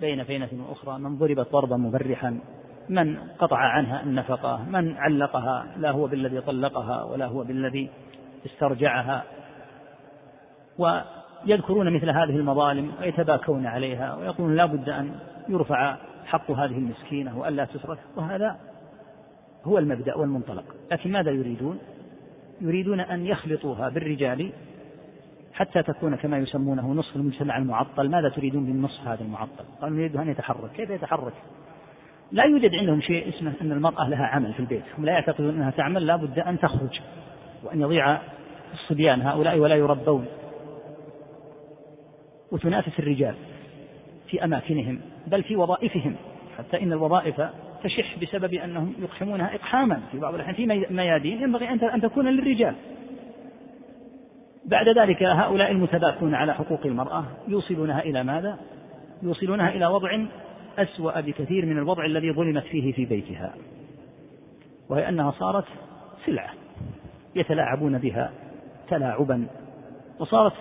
بين 0.00 0.24
فينة 0.24 0.48
وأخرى 0.68 0.98
من 0.98 1.18
ضربت 1.18 1.52
ضربا 1.52 1.76
مبرحا 1.76 2.40
من 2.88 3.18
قطع 3.38 3.58
عنها 3.58 4.02
النفقة 4.02 4.64
من 4.68 4.96
علقها 4.96 5.66
لا 5.76 5.90
هو 5.90 6.06
بالذي 6.06 6.40
طلقها 6.40 7.04
ولا 7.04 7.26
هو 7.26 7.44
بالذي 7.44 7.90
استرجعها. 8.46 9.24
ويذكرون 11.46 11.94
مثل 11.94 12.10
هذه 12.10 12.36
المظالم 12.36 12.92
ويتباكون 13.00 13.66
عليها 13.66 14.14
ويقولون 14.14 14.56
لا 14.56 14.66
بد 14.66 14.88
أن 14.88 15.14
يرفع 15.48 15.96
حق 16.26 16.50
هذه 16.50 16.78
المسكينة 16.78 17.38
وألا 17.38 17.64
تسرف 17.64 17.98
وهذا 18.16 18.56
هو 19.64 19.78
المبدأ 19.78 20.14
والمنطلق. 20.16 20.64
لكن 20.92 21.12
ماذا 21.12 21.30
يريدون؟ 21.30 21.78
يريدون 22.60 23.00
أن 23.00 23.26
يخلطوها 23.26 23.88
بالرجال 23.88 24.50
حتى 25.52 25.82
تكون 25.82 26.16
كما 26.16 26.38
يسمونه 26.38 26.92
نصف 26.92 27.16
المجتمع 27.16 27.58
المعطل. 27.58 28.08
ماذا 28.08 28.28
تريدون 28.28 28.64
بالنصف 28.64 29.08
هذا 29.08 29.22
المعطل؟ 29.22 29.64
قالوا 29.80 29.96
نريد 29.96 30.16
أن 30.16 30.28
يتحرك. 30.28 30.70
كيف 30.76 30.90
يتحرك؟ 30.90 31.32
لا 32.32 32.44
يوجد 32.44 32.74
عندهم 32.74 33.00
شيء 33.00 33.28
اسمه 33.28 33.52
أن 33.60 33.72
المرأة 33.72 34.08
لها 34.08 34.26
عمل 34.26 34.52
في 34.52 34.60
البيت. 34.60 34.84
هم 34.98 35.04
لا 35.04 35.12
يعتقدون 35.12 35.54
أنها 35.54 35.70
تعمل 35.70 36.06
لا 36.06 36.16
بد 36.16 36.38
أن 36.38 36.58
تخرج 36.58 37.00
وأن 37.64 37.80
يضيع 37.80 38.18
الصبيان 38.74 39.22
هؤلاء 39.22 39.58
ولا 39.58 39.74
يربون. 39.74 40.26
وتنافس 42.52 42.98
الرجال 42.98 43.34
في 44.28 44.44
أماكنهم 44.44 45.00
بل 45.26 45.42
في 45.42 45.56
وظائفهم 45.56 46.16
حتى 46.58 46.82
إن 46.82 46.92
الوظائف 46.92 47.42
تشح 47.84 48.18
بسبب 48.22 48.54
أنهم 48.54 48.94
يقحمونها 48.98 49.54
إقحاما 49.54 50.00
في 50.12 50.18
بعض 50.18 50.34
الأحيان 50.34 50.54
في 50.54 50.86
ميادين 50.90 51.42
ينبغي 51.42 51.68
أن 51.68 52.00
تكون 52.00 52.28
للرجال 52.28 52.74
بعد 54.64 54.88
ذلك 54.88 55.22
هؤلاء 55.22 55.70
المتباكون 55.70 56.34
على 56.34 56.54
حقوق 56.54 56.86
المرأة 56.86 57.24
يوصلونها 57.48 58.02
إلى 58.02 58.24
ماذا؟ 58.24 58.58
يوصلونها 59.22 59.68
إلى 59.68 59.86
وضع 59.86 60.26
أسوأ 60.78 61.20
بكثير 61.20 61.66
من 61.66 61.78
الوضع 61.78 62.04
الذي 62.04 62.32
ظلمت 62.32 62.62
فيه 62.62 62.92
في 62.92 63.04
بيتها 63.04 63.54
وهي 64.88 65.08
أنها 65.08 65.30
صارت 65.30 65.64
سلعة 66.26 66.50
يتلاعبون 67.34 67.98
بها 67.98 68.32
تلاعبا 68.88 69.46
وصارت 70.18 70.52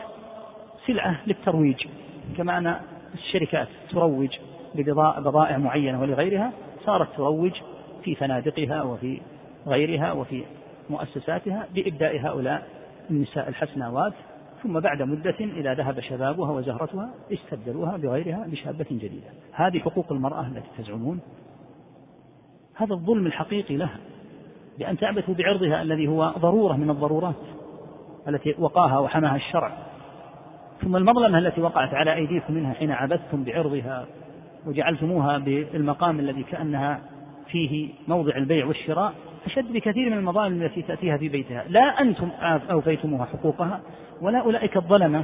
سلعة 0.87 1.21
للترويج 1.27 1.87
كما 2.37 2.57
أن 2.57 2.75
الشركات 3.13 3.67
تروج 3.91 4.29
ببضائع 4.75 5.57
معينة 5.57 6.01
ولغيرها 6.01 6.51
صارت 6.85 7.15
تروج 7.15 7.51
في 8.03 8.15
فنادقها 8.15 8.83
وفي 8.83 9.21
غيرها 9.67 10.11
وفي 10.11 10.43
مؤسساتها 10.89 11.67
بإبداء 11.75 12.19
هؤلاء 12.19 12.67
النساء 13.09 13.49
الحسناوات 13.49 14.13
ثم 14.63 14.79
بعد 14.79 15.01
مدة 15.01 15.35
إذا 15.39 15.73
ذهب 15.73 15.99
شبابها 15.99 16.51
وزهرتها 16.51 17.09
استبدلوها 17.33 17.97
بغيرها 17.97 18.45
بشابة 18.47 18.85
جديدة. 18.91 19.29
هذه 19.51 19.79
حقوق 19.79 20.11
المرأة 20.11 20.47
التي 20.47 20.67
تزعمون. 20.77 21.19
هذا 22.75 22.93
الظلم 22.93 23.27
الحقيقي 23.27 23.77
لها 23.77 23.97
بأن 24.79 24.97
تعبثوا 24.97 25.33
بعرضها 25.33 25.81
الذي 25.81 26.07
هو 26.07 26.33
ضرورة 26.37 26.73
من 26.73 26.89
الضرورات 26.89 27.35
التي 28.27 28.55
وقاها 28.59 28.99
وحماها 28.99 29.35
الشرع. 29.35 29.77
ثم 30.83 30.95
المظلمة 30.95 31.37
التي 31.37 31.61
وقعت 31.61 31.93
على 31.93 32.13
أيديكم 32.13 32.53
منها 32.53 32.73
حين 32.73 32.91
عبثتم 32.91 33.43
بعرضها 33.43 34.05
وجعلتموها 34.65 35.37
بالمقام 35.37 36.19
الذي 36.19 36.43
كأنها 36.43 36.99
فيه 37.47 37.89
موضع 38.07 38.35
البيع 38.35 38.65
والشراء 38.65 39.13
أشد 39.45 39.73
بكثير 39.73 40.09
من 40.09 40.17
المظالم 40.17 40.61
التي 40.61 40.81
تأتيها 40.81 41.17
في 41.17 41.29
بيتها. 41.29 41.63
لا 41.69 42.01
أنتم 42.01 42.29
أوفيتموها 42.71 43.25
حقوقها 43.25 43.79
ولا 44.21 44.39
أولئك 44.39 44.77
الظلمة 44.77 45.23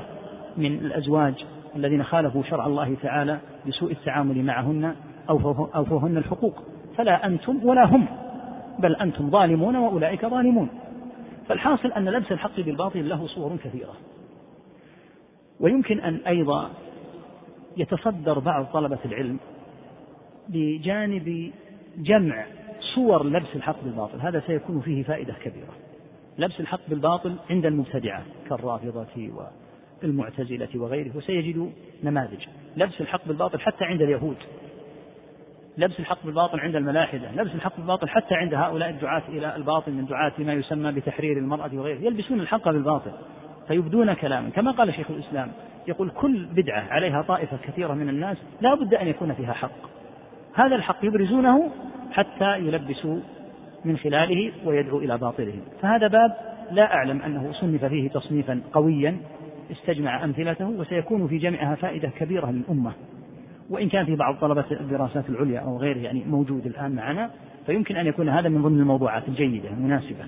من 0.58 0.74
الأزواج 0.74 1.46
الذين 1.76 2.04
خالفوا 2.04 2.44
شرع 2.44 2.66
الله 2.66 2.96
تعالى 3.02 3.38
بسوء 3.68 3.92
التعامل 3.92 4.44
معهن 4.46 4.96
أوفوهن 5.30 6.18
الحقوق. 6.18 6.64
فلا 6.98 7.26
أنتم 7.26 7.60
ولا 7.64 7.86
هم 7.86 8.06
بل 8.80 8.96
أنتم 8.96 9.30
ظالمون 9.30 9.76
وأولئك 9.76 10.26
ظالمون. 10.26 10.70
فالحاصل 11.48 11.92
أن 11.92 12.10
لبس 12.10 12.32
الحق 12.32 12.60
بالباطل 12.60 13.10
له 13.10 13.28
صور 13.28 13.58
كثيرة. 13.64 13.94
ويمكن 15.60 16.00
أن 16.00 16.16
أيضا 16.28 16.72
يتصدر 17.78 18.40
بعض 18.40 18.66
طلبة 18.66 19.00
العلم 19.06 19.40
بجانب 20.50 21.52
جمع 21.98 22.46
صور 22.96 23.26
لبس 23.26 23.56
الحق 23.56 23.84
بالباطل. 23.84 24.20
هذا 24.20 24.44
سيكون 24.48 24.82
فيه 24.82 25.04
فائدة 25.04 25.34
كبيرة. 25.34 25.74
لبس 26.38 26.60
الحق 26.60 26.80
بالباطل 26.88 27.36
عند 27.50 27.66
المبتدعة 27.66 28.24
كالرافضة 28.50 29.32
والمعتزلة 30.04 30.70
وغيره 30.76 31.18
وسيجد 31.18 31.72
نماذج. 32.04 32.46
لبس 32.78 33.02
الحق 33.02 33.28
بالباطل 33.28 33.60
حتى 33.60 33.86
عند 33.86 34.02
اليهود. 34.02 34.38
لبس 35.78 36.00
الحق 36.00 36.26
بالباطل 36.26 36.60
عند 36.60 36.76
الملاحدة. 36.76 37.32
لبس 37.32 37.56
الحق 37.56 37.78
بالباطل 37.78 38.10
حتى 38.10 38.36
عند 38.36 38.54
هؤلاء 38.54 38.90
الدعاة 38.90 39.24
إلى 39.30 39.56
الباطل 39.56 39.92
من 39.92 40.06
دعاة 40.06 40.34
ما 40.40 40.54
يسمى 40.54 40.92
بتحرير 40.92 41.38
المرأة 41.38 41.70
وغيره. 41.74 42.00
يلبسون 42.00 42.40
الحق 42.40 42.70
بالباطل. 42.70 43.12
فيبدون 43.70 44.14
كلاما. 44.14 44.50
كما 44.50 44.72
قال 44.72 44.94
شيخ 44.94 45.12
الإسلام 45.12 45.52
يقول 45.88 46.10
كل 46.10 46.46
بدعة 46.46 46.84
عليها 46.90 47.22
طائفة 47.22 47.58
كثيرة 47.68 47.94
من 47.94 48.10
الناس 48.10 48.38
لا 48.62 48.76
بد 48.76 48.94
أن 48.94 49.08
يكون 49.08 49.34
فيها 49.34 49.54
حق. 49.54 49.90
هذا 50.54 50.76
الحق 50.76 51.06
يبرزونه 51.06 51.72
حتى 52.12 52.58
يلبسوا 52.58 53.20
من 53.86 53.98
خلاله 53.98 54.52
ويدعو 54.66 55.00
إلى 55.00 55.18
باطلهم 55.18 55.62
فهذا 55.82 56.08
باب 56.08 56.32
لا 56.72 56.94
أعلم 56.94 57.22
أنه 57.22 57.52
صنف 57.52 57.86
فيه 57.86 58.10
تصنيفا 58.10 58.62
قويا 58.74 59.18
استجمع 59.72 60.24
أمثلته 60.24 60.70
وسيكون 60.70 61.28
في 61.28 61.38
جمعها 61.38 61.76
فائدة 61.76 62.10
كبيرة 62.20 62.52
للأمة. 62.52 62.92
وإن 63.70 63.90
كان 63.90 64.06
في 64.06 64.16
بعض 64.16 64.36
طلبة 64.36 64.66
الدراسات 64.72 65.30
العليا 65.30 65.60
أو 65.60 65.78
غيره 65.78 65.98
يعني 65.98 66.24
موجود 66.28 66.66
الآن 66.66 66.92
معنا 66.92 67.30
فيمكن 67.66 67.96
أن 67.96 68.08
يكون 68.08 68.30
هذا 68.30 68.50
من 68.50 68.62
ضمن 68.62 68.80
الموضوعات 68.80 69.28
الجيدة 69.28 69.70
المناسبة. 69.70 70.26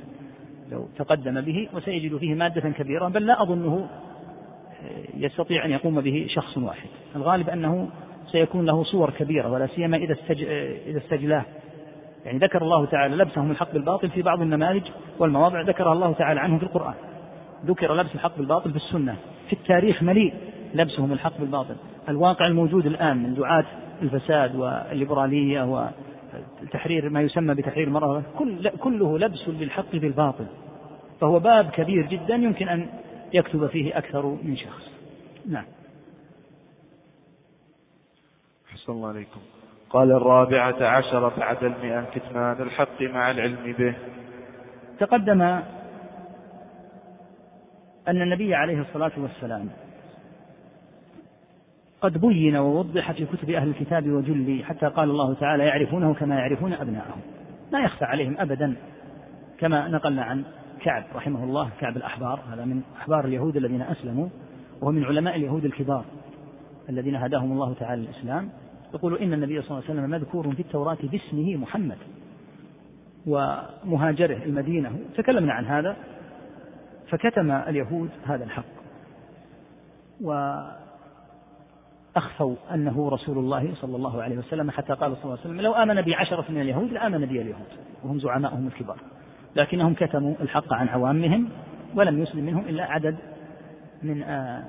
لو 0.72 0.88
تقدم 0.98 1.42
به 1.42 1.70
وسيجد 1.74 2.18
فيه 2.18 2.34
مادة 2.34 2.70
كبيرة 2.70 3.08
بل 3.08 3.26
لا 3.26 3.42
أظنه 3.42 3.88
يستطيع 5.18 5.66
أن 5.66 5.72
يقوم 5.72 6.02
به 6.02 6.26
شخص 6.30 6.58
واحد. 6.58 6.90
الغالب 7.16 7.50
أنه 7.50 7.90
سيكون 8.32 8.66
له 8.66 8.84
صور 8.84 9.10
كبيرة 9.10 9.52
ولا 9.52 9.68
سيما 9.68 9.98
إذا 9.98 10.14
استج... 10.14 10.44
إذا 10.88 10.98
استجلاه. 10.98 11.46
يعني 12.26 12.38
ذكر 12.38 12.62
الله 12.62 12.86
تعالى 12.86 13.16
لبسهم 13.16 13.52
الحق 13.52 13.74
بالباطل 13.74 14.10
في 14.10 14.22
بعض 14.22 14.42
النماذج 14.42 14.84
والمواضع 15.20 15.62
ذكرها 15.62 15.94
الله 15.94 16.14
تعالى 16.14 16.40
عنهم 16.40 16.58
في 16.58 16.64
القرآن. 16.64 16.94
ذكر 17.66 17.96
لبس 17.96 18.16
الحق 18.16 18.38
بالباطل 18.38 18.72
في 18.72 18.78
السنة. 18.78 19.16
في 19.48 19.54
التاريخ 19.54 20.04
مليء 20.04 20.34
لبسهم 20.76 21.12
الحق 21.12 21.38
بالباطل. 21.40 21.76
الواقع 22.10 22.48
الموجود 22.48 22.86
الآن 22.86 23.18
من 23.18 23.34
دعاة 23.34 23.66
الفساد 24.02 24.56
والليبرالية 24.56 25.92
وتحرير 26.64 27.10
ما 27.10 27.22
يسمى 27.22 27.54
بتحرير 27.56 27.88
المرأة 27.88 28.24
كل 28.38 28.70
كله 28.70 29.20
لبس 29.20 29.50
للحق 29.50 29.92
بالباطل. 29.94 30.46
فهو 31.22 31.40
باب 31.40 31.70
كبير 31.70 32.06
جدا 32.06 32.36
يمكن 32.36 32.70
أن 32.70 32.90
يكتب 33.34 33.68
فيه 33.68 33.98
أكثر 33.98 34.26
من 34.26 34.58
شخص. 34.58 34.92
نعم. 35.48 35.66
حسن 38.74 38.92
الله 38.92 39.10
عليكم. 39.10 39.40
قال 39.90 40.12
الرابعة 40.12 40.84
عشر 40.84 41.30
بعد 41.38 41.64
المئة 41.64 42.02
كتمان 42.02 42.62
الحق 42.62 43.02
مع 43.02 43.32
العلم 43.32 43.74
به. 43.78 43.96
تقدم 45.00 45.42
أن 48.08 48.22
النبي 48.22 48.56
عليه 48.56 48.82
الصلاة 48.82 49.12
والسلام 49.18 49.70
قد 52.02 52.18
بين 52.18 52.56
ووضح 52.56 53.12
في 53.12 53.26
كتب 53.26 53.50
أهل 53.50 53.68
الكتاب 53.68 54.10
وجلي 54.10 54.64
حتى 54.64 54.86
قال 54.86 55.10
الله 55.10 55.34
تعالى 55.34 55.66
يعرفونه 55.66 56.14
كما 56.14 56.36
يعرفون 56.36 56.74
أبناءهم. 56.74 57.22
لا 57.72 57.80
يخفى 57.80 58.06
عليهم 58.06 58.38
أبدا 58.40 58.76
كما 59.60 59.88
نقلنا 59.88 60.24
عن 60.24 60.44
كعب 60.84 61.04
رحمه 61.16 61.44
الله 61.44 61.70
كعب 61.80 61.98
الأحبار. 61.98 62.40
هذا 62.54 62.66
من 62.66 62.82
أحبار 62.98 63.26
اليهود 63.26 63.56
الذين 63.56 63.82
أسلموا 63.82 64.30
وهو 64.82 64.92
من 64.92 65.04
علماء 65.06 65.36
اليهود 65.36 65.66
الكبار 65.66 66.06
الذين 66.90 67.16
هداهم 67.16 67.52
الله 67.52 67.74
تعالى 67.74 68.02
الإسلام 68.02 68.50
يقول 68.94 69.18
إن 69.18 69.34
النبي 69.34 69.62
صلى 69.62 69.72
الله 69.72 69.84
عليه 69.90 70.00
وسلم 70.00 70.10
مذكور 70.10 70.56
في 70.56 70.60
التوراة 70.60 70.98
باسمه 71.04 71.56
محمد 71.56 71.98
ومهاجره 73.28 74.44
المدينة. 74.44 75.00
تكلمنا 75.18 75.54
عن 75.54 75.66
هذا 75.66 75.96
فكتم 77.10 77.52
اليهود 77.52 78.10
هذا 78.26 78.44
الحق 78.44 78.64
وأخفوا 82.16 82.56
أنه 82.74 83.10
رسول 83.10 83.38
الله 83.38 83.76
صلى 83.76 83.96
الله 83.96 84.24
عليه 84.24 84.38
وسلم. 84.38 84.72
حتى 84.72 84.94
قال 84.94 85.16
صلى 85.16 85.24
الله 85.24 85.38
عليه 85.38 85.42
وسلم 85.42 85.62
لو 85.62 85.74
آمن 85.74 86.02
بي 86.02 86.16
عشرة 86.16 86.46
من 86.50 86.62
اليهود 86.62 86.92
لآمن 86.92 87.26
بي 87.26 87.42
اليهود. 87.42 87.68
وهم 88.04 88.20
زعماؤهم 88.20 88.68
الكبار. 88.68 88.98
لكنهم 89.56 89.94
كتموا 89.94 90.36
الحق 90.42 90.74
عن 90.74 90.88
عوامهم 90.88 91.50
ولم 91.96 92.22
يسلم 92.22 92.46
منهم 92.46 92.66
إلا 92.70 92.84
عدد 92.84 93.16
من 94.04 94.24
آه، 94.24 94.64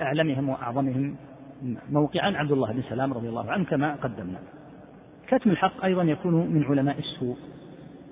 أعلمهم 0.00 0.48
وأعظمهم 0.48 1.16
موقعا 1.90 2.36
عبد 2.36 2.52
الله 2.52 2.72
بن 2.72 2.82
سلام 2.88 3.12
رضي 3.12 3.28
الله 3.28 3.50
عنه 3.50 3.64
كما 3.64 3.94
قدمنا. 3.94 4.38
كتم 5.28 5.50
الحق 5.50 5.84
أيضا 5.84 6.02
يكون 6.02 6.34
من 6.34 6.64
علماء 6.64 6.98
السوء 6.98 7.36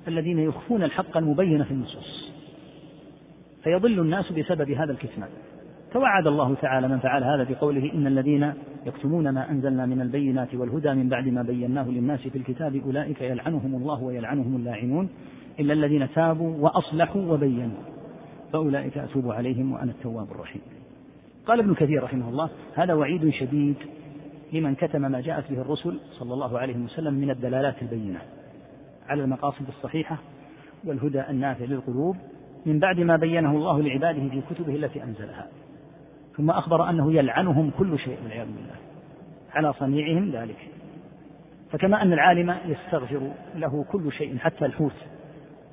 الذين 0.09 0.39
يخفون 0.39 0.83
الحق 0.83 1.17
المبين 1.17 1.65
في 1.65 1.71
النصوص 1.71 2.33
فيضل 3.65 4.01
الناس 4.01 4.33
بسبب 4.33 4.71
هذا 4.71 4.93
الكتمان. 4.93 5.29
توعد 5.93 6.27
الله 6.27 6.55
تعالى 6.55 6.89
من 6.89 6.99
فعل 6.99 7.25
هذا 7.25 7.47
بقوله 7.51 7.93
إن 7.93 8.07
الذين 8.07 8.53
يكتمون 8.87 9.31
ما 9.31 9.51
أنزلنا 9.51 9.87
من 9.87 10.01
البينات 10.01 10.55
والهدى 10.55 10.95
من 10.95 11.09
بعد 11.09 11.29
ما 11.29 11.43
بيناه 11.43 11.89
للناس 11.89 12.21
في 12.21 12.39
الكتاب 12.39 12.77
أولئك 12.87 13.21
يلعنهم 13.21 13.75
الله 13.75 14.03
ويلعنهم 14.03 14.57
اللاعنون. 14.57 15.09
إلا 15.61 15.73
الذين 15.73 16.09
تابوا 16.15 16.57
وأصلحوا 16.59 17.23
وبينوا. 17.23 17.83
فأولئك 18.53 18.99
أتوب 18.99 19.33
عليهم 19.33 19.73
وأنا 19.73 19.91
التواب 19.91 20.31
الرحيم. 20.31 20.63
قال 21.47 21.61
ابن 21.61 21.75
كثير 21.75 22.03
رحمه 22.03 22.29
الله 22.29 22.51
هذا 22.75 22.95
وعيد 22.95 23.31
شديد 23.31 23.77
لمن 24.53 24.75
كتم 24.75 25.01
ما 25.01 25.21
جاءت 25.21 25.53
به 25.53 25.61
الرسل 25.61 26.01
صلى 26.11 26.35
الله 26.35 26.59
عليه 26.59 26.77
وسلم 26.77 27.15
من 27.15 27.31
الدلالات 27.31 27.83
البينة 27.83 28.21
على 29.09 29.25
المقاصد 29.25 29.69
الصحيحة 29.69 30.19
والهدى 30.85 31.21
النافع 31.31 31.65
للقلوب 31.65 32.17
من 32.67 32.79
بعد 32.79 33.01
ما 33.01 33.17
بينه 33.17 33.51
الله 33.51 33.83
لعباده 33.83 34.29
في 34.29 34.41
كتبه 34.51 34.75
التي 34.75 35.03
أنزلها. 35.03 35.49
ثم 36.37 36.51
أخبر 36.51 36.91
أنه 36.91 37.13
يلعنهم 37.13 37.71
كل 37.79 37.99
شيء 37.99 38.19
والعياذ 38.25 38.47
بالله 38.47 38.77
على 39.53 39.73
صنيعهم 39.73 40.31
ذلك. 40.31 40.69
فكما 41.73 42.03
أن 42.03 42.13
العالم 42.13 42.57
يستغفر 42.67 43.31
له 43.57 43.85
كل 43.93 44.13
شيء 44.13 44.39
حتى 44.39 44.67
الحوت 44.67 44.93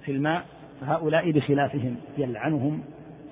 في 0.06 0.12
الماء 0.12 0.46
فهؤلاء 0.82 1.32
بخلافهم 1.32 1.96
يلعنهم 2.18 2.82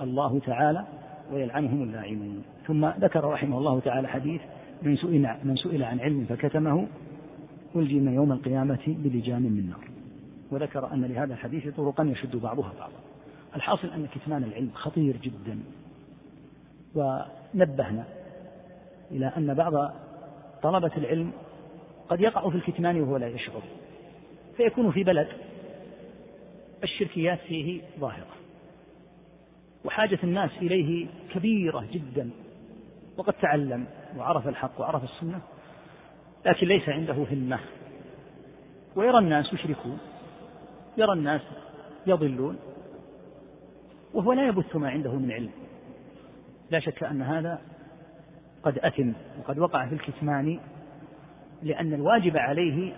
الله 0.01 0.39
تعالى 0.39 0.85
ويلعنهم 1.31 1.83
اللاعنون. 1.83 2.43
ثم 2.67 2.85
ذكر 2.85 3.23
رحمه 3.23 3.57
الله 3.57 3.79
تعالى 3.79 4.07
حديث 4.07 4.41
من 4.81 4.95
سئل 4.95 5.35
من 5.43 5.55
سئل 5.55 5.83
عن 5.83 5.99
علم 5.99 6.25
فكتمه 6.29 6.87
ألجم 7.75 8.13
يوم 8.13 8.31
القيامة 8.31 8.79
بلجام 8.87 9.41
من 9.41 9.69
نار. 9.69 9.89
وذكر 10.51 10.93
أن 10.93 11.05
لهذا 11.05 11.33
الحديث 11.33 11.67
طرقا 11.67 12.03
يشد 12.03 12.35
بعضها 12.35 12.71
بعضا. 12.79 12.99
الحاصل 13.55 13.87
أن 13.87 14.07
كتمان 14.15 14.43
العلم 14.43 14.69
خطير 14.73 15.17
جدا. 15.17 15.59
ونبهنا 16.95 18.03
إلى 19.11 19.25
أن 19.37 19.53
بعض 19.53 19.91
طلبة 20.61 20.91
العلم 20.97 21.31
قد 22.09 22.21
يقع 22.21 22.49
في 22.49 22.55
الكتمان 22.55 23.01
وهو 23.01 23.17
لا 23.17 23.27
يشعر 23.27 23.61
فيكون 24.57 24.91
في 24.91 25.03
بلد 25.03 25.27
الشركيات 26.83 27.39
فيه 27.39 27.81
ظاهرة. 27.99 28.35
وحاجة 29.85 30.19
الناس 30.23 30.51
إليه 30.61 31.07
كبيرة 31.33 31.85
جدا. 31.91 32.29
وقد 33.17 33.33
تعلم 33.33 33.85
وعرف 34.17 34.47
الحق 34.47 34.81
وعرف 34.81 35.03
السنة 35.03 35.41
لكن 36.45 36.67
ليس 36.67 36.89
عنده 36.89 37.13
همة. 37.13 37.59
ويرى 38.95 39.17
الناس 39.17 39.53
يشركون 39.53 39.99
يرى 40.97 41.13
الناس 41.13 41.41
يضلون 42.07 42.57
وهو 44.13 44.33
لا 44.33 44.47
يبث 44.47 44.75
ما 44.75 44.89
عنده 44.89 45.13
من 45.13 45.31
علم. 45.31 45.51
لا 46.71 46.79
شك 46.79 47.03
أن 47.03 47.21
هذا 47.21 47.61
قد 48.63 48.79
أثم 48.79 49.11
وقد 49.39 49.59
وقع 49.59 49.87
في 49.87 49.95
الكتمان 49.95 50.59
لأن 51.63 51.93
الواجب 51.93 52.37
عليه 52.37 52.93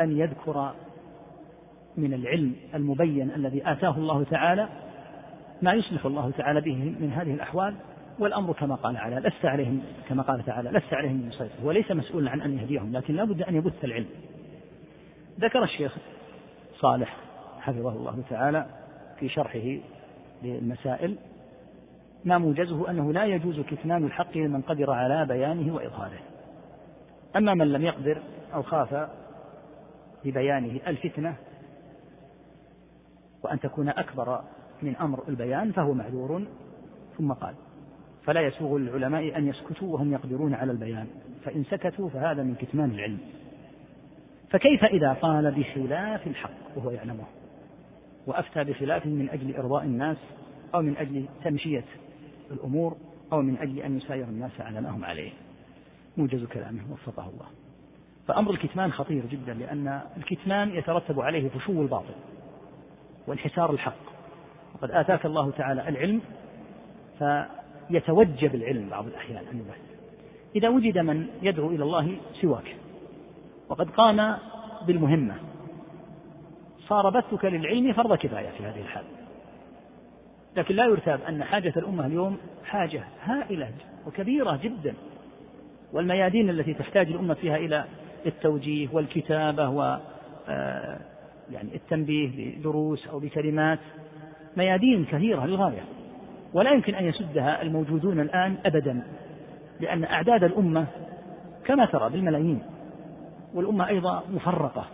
أن 0.00 0.18
يذكر 0.18 0.74
من 1.96 2.14
العلم 2.14 2.54
المبين 2.74 3.30
الذي 3.30 3.62
آتاه 3.72 3.96
الله 3.96 4.24
تعالى 4.24 4.68
ما 5.62 5.72
يصلح 5.72 6.06
الله 6.06 6.30
تعالى 6.30 6.60
به 6.60 6.94
من 7.00 7.12
هذه 7.12 7.34
الأحوال 7.34 7.74
والأمر 8.18 8.52
كما 8.52 8.74
قال 8.74 8.94
تعالى 8.94 9.16
لست 9.16 9.44
عليهم 9.44 9.82
كما 10.08 10.22
قال 10.22 10.44
تعالى 10.44 10.70
لست 10.70 10.94
عليهم 10.94 11.16
من 11.16 11.48
هو 11.64 11.70
ليس 11.70 11.90
مسؤولا 11.90 12.30
عن 12.30 12.40
أن 12.40 12.58
يهديهم 12.58 12.92
لكن 12.92 13.14
لا 13.14 13.24
بد 13.24 13.42
أن 13.42 13.54
يبث 13.54 13.84
العلم. 13.84 14.08
ذكر 15.40 15.64
الشيخ 15.64 15.96
صالح 16.80 17.16
حفظه 17.60 17.92
الله 17.92 18.22
تعالى 18.30 18.66
في 19.20 19.28
شرحه 19.28 19.76
للمسائل 20.42 21.16
ما 22.24 22.38
موجزه 22.38 22.90
أنه 22.90 23.12
لا 23.12 23.24
يجوز 23.24 23.60
كتمان 23.60 24.04
الحق 24.04 24.36
لمن 24.36 24.60
قدر 24.60 24.90
على 24.90 25.26
بيانه 25.26 25.74
وإظهاره. 25.74 26.18
أما 27.36 27.54
من 27.54 27.72
لم 27.72 27.82
يقدر 27.82 28.22
أو 28.54 28.62
خاف 28.62 29.08
ببيانه 30.24 30.80
الفتنة 30.86 31.36
وأن 33.44 33.60
تكون 33.60 33.88
أكبر 33.88 34.40
من 34.82 34.96
أمر 34.96 35.28
البيان 35.28 35.72
فهو 35.72 35.94
معذور 35.94 36.44
ثم 37.18 37.32
قال 37.32 37.54
فلا 38.24 38.40
يسوغ 38.40 38.78
للعلماء 38.78 39.38
أن 39.38 39.48
يسكتوا 39.48 39.94
وهم 39.94 40.12
يقدرون 40.12 40.54
على 40.54 40.72
البيان 40.72 41.06
فإن 41.44 41.64
سكتوا 41.64 42.08
فهذا 42.08 42.42
من 42.42 42.54
كتمان 42.54 42.90
العلم. 42.90 43.18
فكيف 44.50 44.84
إذا 44.84 45.12
قال 45.12 45.50
بخلاف 45.50 46.26
الحق 46.26 46.76
وهو 46.76 46.90
يعلمه؟ 46.90 47.24
وأفتى 48.26 48.64
بخلافه 48.64 49.10
من 49.10 49.30
أجل 49.30 49.56
إرضاء 49.56 49.84
الناس 49.84 50.16
أو 50.74 50.82
من 50.82 50.96
أجل 50.96 51.24
تمشية 51.44 51.84
الأمور 52.50 52.96
أو 53.32 53.42
من 53.42 53.56
أجل 53.56 53.78
أن 53.78 53.96
يساير 53.96 54.24
الناس 54.24 54.60
على 54.60 54.80
ما 54.80 54.90
هم 54.90 55.04
عليه. 55.04 55.30
موجز 56.16 56.44
كلامه 56.44 56.80
وفقه 56.92 57.28
الله. 57.28 57.46
فأمر 58.26 58.50
الكتمان 58.50 58.92
خطير 58.92 59.26
جدا 59.26 59.54
لأن 59.54 60.00
الكتمان 60.16 60.70
يترتب 60.70 61.20
عليه 61.20 61.48
فشو 61.48 61.82
الباطل. 61.82 62.14
وانحسار 63.26 63.70
الحق. 63.70 64.14
وقد 64.74 64.90
آتاك 64.90 65.26
الله 65.26 65.50
تعالى 65.50 65.88
العلم 65.88 66.20
فيتوجب 67.18 68.54
العلم 68.54 68.88
بعض 68.88 69.06
الأحيان 69.06 69.44
أن 69.52 69.58
يبث 69.58 69.78
إذا 70.56 70.68
وجد 70.68 70.98
من 70.98 71.26
يدعو 71.42 71.70
إلى 71.70 71.84
الله 71.84 72.16
سواك 72.40 72.76
وقد 73.68 73.90
قام 73.90 74.36
بالمهمة. 74.86 75.34
صار 76.88 77.10
بثك 77.10 77.44
للعلم 77.44 77.92
فرض 77.92 78.14
كفاية 78.14 78.50
في 78.50 78.64
هذه 78.64 78.80
الحال. 78.80 79.04
لكن 80.56 80.74
لا 80.74 80.84
يرتاب 80.84 81.20
أن 81.28 81.44
حاجة 81.44 81.72
الأمة 81.76 82.06
اليوم 82.06 82.38
حاجة 82.64 83.04
هائلة 83.22 83.70
وكبيرة 84.06 84.56
جدا. 84.62 84.94
والميادين 85.92 86.50
التي 86.50 86.74
تحتاج 86.74 87.06
الأمة 87.06 87.34
فيها 87.34 87.56
إلى 87.56 87.84
التوجيه 88.26 88.88
والكتابة 88.92 89.68
و 89.68 89.98
آه، 90.48 91.00
يعني 91.52 91.74
التنبيه 91.74 92.58
بدروس 92.58 93.08
أو 93.08 93.18
بكلمات 93.18 93.78
ميادين 94.56 95.04
كثيرة 95.04 95.46
للغاية 95.46 95.82
ولا 96.52 96.70
يمكن 96.70 96.94
أن 96.94 97.04
يسدها 97.04 97.62
الموجودون 97.62 98.20
الآن 98.20 98.56
أبدا 98.66 99.02
لأن 99.80 100.04
أعداد 100.04 100.44
الأمة 100.44 100.86
كما 101.64 101.86
ترى 101.86 102.10
بالملايين 102.10 102.62
والأمة 103.54 103.88
أيضا 103.88 104.22
مفرقة. 104.34 104.86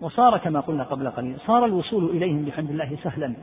وصار 0.00 0.38
كما 0.38 0.60
قلنا 0.60 0.84
قبل 0.84 1.10
قليل 1.10 1.40
صار 1.46 1.64
الوصول 1.64 2.10
إليهم 2.10 2.44
بحمد 2.44 2.70
الله 2.70 2.96
سهلا. 3.02 3.34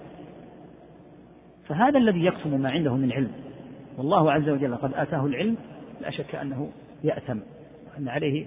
فهذا 1.68 1.98
الذي 2.00 2.26
يكتم 2.26 2.62
ما 2.62 2.72
عنده 2.72 2.96
من 2.96 3.12
علم. 3.12 3.32
والله 3.98 4.32
عز 4.32 4.50
وجل 4.50 4.76
قد 4.76 4.94
آتاه 4.94 5.26
العلم 5.26 5.58
لا 6.02 6.10
شك 6.10 6.36
أنه 6.36 6.72
يأتم 7.04 7.40
وأن 7.94 8.08
عليه 8.08 8.46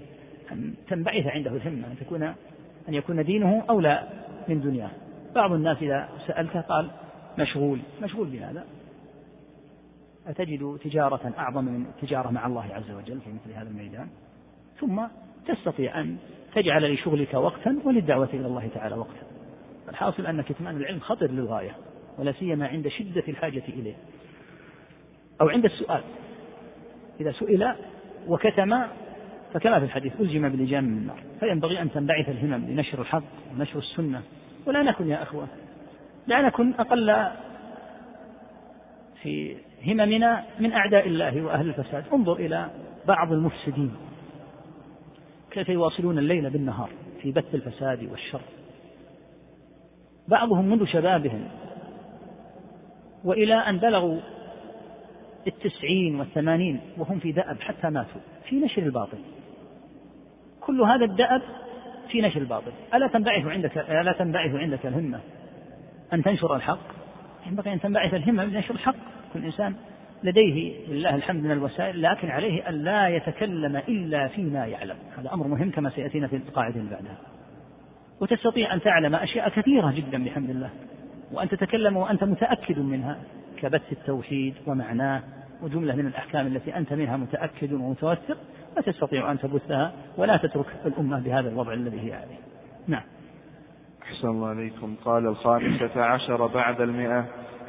أن 0.51 0.73
تنبعث 0.87 1.27
عنده 1.27 1.51
الهمة 1.51 1.87
أن 1.87 1.95
تكون 1.99 2.33
أن 2.89 2.93
يكون 2.93 3.23
دينه 3.23 3.63
أولى 3.69 4.07
من 4.47 4.61
دنياه. 4.61 4.89
بعض 5.35 5.51
الناس 5.51 5.77
إذا 5.81 6.09
سألته 6.27 6.61
قال 6.61 6.89
مشغول 7.39 7.79
مشغول 8.01 8.27
بهذا. 8.27 8.65
أتجد 10.27 10.79
تجارة 10.83 11.33
أعظم 11.37 11.65
من 11.65 11.85
التجارة 11.85 12.29
مع 12.29 12.45
الله 12.45 12.65
عز 12.73 12.91
وجل 12.91 13.19
في 13.19 13.29
مثل 13.29 13.57
هذا 13.57 13.69
الميدان. 13.69 14.07
ثم 14.79 15.01
تستطيع 15.47 16.01
أن 16.01 16.17
تجعل 16.55 16.93
لشغلك 16.93 17.33
وقتا 17.33 17.79
وللدعوة 17.85 18.29
إلى 18.33 18.47
الله 18.47 18.69
تعالى 18.73 18.95
وقتا. 18.95 19.25
الحاصل 19.89 20.25
أن 20.25 20.41
كتمان 20.41 20.77
العلم 20.77 20.99
خطر 20.99 21.31
للغاية 21.31 21.75
ولا 22.17 22.31
سيما 22.31 22.67
عند 22.67 22.87
شدة 22.87 23.23
الحاجة 23.27 23.63
إليه. 23.69 23.95
أو 25.41 25.49
عند 25.49 25.65
السؤال. 25.65 26.01
إذا 27.19 27.31
سئل 27.31 27.75
وكتم 28.27 28.83
فكما 29.53 29.79
في 29.79 29.85
الحديث 29.85 30.13
ألجم 30.19 30.49
بلجام 30.49 30.83
من 30.83 30.97
النار. 30.97 31.19
فينبغي 31.39 31.81
أن 31.81 31.91
تنبعث 31.91 32.29
الهمم 32.29 32.65
لنشر 32.69 33.01
الحق 33.01 33.23
ونشر 33.53 33.79
السنة. 33.79 34.21
ولا 34.65 34.83
نكن 34.83 35.07
يا 35.07 35.23
أخوة. 35.23 35.47
لا 36.27 36.41
نكن 36.41 36.73
أقل 36.73 37.27
في 39.21 39.55
هممنا 39.85 40.43
من 40.59 40.71
أعداء 40.71 41.07
الله 41.07 41.41
وأهل 41.41 41.69
الفساد. 41.69 42.03
انظر 42.13 42.33
إلى 42.33 42.69
بعض 43.07 43.33
المفسدين. 43.33 43.95
كيف 45.51 45.69
يواصلون 45.69 46.17
الليل 46.17 46.49
بالنهار 46.49 46.89
في 47.21 47.31
بث 47.31 47.55
الفساد 47.55 48.03
والشر. 48.11 48.41
بعضهم 50.27 50.65
منذ 50.65 50.85
شبابهم 50.85 51.47
وإلى 53.23 53.55
أن 53.55 53.77
بلغوا 53.77 54.19
التسعين 55.47 56.19
والثمانين 56.19 56.79
وهم 56.97 57.19
في 57.19 57.31
دأب 57.31 57.61
حتى 57.61 57.89
ماتوا 57.89 58.21
في 58.49 58.55
نشر 58.55 58.81
الباطل. 58.81 59.17
كل 60.65 60.81
هذا 60.81 61.05
الدأب 61.05 61.41
في 62.11 62.21
نشر 62.21 62.41
الباطل. 62.41 62.71
ألا 62.93 63.07
تنبعث 63.07 63.45
عندك 63.45 63.77
ألا 63.77 64.11
تنبعث 64.11 64.55
عندك 64.55 64.85
الهمة 64.85 65.19
أن 66.13 66.23
تنشر 66.23 66.55
الحق؟ 66.55 66.79
ينبغي 67.47 67.73
أن 67.73 67.79
تنبعث 67.79 68.13
الهمة 68.13 68.45
لنشر 68.45 68.73
الحق. 68.73 68.95
كل 69.33 69.45
إنسان 69.45 69.75
لديه 70.23 70.87
لله 70.87 71.15
الحمد 71.15 71.43
من 71.43 71.51
الوسائل 71.51 72.01
لكن 72.01 72.29
عليه 72.29 72.69
أن 72.69 72.73
لا 72.73 73.07
يتكلم 73.07 73.75
إلا 73.75 74.27
فيما 74.27 74.65
يعلم. 74.65 74.95
هذا 75.17 75.33
أمر 75.33 75.47
مهم 75.47 75.71
كما 75.71 75.89
سيأتينا 75.89 76.27
في 76.27 76.35
القاعدة 76.35 76.81
بعدها. 76.91 77.17
وتستطيع 78.21 78.73
أن 78.73 78.81
تعلم 78.81 79.15
أشياء 79.15 79.49
كثيرة 79.49 79.91
جدا 79.91 80.23
بحمد 80.23 80.49
الله. 80.49 80.69
وأن 81.31 81.49
تتكلم 81.49 81.97
وأنت 81.97 82.23
متأكد 82.23 82.79
منها 82.79 83.17
كبث 83.57 83.91
التوحيد 83.91 84.53
ومعناه 84.67 85.21
وجملة 85.61 85.95
من 85.95 86.07
الأحكام 86.07 86.47
التي 86.47 86.77
أنت 86.77 86.93
منها 86.93 87.17
متأكد 87.17 87.73
ومتوثق. 87.73 88.37
لا 88.75 88.81
تستطيع 88.81 89.31
أن 89.31 89.39
تبثها 89.39 89.93
ولا 90.17 90.37
تترك 90.37 90.65
الأمة 90.85 91.19
بهذا 91.19 91.49
الوضع 91.49 91.73
الذي 91.73 92.09
هي 92.09 92.13
عليه. 92.13 92.39
نعم. 92.87 93.03
أحسن 94.03 94.27
الله 94.27 94.47
عليكم. 94.47 94.95
قال 95.05 95.27
الخامسة 95.27 96.03
عشر 96.03 96.47
بعد 96.47 96.81
المئة. 96.81 97.25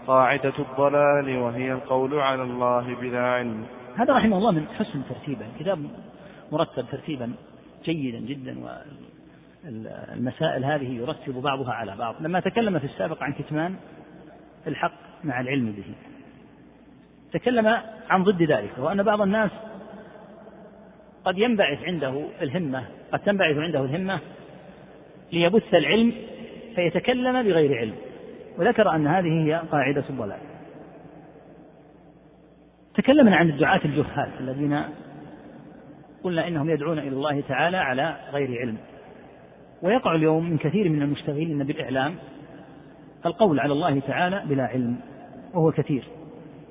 قاعدة 0.06 0.52
الضلال 0.58 1.38
وهي 1.38 1.72
القول 1.72 2.18
على 2.18 2.42
الله 2.42 2.94
بلا 2.94 3.24
علم. 3.24 3.66
هذا 3.96 4.14
رحمه 4.14 4.38
الله 4.38 4.50
من 4.50 4.66
حسن 4.68 5.02
ترتيبه 5.08 5.46
كتاب 5.58 5.78
مرتب 6.52 6.84
ترتيبا 6.90 7.32
جيدا 7.84 8.18
جدا 8.18 8.56
والمسائل 9.64 10.64
هذه 10.64 10.94
يرتب 10.94 11.34
بعضها 11.34 11.72
على 11.72 11.96
بعض. 11.96 12.14
لما 12.20 12.40
تكلم 12.40 12.78
في 12.78 12.84
السابق 12.84 13.22
عن 13.22 13.32
كتمان 13.32 13.74
الحق 14.66 14.98
مع 15.24 15.40
العلم 15.40 15.72
به. 15.72 15.94
تكلم 17.32 17.66
عن 18.10 18.24
ضد 18.24 18.42
ذلك 18.42 18.72
وأن 18.78 19.02
بعض 19.02 19.20
الناس 19.20 19.50
قد 21.26 21.38
ينبعث 21.38 21.84
عنده 21.84 22.24
الهمة 22.42 22.84
قد 23.12 23.18
تنبعث 23.18 23.56
عنده 23.56 23.84
الهمة 23.84 24.20
ليبث 25.32 25.74
العلم 25.74 26.12
فيتكلم 26.74 27.42
بغير 27.42 27.78
علم. 27.78 27.94
وذكر 28.58 28.94
أن 28.94 29.06
هذه 29.06 29.44
هي 29.44 29.62
قاعدة 29.72 30.04
الضلال. 30.10 30.38
تكلمنا 32.94 33.36
عن 33.36 33.50
الدعاة 33.50 33.80
الجهال 33.84 34.30
الذين 34.40 34.82
قلنا 36.24 36.48
إنهم 36.48 36.70
يدعون 36.70 36.98
إلى 36.98 37.08
الله 37.08 37.40
تعالى 37.40 37.76
على 37.76 38.16
غير 38.32 38.60
علم. 38.60 38.76
ويقع 39.82 40.14
اليوم 40.14 40.50
من 40.50 40.58
كثير 40.58 40.88
من 40.88 41.02
المشتغلين 41.02 41.64
بالإعلام 41.64 42.14
القول 43.26 43.60
على 43.60 43.72
الله 43.72 44.00
تعالى 44.00 44.42
بلا 44.44 44.62
علم 44.62 44.96
وهو 45.54 45.72
كثير. 45.72 46.04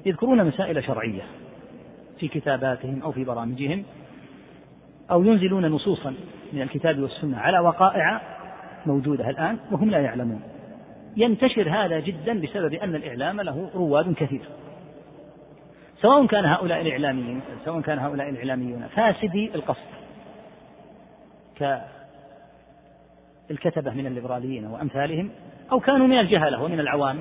يذكرون 0.06 0.45
مسائل 0.45 0.84
شرعية 0.84 1.23
في 2.19 2.27
كتاباتهم 2.27 3.02
أو 3.02 3.11
في 3.11 3.23
برامجهم. 3.23 3.84
أو 5.11 5.23
ينزلون 5.23 5.65
نصوصا 5.65 6.14
من 6.53 6.61
الكتاب 6.61 6.99
والسنة 6.99 7.38
على 7.38 7.60
وقائع 7.60 8.22
موجودة 8.86 9.30
الآن 9.30 9.57
وهم 9.72 9.90
لا 9.90 9.99
يعلمون. 9.99 10.41
ينتشر 11.18 11.69
هذا 11.69 11.99
جدا 11.99 12.41
بسبب 12.41 12.73
أن 12.73 12.95
الإعلام 12.95 13.41
له 13.41 13.69
رواد 13.76 14.14
كثير. 14.14 14.41
سواء 16.02 16.26
كان 16.26 16.45
هؤلاء 16.45 16.82
الإعلاميين 16.82 17.41
سواء 17.65 17.82
كان 17.82 17.99
هؤلاء 17.99 18.30
الإعلاميون 18.30 18.88
فاسدي 18.88 19.56
القصد. 19.56 19.95
كالكتبة 23.49 23.91
من 23.91 24.07
الليبراليين 24.07 24.65
وأمثالهم 24.65 25.30
أو 25.72 25.80
كانوا 25.80 26.07
من 26.07 26.19
الجهلة 26.19 26.64
ومن 26.64 26.80
العوام 26.80 27.19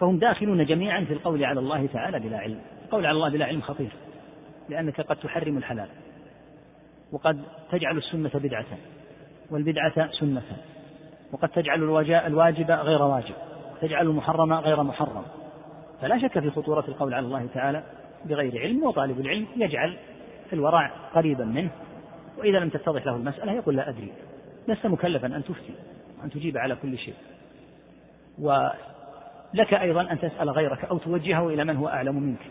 فهم 0.00 0.18
داخلون 0.18 0.66
جميعا 0.66 1.04
في 1.04 1.12
القول 1.12 1.44
على 1.44 1.60
الله 1.60 1.86
تعالى 1.86 2.18
بلا 2.18 2.38
علم. 2.38 2.60
القول 2.84 3.06
على 3.06 3.16
الله 3.16 3.28
بلا 3.28 3.46
علم 3.46 3.60
خطير 3.60 3.92
لأنك 4.68 5.00
قد 5.00 5.16
تحرم 5.16 5.56
الحلال. 5.56 5.88
وقد 7.12 7.42
تجعل 7.70 7.98
السنة 7.98 8.30
بدعة 8.34 8.66
والبدعة 9.50 10.10
سنة 10.10 10.42
وقد 11.32 11.48
تجعل 11.48 11.82
الواجب 12.26 12.70
غير 12.70 13.02
واجب 13.02 13.34
تجعل 13.80 14.06
المحرم 14.06 14.52
غير 14.52 14.82
محرم. 14.82 15.22
فلا 16.00 16.18
شك 16.18 16.38
في 16.38 16.50
خطورة 16.50 16.84
القول 16.88 17.14
على 17.14 17.26
الله 17.26 17.46
تعالى 17.54 17.82
بغير 18.24 18.60
علم 18.60 18.82
وطالب 18.82 19.20
العلم 19.20 19.46
يجعل 19.56 19.96
الورع 20.52 20.90
قريبا 21.14 21.44
منه. 21.44 21.70
وإذا 22.38 22.58
لم 22.58 22.68
تتضح 22.68 23.06
له 23.06 23.16
المسألة 23.16 23.52
يقول 23.52 23.76
لا 23.76 23.88
أدري 23.88 24.12
لست 24.68 24.86
مكلفا 24.86 25.26
أن 25.26 25.44
تفتي 25.44 25.74
وأن 26.20 26.30
تجيب 26.30 26.58
على 26.58 26.76
كل 26.76 26.98
شيء. 26.98 27.14
ولك 28.38 29.74
أيضا 29.74 30.00
أن 30.00 30.18
تسأل 30.18 30.50
غيرك 30.50 30.84
أو 30.84 30.98
توجهه 30.98 31.48
إلى 31.48 31.64
من 31.64 31.76
هو 31.76 31.88
أعلم 31.88 32.16
منك. 32.16 32.46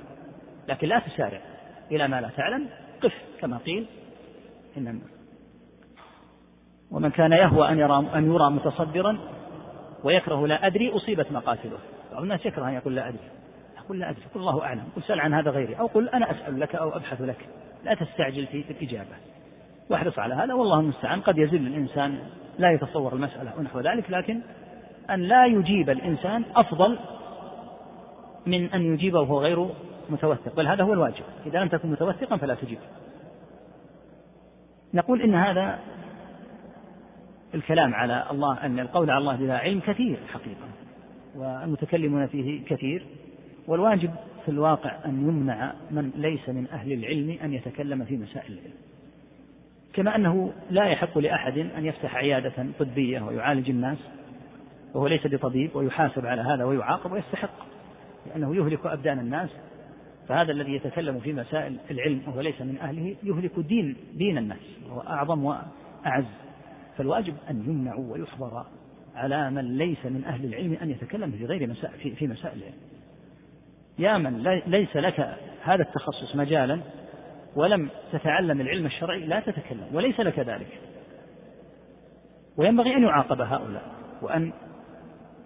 لكن 0.68 0.88
لا 0.88 1.00
تسارع 1.00 1.42
إلى 1.92 2.08
ما 2.08 2.22
لا 2.22 2.30
تعلم 2.38 2.68
قف 3.02 3.14
كما 3.42 3.58
قيل 3.58 3.86
إن 4.78 5.02
ومن 6.92 7.10
كان 7.10 7.32
يهوى 7.32 7.70
أن 7.70 7.80
يرى 7.80 7.98
أن 8.16 8.34
يرى 8.34 8.50
متصدرا 8.50 9.18
ويكره 10.04 10.48
لا 10.48 10.68
أدري 10.68 10.92
أصيبت 10.92 11.32
مقاتله. 11.32 11.78
بعض 12.12 12.22
الناس 12.22 12.46
يكره 12.46 12.68
أن 12.68 12.74
يقول 12.74 12.96
لا 12.96 13.10
أدري. 13.10 13.20
يقول 13.78 14.00
لا 14.00 14.10
أدري 14.10 14.22
قل 14.36 14.40
الله 14.40 14.64
أعلم 14.64 14.84
قل 14.96 15.04
سأل 15.04 15.20
عن 15.20 15.34
هذا 15.34 15.52
غيري 15.52 15.76
أو 15.80 15.88
قل 15.88 16.10
أنا 16.10 16.32
أسأل 16.32 16.60
لك 16.60 16.76
أو 16.76 16.96
أبحث 16.96 17.22
لك. 17.22 17.46
لا 17.84 17.94
تستعجل 17.94 18.48
في 18.48 18.66
الإجابة. 18.70 19.16
واحرص 19.90 20.20
على 20.20 20.36
هذا 20.36 20.54
والله 20.54 20.80
المستعان. 20.80 21.22
قد 21.22 21.38
يزل 21.38 21.68
الإنسان 21.68 22.20
لا 22.60 22.72
يتصور 22.72 23.14
المسألة 23.14 23.54
ونحو 23.58 23.80
ذلك 23.80 24.12
لكن 24.12 24.42
أن 25.10 25.20
لا 25.22 25.46
يجيب 25.46 25.90
الإنسان 25.90 26.46
أفضل 26.56 27.00
من 28.46 28.74
أن 28.74 28.94
يجيبه 28.94 29.20
وهو 29.20 29.40
غير 29.42 29.70
متوثق. 30.10 30.56
بل 30.56 30.68
هذا 30.68 30.84
هو 30.84 30.94
الواجب. 30.94 31.24
إذا 31.46 31.60
لم 31.60 31.68
تكن 31.68 31.92
متوثقا 31.92 32.38
فلا 32.38 32.56
تجيب. 32.56 32.80
نقول 34.94 35.22
إن 35.22 35.36
هذا 35.36 35.80
الكلام 37.56 37.94
على 37.94 38.26
الله 38.32 38.66
أن 38.66 38.80
القول 38.80 39.10
على 39.10 39.20
الله 39.20 39.36
بلا 39.36 39.58
علم 39.58 39.80
كثير 39.80 40.20
حقيقة 40.34 40.68
والمتكلمون 41.36 42.28
فيه 42.28 42.66
كثير 42.66 43.06
والواجب 43.68 44.12
في 44.46 44.52
الواقع 44.52 44.92
أن 45.06 45.28
يمنع 45.30 45.74
من 45.92 46.12
ليس 46.16 46.50
من 46.50 46.68
أهل 46.72 46.94
العلم 46.94 47.38
أن 47.44 47.54
يتكلم 47.54 48.06
في 48.06 48.18
مسائل 48.18 48.54
العلم. 48.54 48.74
كما 49.94 50.16
أنه 50.16 50.54
لا 50.70 50.86
يحق 50.86 51.18
لأحد 51.18 51.58
أن 51.58 51.86
يفتح 51.86 52.16
عيادة 52.16 52.66
طبية 52.80 53.22
ويعالج 53.22 53.70
الناس 53.70 53.98
وهو 54.94 55.08
ليس 55.08 55.28
بطبيب 55.28 55.76
ويحاسب 55.76 56.26
على 56.26 56.42
هذا 56.42 56.64
ويعاقب 56.64 57.12
ويستحق 57.12 57.54
لأنه 58.28 58.56
يهلك 58.56 58.86
أبدان 58.86 59.20
الناس 59.20 59.50
فهذا 60.30 60.52
الذي 60.52 60.76
يتكلم 60.76 61.20
في 61.20 61.34
مسائل 61.34 61.78
العلم 61.92 62.22
وهو 62.28 62.42
ليس 62.42 62.62
من 62.62 62.78
أهله 62.78 63.16
يهلك 63.24 63.60
دين 63.60 63.96
دين 64.14 64.38
الناس 64.38 64.58
وهو 64.90 65.00
أعظم 65.02 65.44
وأعز. 65.44 66.26
فالواجب 66.98 67.36
أن 67.50 67.64
يمنعوا 67.68 68.14
ويحظر 68.14 68.66
على 69.16 69.52
من 69.52 69.78
ليس 69.78 70.06
من 70.06 70.24
أهل 70.26 70.46
العلم 70.46 70.78
أن 70.82 70.90
يتكلم 70.90 71.32
في 71.32 71.46
غير 71.46 71.68
مسائل 71.68 71.94
في, 71.94 72.16
في 72.16 72.28
مسائل 72.28 72.58
العلم. 72.58 72.74
يا 74.00 74.18
من 74.18 74.44
ليس 74.68 74.96
لك 74.96 75.38
هذا 75.64 75.82
التخصص 75.82 76.36
مجالا 76.36 76.80
ولم 77.56 77.90
تتعلم 78.12 78.62
العلم 78.62 78.86
الشرعي 78.86 79.26
لا 79.26 79.40
تتكلم 79.40 79.88
وليس 79.94 80.20
لك 80.20 80.40
ذلك. 80.40 80.80
وينبغي 82.58 82.96
أن 82.96 83.04
يعاقب 83.04 83.42
هؤلاء 83.42 83.84
وأن 84.22 84.52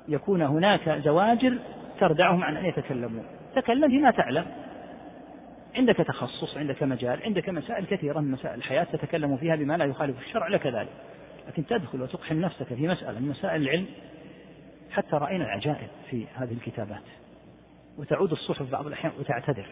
يكون 0.08 0.42
هناك 0.42 0.90
زواجر 0.90 1.58
تردعهم 2.00 2.44
عن 2.44 2.58
أن 2.58 2.66
يتكلموا. 2.66 3.24
تكلم 3.56 3.90
فيما 3.90 4.12
تعلم. 4.12 4.46
عندك 5.76 5.96
تخصص 5.96 6.58
عندك 6.58 6.84
مجال 6.84 7.24
عندك 7.24 7.50
مسائل 7.50 7.86
كثيرة 7.86 8.20
من 8.20 8.32
مسائل 8.32 8.56
الحياة 8.56 8.84
تتكلم 8.84 9.38
فيها 9.38 9.56
بما 9.56 9.78
لا 9.78 9.86
يخالف 9.86 10.20
الشرع 10.20 10.48
لك 10.48 10.68
ذلك. 10.68 10.90
لكن 11.48 11.66
تدخل 11.66 12.02
وتقحم 12.02 12.40
نفسك 12.40 12.68
في 12.68 12.88
مسألة 12.88 13.20
من 13.20 13.28
مسائل 13.28 13.62
العلم 13.62 13.86
حتى 14.92 15.16
رأينا 15.16 15.46
العجائب 15.46 15.88
في 16.10 16.26
هذه 16.36 16.54
الكتابات. 16.54 17.04
وتعود 17.98 18.32
الصحف 18.32 18.72
بعض 18.72 18.88
الأحيان 18.88 19.14
وتعتذر. 19.20 19.68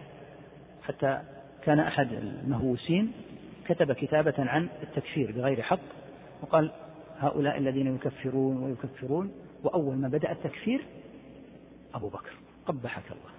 حتى 0.83 1.21
كان 1.63 1.79
أحد 1.79 2.13
المهووسين 2.13 3.11
كتب 3.67 3.91
كتابة 3.91 4.33
عن 4.37 4.69
التكفير 4.83 5.31
بغير 5.31 5.61
حق 5.61 5.79
وقال 6.41 6.71
هؤلاء 7.19 7.57
الذين 7.57 7.95
يكفرون 7.95 8.63
ويكفرون 8.63 9.31
وأول 9.63 9.95
ما 9.95 10.07
بدأ 10.07 10.31
التكفير 10.31 10.85
أبو 11.93 12.07
بكر 12.07 12.31
قبحك 12.65 13.03
الله. 13.11 13.31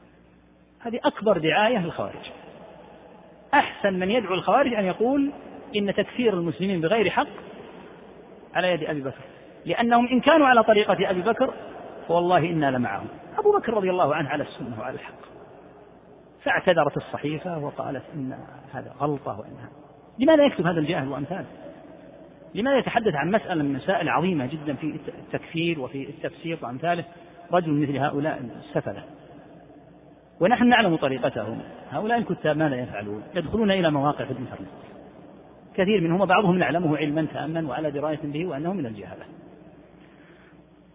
هذه 0.80 1.00
أكبر 1.04 1.38
دعاية 1.38 1.78
للخوارج. 1.78 2.41
أحسن 3.54 3.98
من 3.98 4.10
يدعو 4.10 4.34
الخوارج 4.34 4.74
أن 4.74 4.84
يقول 4.84 5.30
إن 5.76 5.94
تكفير 5.94 6.34
المسلمين 6.34 6.80
بغير 6.80 7.10
حق 7.10 7.26
على 8.54 8.68
يد 8.68 8.84
أبي 8.84 9.00
بكر. 9.00 9.20
لأنهم 9.66 10.08
إن 10.08 10.20
كانوا 10.20 10.46
على 10.46 10.62
طريقة 10.62 11.10
أبي 11.10 11.22
بكر 11.22 11.54
فوالله 12.08 12.38
إنا 12.38 12.70
لمعهم. 12.70 13.06
أبو 13.38 13.58
بكر 13.58 13.74
رضي 13.74 13.90
الله 13.90 14.14
عنه 14.14 14.28
على 14.28 14.42
السنة 14.42 14.80
وعلى 14.80 14.94
الحق. 14.94 15.22
فاعتذرت 16.44 16.96
الصحيفة 16.96 17.58
وقالت 17.58 18.02
إن 18.14 18.38
هذا 18.72 18.94
غلطة 19.00 19.40
وإنها 19.40 19.68
لماذا 20.18 20.44
يكتب 20.44 20.66
هذا 20.66 20.80
الجاهل 20.80 21.08
وأمثاله؟ 21.08 21.46
لماذا 22.54 22.78
يتحدث 22.78 23.14
عن 23.14 23.30
مسألة 23.30 23.62
من 23.62 23.72
مسائل 23.72 24.08
عظيمة 24.08 24.46
جدا 24.46 24.74
في 24.74 24.98
التكفير 25.08 25.80
وفي 25.80 26.08
التفسير 26.08 26.58
وأمثاله؟ 26.62 27.04
رجل 27.52 27.72
مثل 27.72 27.96
هؤلاء 27.96 28.42
السفلة 28.58 29.02
ونحن 30.42 30.68
نعلم 30.68 30.96
طريقتهم. 30.96 31.58
هؤلاء 31.90 32.18
الكتاب 32.18 32.56
ماذا 32.56 32.76
يفعلون. 32.76 33.22
يدخلون 33.34 33.70
إلى 33.70 33.90
مواقع 33.90 34.24
في 34.24 34.30
الإنترنت. 34.30 34.68
كثير 35.74 36.00
منهم 36.00 36.20
وبعضهم 36.20 36.58
نعلمه 36.58 36.96
علما 36.96 37.26
تاما 37.32 37.68
وعلى 37.68 37.90
دراية 37.90 38.20
به 38.24 38.46
وأنه 38.46 38.72
من 38.72 38.86
الجهالة. 38.86 39.24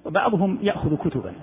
وبعضهم 0.06 0.60
يأخذ 0.62 0.98
كتبا 0.98 1.34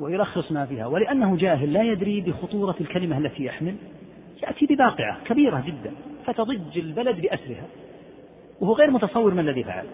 ويلخص 0.00 0.52
ما 0.52 0.66
فيها 0.66 0.86
ولأنه 0.86 1.36
جاهل 1.36 1.72
لا 1.72 1.82
يدري 1.82 2.20
بخطورة 2.20 2.76
الكلمة 2.80 3.18
التي 3.18 3.44
يحمل. 3.44 3.74
يأتي 4.42 4.66
بباقعة 4.66 5.24
كبيرة 5.24 5.64
جدا 5.66 5.92
فتضج 6.26 6.78
البلد 6.78 7.20
بأسرها. 7.20 7.66
وهو 8.60 8.72
غير 8.72 8.90
متصور 8.90 9.34
ما 9.34 9.40
الذي 9.40 9.64
فعل. 9.64 9.84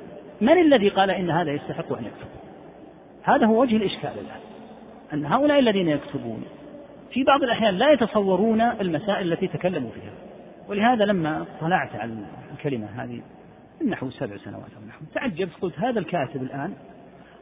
من 0.41 0.59
الذي 0.59 0.89
قال 0.89 1.11
إن 1.11 1.31
هذا 1.31 1.53
يستحق 1.53 1.93
أن 1.93 2.05
يكتب؟ 2.05 2.29
هذا 3.23 3.47
هو 3.47 3.61
وجه 3.61 3.77
الإشكال 3.77 4.11
الآن 4.11 4.41
أن 5.13 5.27
هؤلاء 5.27 5.59
الذين 5.59 5.89
يكتبون 5.89 6.45
في 7.13 7.25
بعض 7.25 7.43
الأحيان 7.43 7.75
لا 7.75 7.93
يتصورون 7.93 8.61
المسائل 8.61 9.33
التي 9.33 9.49
تكلموا 9.49 9.91
فيها. 9.91 10.13
ولهذا 10.69 11.05
لما 11.05 11.47
طلعت 11.61 11.97
على 11.97 12.13
الكلمة 12.53 12.87
هذه 12.87 13.21
من 13.81 13.91
نحو 13.91 14.11
سبع 14.11 14.37
سنوات 14.37 14.71
أو 14.77 14.89
نحو 14.89 15.05
تعجبت 15.15 15.53
قلت 15.63 15.79
هذا 15.79 15.99
الكاتب 15.99 16.43
الآن 16.43 16.75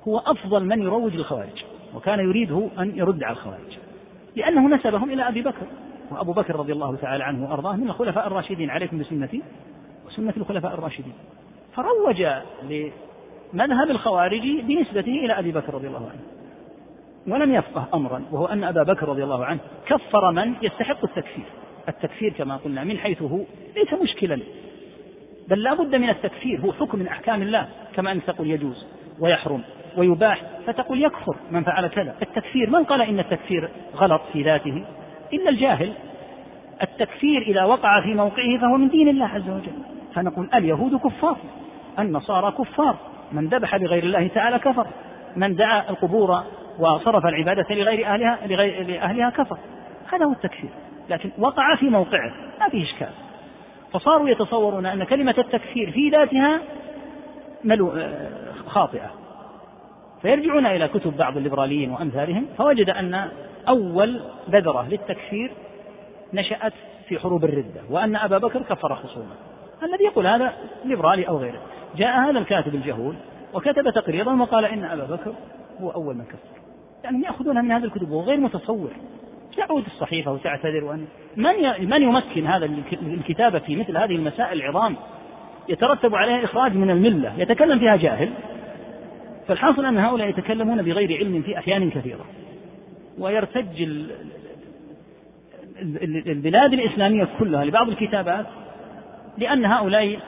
هو 0.09 0.19
أفضل 0.19 0.65
من 0.65 0.83
يروج 0.83 1.15
للخوارج 1.15 1.65
وكان 1.95 2.19
يريده 2.19 2.69
أن 2.79 2.99
يرد 2.99 3.23
على 3.23 3.33
الخوارج 3.33 3.79
لأنه 4.37 4.77
نسبهم 4.77 5.11
إلى 5.11 5.29
أبي 5.29 5.43
بكر 5.43 5.67
وأبو 6.11 6.33
بكر 6.33 6.57
رضي 6.57 6.73
الله 6.73 6.97
تعالى 6.97 7.25
عنه 7.25 7.51
وأرضاه 7.51 7.77
من 7.77 7.89
الخلفاء 7.89 8.27
الراشدين 8.27 8.71
عليكم 8.71 8.99
بسنتي 8.99 9.43
وسنة 10.07 10.35
الخلفاء 10.37 10.75
الراشدين. 10.75 11.13
فروج 11.77 12.27
لمذهب 12.63 13.91
الخوارج 13.91 14.43
بنسبته 14.63 15.13
إلى 15.13 15.39
أبي 15.39 15.53
بكر 15.53 15.75
رضي 15.75 15.87
الله 15.87 16.11
عنه. 16.11 16.40
ولم 17.29 17.55
يفقه 17.55 17.89
أمرا 17.95 18.23
وهو 18.33 18.47
أن 18.47 18.65
أبا 18.65 18.83
بكر 18.83 19.09
رضي 19.09 19.25
الله 19.25 19.45
عنه 19.45 19.61
كفر 19.87 20.31
من 20.31 20.55
يستحق 20.63 21.05
التكفير. 21.05 21.45
التكفير 21.89 22.33
كما 22.33 22.57
قلنا 22.57 22.85
من 22.85 22.99
حيث 22.99 23.23
هو 23.23 23.39
ليس 23.77 24.03
مشكلا 24.03 24.39
بل 25.49 25.63
لا 25.63 25.75
بد 25.75 25.95
من 25.95 26.09
التكفير 26.09 26.61
هو 26.61 26.73
حكم 26.73 26.99
من 26.99 27.07
أحكام 27.07 27.43
الله 27.43 27.69
كما 27.95 28.13
أنك 28.13 28.25
تقول 28.25 28.51
يجوز 28.51 28.87
ويحرم 29.21 29.63
ويباح 29.97 30.43
فتقول 30.67 31.03
يكفر 31.03 31.37
من 31.51 31.63
فعل 31.63 31.87
كذا. 31.87 32.15
التكفير 32.23 32.71
من 32.71 32.85
قال 32.85 33.03
إن 33.03 33.19
التكفير 33.19 33.69
غلط 33.95 34.23
في 34.33 34.43
ذاته؟ 34.43 34.85
إلا 35.33 35.51
الجاهل 35.51 35.93
التكفير 36.83 37.43
إذا 37.43 37.65
وقع 37.65 38.01
في 38.01 38.15
موقعه 38.15 38.59
فهو 38.61 38.77
من 38.77 38.89
دين 38.89 39.09
الله 39.09 39.27
عز 39.27 39.49
وجل. 39.51 39.73
فنقول 40.15 40.49
اليهود 40.55 40.97
كفار 40.97 41.37
النصارى 41.99 42.53
كفار 42.53 42.97
من 43.33 43.49
ذبح 43.49 43.77
بغير 43.77 44.03
الله 44.03 44.29
تعالى 44.29 44.59
كفر 44.59 44.87
من 45.37 45.55
دعا 45.55 45.91
القبور 45.91 46.43
وصرف 46.81 47.27
العبادة 47.27 47.75
لغير 47.75 48.07
أهلها 48.07 48.39
لغير 48.47 48.87
لأهلها 48.87 49.31
كفر. 49.31 49.59
هذا 50.13 50.25
هو 50.25 50.33
التكفير. 50.33 50.71
لكن 51.11 51.31
وقع 51.39 51.77
في 51.77 51.89
موقعه. 51.89 52.33
ما 52.61 52.69
فيه 52.69 52.85
إشكال. 52.85 53.11
فصاروا 53.93 54.29
يتصورون 54.29 54.87
أن 54.87 55.05
كلمة 55.05 55.35
التكفير 55.39 55.91
في 55.91 56.09
ذاتها 56.09 56.61
ملو 57.65 57.93
خاطئة. 58.67 59.11
فيرجعون 60.23 60.67
إلى 60.67 60.89
كتب 60.89 61.17
بعض 61.17 61.37
الليبراليين 61.37 61.91
وأمثالهم 61.91 62.47
فوجد 62.59 62.91
أن 62.91 63.29
أول 63.69 64.21
بذرة 64.49 64.89
للتكفير 64.89 65.53
نشأت 66.35 66.73
في 67.09 67.19
حروب 67.19 67.45
الردة 67.45 67.81
وأن 67.91 68.17
أبا 68.17 68.39
بكر 68.39 68.63
كفر 68.63 68.95
خصومه 68.95 69.35
الذي 69.83 70.05
يقول 70.05 70.27
هذا 70.27 70.53
ليبرالي 70.85 71.29
أو 71.29 71.37
غيره. 71.37 71.61
جاء 71.97 72.19
هذا 72.19 72.39
الكاتب 72.39 72.75
الجهول 72.75 73.15
وكتب 73.55 73.91
تقريرا 73.91 74.33
وقال 74.43 74.65
إن 74.65 74.85
أبا 74.85 75.05
بكر 75.05 75.33
هو 75.81 75.91
أول 75.91 76.15
من 76.15 76.25
كفر. 76.25 76.60
يعني 77.05 77.25
يأخذونها 77.25 77.63
من 77.63 77.73
هذه 77.73 77.85
الكتب 77.85 78.11
وهو 78.11 78.23
غير 78.23 78.41
متصور. 78.41 78.91
تعود 79.57 79.85
الصحيفة 79.87 80.33
وتعتذر 80.33 80.85
وأن 80.85 81.07
من 81.37 81.91
من 81.91 82.03
يمكن 82.03 82.47
هذا 82.47 82.71
الكتابة 82.93 83.59
في 83.59 83.77
مثل 83.77 83.97
هذه 83.97 84.17
المسائل 84.17 84.63
العظام؟ 84.63 84.97
يترتب 85.69 86.15
عليها 86.15 86.45
إخراج 86.45 86.77
من 86.77 86.91
الملة 86.91 87.35
يتكلم 87.39 87.79
فيها 87.79 87.97
جاهل. 87.97 88.31
فالحاصل 89.49 89.85
أن 89.85 89.99
هؤلاء 89.99 90.29
يتكلمون 90.29 90.83
بغير 90.83 91.19
علم 91.19 91.43
في 91.43 91.59
أحيان 91.59 91.91
كثيرة. 91.91 92.25
ويرتج 93.19 93.83
البلاد 96.27 96.73
الإسلامية 96.73 97.29
كلها 97.39 97.65
لبعض 97.65 97.89
الكتابات 97.89 98.47
لأن 99.39 99.65
هؤلاء 99.65 100.19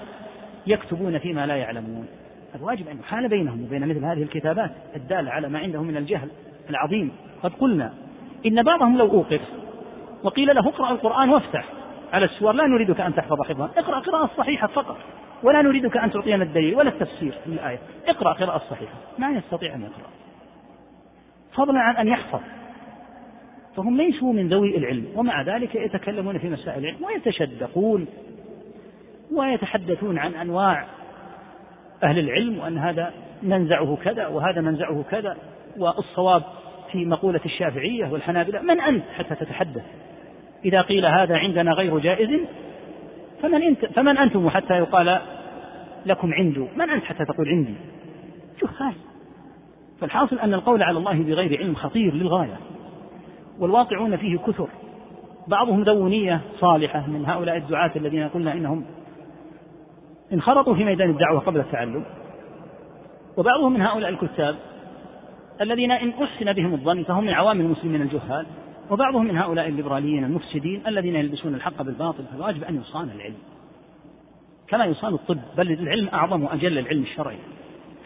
يكتبون 0.66 1.18
فيما 1.18 1.46
لا 1.46 1.56
يعلمون. 1.56 2.06
الواجب 2.54 2.88
أن 2.88 2.98
يحال 2.98 3.28
بينهم 3.28 3.64
وبين 3.64 3.88
مثل 3.88 4.04
هذه 4.04 4.22
الكتابات 4.22 4.70
الدالة 4.96 5.30
على 5.30 5.48
ما 5.48 5.58
عندهم 5.58 5.86
من 5.86 5.96
الجهل. 5.96 6.28
العظيم. 6.70 7.12
قد 7.42 7.52
قلنا 7.54 7.92
إن 8.46 8.62
بعضهم 8.62 8.98
لو 8.98 9.10
أوقف 9.10 9.40
وقيل 10.22 10.54
له 10.54 10.68
اقرأ 10.68 10.90
القرآن 10.90 11.30
وافتح 11.30 11.64
على 12.12 12.24
السور 12.24 12.52
لا 12.52 12.66
نريدك 12.66 13.00
أن 13.00 13.14
تحفظ 13.14 13.42
حفظا 13.42 13.70
اقرأ 13.76 13.98
قراءة 13.98 14.30
صحيحة 14.36 14.66
فقط 14.66 14.96
ولا 15.42 15.62
نريدك 15.62 15.96
أن 15.96 16.10
تعطينا 16.10 16.44
الدليل 16.44 16.74
ولا 16.74 16.88
التفسير 16.88 17.34
للآية 17.46 17.78
اقرأ 18.06 18.32
قراءة 18.32 18.62
صحيحة 18.70 18.94
ما 19.18 19.30
يستطيع 19.30 19.74
أن 19.74 19.82
يقرأ. 19.82 20.10
فضلا 21.54 21.80
عن 21.80 21.96
أن 21.96 22.08
يحفظ. 22.08 22.40
فهم 23.76 23.96
ليسوا 23.96 24.32
من 24.32 24.48
ذوي 24.48 24.76
العلم 24.76 25.06
ومع 25.14 25.42
ذلك 25.42 25.74
يتكلمون 25.74 26.38
في 26.38 26.48
مسائل 26.50 26.84
العلم 26.84 27.04
ويتشدقون 27.04 28.06
ويتحدثون 29.32 30.18
عن 30.18 30.34
أنواع 30.34 30.86
أهل 32.02 32.18
العلم 32.18 32.58
وأن 32.58 32.78
هذا 32.78 33.12
منزعه 33.42 33.98
كذا 34.04 34.26
وهذا 34.26 34.60
منزعه 34.60 35.04
كذا. 35.10 35.36
والصواب 35.78 36.42
في 36.92 37.04
مقولة 37.04 37.40
الشافعية 37.44 38.08
والحنابلة 38.08 38.60
من 38.62 38.80
أنت 38.80 39.04
حتى 39.14 39.34
تتحدث؟ 39.34 39.82
إذا 40.64 40.80
قيل 40.80 41.06
هذا 41.06 41.36
عندنا 41.36 41.72
غير 41.72 41.98
جائز 41.98 42.40
فمن, 43.42 43.62
انت 43.62 43.86
فمن 43.86 44.18
أنتم 44.18 44.50
حتى 44.50 44.74
يقال 44.74 45.20
لكم 46.06 46.34
عنده 46.34 46.68
من 46.76 46.90
أنت 46.90 47.04
حتى 47.04 47.24
تقول 47.24 47.48
عندي؟ 47.48 47.74
جهال 48.62 48.94
فالحاصل 50.00 50.38
أن 50.38 50.54
القول 50.54 50.82
على 50.82 50.98
الله 50.98 51.22
بغير 51.22 51.58
علم 51.58 51.74
خطير 51.74 52.14
للغاية. 52.14 52.56
والواقعون 53.58 54.16
فيه 54.16 54.38
كثر. 54.38 54.68
بعضهم 55.48 55.82
ذو 55.82 56.08
نية 56.08 56.40
صالحة 56.60 57.06
من 57.06 57.26
هؤلاء 57.26 57.56
الدعاة 57.56 57.90
الذين 57.96 58.28
قلنا 58.28 58.52
إنهم 58.52 58.84
انخرطوا 60.32 60.74
في 60.74 60.84
ميدان 60.84 61.10
الدعوة 61.10 61.40
قبل 61.40 61.60
التعلم 61.60 62.04
وبعضهم 63.36 63.72
من 63.72 63.82
هؤلاء 63.82 64.10
الكتاب 64.10 64.56
الذين 65.62 65.90
إن 65.90 66.12
أحسن 66.22 66.52
بهم 66.52 66.74
الظن 66.74 67.02
فهم 67.02 67.24
من 67.24 67.32
عوام 67.32 67.60
المسلمين 67.60 68.02
الجهال 68.02 68.46
وبعضهم 68.90 69.24
من 69.24 69.36
هؤلاء 69.36 69.68
الليبراليين 69.68 70.24
المفسدين 70.24 70.82
الذين 70.86 71.16
يلبسون 71.16 71.54
الحق 71.54 71.82
بالباطل 71.82 72.24
فالواجب 72.32 72.64
أن 72.64 72.76
يصان 72.76 73.10
العلم. 73.10 73.36
كما 74.68 74.84
يصان 74.84 75.14
الطب 75.14 75.40
بل 75.56 75.72
العلم 75.72 76.08
أعظم 76.08 76.44
وأجل 76.44 76.78
العلم 76.78 77.02
الشرعي. 77.02 77.38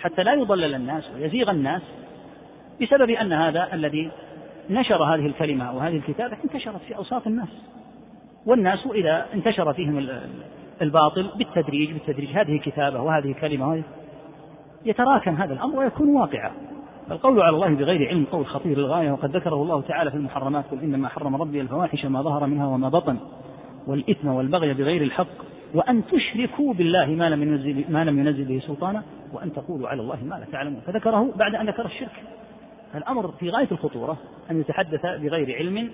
حتى 0.01 0.23
لا 0.23 0.35
يضلل 0.35 0.75
الناس 0.75 1.05
ويزيغ 1.15 1.51
الناس 1.51 1.83
بسبب 2.83 3.11
أن 3.11 3.33
هذا 3.33 3.75
الذي 3.75 4.11
نشر 4.71 5.05
هذه 5.05 5.27
الكلمة 5.27 5.77
وهذه 5.77 5.97
الكتابة 5.97 6.37
انتشرت 6.45 6.81
في 6.89 6.97
أوساط 6.97 7.27
الناس. 7.27 7.49
والناس 8.47 8.87
إذا 8.95 9.27
انتشر 9.35 9.73
فيهم 9.73 10.09
الباطل 10.83 11.31
بالتدريج 11.37 11.93
بالتدريج 11.93 12.31
هذه 12.31 12.59
كتابة 12.59 13.01
وهذه 13.01 13.35
كلمة 13.41 13.83
يتراكم 14.85 15.35
هذا 15.35 15.53
الأمر 15.53 15.79
ويكون 15.79 16.09
واقعا. 16.09 16.76
القول 17.11 17.41
على 17.41 17.57
الله 17.57 17.69
بغير 17.69 18.09
علم 18.09 18.25
قول 18.33 18.47
خطير 18.47 18.79
للغاية 18.79 19.13
وقد 19.13 19.37
ذكره 19.37 19.55
الله 19.55 19.81
تعالى 19.81 20.11
في 20.11 20.17
المحرمات 20.17 20.65
قل 20.71 20.81
إنما 20.81 21.09
حرم 21.09 21.37
ربي 21.37 21.61
الفواحش 21.61 22.07
ما 22.07 22.23
ظهر 22.23 22.47
منها 22.47 22.67
وما 22.67 22.89
بطن 22.89 23.19
والإثم 23.87 24.29
والبغي 24.29 24.75
بغير 24.75 25.03
الحق 25.03 25.27
وأن 25.75 26.03
تشركوا 26.07 26.75
بالله 26.75 27.07
ما 27.07 27.31
لم 27.31 27.43
ينزل 27.43 27.85
ما 27.89 28.05
لم 28.05 28.19
ينزل 28.19 28.45
به 28.45 28.63
سلطانا 28.67 29.03
وأن 29.33 29.53
تقولوا 29.53 29.89
على 29.89 30.03
الله 30.03 30.25
ما 30.25 30.35
لا 30.35 30.45
تعلمون. 30.53 30.81
فذكره 30.87 31.33
بعد 31.37 31.55
أن 31.55 31.67
ذكر 31.69 31.87
الشرك. 31.87 32.23
الأمر 32.95 33.29
في 33.29 33.51
غاية 33.51 33.69
الخطورة 33.73 34.17
أن 34.51 34.61
يتحدث 34.61 35.07
بغير 35.07 35.57
علم 35.57 35.91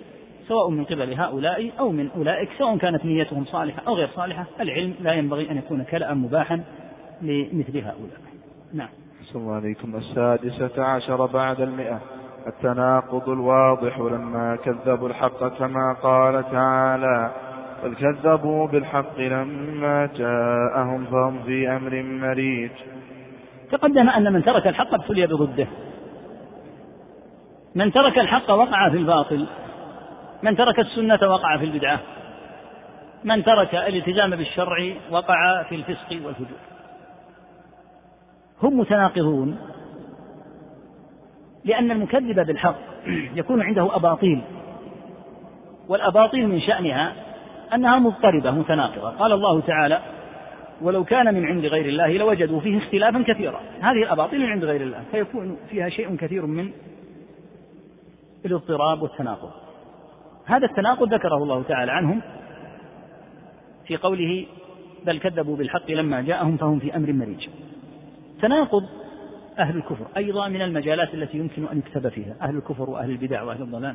سواء 0.48 0.70
من 0.70 0.84
قبل 0.84 1.14
هؤلاء 1.14 1.70
أو 1.78 1.92
من 1.92 2.08
أولئك 2.16 2.48
سواء 2.58 2.76
كانت 2.76 3.04
نيتهم 3.04 3.44
صالحة 3.44 3.82
أو 3.86 3.94
غير 3.94 4.08
صالحة 4.08 4.46
العلم 4.60 4.94
لا 5.00 5.12
ينبغي 5.12 5.50
أن 5.50 5.56
يكون 5.56 5.82
كلأ 5.82 6.14
مباحا 6.14 6.62
لمثل 7.22 7.78
هؤلاء. 7.78 8.20
نعم. 8.74 8.88
الله 9.36 9.54
عليكم 9.54 9.96
السادسة 9.96 10.84
عشر 10.84 11.26
بعد 11.26 11.60
المئة. 11.60 12.00
التناقض 12.46 13.28
الواضح 13.28 13.98
لما 13.98 14.56
كذبوا 14.64 15.08
الحق 15.08 15.48
كما 15.58 15.96
قال 16.02 16.50
تعالى 16.50 17.30
بل 17.84 17.94
بالحق 18.66 19.18
لما 19.18 20.08
جاءهم 20.16 21.04
فهم 21.04 21.42
في 21.42 21.68
أمر 21.68 22.02
مريج. 22.02 22.70
تقدم 23.70 24.10
أن 24.10 24.32
من 24.32 24.44
ترك 24.44 24.66
الحق 24.66 24.94
ابتلي 24.94 25.26
بضده. 25.26 25.66
من 27.74 27.92
ترك 27.92 28.18
الحق 28.18 28.50
وقع 28.50 28.88
في 28.88 28.96
الباطل. 28.96 29.46
من 30.42 30.56
ترك 30.56 30.80
السنة 30.80 31.30
وقع 31.30 31.56
في 31.56 31.64
البدعة. 31.64 31.98
من 33.24 33.44
ترك 33.44 33.74
الالتزام 33.74 34.30
بالشرع 34.30 34.92
وقع 35.10 35.62
في 35.62 35.74
الفسق 35.74 36.26
والفجور. 36.26 36.71
هم 38.62 38.78
متناقضون. 38.78 39.56
لأن 41.64 41.90
المكذب 41.90 42.46
بالحق 42.46 42.76
يكون 43.34 43.62
عنده 43.62 43.96
أباطيل. 43.96 44.42
والأباطيل 45.88 46.48
من 46.48 46.60
شأنها 46.60 47.12
أنها 47.74 47.98
مضطربة 47.98 48.50
متناقضة. 48.50 49.10
قال 49.10 49.32
الله 49.32 49.60
تعالى 49.60 50.02
ولو 50.82 51.04
كان 51.04 51.34
من 51.34 51.44
عند 51.44 51.64
غير 51.64 51.86
الله 51.86 52.12
لوجدوا 52.12 52.60
فيه 52.60 52.78
اختلافا 52.78 53.22
كثيرا. 53.22 53.60
هذه 53.80 54.02
الأباطيل 54.02 54.40
من 54.40 54.46
عند 54.46 54.64
غير 54.64 54.80
الله 54.80 55.02
فيكون 55.10 55.56
فيها 55.70 55.88
شيء 55.88 56.16
كثير 56.16 56.46
من 56.46 56.70
الاضطراب 58.44 59.02
والتناقض. 59.02 59.50
هذا 60.46 60.66
التناقض 60.66 61.14
ذكره 61.14 61.36
الله 61.36 61.62
تعالى 61.62 61.92
عنهم 61.92 62.22
في 63.86 63.96
قوله 63.96 64.46
بل 65.06 65.18
كذبوا 65.18 65.56
بالحق 65.56 65.90
لما 65.90 66.20
جاءهم 66.20 66.56
فهم 66.56 66.78
في 66.78 66.96
أمر 66.96 67.12
مريج. 67.12 67.48
تناقض 68.42 68.84
أهل 69.58 69.76
الكفر 69.76 70.06
أيضا 70.16 70.48
من 70.48 70.62
المجالات 70.62 71.14
التي 71.14 71.38
يمكن 71.38 71.66
أن 71.72 71.78
يكتب 71.78 72.08
فيها 72.08 72.34
أهل 72.42 72.56
الكفر 72.56 72.90
وأهل 72.90 73.10
البدع 73.10 73.42
وأهل 73.42 73.62
الضلال. 73.62 73.94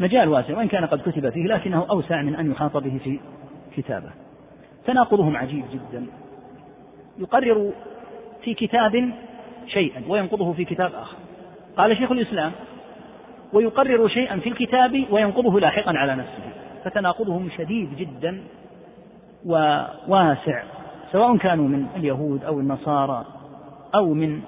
مجال 0.00 0.28
واسع 0.28 0.58
وإن 0.58 0.68
كان 0.68 0.86
قد 0.86 1.00
كتب 1.00 1.30
فيه 1.30 1.46
لكنه 1.46 1.86
أوسع 1.90 2.22
من 2.22 2.34
أن 2.34 2.50
يحاط 2.50 2.76
به 2.76 2.98
في 3.04 3.20
كتابه. 3.76 4.10
تناقضهم 4.86 5.36
عجيب 5.36 5.64
جدا. 5.72 6.06
يقرر 7.18 7.72
في 8.42 8.54
كتاب 8.54 9.10
شيئا 9.66 10.02
وينقضه 10.08 10.52
في 10.52 10.64
كتاب 10.64 10.94
آخر. 10.94 11.16
قال 11.76 11.96
شيخ 11.96 12.12
الإسلام 12.12 12.52
ويقرر 13.52 14.08
شيئا 14.08 14.36
في 14.36 14.48
الكتاب 14.48 15.06
وينقضه 15.10 15.60
لاحقا 15.60 15.98
على 15.98 16.14
نفسه. 16.14 16.42
فتناقضهم 16.84 17.48
شديد 17.58 17.96
جدا 17.96 18.40
وواسع 19.46 20.62
سواء 21.12 21.36
كانوا 21.36 21.68
من 21.68 21.86
اليهود 21.96 22.44
أو 22.44 22.60
النصارى. 22.60 23.35
أو 23.94 24.14
من 24.14 24.40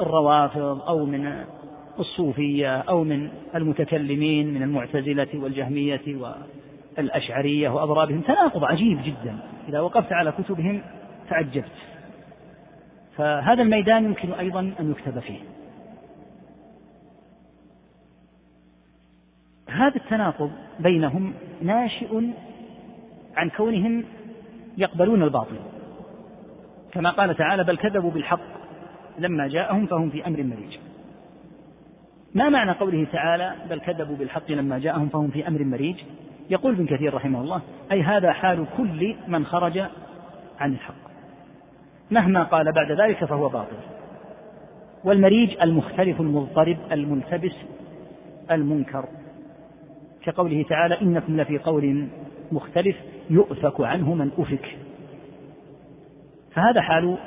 الروافض 0.00 0.82
أو 0.88 1.04
من 1.04 1.44
الصوفية 1.98 2.80
أو 2.80 3.04
من 3.04 3.28
المتكلمين 3.54 4.54
من 4.54 4.62
المعتزلة 4.62 5.28
والجهمية 5.34 6.34
والأشعرية 6.98 7.68
وأضرابهم. 7.68 8.20
تناقض 8.20 8.64
عجيب 8.64 8.98
جدا. 9.04 9.38
إذا 9.68 9.80
وقفت 9.80 10.12
على 10.12 10.32
كتبهم 10.32 10.82
تعجبت. 11.30 11.72
فهذا 13.16 13.62
الميدان 13.62 14.04
يمكن 14.04 14.32
أيضا 14.32 14.60
أن 14.60 14.90
يكتب 14.90 15.18
فيه. 15.18 15.38
هذا 19.68 19.96
التناقض 19.96 20.50
بينهم 20.80 21.32
ناشئ 21.62 22.22
عن 23.36 23.50
كونهم 23.50 24.04
يقبلون 24.78 25.22
الباطل. 25.22 25.56
كما 26.92 27.10
قال 27.10 27.36
تعالى 27.36 27.64
بل 27.64 27.76
كذبوا 27.76 28.10
بالحق 28.10 28.40
لما 29.18 29.48
جاءهم 29.48 29.86
فهم 29.86 30.10
في 30.10 30.26
أمر 30.26 30.42
مريج. 30.42 30.78
ما 32.34 32.48
معنى 32.48 32.72
قوله 32.72 33.06
تعالى 33.12 33.54
بل 33.70 33.80
كذبوا 33.80 34.16
بالحق 34.16 34.50
لما 34.50 34.78
جاءهم 34.78 35.08
فهم 35.08 35.30
في 35.30 35.48
أمر 35.48 35.64
مريج؟ 35.64 35.96
يقول 36.50 36.74
ابن 36.74 36.86
كثير 36.86 37.14
رحمه 37.14 37.40
الله 37.40 37.60
أي 37.92 38.02
هذا 38.02 38.32
حال 38.32 38.66
كل 38.76 39.14
من 39.28 39.46
خرج 39.46 39.78
عن 40.60 40.72
الحق. 40.72 40.94
مهما 42.10 42.42
قال 42.42 42.72
بعد 42.72 42.92
ذلك 42.92 43.24
فهو 43.24 43.48
باطل. 43.48 43.76
والمريج 45.04 45.56
المختلف 45.62 46.20
المضطرب 46.20 46.76
الملتبس 46.92 47.54
المنكر. 48.50 49.04
كقوله 50.22 50.62
تعالى 50.68 51.00
إنكم 51.00 51.40
لفي 51.40 51.58
قول 51.58 52.06
مختلف 52.52 52.96
يؤفك 53.30 53.80
عنه 53.80 54.14
من 54.14 54.30
أفك. 54.38 54.78
فهذا 56.54 56.80
حال 56.80 57.18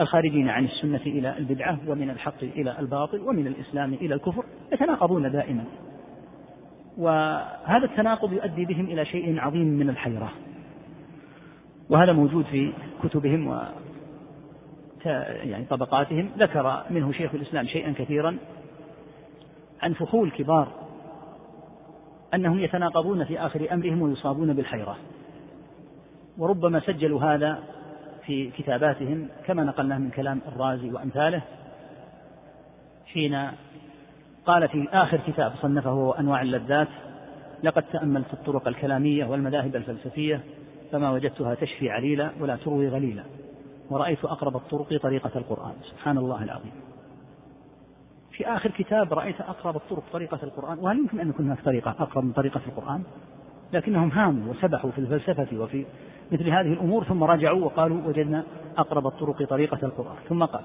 الخارجين 0.00 0.48
عن 0.48 0.64
السنة 0.64 1.00
إلى 1.06 1.38
البدعة 1.38 1.78
ومن 1.86 2.10
الحق 2.10 2.42
إلى 2.42 2.78
الباطل 2.78 3.20
ومن 3.20 3.46
الإسلام 3.46 3.94
إلى 3.94 4.14
الكفر 4.14 4.44
يتناقضون 4.72 5.32
دائما. 5.32 5.64
وهذا 6.98 7.84
التناقض 7.84 8.32
يؤدي 8.32 8.64
بهم 8.64 8.84
إلى 8.84 9.04
شيء 9.04 9.40
عظيم 9.40 9.66
من 9.66 9.90
الحيرة. 9.90 10.30
وهذا 11.90 12.12
موجود 12.12 12.44
في 12.44 12.72
كتبهم 13.02 13.46
و 13.46 13.60
يعني 15.44 15.64
طبقاتهم. 15.64 16.30
ذكر 16.38 16.82
منه 16.90 17.12
شيخ 17.12 17.34
الإسلام 17.34 17.66
شيئا 17.66 17.92
كثيرا 17.92 18.36
عن 19.82 19.92
فخول 19.92 20.30
كبار 20.30 20.68
أنهم 22.34 22.58
يتناقضون 22.58 23.24
في 23.24 23.40
آخر 23.40 23.72
أمرهم 23.72 24.02
ويصابون 24.02 24.52
بالحيرة. 24.52 24.96
وربما 26.38 26.80
سجلوا 26.80 27.22
هذا 27.22 27.62
في 28.28 28.50
كتاباتهم 28.50 29.28
كما 29.46 29.64
نقلناه 29.64 29.98
من 29.98 30.10
كلام 30.10 30.40
الرازي 30.48 30.90
وأمثاله 30.90 31.42
حين 33.06 33.50
قال 34.46 34.68
في 34.68 34.88
آخر 34.92 35.20
كتاب 35.26 35.52
صنفه 35.62 36.20
أنواع 36.20 36.42
اللذات 36.42 36.88
لقد 37.62 37.82
تأملت 37.82 38.32
الطرق 38.32 38.68
الكلامية 38.68 39.24
والمذاهب 39.24 39.76
الفلسفية 39.76 40.40
فما 40.92 41.10
وجدتها 41.10 41.54
تشفي 41.54 41.90
عليلا 41.90 42.30
ولا 42.40 42.56
تروي 42.56 42.88
غليلا 42.88 43.22
ورأيت 43.90 44.24
أقرب 44.24 44.56
الطرق 44.56 45.02
طريقة 45.02 45.30
القرآن. 45.36 45.72
سبحان 45.90 46.18
الله 46.18 46.44
العظيم. 46.44 46.72
في 48.32 48.46
آخر 48.46 48.70
كتاب 48.70 49.12
رأيت 49.12 49.40
أقرب 49.40 49.76
الطرق 49.76 50.02
طريقة 50.12 50.38
القرآن 50.42 50.78
وهل 50.78 50.98
يمكن 50.98 51.20
أن 51.20 51.28
يكون 51.28 51.46
هناك 51.46 51.64
طريقة 51.64 51.90
أقرب 51.90 52.24
من 52.24 52.32
طريقة 52.32 52.60
القرآن؟ 52.66 53.02
لكنهم 53.72 54.10
هاموا 54.10 54.52
وسبحوا 54.52 54.90
في 54.90 54.98
الفلسفة 54.98 55.58
وفي 55.58 55.86
مثل 56.32 56.48
هذه 56.48 56.72
الأمور 56.72 57.04
ثم 57.04 57.24
رجعوا 57.24 57.64
وقالوا 57.64 58.00
وجدنا 58.06 58.44
أقرب 58.78 59.06
الطرق 59.06 59.42
طريقة 59.42 59.78
القرآن. 59.82 60.16
ثم 60.28 60.44
قال 60.44 60.64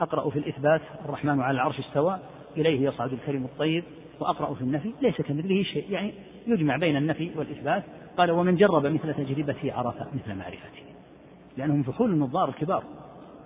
أقرأ 0.00 0.30
في 0.30 0.38
الإثبات 0.38 0.80
الرحمن 1.04 1.40
على 1.40 1.54
العرش 1.54 1.78
استوى 1.78 2.18
إليه 2.56 2.88
يصعد 2.88 3.12
الكلم 3.12 3.44
الطيب 3.44 3.84
وأقرأ 4.20 4.54
في 4.54 4.60
النفي 4.60 4.92
ليس 5.02 5.20
كمثله 5.20 5.62
شيء. 5.62 5.90
يعني 5.90 6.14
يجمع 6.46 6.76
بين 6.76 6.96
النفي 6.96 7.30
والإثبات. 7.36 7.82
قال 8.16 8.30
ومن 8.30 8.56
جرب 8.56 8.86
مثل 8.86 9.14
تجربتي 9.14 9.70
عرف 9.70 9.94
مثل 10.00 10.38
معرفتي 10.38 10.82
لأنهم 11.56 11.82
فحول 11.82 12.10
النظار 12.10 12.48
الكبار. 12.48 12.82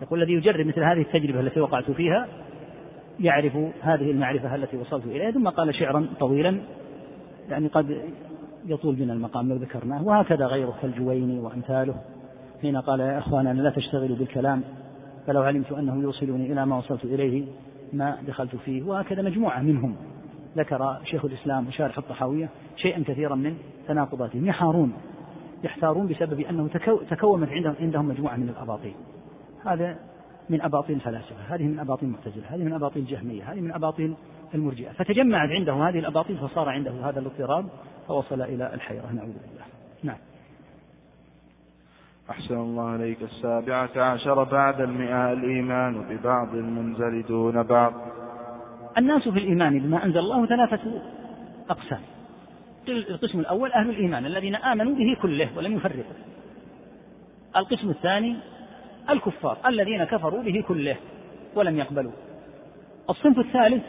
يقول 0.02 0.22
الذي 0.22 0.32
يجرب 0.32 0.66
مثل 0.66 0.82
هذه 0.82 1.00
التجربة 1.00 1.40
التي 1.40 1.60
وقعت 1.60 1.90
فيها 1.90 2.28
يعرف 3.20 3.56
هذه 3.80 4.10
المعرفة 4.10 4.54
التي 4.54 4.76
وصلت 4.76 5.06
إليها. 5.06 5.30
ثم 5.30 5.48
قال 5.48 5.74
شعرا 5.74 6.06
طويلا 6.20 6.60
يعني 7.48 7.68
قد 7.68 8.00
يطول 8.66 8.94
بنا 8.94 9.12
المقام 9.12 9.48
لو 9.48 9.56
ذكرناه. 9.56 10.02
وهكذا 10.02 10.46
غيره 10.46 10.74
كالجويني 10.82 11.38
وأمثاله. 11.38 11.94
حين 12.62 12.76
قال 12.76 13.00
يا 13.00 13.18
إخواننا 13.18 13.62
لا 13.62 13.70
تشتغلوا 13.70 14.16
بالكلام 14.16 14.62
فلو 15.26 15.42
علمت 15.42 15.72
أنه 15.72 16.02
يوصلني 16.02 16.52
إلى 16.52 16.66
ما 16.66 16.78
وصلت 16.78 17.04
إليه 17.04 17.44
ما 17.92 18.18
دخلت 18.26 18.56
فيه. 18.56 18.82
وهكذا 18.82 19.22
مجموعة 19.22 19.60
منهم. 19.60 19.96
ذكر 20.56 20.98
شيخ 21.04 21.24
الإسلام 21.24 21.68
وشارح 21.68 21.98
الطحاوية 21.98 22.48
شيئا 22.76 23.02
كثيرا 23.06 23.34
من 23.34 23.56
تناقضاتهم. 23.88 24.46
يحارون 24.46 24.92
يحتارون 25.64 26.06
بسبب 26.06 26.40
أنه 26.40 26.68
تكونت 27.10 27.48
عندهم, 27.50 27.74
عندهم 27.80 28.08
مجموعة 28.08 28.36
من 28.36 28.48
الأباطيل. 28.48 28.94
هذا 29.64 29.96
من 30.50 30.60
أباطيل 30.60 30.96
الفلاسفة 30.96 31.54
هذه 31.54 31.62
من 31.62 31.78
أباطيل 31.78 32.08
المعتزلة 32.08 32.44
هذه 32.48 32.62
من 32.62 32.72
أباطيل 32.72 33.02
الجهمية 33.02 33.52
هذه 33.52 33.60
من 33.60 33.72
أباطيل 33.72 34.14
المرجئة. 34.54 34.92
فتجمعت 34.92 35.48
عنده 35.50 35.72
هذه 35.72 35.98
الأباطيل 35.98 36.36
فصار 36.36 36.68
عنده 36.68 36.92
هذا 37.08 37.20
الاضطراب. 37.20 37.66
فوصل 38.08 38.42
إلى 38.42 38.74
الحيرة. 38.74 39.12
نعوذ 39.12 39.32
بالله. 39.32 39.64
نعم. 40.02 40.18
أحسن 42.30 42.54
الله 42.54 42.88
عليك 42.88 43.22
السابعة 43.22 43.90
عشر 43.96 44.44
بعد 44.44 44.80
المئة. 44.80 45.32
الإيمان 45.32 46.02
ببعض 46.02 46.54
المنزل 46.54 47.26
دون 47.26 47.62
بعض. 47.62 47.92
الناس 48.98 49.28
في 49.28 49.38
الإيمان 49.38 49.78
بما 49.78 50.04
أنزل 50.04 50.18
الله 50.18 50.46
ثلاثة 50.46 51.02
أقسام. 51.70 52.00
القسم 52.88 53.40
الأول 53.40 53.72
أهل 53.72 53.90
الإيمان 53.90 54.26
الذين 54.26 54.54
آمنوا 54.54 54.94
به 54.94 55.16
كله 55.22 55.48
ولم 55.56 55.76
يفرقوا. 55.76 56.14
القسم 57.56 57.90
الثاني 57.90 58.36
الكفار 59.10 59.58
الذين 59.66 60.04
كفروا 60.04 60.42
به 60.42 60.64
كله 60.68 60.96
ولم 61.54 61.78
يقبلوا. 61.78 62.12
الصنف 63.10 63.38
الثالث 63.38 63.82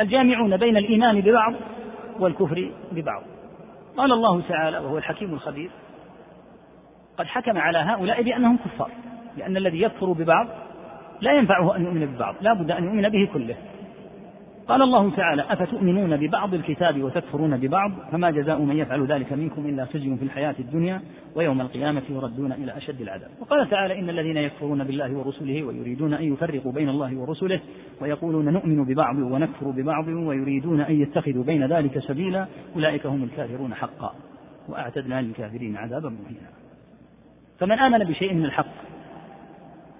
الجامعون 0.00 0.56
بين 0.56 0.76
الإيمان 0.76 1.20
ببعض 1.20 1.54
والكفر 2.18 2.70
ببعض. 2.92 3.22
قال 3.96 4.12
الله 4.12 4.40
تعالى 4.48 4.78
وهو 4.78 4.98
الحكيم 4.98 5.34
الخبير 5.34 5.70
قد 7.18 7.26
حكم 7.26 7.58
على 7.58 7.78
هؤلاء 7.78 8.22
بأنهم 8.22 8.56
كفار 8.56 8.90
لأن 9.36 9.56
الذي 9.56 9.82
يكفر 9.82 10.12
ببعض 10.12 10.46
لا 11.20 11.32
ينفعه 11.32 11.76
أن 11.76 11.84
يؤمن 11.84 12.06
ببعض 12.06 12.34
لا 12.40 12.52
بد 12.52 12.70
أن 12.70 12.84
يؤمن 12.84 13.08
به 13.08 13.28
كله. 13.32 13.56
قال 14.70 14.82
الله 14.82 15.10
تعالى 15.10 15.44
أفتؤمنون 15.48 16.16
ببعض 16.16 16.54
الكتاب 16.54 17.02
وتكفرون 17.02 17.56
ببعض؟ 17.56 17.92
فما 18.12 18.30
جزاء 18.30 18.60
من 18.60 18.76
يفعل 18.76 19.06
ذلك 19.06 19.32
منكم 19.32 19.66
إلا 19.66 19.84
خزي 19.84 20.16
في 20.16 20.22
الحياة 20.22 20.54
الدنيا 20.58 21.00
ويوم 21.34 21.60
القيامة 21.60 22.02
يردون 22.10 22.52
إلى 22.52 22.76
أشد 22.76 23.00
العذاب. 23.00 23.30
وقال 23.40 23.70
تعالى 23.70 23.98
إن 23.98 24.10
الذين 24.10 24.36
يكفرون 24.36 24.84
بالله 24.84 25.12
ورسله 25.16 25.62
ويريدون 25.62 26.14
أن 26.14 26.32
يفرقوا 26.32 26.72
بين 26.72 26.88
الله 26.88 27.16
ورسله 27.16 27.60
ويقولون 28.00 28.52
نؤمن 28.52 28.84
ببعض 28.84 29.18
ونكفر 29.18 29.70
ببعض 29.70 30.08
ويريدون 30.08 30.80
أن 30.80 31.00
يتخذوا 31.00 31.44
بين 31.44 31.66
ذلك 31.66 31.98
سبيلا 31.98 32.46
أولئك 32.76 33.06
هم 33.06 33.24
الكافرون 33.24 33.74
حقا 33.74 34.14
وأعتدنا 34.68 35.22
للكافرين 35.22 35.76
عذابا 35.76 36.08
مهينا. 36.08 36.50
فمن 37.58 37.78
آمن 37.78 38.04
بشيء 38.04 38.34
من 38.34 38.44
الحق 38.44 38.89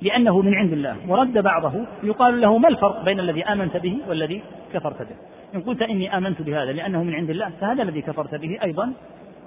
لأنه 0.03 0.43
من 0.43 0.55
عند 0.55 0.73
الله. 0.73 0.97
ورد 1.09 1.39
بعضه 1.39 1.73
يقال 2.03 2.41
له 2.41 2.59
ما 2.59 2.69
الفرق 2.69 3.05
بين 3.05 3.21
الذي 3.21 3.45
آمنت 3.45 3.77
به 3.77 3.99
والذي 4.09 4.43
كفرت 4.73 5.03
به؟ 5.03 5.17
إن 5.55 5.61
قلت 5.61 5.83
إني 5.83 6.17
آمنت 6.17 6.43
بهذا 6.43 6.73
لأنه 6.73 7.03
من 7.03 7.15
عند 7.15 7.31
الله 7.31 7.51
فهذا 7.61 7.83
الذي 7.83 8.03
كفرت 8.03 8.35
به 8.35 8.59
أيضا 8.63 8.93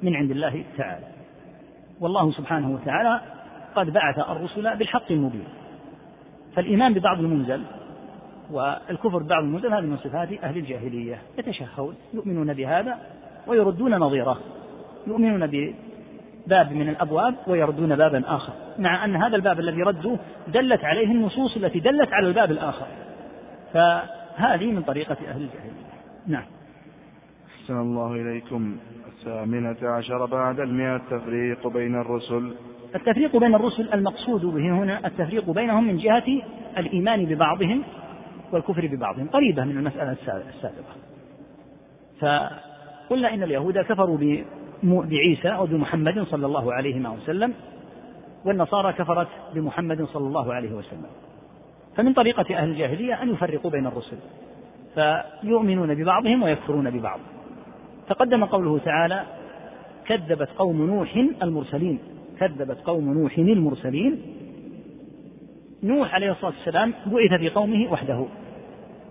من 0.04 0.16
عند 0.16 0.32
الله 0.32 0.64
تعالى. 0.78 1.06
والله 2.00 2.32
سبحانه 2.32 2.72
وتعالى 2.72 3.22
قد 3.76 3.94
بعث 3.94 4.20
الرسل 4.20 4.78
بالحق 4.78 5.12
المبين. 5.12 5.48
فالإيمان 6.56 6.94
ببعض 6.94 7.20
المنزل 7.20 7.62
والكفر 8.52 9.18
ببعض 9.18 9.44
المنزل 9.44 9.74
هذه 9.74 9.86
من 9.86 9.98
صفات 9.98 10.44
أهل 10.44 10.58
الجاهلية. 10.58 11.18
يتشهون 11.38 11.96
يؤمنون 12.14 12.54
بهذا 12.54 12.98
ويردون 13.48 13.96
نظيره. 13.96 14.40
يؤمنون 15.08 15.48
باب 16.48 16.72
من 16.72 16.90
الأبواب 16.90 17.36
ويردون 17.48 17.96
بابا 17.96 18.24
آخر 18.28 18.54
مع 18.80 19.06
أن 19.06 19.16
هذا 19.16 19.36
الباب 19.36 19.60
الذي 19.60 19.82
ردوه 19.82 20.20
دلت 20.48 20.84
عليه 20.84 21.06
النصوص 21.06 21.56
التي 21.56 21.80
دلت 21.80 22.14
على 22.14 22.28
الباب 22.28 22.52
الآخر. 22.52 22.86
فهذه 23.74 24.72
من 24.72 24.82
طريقة 24.82 25.18
أهل 25.28 25.42
الجاهلية. 25.42 25.84
نعم. 26.28 26.46
أحسن 27.62 27.80
الله 27.80 28.14
إليكم. 28.14 28.78
الثامنة 29.08 29.78
عشر 29.84 30.26
بعد 30.26 30.60
المئة 30.60 30.96
التفريق 30.96 31.68
بين 31.68 31.96
الرسل. 31.96 32.54
التفريق 32.96 33.38
بين 33.38 33.56
الرسل 33.56 33.94
المقصود 33.94 34.46
به 34.46 34.70
هنا 34.70 35.08
التفريق 35.08 35.50
بينهم 35.50 35.88
من 35.88 35.98
جهة 35.98 36.42
الإيمان 36.78 37.26
ببعضهم 37.26 37.84
والكفر 38.52 38.88
ببعضهم 38.88 39.28
قريبة 39.28 39.64
من 39.64 39.78
المسألة 39.78 40.12
السابقة. 40.12 40.96
فقلنا 42.20 43.34
إن 43.34 43.44
اليهود 43.44 43.78
كفروا 43.78 44.18
بعيسى 44.84 45.48
أو 45.48 45.66
بمحمد 45.66 46.24
صلى 46.24 46.46
الله 46.46 46.74
عليه 46.74 47.10
وسلم 47.10 47.54
والنصارى 48.46 48.94
كفرت 48.94 49.28
بمحمد 49.56 50.06
صلى 50.06 50.28
الله 50.28 50.54
عليه 50.54 50.72
وسلم. 50.72 51.06
فمن 51.96 52.14
طريقة 52.14 52.56
أهل 52.58 52.70
الجاهلية 52.70 53.22
أن 53.24 53.30
يفرقوا 53.30 53.72
بين 53.72 53.88
الرسل 53.88 54.18
فيؤمنون 54.96 55.96
ببعضهم 55.96 56.44
ويكفرون 56.44 56.90
ببعض. 56.90 57.20
تقدم 58.10 58.46
قوله 58.46 58.80
تعالى 58.80 59.24
كذبت 60.06 60.50
قوم 60.58 60.86
نوح 60.86 61.28
المرسلين 61.44 62.00
كذبت 62.40 62.78
قوم 62.86 63.14
نوح 63.14 63.38
المرسلين. 63.38 64.22
نوح 65.84 66.16
عليه 66.16 66.32
الصلاة 66.32 66.54
والسلام 66.58 66.94
بعث 67.06 67.40
في 67.40 67.50
قومه 67.50 67.92
وحده 67.92 68.26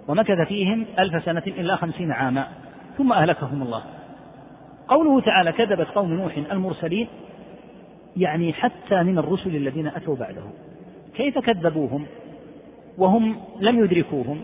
ومكث 0.09 0.49
فيهم 0.49 0.87
ألف 0.99 1.25
سنة 1.25 1.43
إلا 1.47 1.77
خمسين 1.77 2.13
عاما 2.13 2.49
ثم 2.99 3.13
أهلكهم 3.13 3.63
الله. 3.63 3.83
قوله 4.89 5.21
تعالى 5.21 5.53
كذبت 5.53 5.87
قوم 5.87 6.13
نوح 6.13 6.37
المرسلين 6.53 7.09
يعني 8.17 8.53
حتى 8.53 9.03
من 9.03 9.19
الرسل 9.19 9.57
الذين 9.57 9.87
أتوا 9.87 10.17
بعده. 10.17 10.43
كيف 11.17 11.39
كذبوهم؟ 11.39 12.07
وهم 12.99 13.37
لم 13.61 13.85
يدركوهم 13.85 14.43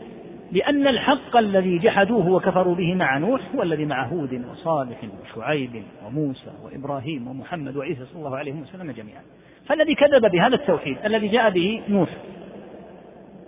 لأن 0.52 0.88
الحق 0.88 1.36
الذي 1.36 1.78
جحدوه 1.78 2.30
وكفروا 2.30 2.74
به 2.74 2.94
مع 2.94 3.18
نوح 3.18 3.40
هو 3.54 3.62
الذي 3.62 3.84
مع 3.84 4.06
هود 4.06 4.44
وصالح 4.52 4.98
وشعيب 5.22 5.82
وموسى 6.06 6.50
وإبراهيم 6.64 7.28
ومحمد 7.28 7.76
وعيسى 7.76 8.04
صلى 8.04 8.18
الله 8.18 8.36
عليه 8.36 8.52
وسلم 8.52 8.90
جميعا. 8.90 9.22
فالذي 9.66 9.94
كذب 9.94 10.30
بهذا 10.30 10.54
التوحيد 10.54 10.96
الذي 11.04 11.28
جاء 11.28 11.50
به 11.50 11.82
نوح. 11.88 12.08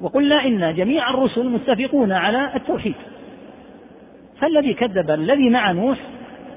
وقلنا 0.00 0.44
إن 0.44 0.74
جميع 0.74 1.10
الرسل 1.10 1.48
متفقون 1.48 2.12
على 2.12 2.56
التوحيد. 2.56 2.94
فالذي 4.40 4.74
كذب 4.74 5.10
الذي 5.10 5.50
مع 5.50 5.72
نوح 5.72 5.98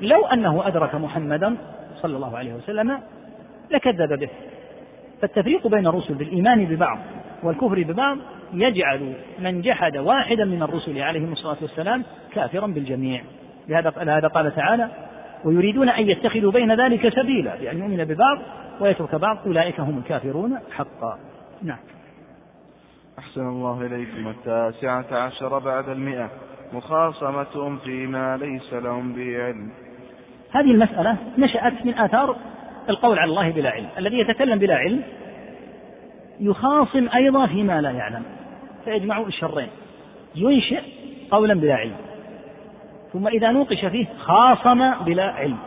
لو 0.03 0.25
أنه 0.25 0.67
أدرك 0.67 0.95
محمدا 0.95 1.57
صلى 2.01 2.15
الله 2.15 2.37
عليه 2.37 2.53
وسلم 2.53 2.99
لكذب 3.71 4.19
به. 4.19 4.29
فالتفريق 5.21 5.67
بين 5.67 5.87
الرسل 5.87 6.13
بالإيمان 6.13 6.65
ببعض 6.65 6.99
والكفر 7.43 7.83
ببعض 7.83 8.17
يجعل 8.53 9.13
من 9.39 9.61
جحد 9.61 9.97
واحدا 9.97 10.45
من 10.45 10.63
الرسل 10.63 11.01
عليهم 11.01 11.31
الصلاة 11.31 11.57
والسلام 11.61 12.03
كافرا 12.33 12.67
بالجميع. 12.67 13.21
لهذا 13.67 14.27
قال 14.27 14.55
تعالى 14.55 14.89
ويريدون 15.45 15.89
أن 15.89 16.09
يتخذوا 16.09 16.51
بين 16.51 16.81
ذلك 16.81 17.09
سبيلا. 17.09 17.55
بأن 17.55 17.77
يؤمن 17.77 18.05
ببعض 18.05 18.37
ويترك 18.79 19.15
بعض 19.15 19.37
أولئك 19.45 19.79
هم 19.79 19.97
الكافرون 19.97 20.59
حقا. 20.71 21.19
نعم. 21.61 21.79
أحسن 23.19 23.47
الله 23.47 23.81
إليكم. 23.85 24.27
التاسعة 24.27 25.05
عشر 25.11 25.59
بعد 25.59 25.89
المئة. 25.89 26.29
مخاصمتهم 26.73 27.77
فيما 27.77 28.37
ليس 28.37 28.73
لهم 28.73 29.13
به 29.13 29.43
علم. 29.43 29.69
هذه 30.53 30.71
المسألة 30.71 31.17
نشأت 31.37 31.85
من 31.85 31.93
آثار 31.93 32.35
القول 32.89 33.19
على 33.19 33.29
الله 33.29 33.51
بلا 33.51 33.69
علم. 33.69 33.87
الذي 33.97 34.19
يتكلم 34.19 34.59
بلا 34.59 34.75
علم 34.75 35.01
يخاصم 36.39 37.09
أيضا 37.15 37.45
فيما 37.47 37.81
لا 37.81 37.91
يعلم 37.91 38.23
فيجمع 38.85 39.21
الشرين. 39.21 39.67
ينشئ 40.35 40.81
قولا 41.31 41.53
بلا 41.53 41.75
علم 41.75 41.95
ثم 43.13 43.27
إذا 43.27 43.51
نوقش 43.51 43.85
فيه 43.85 44.05
خاصم 44.19 44.91
بلا 45.05 45.31
علم. 45.31 45.57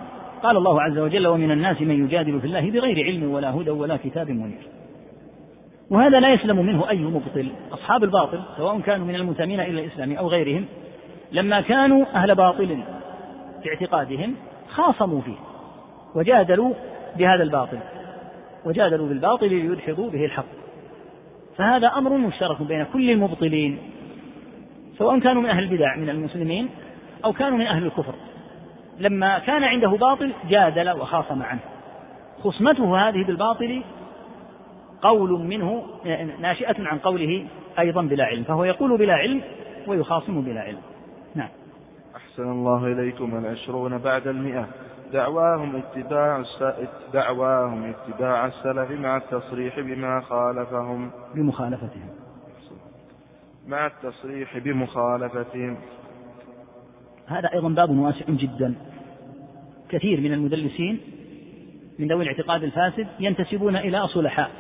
قال 0.43 0.57
الله 0.57 0.83
عز 0.83 0.99
وجل 0.99 1.27
ومن 1.27 1.51
الناس 1.51 1.81
من 1.81 2.05
يجادل 2.05 2.41
في 2.41 2.47
الله 2.47 2.71
بغير 2.71 3.05
علم 3.05 3.31
ولا 3.31 3.51
هدى 3.51 3.71
ولا 3.71 3.97
كتاب 3.97 4.31
منير. 4.31 4.77
وهذا 5.91 6.21
لا 6.21 6.33
يسلم 6.33 6.57
منه 6.57 6.91
أي 6.91 6.99
مبطل 6.99 7.49
أصحاب 7.73 8.05
الباطل 8.05 8.41
سواء 8.57 8.81
كانوا 8.81 9.07
من 9.07 9.15
المنتمين 9.15 9.61
إلى 9.61 9.85
الإسلام 9.85 10.13
أو 10.13 10.29
غيرهم 10.29 10.65
لما 11.33 11.61
كانوا 11.61 12.07
أهل 12.15 12.35
باطل 12.35 12.79
في 13.63 13.69
اعتقادهم 13.69 14.35
خاصموا 14.77 15.21
فيه 15.21 15.37
وجادلوا 16.15 16.75
بهذا 17.17 17.43
الباطل 17.43 17.79
وجادلوا 18.65 19.09
بالباطل 19.09 19.49
ليدحضوا 19.49 20.11
به 20.11 20.25
الحق. 20.25 20.45
فهذا 21.57 21.89
أمر 21.89 22.17
مشترك 22.17 22.63
بين 22.63 22.87
كل 22.93 23.11
المبطلين 23.11 23.79
سواء 24.99 25.19
كانوا 25.19 25.43
من 25.43 25.49
أهل 25.49 25.63
البدع 25.63 25.97
من 25.97 26.09
المسلمين 26.09 26.69
أو 27.25 27.33
كانوا 27.33 27.59
من 27.59 27.67
أهل 27.67 27.87
الكفر. 27.87 28.15
لما 28.99 29.39
كان 29.39 29.65
عنده 29.65 29.89
باطل 29.89 30.33
جادل 30.49 30.91
وخاصم 30.91 31.43
عنه. 31.43 31.61
خصمته 32.45 33.09
هذه 33.09 33.25
بالباطل 33.25 33.83
قول 35.03 35.31
منه 35.31 35.83
ناشئة 36.41 36.89
عن 36.89 36.99
قوله 36.99 37.47
أيضا 37.79 38.03
بلا 38.03 38.25
علم 38.25 38.43
فهو 38.43 38.65
يقول 38.65 38.99
بلا 38.99 39.15
علم 39.15 39.41
ويخاصم 39.87 40.43
بلا 40.43 40.61
علم. 40.61 40.81
أحسن 42.37 42.51
الله 42.51 42.87
إليكم 42.87 43.39
العشرون 43.39 43.99
بعد 43.99 44.27
المئة. 44.27 44.69
دعواهم 45.13 45.77
اتباع 45.77 46.43
دعواهم 47.13 47.85
اتباع 47.85 48.47
السلف 48.47 48.91
مع 48.91 49.17
التصريح 49.17 49.81
بما 49.81 50.21
خالفهم. 50.21 51.11
بمخالفتهم. 51.35 52.09
مع 53.67 53.87
التصريح 53.87 54.59
بمخالفتهم. 54.59 55.77
هذا 57.27 57.53
أيضا 57.53 57.69
باب 57.69 57.91
واسع 57.91 58.25
جدا. 58.29 58.75
كثير 59.89 60.21
من 60.21 60.33
المدلسين 60.33 61.01
من 61.99 62.09
ذوي 62.09 62.23
الاعتقاد 62.23 62.63
الفاسد 62.63 63.07
ينتسبون 63.21 63.77
إلى 63.77 64.09
صلحاء. 64.09 64.51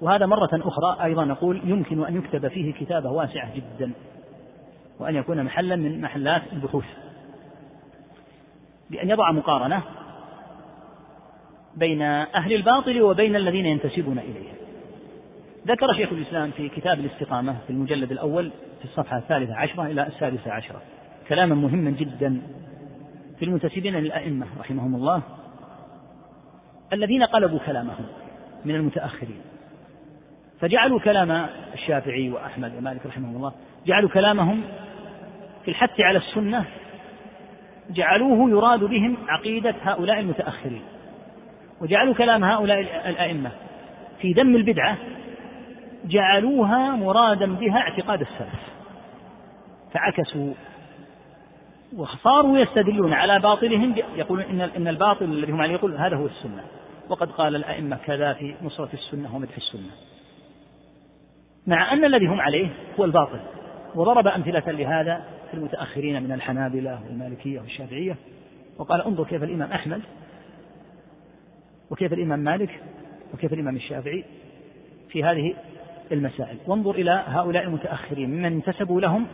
وهذا 0.00 0.26
مرة 0.26 0.50
أخرى 0.52 1.04
أيضا 1.04 1.24
نقول 1.24 1.60
يمكن 1.64 2.04
أن 2.04 2.16
يكتب 2.16 2.48
فيه 2.48 2.72
كتابة 2.72 3.10
واسعة 3.10 3.56
جدا. 3.56 3.92
وأن 5.00 5.16
يكون 5.16 5.44
محلا 5.44 5.76
من 5.76 6.00
محلات 6.00 6.42
البحوث. 6.52 6.84
بأن 8.90 9.10
يضع 9.10 9.32
مقارنة 9.32 9.82
بين 11.76 12.02
أهل 12.02 12.52
الباطل 12.52 13.02
وبين 13.02 13.36
الذين 13.36 13.66
ينتسبون 13.66 14.18
إليه. 14.18 14.50
ذكر 15.66 15.94
شيخ 15.96 16.12
الإسلام 16.12 16.50
في 16.50 16.68
كتاب 16.68 17.00
الاستقامة 17.00 17.56
في 17.66 17.72
المجلد 17.72 18.12
الأول 18.12 18.50
في 18.78 18.84
الصفحة 18.84 19.18
الثالثة 19.18 19.54
عشرة 19.54 19.86
إلى 19.86 20.06
السادسة 20.06 20.52
عشرة 20.52 20.82
كلاما 21.28 21.54
مهما 21.54 21.90
جدا 21.90 22.42
في 23.38 23.44
المنتسبين 23.44 23.94
للأئمة 23.94 24.46
رحمهم 24.60 24.94
الله 24.94 25.22
الذين 26.92 27.22
قلبوا 27.22 27.58
كلامهم 27.58 28.06
من 28.64 28.74
المتأخرين. 28.74 29.40
فجعلوا 30.60 31.00
كلام 31.00 31.46
الشافعي 31.74 32.30
وأحمد 32.30 32.76
ومالك 32.76 33.06
رحمهم 33.06 33.36
الله 33.36 33.52
جعلوا 33.86 34.10
كلامهم 34.10 34.62
في 35.64 35.70
الحث 35.70 36.00
على 36.00 36.18
السنة 36.18 36.64
جعلوه 37.90 38.50
يراد 38.50 38.84
بهم 38.84 39.16
عقيدة 39.28 39.74
هؤلاء 39.82 40.20
المتأخرين 40.20 40.82
وجعلوا 41.80 42.14
كلام 42.14 42.44
هؤلاء 42.44 42.80
الأئمة 43.08 43.50
في 44.20 44.32
ذم 44.32 44.56
البدعة 44.56 44.96
جعلوها 46.04 46.96
مرادا 46.96 47.54
بها 47.54 47.78
اعتقاد 47.78 48.20
السلف 48.20 48.70
فعكسوا 49.92 50.54
وصاروا 51.96 52.58
يستدلون 52.58 53.12
على 53.12 53.40
باطلهم 53.40 53.94
يقولون 54.16 54.44
إن 54.44 54.60
إن 54.60 54.88
الباطل 54.88 55.24
الذي 55.24 55.52
هم 55.52 55.60
عليه 55.60 55.72
يقول 55.72 55.96
هذا 55.96 56.16
هو 56.16 56.26
السنة 56.26 56.64
وقد 57.08 57.30
قال 57.30 57.56
الأئمة 57.56 57.96
كذا 57.96 58.32
في 58.32 58.54
نصرة 58.62 58.88
السنة 58.94 59.36
ومدح 59.36 59.56
السنة. 59.56 59.90
مع 61.66 61.92
أن 61.92 62.04
الذي 62.04 62.26
هم 62.26 62.40
عليه 62.40 62.68
هو 63.00 63.04
الباطل 63.04 63.40
وضرب 63.94 64.26
أمثلة 64.26 64.72
لهذا 64.72 65.24
في 65.50 65.56
المتأخرين 65.56 66.22
من 66.22 66.32
الحنابلة 66.32 67.00
والمالكية 67.06 67.60
والشافعية. 67.60 68.16
وقال 68.78 69.02
انظر 69.02 69.24
كيف 69.24 69.42
الإمام 69.42 69.72
أحمد 69.72 70.00
وكيف 71.90 72.12
الإمام 72.12 72.38
مالك 72.38 72.80
وكيف 73.34 73.52
الإمام 73.52 73.76
الشافعي 73.76 74.24
في 75.08 75.24
هذه 75.24 75.54
المسائل. 76.12 76.56
وانظر 76.66 76.90
إلى 76.90 77.24
هؤلاء 77.26 77.64
المتأخرين 77.64 78.30
ممن 78.30 78.44
انتسبوا 78.44 79.00
لهم 79.00 79.26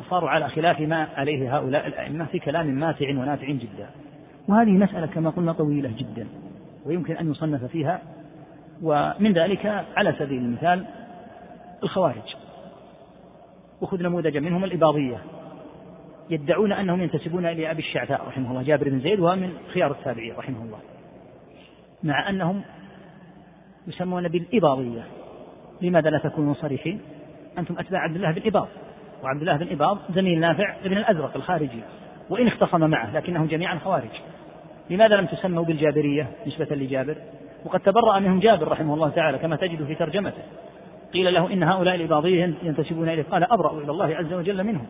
وصاروا 0.00 0.30
على 0.30 0.48
خلاف 0.48 0.80
ما 0.80 1.08
عليه 1.16 1.56
هؤلاء 1.56 1.86
الأئمة 1.86 2.24
في 2.24 2.38
كلام 2.38 2.66
ماتع 2.66 3.08
ونافع 3.08 3.50
جدا. 3.50 3.90
وهذه 4.48 4.70
مسألة 4.70 5.06
كما 5.06 5.30
قلنا 5.30 5.52
طويلة 5.52 5.92
جدا 5.96 6.26
ويمكن 6.86 7.16
أن 7.16 7.30
يصنف 7.30 7.64
فيها. 7.64 8.02
ومن 8.82 9.32
ذلك 9.32 9.66
على 9.96 10.14
سبيل 10.18 10.38
المثال 10.38 10.84
الخوارج. 11.82 12.36
وخذ 13.80 14.02
نموذجا 14.02 14.40
منهم 14.40 14.64
الإباضية. 14.64 15.18
يدعون 16.30 16.72
أنهم 16.72 17.02
ينتسبون 17.02 17.46
إلى 17.46 17.70
أبي 17.70 17.78
الشعثاء 17.78 18.26
رحمه 18.26 18.50
الله 18.50 18.62
جابر 18.62 18.88
بن 18.88 19.00
زيد 19.00 19.20
وهو 19.20 19.36
من 19.36 19.52
خيار 19.72 19.90
التابعين 19.90 20.34
رحمه 20.34 20.62
الله. 20.62 20.78
مع 22.02 22.30
أنهم 22.30 22.62
يسمون 23.86 24.28
بالإباضية. 24.28 25.02
لماذا 25.82 26.10
لا 26.10 26.18
تكونوا 26.18 26.54
صريحين؟ 26.54 27.00
أنتم 27.58 27.78
أتباع 27.78 28.00
عبد 28.00 28.16
الله 28.16 28.30
بن 28.30 28.42
إباض 28.46 28.68
وعبد 29.22 29.40
الله 29.40 29.56
بن 29.56 29.72
إباض 29.72 29.98
زميل 30.14 30.40
نافع 30.40 30.76
بن 30.84 30.96
الأزرق 30.96 31.36
الخارجي 31.36 31.80
وإن 32.30 32.46
اختصم 32.46 32.90
معه 32.90 33.16
لكنهم 33.16 33.46
جميعا 33.46 33.78
خوارج. 33.78 34.10
لماذا 34.90 35.16
لم 35.16 35.26
تسموا 35.26 35.64
بالجابرية 35.64 36.26
نسبة 36.46 36.76
لجابر؟ 36.76 37.16
وقد 37.64 37.80
تبرأ 37.80 38.18
منهم 38.18 38.40
جابر 38.40 38.68
رحمه 38.68 38.94
الله 38.94 39.08
تعالى 39.08 39.38
كما 39.38 39.56
تجد 39.56 39.84
في 39.84 39.94
ترجمته. 39.94 40.42
قيل 41.12 41.34
له 41.34 41.52
إن 41.52 41.62
هؤلاء 41.62 41.94
الإباضية 41.94 42.54
ينتسبون 42.62 43.08
إليه 43.08 43.22
قال 43.22 43.52
أبرأ 43.52 43.78
إلى 43.78 43.90
الله 43.90 44.16
عز 44.16 44.32
وجل 44.32 44.64
منهم. 44.64 44.86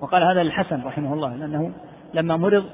وقال 0.00 0.22
هذا 0.22 0.42
للحسن 0.42 0.84
رحمه 0.84 1.14
الله 1.14 1.36
لأنه 1.36 1.72
لما 2.14 2.36
مرض 2.36 2.64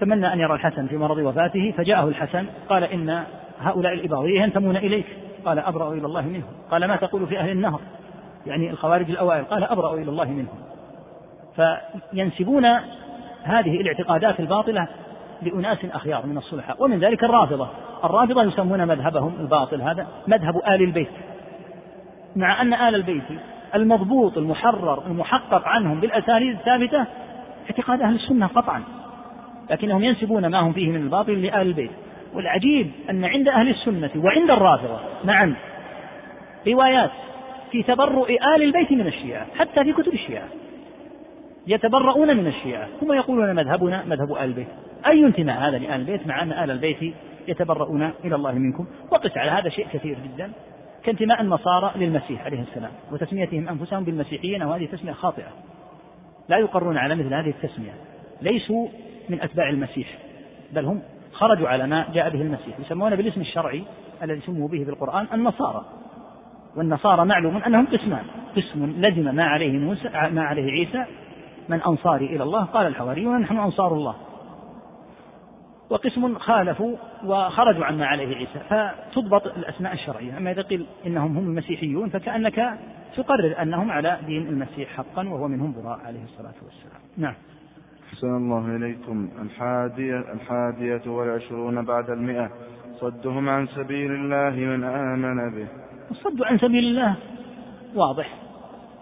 تمنى 0.00 0.32
أن 0.32 0.40
يرى 0.40 0.54
الحسن 0.54 0.86
في 0.86 0.96
مرض 0.96 1.18
وفاته 1.18 1.74
فجاءه 1.76 2.08
الحسن 2.08 2.46
قال 2.68 2.84
إن 2.84 3.24
هؤلاء 3.60 3.92
الإباضية 3.92 4.42
ينتمون 4.42 4.76
إليك. 4.76 5.06
قال 5.44 5.58
أبرأ 5.58 5.92
إلى 5.92 6.06
الله 6.06 6.22
منهم. 6.22 6.52
قال 6.70 6.84
ما 6.84 6.96
تقول 6.96 7.26
في 7.26 7.38
أهل 7.38 7.50
النهر؟ 7.50 7.80
يعني 8.46 8.70
الخوارج 8.70 9.10
الأوائل. 9.10 9.44
قال 9.44 9.64
أبرأ 9.64 9.94
إلى 9.94 10.10
الله 10.10 10.24
منهم. 10.24 10.58
فينسبون 11.56 12.64
هذه 13.42 13.80
الاعتقادات 13.80 14.40
الباطلة 14.40 14.88
لأناس 15.42 15.78
أخيار 15.84 16.26
من 16.26 16.36
الصلحاء 16.36 16.82
ومن 16.84 16.98
ذلك 16.98 17.24
الرافضة. 17.24 17.68
الرافضة 18.04 18.42
يسمون 18.42 18.88
مذهبهم 18.88 19.34
الباطل 19.40 19.82
هذا 19.82 20.06
مذهب 20.26 20.56
آل 20.56 20.82
البيت. 20.82 21.10
مع 22.36 22.62
أن 22.62 22.74
آل 22.74 22.94
البيت 22.94 23.22
المضبوط 23.74 24.38
المحرر 24.38 25.06
المحقق 25.06 25.68
عنهم 25.68 26.00
بالأساليب 26.00 26.50
الثابتة 26.50 27.06
اعتقاد 27.70 28.02
أهل 28.02 28.14
السنة 28.14 28.46
قطعا 28.46 28.82
لكنهم 29.70 30.04
ينسبون 30.04 30.46
ما 30.46 30.60
هم 30.60 30.72
فيه 30.72 30.90
من 30.90 31.02
الباطل 31.02 31.42
لآل 31.42 31.66
البيت. 31.66 31.90
والعجيب 32.34 32.90
أن 33.10 33.24
عند 33.24 33.48
أهل 33.48 33.68
السنة 33.68 34.10
وعند 34.16 34.50
الرافضة 34.50 34.98
معا 35.24 35.54
روايات 36.68 37.10
في 37.70 37.82
تبرؤ 37.82 38.30
آل 38.30 38.62
البيت 38.62 38.92
من 38.92 39.06
الشيعة 39.06 39.46
حتى 39.58 39.84
في 39.84 39.92
كتب 39.92 40.12
الشيعة 40.12 40.48
يتبرؤون 41.66 42.36
من 42.36 42.46
الشيعة 42.46 42.88
ثم 43.00 43.12
يقولون 43.12 43.54
مذهبنا 43.54 44.04
مذهب 44.04 44.32
آل 44.32 44.38
البيت. 44.38 44.66
أي 45.06 45.26
انتماء 45.26 45.68
هذا 45.68 45.78
لآل 45.78 46.00
البيت 46.00 46.26
مع 46.26 46.42
أن 46.42 46.52
آل 46.52 46.70
البيت 46.70 47.14
يتبرؤون 47.48 48.10
إلى 48.24 48.34
الله 48.34 48.52
منكم؟ 48.52 48.86
وقس 49.10 49.36
على 49.36 49.50
هذا 49.50 49.68
شيء 49.68 49.86
كثير 49.92 50.16
جدا. 50.24 50.50
كانتماء 51.04 51.40
النصارى 51.40 51.92
للمسيح 51.96 52.44
عليه 52.44 52.60
السلام 52.60 52.90
وتسميتهم 53.12 53.68
أنفسهم 53.68 54.04
بالمسيحيين 54.04 54.62
وهذه 54.62 54.86
تسمية 54.86 55.12
خاطئة. 55.12 55.48
لا 56.48 56.58
يقرون 56.58 56.96
على 56.96 57.14
مثل 57.14 57.34
هذه 57.34 57.50
التسمية. 57.50 57.92
ليسوا 58.42 58.88
من 59.28 59.40
أتباع 59.40 59.68
المسيح 59.68 60.18
بل 60.72 60.84
هم 60.84 61.02
خرجوا 61.32 61.68
على 61.68 61.86
ما 61.86 62.06
جاء 62.12 62.30
به 62.30 62.42
المسيح. 62.42 62.80
يسمونه 62.80 63.16
بالاسم 63.16 63.40
الشرعي 63.40 63.82
الذي 64.22 64.40
سموا 64.40 64.68
به 64.68 64.84
في 64.84 64.90
القرآن 64.90 65.26
النصارى. 65.32 65.84
والنصارى 66.76 67.24
معلوم 67.24 67.56
أنهم 67.56 67.86
قسمان 67.86 68.24
قسم 68.56 68.92
لزم 69.00 69.34
ما 69.34 69.44
عليه 69.44 69.78
موسى 69.78 70.08
ما 70.08 70.42
عليه 70.42 70.72
عيسى 70.72 71.04
من 71.68 71.82
أنصاري 71.82 72.26
إلى 72.26 72.42
الله. 72.42 72.64
قال 72.64 72.86
الحواريون 72.86 73.40
نحن 73.40 73.56
أنصار 73.56 73.92
الله. 73.92 74.14
وقسم 75.90 76.38
خالفوا 76.38 76.96
وخرجوا 77.24 77.84
عما 77.84 78.06
عليه 78.06 78.36
عيسى 78.36 78.60
فتضبط 78.68 79.46
الأسماء 79.46 79.92
الشرعية. 79.92 80.38
أما 80.38 80.50
إذا 80.50 80.62
قيل 80.62 80.86
إنهم 81.06 81.36
هم 81.36 81.44
المسيحيون 81.44 82.08
فكأنك 82.08 82.78
تقرر 83.16 83.62
أنهم 83.62 83.90
على 83.90 84.18
دين 84.26 84.46
المسيح 84.46 84.88
حقا 84.88 85.28
وهو 85.28 85.48
منهم 85.48 85.72
براء 85.72 85.98
عليه 86.06 86.24
الصلاة 86.24 86.54
والسلام. 86.64 87.02
نعم. 87.16 87.34
أحسن 88.12 88.36
الله 88.36 88.76
إليكم. 88.76 89.28
الحادية, 89.42 90.32
الحادية 90.32 91.10
والعشرون 91.10 91.84
بعد 91.84 92.10
المئة. 92.10 92.50
صدهم 93.00 93.48
عن 93.48 93.66
سبيل 93.66 94.12
الله 94.12 94.50
من 94.50 94.84
آمن 94.84 95.50
به. 95.50 95.66
الصد 96.10 96.42
عن 96.42 96.58
سبيل 96.58 96.84
الله 96.84 97.14
واضح. 97.94 98.34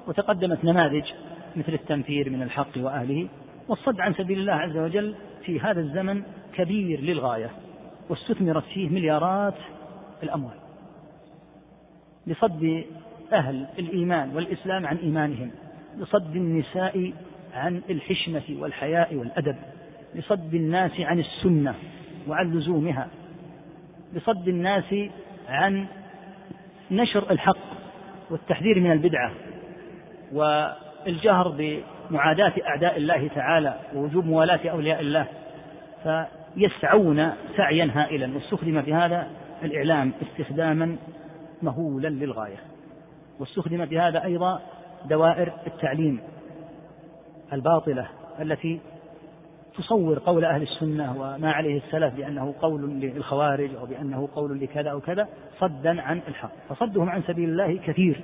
وتقدمت 0.06 0.64
نماذج 0.64 1.04
مثل 1.56 1.72
التنفير 1.72 2.30
من 2.30 2.42
الحق 2.42 2.76
وأهله. 2.76 3.28
والصد 3.68 4.00
عن 4.00 4.14
سبيل 4.14 4.38
الله 4.38 4.52
عز 4.52 4.76
وجل 4.76 5.14
في 5.44 5.60
هذا 5.60 5.80
الزمن 5.80 6.22
كبير 6.54 7.00
للغاية 7.00 7.50
واستثمرت 8.08 8.64
فيه 8.64 8.88
مليارات 8.88 9.54
الأموال 10.22 10.56
لصد 12.26 12.84
أهل 13.32 13.66
الإيمان 13.78 14.36
والإسلام 14.36 14.86
عن 14.86 14.96
إيمانهم 14.96 15.50
لصد 15.98 16.36
النساء 16.36 17.12
عن 17.54 17.82
الحشمة 17.90 18.42
والحياء 18.50 19.14
والأدب 19.14 19.56
لصد 20.14 20.54
الناس 20.54 21.00
عن 21.00 21.18
السنة 21.18 21.74
وعن 22.28 22.52
لزومها 22.52 23.08
لصد 24.14 24.48
الناس 24.48 24.94
عن 25.48 25.86
نشر 26.90 27.30
الحق 27.30 27.58
والتحذير 28.30 28.80
من 28.80 28.92
البدعة 28.92 29.32
والجهر 30.32 31.48
بمعاداة 32.10 32.52
أعداء 32.66 32.96
الله 32.96 33.28
تعالى 33.28 33.74
ووجوب 33.94 34.26
موالاة 34.26 34.68
أولياء 34.68 35.00
الله 35.00 35.26
فيسعون 36.02 37.32
سعيا 37.56 37.90
هائلا. 37.94 38.34
واستخدم 38.34 38.82
في 38.82 38.94
هذا 38.94 39.26
الإعلام 39.62 40.12
استخداما 40.22 40.96
مهولا 41.62 42.08
للغاية. 42.08 42.56
واستخدم 43.40 43.86
في 43.86 43.98
هذا 43.98 44.24
أيضا 44.24 44.60
دوائر 45.04 45.52
التعليم 45.66 46.20
الباطلة 47.52 48.08
التي 48.40 48.80
تصور 49.78 50.18
قول 50.18 50.44
أهل 50.44 50.62
السنة 50.62 51.20
وما 51.20 51.52
عليه 51.52 51.76
السلف 51.76 52.14
بأنه 52.14 52.54
قول 52.60 53.00
للخوارج 53.00 53.74
أو 53.74 53.86
بأنه 53.86 54.28
قول 54.34 54.60
لكذا 54.60 54.90
أو 54.90 55.00
كذا 55.00 55.28
صدا 55.58 56.02
عن 56.02 56.20
الحق. 56.28 56.50
فصدهم 56.68 57.10
عن 57.10 57.22
سبيل 57.22 57.48
الله 57.48 57.78
كثير. 57.86 58.20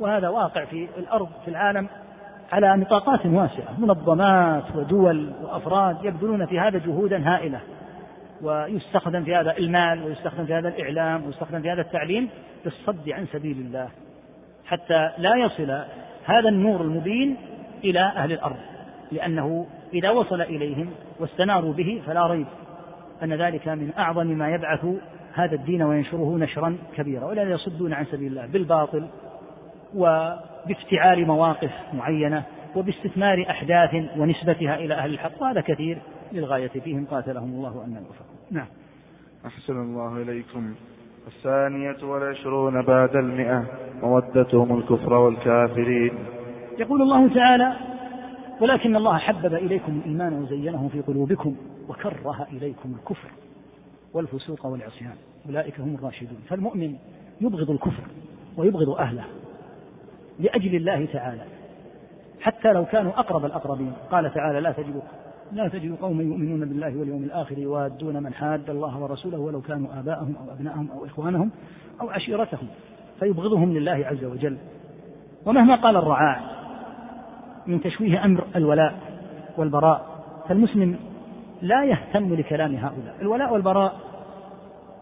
وهذا 0.00 0.28
واقع 0.28 0.64
في 0.64 0.88
الأرض 0.98 1.28
في 1.44 1.50
العالم. 1.50 1.88
على 2.52 2.76
نطاقات 2.76 3.26
واسعة 3.26 3.80
منظمات 3.80 4.64
ودول 4.76 5.32
وأفراد 5.42 6.04
يبذلون 6.04 6.46
في 6.46 6.60
هذا 6.60 6.78
جهودا 6.78 7.34
هائلة. 7.34 7.60
ويستخدم 8.42 9.24
في 9.24 9.36
هذا 9.36 9.56
المال 9.58 10.04
ويستخدم 10.04 10.46
في 10.46 10.54
هذا 10.54 10.68
الإعلام 10.68 11.26
ويستخدم 11.26 11.62
في 11.62 11.70
هذا 11.70 11.80
التعليم 11.80 12.28
للصد 12.64 13.10
عن 13.10 13.26
سبيل 13.26 13.56
الله 13.58 13.88
حتى 14.66 15.10
لا 15.18 15.36
يصل 15.36 15.70
هذا 16.24 16.48
النور 16.48 16.80
المبين 16.80 17.36
إلى 17.84 18.00
أهل 18.00 18.32
الأرض. 18.32 18.56
لأنه 19.12 19.66
إذا 19.94 20.10
وصل 20.10 20.40
إليهم 20.40 20.90
واستناروا 21.20 21.72
به 21.72 22.02
فلا 22.06 22.26
ريب 22.26 22.46
أن 23.22 23.32
ذلك 23.32 23.68
من 23.68 23.92
أعظم 23.98 24.26
ما 24.26 24.48
يبعث 24.50 24.86
هذا 25.34 25.54
الدين 25.54 25.82
وينشره 25.82 26.36
نشرا 26.36 26.78
كبيرا 26.96 27.24
ولا 27.24 27.42
يصدون 27.42 27.92
عن 27.92 28.04
سبيل 28.04 28.30
الله 28.30 28.46
بالباطل. 28.46 29.06
وبافتعال 30.68 31.26
مواقف 31.26 31.70
معينة 31.94 32.44
وباستثمار 32.76 33.46
أحداث 33.50 33.94
ونسبتها 34.18 34.74
إلى 34.74 34.94
أهل 34.94 35.10
الحق 35.14 35.42
وهذا 35.42 35.60
كثير 35.60 35.98
للغاية 36.32 36.68
فيهم 36.68 37.06
قاتلهم 37.06 37.48
الله 37.48 37.84
أن 37.84 37.92
يوفقون 37.92 38.36
نعم. 38.50 38.66
أحسن 39.46 39.82
الله 39.82 40.22
إليكم. 40.22 40.74
الثانية 41.26 42.04
والعشرون 42.04 42.82
بعد 42.82 43.16
المئة 43.16 43.64
مودتهم 44.02 44.78
الكفر 44.78 45.12
والكافرين. 45.12 46.12
يقول 46.78 47.02
الله 47.02 47.34
تعالى 47.34 47.72
ولكن 48.60 48.96
الله 48.96 49.18
حبب 49.18 49.54
إليكم 49.54 50.00
الإيمان 50.04 50.32
وزينه 50.32 50.88
في 50.92 51.00
قلوبكم 51.00 51.56
وكره 51.88 52.46
إليكم 52.52 52.94
الكفر 53.00 53.28
والفسوق 54.14 54.66
والعصيان. 54.66 55.14
أولئك 55.46 55.80
هم 55.80 55.94
الراشدون. 55.94 56.38
فالمؤمن 56.48 56.94
يبغض 57.40 57.70
الكفر 57.70 58.04
ويبغض 58.56 58.90
أهله. 58.90 59.24
لأجل 60.38 60.74
الله 60.74 61.06
تعالى. 61.12 61.42
حتى 62.40 62.72
لو 62.72 62.84
كانوا 62.84 63.12
أقرب 63.12 63.44
الأقربين. 63.44 63.92
قال 64.10 64.34
تعالى 64.34 64.60
لا 64.60 64.72
تجد 64.72 65.02
لا 65.52 65.68
تجد 65.68 65.96
قوما 66.02 66.22
يؤمنون 66.22 66.60
بالله 66.60 66.98
واليوم 66.98 67.22
الآخر 67.22 67.58
يوادون 67.58 68.22
من 68.22 68.34
حاد 68.34 68.70
الله 68.70 69.02
ورسوله 69.02 69.38
ولو 69.38 69.60
كانوا 69.60 69.98
آباءهم 69.98 70.36
أو 70.36 70.54
أبناءهم 70.54 70.90
أو 70.90 71.06
إخوانهم 71.06 71.50
أو 72.00 72.10
عشيرتهم. 72.10 72.68
فيبغضهم 73.20 73.72
لله 73.72 74.06
عز 74.06 74.24
وجل. 74.24 74.56
ومهما 75.46 75.76
قال 75.76 75.96
الرعاع 75.96 76.40
من 77.66 77.80
تشويه 77.80 78.24
أمر 78.24 78.44
الولاء 78.56 78.94
والبراء 79.56 80.06
فالمسلم 80.48 80.98
لا 81.62 81.84
يهتم 81.84 82.34
لكلام 82.34 82.74
هؤلاء. 82.74 83.16
الولاء 83.20 83.52
والبراء 83.52 83.96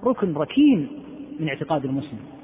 ركن 0.05 0.35
ركين 0.35 0.89
من 1.41 1.49
اعتقاد 1.49 1.85
المسلم. 1.85 2.36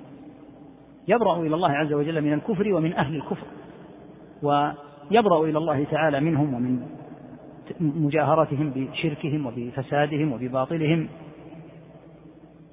يبرأ 1.08 1.40
إلى 1.40 1.54
الله 1.54 1.70
عز 1.70 1.92
وجل 1.92 2.20
من 2.20 2.32
الكفر 2.32 2.74
ومن 2.74 2.92
أهل 2.92 3.16
الكفر 3.16 3.46
ويبرأ 4.42 5.44
إلى 5.44 5.58
الله 5.58 5.84
تعالى 5.84 6.20
منهم 6.20 6.54
ومن 6.54 6.86
مجاهرتهم 7.80 8.70
بشركهم 8.76 9.46
وبفسادهم 9.46 10.32
وبباطلهم. 10.32 11.08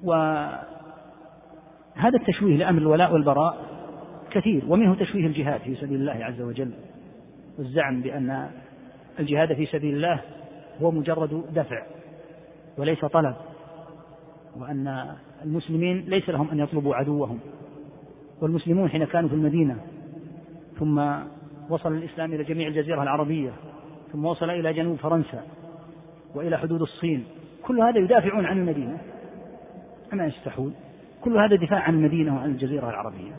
وهذا 0.04 0.64
التشويه 2.14 2.56
لأمر 2.56 2.78
الولاء 2.78 3.12
والبراء 3.12 3.58
كثير 4.30 4.64
ومنه 4.68 4.94
تشويه 4.94 5.26
الجهاد 5.26 5.60
في 5.60 5.74
سبيل 5.74 6.00
الله 6.00 6.24
عز 6.24 6.40
وجل 6.40 6.70
والزعم 7.58 8.00
بأن 8.00 8.50
الجهاد 9.18 9.54
في 9.54 9.66
سبيل 9.66 9.94
الله 9.94 10.20
هو 10.82 10.90
مجرد 10.90 11.44
دفع 11.54 11.82
وليس 12.78 13.04
طلب 13.04 13.34
وأن 14.56 15.14
المسلمين 15.44 16.04
ليس 16.08 16.28
لهم 16.28 16.50
أن 16.50 16.58
يطلبوا 16.58 16.94
عدوهم. 16.94 17.38
والمسلمون 18.42 18.88
حين 18.88 19.04
كانوا 19.04 19.28
في 19.28 19.34
المدينة 19.34 19.76
ثم 20.78 21.12
وصل 21.70 21.92
الإسلام 21.92 22.32
إلى 22.32 22.44
جميع 22.44 22.68
الجزيرة 22.68 23.02
العربية 23.02 23.50
ثم 24.12 24.24
وصل 24.24 24.50
إلى 24.50 24.72
جنوب 24.72 24.96
فرنسا 24.96 25.42
وإلى 26.34 26.58
حدود 26.58 26.82
الصين. 26.82 27.24
كل 27.62 27.80
هذا 27.80 27.98
يدافعون 27.98 28.46
عن 28.46 28.58
المدينة. 28.58 28.98
أما 30.12 30.26
يستحون. 30.26 30.74
كل 31.24 31.36
هذا 31.36 31.56
دفاع 31.56 31.80
عن 31.80 31.94
المدينة 31.94 32.36
وعن 32.36 32.50
الجزيرة 32.50 32.90
العربية. 32.90 33.32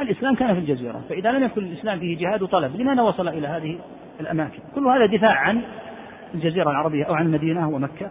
الإسلام 0.00 0.34
كان 0.34 0.54
في 0.54 0.60
الجزيرة 0.60 1.02
فإذا 1.08 1.32
لم 1.32 1.44
يكن 1.44 1.64
الإسلام 1.64 1.98
فيه 1.98 2.18
جهاد 2.18 2.42
وطلب 2.42 2.76
لماذا 2.76 3.02
وصل 3.02 3.28
إلى 3.28 3.46
هذه 3.46 3.78
الأماكن؟ 4.20 4.58
كل 4.74 4.86
هذا 4.86 5.06
دفاع 5.06 5.34
عن 5.34 5.62
الجزيرة 6.34 6.70
العربية 6.70 7.04
أو 7.04 7.14
عن 7.14 7.26
المدينة 7.26 7.68
ومكة. 7.68 8.10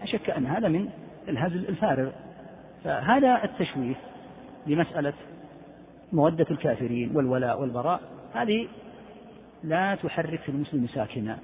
لا 0.00 0.06
شك 0.06 0.30
أن 0.30 0.46
هذا 0.46 0.68
من 0.68 0.88
الهزل 1.28 1.68
الفارغ. 1.68 2.10
فهذا 2.84 3.44
التشويه 3.44 3.94
لمسألة 4.66 5.12
مودة 6.12 6.46
الكافرين 6.50 7.16
والولاء 7.16 7.60
والبراء 7.60 8.00
هذه 8.34 8.68
لا 9.64 9.94
تحرك 9.94 10.40
في 10.40 10.48
المسلم 10.48 10.86
ساكنا 10.86 11.38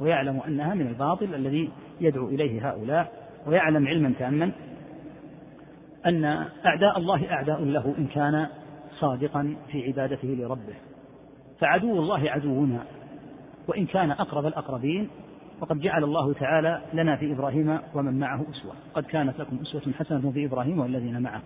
ويعلم 0.00 0.40
أنها 0.46 0.74
من 0.74 0.86
الباطل 0.86 1.34
الذي 1.34 1.70
يدعو 2.00 2.28
إليه 2.28 2.70
هؤلاء 2.70 3.12
ويعلم 3.46 3.86
علما 3.86 4.12
تاما 4.18 4.52
أن 6.06 6.24
أعداء 6.64 6.98
الله 6.98 7.32
أعداء 7.32 7.64
له 7.64 7.94
إن 7.98 8.06
كان 8.06 8.46
صادقا 9.00 9.56
في 9.72 9.86
عبادته 9.86 10.28
لربه. 10.28 10.74
فعدو 11.60 11.98
الله 11.98 12.30
عدونا 12.30 12.84
وإن 13.68 13.86
كان 13.86 14.10
أقرب 14.10 14.46
الأقربين 14.46 15.08
وقد 15.60 15.80
جعل 15.80 16.04
الله 16.04 16.32
تعالى 16.32 16.82
لنا 16.94 17.16
في 17.16 17.32
إبراهيم 17.32 17.78
ومن 17.94 18.18
معه 18.18 18.46
أسوة. 18.50 18.72
قد 18.94 19.04
كانت 19.04 19.40
لكم 19.40 19.58
أسوة 19.62 19.92
حسنة 19.98 20.30
في 20.30 20.44
إبراهيم 20.44 20.78
والذين 20.78 21.22
معه. 21.22 21.42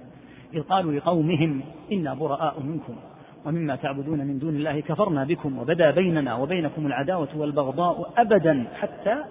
إذ 0.54 0.62
قالوا 0.62 0.92
لقومهم 0.92 1.60
إنا 1.92 2.14
براء 2.14 2.60
منكم 2.60 2.96
ومما 3.44 3.76
تعبدون 3.76 4.18
من 4.18 4.38
دون 4.38 4.56
الله 4.56 4.80
كفرنا 4.80 5.24
بكم 5.24 5.58
وبدا 5.58 5.90
بيننا 5.90 6.34
وبينكم 6.34 6.86
العداوة 6.86 7.28
والبغضاء 7.36 8.12
أبدا 8.16 8.64
حتى 8.74 9.24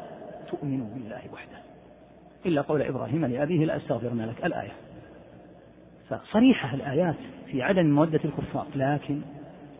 تؤمنوا 0.52 0.88
بالله 0.94 1.22
وحده. 1.34 1.58
إلا 2.46 2.62
قول 2.62 2.82
إبراهيم 2.82 3.26
لأبيه 3.26 3.66
لأستغفرن 3.66 4.22
لك. 4.22 4.46
الآية. 4.46 4.72
فصريحة 6.10 6.76
الآيات 6.76 7.16
في 7.48 7.62
عدم 7.62 7.86
مودة 7.86 8.20
الكفار 8.26 8.66
لكن 8.76 9.22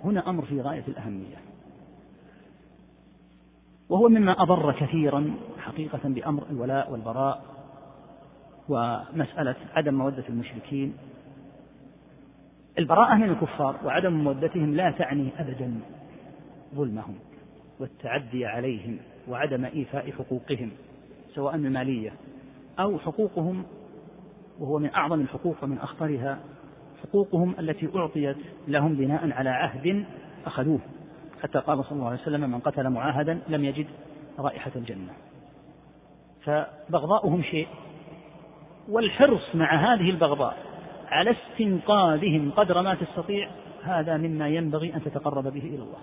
هنا 0.04 0.30
أمر 0.30 0.46
في 0.46 0.62
غاية 0.62 0.84
الأهمية. 0.88 1.36
وهو 3.90 4.10
مما 4.10 4.42
أضر 4.44 4.72
كثيرا 4.72 5.34
حقيقة 5.60 6.00
بأمر 6.04 6.44
الولاء 6.50 6.92
والبراء 6.92 7.44
ومسألة 8.70 9.56
عدم 9.76 9.94
مودة 9.94 10.24
المشركين 10.30 10.94
البراءة 12.80 13.16
من 13.16 13.30
الكفار 13.30 13.76
وعدم 13.86 14.14
مودتهم 14.14 14.76
لا 14.76 14.92
تعني 14.92 15.30
أبدا 15.40 15.80
ظلمهم 16.76 17.16
والتعدي 17.80 18.46
عليهم 18.46 18.98
وعدم 19.28 19.66
إيفاء 19.66 20.12
حقوقهم 20.12 20.72
سواء 21.36 21.56
المالية 21.56 22.14
أو 22.80 23.00
حقوقهم 23.00 23.64
وهو 24.60 24.80
من 24.80 24.90
أعظم 24.94 25.22
الحقوق 25.22 25.56
ومن 25.64 25.78
أخطرها 25.78 26.40
حقوقهم 27.04 27.56
التي 27.60 27.90
أعطيت 27.96 28.38
لهم 28.68 28.96
بناء 28.96 29.32
على 29.32 29.50
عهد 29.50 30.06
أخذوه. 30.46 30.80
حتى 31.44 31.60
قال 31.60 31.86
صلى 31.86 31.92
الله 31.92 32.10
عليه 32.10 32.22
وسلم 32.22 32.52
من 32.52 32.60
قتل 32.60 32.90
معاهدا 32.90 33.40
لم 33.48 33.66
يجد 33.66 33.88
رائحة 34.40 34.72
الجنة. 34.76 35.14
فبغضاؤهم 36.44 37.44
شيء 37.44 37.68
والحرص 38.90 39.56
مع 39.56 39.94
هذه 39.94 40.10
البغضاء 40.10 40.73
على 41.08 41.32
استنقاذهم 41.32 42.52
قدر 42.52 42.82
ما 42.82 42.96
تستطيع 42.96 43.50
هذا 43.84 44.18
مما 44.18 44.48
ينبغي 44.48 44.96
أن 44.96 45.04
تتقرب 45.04 45.44
به 45.44 45.60
إلى 45.60 45.84
الله. 45.84 46.00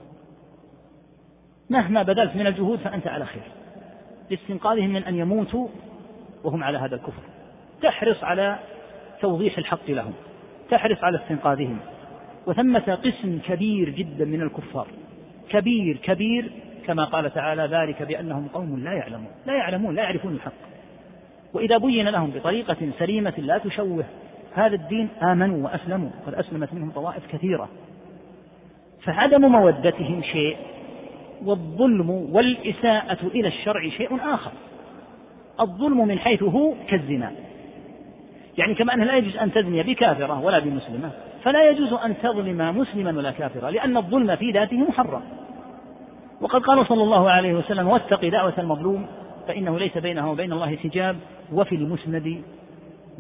مهما 1.70 2.02
بذلت 2.02 2.36
من 2.36 2.46
الجهود 2.46 2.78
فأنت 2.78 3.06
على 3.06 3.26
خير. 3.26 3.42
لاستنقاذهم 4.30 4.90
من 4.90 5.04
أن 5.04 5.14
يموتوا 5.14 5.68
وهم 6.44 6.64
على 6.64 6.78
هذا 6.78 6.94
الكفر. 6.94 7.22
تحرص 7.82 8.24
على 8.24 8.58
توضيح 9.20 9.58
الحق 9.58 9.90
لهم. 9.90 10.12
تحرص 10.70 11.04
على 11.04 11.18
استنقاذهم. 11.18 11.78
وثمة 12.46 12.98
قسم 13.04 13.38
كبير 13.38 13.90
جدا 13.90 14.24
من 14.24 14.42
الكفار. 14.42 14.86
كبير 15.50 15.96
كبير 15.96 16.52
كما 16.86 17.04
قال 17.04 17.34
تعالى 17.34 17.62
ذلك 17.62 18.02
بأنهم 18.02 18.48
قوم 18.48 18.84
لا 18.84 18.92
يعلمون. 18.92 19.30
لا 19.46 19.54
يعلمون 19.54 19.94
لا 19.94 20.02
يعرفون 20.02 20.32
الحق. 20.34 20.52
وإذا 21.52 21.78
بين 21.78 22.08
لهم 22.08 22.30
بطريقة 22.30 22.90
سليمة 22.98 23.34
لا 23.38 23.58
تشوه. 23.58 24.04
هذا 24.54 24.74
الدين 24.74 25.08
آمنوا 25.22 25.64
وأسلموا 25.64 26.10
قد 26.26 26.34
أسلمت 26.34 26.74
منهم 26.74 26.90
طوائف 26.90 27.26
كثيرة. 27.32 27.68
فعدم 29.02 29.40
مودتهم 29.40 30.22
شيء 30.22 30.56
والظلم 31.44 32.10
والإساءة 32.10 33.26
إلى 33.26 33.48
الشرع 33.48 33.88
شيء 33.88 34.18
آخر. 34.34 34.52
الظلم 35.60 36.08
من 36.08 36.18
حيث 36.18 36.42
هو 36.42 36.74
كالزنا. 36.88 37.32
يعني 38.58 38.74
كما 38.74 38.94
أنه 38.94 39.04
لا 39.04 39.16
يجوز 39.16 39.36
أن 39.36 39.52
تزني 39.52 39.82
بكافرة 39.82 40.40
ولا 40.40 40.58
بمسلمة 40.58 41.10
فلا 41.42 41.70
يجوز 41.70 41.92
أن 41.92 42.14
تظلم 42.22 42.78
مسلما 42.78 43.18
ولا 43.18 43.30
كافرا 43.30 43.70
لأن 43.70 43.96
الظلم 43.96 44.36
في 44.36 44.50
ذاته 44.50 44.76
محرم. 44.76 45.22
وقد 46.40 46.62
قال 46.62 46.86
صلى 46.86 47.02
الله 47.02 47.30
عليه 47.30 47.54
وسلم 47.54 47.88
واتق 47.88 48.28
دعوة 48.28 48.54
المظلوم 48.58 49.06
فإنه 49.48 49.78
ليس 49.78 49.98
بينها 49.98 50.30
وبين 50.30 50.52
الله 50.52 50.76
حجاب 50.76 51.16
وفي 51.52 51.74
المسند 51.74 52.42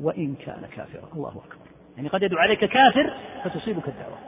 وإن 0.02 0.34
كان 0.34 0.62
كافرا. 0.76 1.08
الله 1.14 1.28
أكبر. 1.28 1.66
يعني 1.96 2.08
قد 2.08 2.22
يدعو 2.22 2.40
عليك 2.40 2.64
كافر 2.64 3.10
فتصيبك 3.44 3.88
الدعوة. 3.88 4.18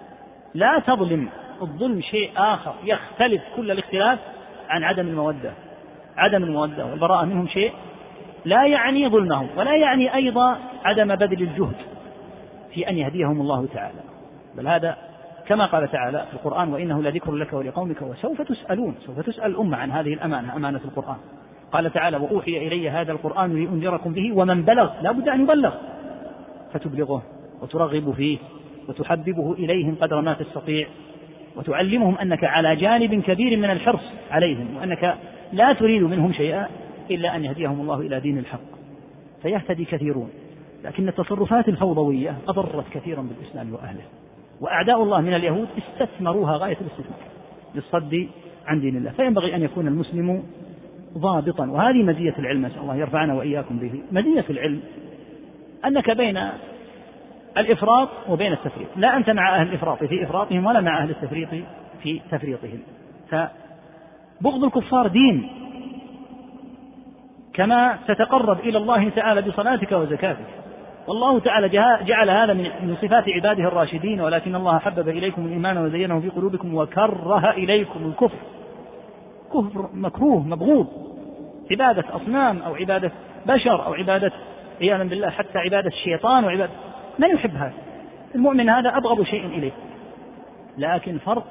لا 0.54 0.78
تظلم 0.78 1.28
الظلم 1.62 2.00
شيء 2.00 2.30
آخر 2.36 2.74
يختلف 2.84 3.42
كل 3.56 3.70
الاختلاف 3.70 4.18
عن 4.68 4.84
عدم 4.84 5.08
المودة. 5.08 5.52
عدم 6.16 6.44
المودة. 6.44 6.86
والبراءة 6.86 7.24
منهم 7.24 7.48
شيء 7.48 7.72
لا 8.44 8.66
يعني 8.66 9.08
ظلمهم 9.08 9.48
ولا 9.56 9.76
يعني 9.76 10.14
أيضا 10.14 10.58
عدم 10.84 11.14
بذل 11.14 11.42
الجهد 11.42 11.76
في 12.74 12.88
أن 12.88 12.98
يهديهم 12.98 13.40
الله 13.40 13.66
تعالى. 13.74 14.00
بل 14.56 14.68
هذا 14.68 14.96
كما 15.46 15.66
قال 15.66 15.90
تعالى 15.90 16.26
في 16.30 16.34
القرآن 16.34 16.72
وإنه 16.72 17.02
لذكر 17.02 17.32
لك 17.32 17.52
ولقومك 17.52 18.02
وسوف 18.02 18.42
تسألون. 18.42 18.94
سوف 19.06 19.20
تسأل 19.20 19.50
الأمة 19.50 19.76
عن 19.76 19.90
هذه 19.90 20.14
الأمانة 20.14 20.56
أمانة 20.56 20.80
القرآن. 20.84 21.18
قال 21.72 21.92
تعالى 21.92 22.16
وأوحي 22.16 22.66
إلي 22.66 22.90
هذا 22.90 23.12
القرآن 23.12 23.64
لأنذركم 23.64 24.12
به 24.12 24.32
ومن 24.32 24.62
بلغ 24.62 24.90
لا 25.02 25.12
بد 25.12 25.28
أن 25.28 25.42
يبلغ. 25.42 25.74
فتبلغه 26.72 27.22
وترغب 27.62 28.12
فيه 28.12 28.38
وتحببه 28.88 29.52
إليهم 29.52 29.94
قدر 30.00 30.20
ما 30.20 30.34
تستطيع 30.34 30.86
وتعلمهم 31.56 32.18
أنك 32.18 32.44
على 32.44 32.76
جانب 32.76 33.22
كبير 33.22 33.56
من 33.56 33.70
الحرص 33.70 34.02
عليهم 34.30 34.76
وأنك 34.76 35.16
لا 35.52 35.72
تريد 35.72 36.02
منهم 36.02 36.32
شيئا 36.32 36.68
إلا 37.10 37.36
أن 37.36 37.44
يهديهم 37.44 37.80
الله 37.80 38.00
إلى 38.00 38.20
دين 38.20 38.38
الحق. 38.38 38.72
فيهتدي 39.42 39.84
كثيرون 39.84 40.30
لكن 40.84 41.08
التصرفات 41.08 41.68
الفوضوية 41.68 42.36
أضرت 42.48 42.84
كثيرا 42.92 43.22
بالإسلام 43.22 43.72
وأهله. 43.72 44.04
وأعداء 44.60 45.02
الله 45.02 45.20
من 45.20 45.34
اليهود 45.34 45.68
استثمروها 45.78 46.56
غاية 46.56 46.76
الاستثمار 46.80 47.18
للصد 47.74 48.28
عن 48.66 48.80
دين 48.80 48.96
الله. 48.96 49.10
فينبغي 49.10 49.56
أن 49.56 49.62
يكون 49.62 49.86
المسلم 49.86 50.42
ضابطا. 51.18 51.66
وهذه 51.66 52.02
مزية 52.02 52.34
العلم 52.38 52.66
نسأل 52.66 52.80
الله 52.80 52.96
يرفعنا 52.96 53.34
وإياكم 53.34 53.78
به. 53.78 54.02
مزية 54.12 54.44
العلم 54.50 54.80
أنك 55.86 56.10
بين 56.10 56.48
الإفراط 57.58 58.08
وبين 58.28 58.52
التفريط. 58.52 58.88
لا 58.96 59.16
أنت 59.16 59.30
مع 59.30 59.56
أهل 59.56 59.68
الإفراط 59.68 60.04
في 60.04 60.24
إفراطهم 60.24 60.66
ولا 60.66 60.80
مع 60.80 61.02
أهل 61.02 61.10
التفريط 61.10 61.48
في 62.02 62.20
تفريطهم. 62.30 62.82
فبغض 63.30 64.64
الكفار 64.64 65.06
دين. 65.06 65.48
كما 67.54 67.98
تتقرب 68.08 68.60
إلى 68.60 68.78
الله 68.78 69.08
تعالى 69.08 69.42
بصلاتك 69.42 69.92
وزكاتك. 69.92 70.46
والله 71.08 71.38
تعالى 71.38 71.68
جعل 72.04 72.30
هذا 72.30 72.52
من 72.52 72.96
صفات 73.02 73.24
عباده 73.28 73.68
الراشدين 73.68 74.20
ولكن 74.20 74.54
الله 74.54 74.78
حبب 74.78 75.08
إليكم 75.08 75.46
الإيمان 75.46 75.78
وزينه 75.78 76.20
في 76.20 76.28
قلوبكم 76.28 76.74
وكره 76.74 77.50
إليكم 77.50 78.06
الكفر. 78.06 78.38
كفر 79.54 79.88
مكروه 79.94 80.40
مبغوض. 80.46 80.86
عبادة 81.70 82.04
أصنام 82.16 82.62
أو 82.62 82.74
عبادة 82.74 83.12
بشر 83.46 83.86
أو 83.86 83.94
عبادة 83.94 84.32
عياذا 84.80 85.04
بالله 85.04 85.30
حتى 85.30 85.58
عبادة 85.58 85.88
الشيطان 85.88 86.44
وعبادة 86.44 86.72
من 87.18 87.30
يحب 87.30 87.56
هذا؟ 87.56 87.72
المؤمن 88.34 88.68
هذا 88.68 88.96
أبغض 88.96 89.22
شيء 89.22 89.46
إليه. 89.46 89.72
لكن 90.78 91.18
فرق 91.18 91.46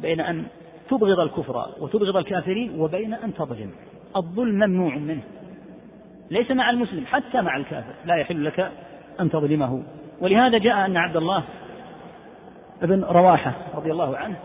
بين 0.00 0.20
أن 0.20 0.44
تبغض 0.90 1.20
الكفر 1.20 1.66
وتبغض 1.80 2.16
الكافرين 2.16 2.80
وبين 2.80 3.14
أن 3.14 3.34
تظلم. 3.34 3.70
الظلم 4.16 4.54
ممنوع 4.54 4.94
منه. 4.94 5.22
ليس 6.30 6.50
مع 6.50 6.70
المسلم 6.70 7.06
حتى 7.06 7.40
مع 7.40 7.56
الكافر. 7.56 7.94
لا 8.04 8.14
يحل 8.14 8.44
لك 8.44 8.70
أن 9.20 9.30
تظلمه. 9.30 9.82
ولهذا 10.20 10.58
جاء 10.58 10.86
أن 10.86 10.96
عبد 10.96 11.16
الله 11.16 11.44
بن 12.82 13.04
رواحة 13.04 13.52
رضي 13.74 13.92
الله 13.92 14.16
عنه 14.16 14.36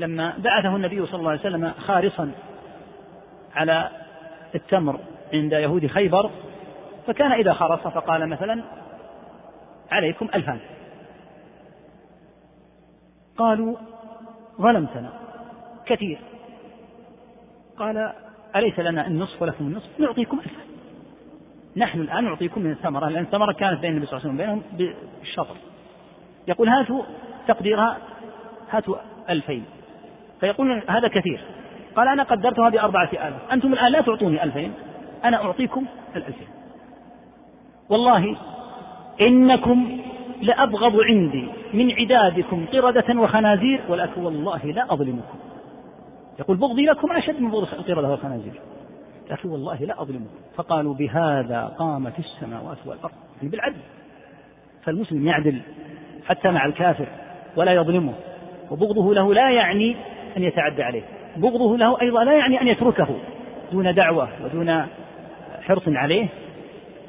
لما 0.00 0.34
بعثه 0.38 0.76
النبي 0.76 1.06
صلى 1.06 1.18
الله 1.18 1.30
عليه 1.30 1.40
وسلم 1.40 1.72
خارصا 1.78 2.32
على 3.54 3.90
التمر 4.54 5.00
عند 5.32 5.52
يهود 5.52 5.86
خيبر 5.86 6.30
فكان 7.06 7.32
إذا 7.32 7.52
خرص 7.52 7.80
فقال 7.80 8.28
مثلا 8.28 8.62
عليكم 9.90 10.28
ألفان 10.34 10.58
قالوا 13.38 13.76
ظلمتنا 14.60 15.12
كثير. 15.86 16.18
قال 17.78 18.12
أليس 18.56 18.78
لنا 18.78 19.06
النصف 19.06 19.42
ولكم 19.42 19.66
النصف؟ 19.66 20.00
نعطيكم 20.00 20.38
ألفا 20.38 20.60
نحن 21.76 22.00
الآن 22.00 22.24
نعطيكم 22.24 22.60
من 22.60 22.70
الثمرة 22.70 23.08
لأن 23.08 23.22
الثمرة 23.22 23.52
كانت 23.52 23.80
بين 23.80 23.90
النبي 23.90 24.06
صلى 24.06 24.18
الله 24.18 24.30
عليه 24.30 24.34
وسلم 24.34 24.62
بينهم 24.76 24.92
بالشطر. 25.20 25.56
يقول 26.48 26.68
هاتوا 26.68 27.02
تقديرها 27.48 27.98
هاتوا 28.70 28.96
ألفين. 29.30 29.64
فيقول 30.40 30.82
هذا 30.88 31.08
كثير. 31.08 31.40
قال 31.96 32.08
أنا 32.08 32.22
قدرتها 32.22 32.68
بأربعة 32.68 33.08
آلاف. 33.12 33.52
أنتم 33.52 33.72
الآن 33.72 33.92
لا 33.92 34.00
تعطوني 34.00 34.44
ألفين. 34.44 34.72
أنا 35.24 35.44
أعطيكم 35.44 35.84
الألفين. 36.16 36.48
والله 37.88 38.36
إنكم 39.20 39.98
لأبغض 40.42 41.00
عندي 41.00 41.48
من 41.74 41.92
عدادكم 41.92 42.66
قردة 42.72 43.20
وخنازير 43.20 43.80
ولكن 43.88 44.22
والله 44.22 44.64
لا 44.64 44.92
أظلمكم. 44.92 45.38
يقول 46.38 46.56
بغضي 46.56 46.86
لكم 46.86 47.12
أشد 47.12 47.40
من 47.40 47.50
بغض 47.50 47.74
القردة 47.74 48.08
والخنازير 48.08 48.52
لكن 49.30 49.48
والله 49.48 49.84
لا 49.84 50.02
أظلمكم. 50.02 50.34
فقالوا 50.56 50.94
بهذا 50.94 51.72
قامت 51.78 52.18
السماوات 52.18 52.78
والأرض 52.86 53.12
يعني 53.36 53.48
بالعدل. 53.48 53.80
فالمسلم 54.84 55.26
يعدل 55.26 55.60
حتى 56.26 56.50
مع 56.50 56.66
الكافر 56.66 57.06
ولا 57.56 57.72
يظلمه. 57.72 58.14
وبغضه 58.70 59.14
له 59.14 59.34
لا 59.34 59.50
يعني 59.50 59.96
أن 60.36 60.42
يتعدى 60.42 60.82
عليه. 60.82 61.02
بغضه 61.36 61.76
له 61.76 62.00
أيضا 62.00 62.24
لا 62.24 62.32
يعني 62.32 62.60
أن 62.60 62.68
يتركه 62.68 63.08
دون 63.72 63.94
دعوة 63.94 64.28
ودون 64.44 64.86
حرص 65.62 65.82
عليه 65.88 66.28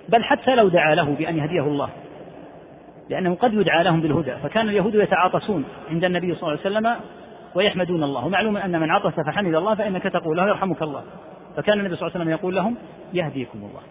بل 0.09 0.23
حتى 0.23 0.55
لو 0.55 0.67
دعا 0.67 0.95
له 0.95 1.15
بأن 1.15 1.37
يهديه 1.37 1.61
الله. 1.61 1.89
لأنه 3.09 3.35
قد 3.35 3.53
يدعى 3.53 3.83
لهم 3.83 4.01
بالهدى 4.01 4.35
فكان 4.43 4.69
اليهود 4.69 4.95
يتعاطسون 4.95 5.65
عند 5.89 6.03
النبي 6.03 6.35
صلى 6.35 6.41
الله 6.41 6.59
عليه 6.65 6.77
وسلم 6.77 6.95
ويحمدون 7.55 8.03
الله. 8.03 8.25
ومعلوم 8.25 8.57
أن 8.57 8.79
من 8.79 8.91
عطس 8.91 9.19
فحمد 9.19 9.55
الله 9.55 9.75
فإنك 9.75 10.03
تقول 10.03 10.37
له 10.37 10.47
يرحمك 10.47 10.81
الله. 10.81 11.03
فكان 11.57 11.79
النبي 11.79 11.95
صلى 11.95 12.07
الله 12.07 12.11
عليه 12.15 12.25
وسلم 12.25 12.39
يقول 12.39 12.55
لهم 12.55 12.75
يهديكم 13.13 13.59
الله. 13.59 13.81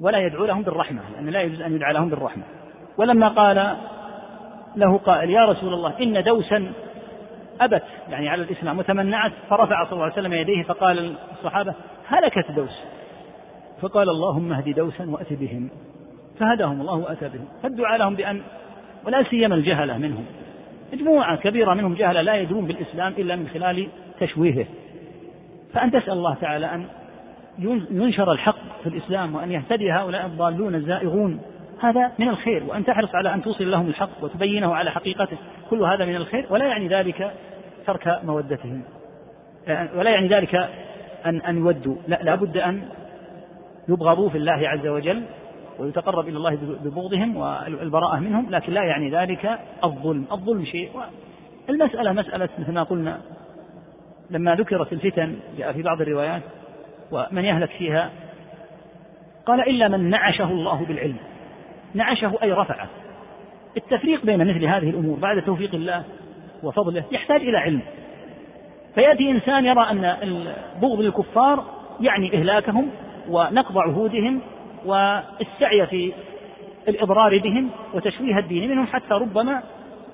ولا 0.00 0.18
يدعو 0.18 0.44
لهم 0.44 0.62
بالرحمة 0.62 1.00
لأن 1.14 1.28
لا 1.28 1.42
يجوز 1.42 1.60
أن 1.60 1.74
يدعى 1.74 1.92
لهم 1.92 2.08
بالرحمة. 2.08 2.42
ولما 2.98 3.28
قال 3.28 3.76
له 4.76 4.98
قائل 4.98 5.30
يا 5.30 5.44
رسول 5.44 5.74
الله 5.74 5.92
إن 6.02 6.22
دوسا 6.22 6.72
أبت 7.60 7.82
يعني 8.10 8.28
على 8.28 8.42
الإسلام 8.42 8.78
وتمنعت 8.78 9.32
فرفع 9.50 9.84
صلى 9.84 9.92
الله 9.92 10.04
عليه 10.04 10.12
وسلم 10.12 10.32
يديه 10.32 10.62
فقال 10.62 11.14
الصحابة 11.32 11.74
هلكت 12.06 12.50
دوس. 12.50 12.82
فقال 13.80 14.08
اللهم 14.08 14.52
اهد 14.52 14.74
دوسا 14.74 15.10
وأت 15.10 15.32
بهم. 15.32 15.70
فهداهم 16.38 16.80
الله 16.80 16.94
وأتى 16.94 17.28
بهم. 17.28 17.48
فالدعاء 17.62 17.98
لهم 17.98 18.14
بأن 18.14 18.42
ولا 19.06 19.22
سيما 19.22 19.54
الجهلة 19.54 19.98
منهم. 19.98 20.24
مجموعة 20.92 21.36
كبيرة 21.36 21.74
منهم 21.74 21.94
جهلة 21.94 22.22
لا 22.22 22.34
يدرون 22.34 22.66
بالإسلام 22.66 23.12
إلا 23.18 23.36
من 23.36 23.48
خلال 23.48 23.88
تشويهه. 24.20 24.66
فأن 25.74 25.90
تسأل 25.90 26.12
الله 26.12 26.34
تعالى 26.34 26.74
أن 26.74 26.86
ينشر 27.90 28.32
الحق 28.32 28.82
في 28.82 28.88
الإسلام 28.88 29.34
وأن 29.34 29.52
يهتدي 29.52 29.92
هؤلاء 29.92 30.26
الضالون 30.26 30.74
الزائغون. 30.74 31.40
هذا 31.80 32.12
من 32.18 32.28
الخير 32.28 32.64
وأن 32.64 32.84
تحرص 32.84 33.14
على 33.14 33.34
أن 33.34 33.42
توصل 33.42 33.70
لهم 33.70 33.88
الحق 33.88 34.24
وتبينه 34.24 34.74
على 34.74 34.90
حقيقته. 34.90 35.36
كل 35.70 35.82
هذا 35.82 36.04
من 36.04 36.16
الخير 36.16 36.46
ولا 36.50 36.66
يعني 36.66 36.88
ذلك 36.88 37.32
ترك 37.86 38.20
مودتهم. 38.24 38.82
ولا 39.68 40.10
يعني 40.10 40.28
ذلك 40.28 40.54
أن 41.26 41.40
أن 41.40 41.58
يودوا. 41.58 41.96
لا 42.08 42.22
لابد 42.22 42.56
أن 42.56 42.88
يبغضوا 43.88 44.30
في 44.30 44.38
الله 44.38 44.68
عز 44.68 44.86
وجل 44.86 45.22
ويتقرب 45.78 46.28
إلى 46.28 46.36
الله 46.36 46.54
ببغضهم 46.84 47.36
والبراءة 47.36 48.18
منهم 48.18 48.50
لكن 48.50 48.72
لا 48.72 48.82
يعني 48.82 49.10
ذلك 49.10 49.58
الظلم. 49.84 50.26
الظلم 50.32 50.64
شيء. 50.64 50.90
المسألة 51.68 52.12
مسألة 52.12 52.48
مثل 52.58 52.72
ما 52.72 52.82
قلنا 52.82 53.20
لما 54.30 54.54
ذكرت 54.54 54.92
الفتن 54.92 55.36
جاء 55.58 55.72
في 55.72 55.82
بعض 55.82 56.00
الروايات 56.00 56.42
ومن 57.10 57.44
يهلك 57.44 57.70
فيها 57.70 58.10
قال 59.46 59.60
إلا 59.60 59.88
من 59.88 60.10
نعشه 60.10 60.50
الله 60.50 60.84
بالعلم. 60.84 61.16
نعشه 61.96 62.32
أي 62.42 62.52
رفعه. 62.52 62.88
التفريق 63.76 64.24
بين 64.24 64.40
مثل 64.40 64.64
هذه 64.64 64.90
الأمور 64.90 65.18
بعد 65.18 65.42
توفيق 65.42 65.74
الله 65.74 66.04
وفضله 66.62 67.04
يحتاج 67.12 67.40
إلى 67.40 67.58
علم. 67.58 67.80
فيأتي 68.94 69.30
إنسان 69.30 69.64
يرى 69.64 69.90
أن 69.90 70.54
بغض 70.82 71.00
الكفار 71.00 71.64
يعني 72.00 72.38
إهلاكهم 72.38 72.90
ونقض 73.28 73.78
عهودهم 73.78 74.40
والسعي 74.86 75.86
في 75.86 76.12
الإضرار 76.88 77.38
بهم 77.38 77.70
وتشويه 77.94 78.38
الدين 78.38 78.70
منهم 78.70 78.86
حتى 78.86 79.14
ربما 79.14 79.62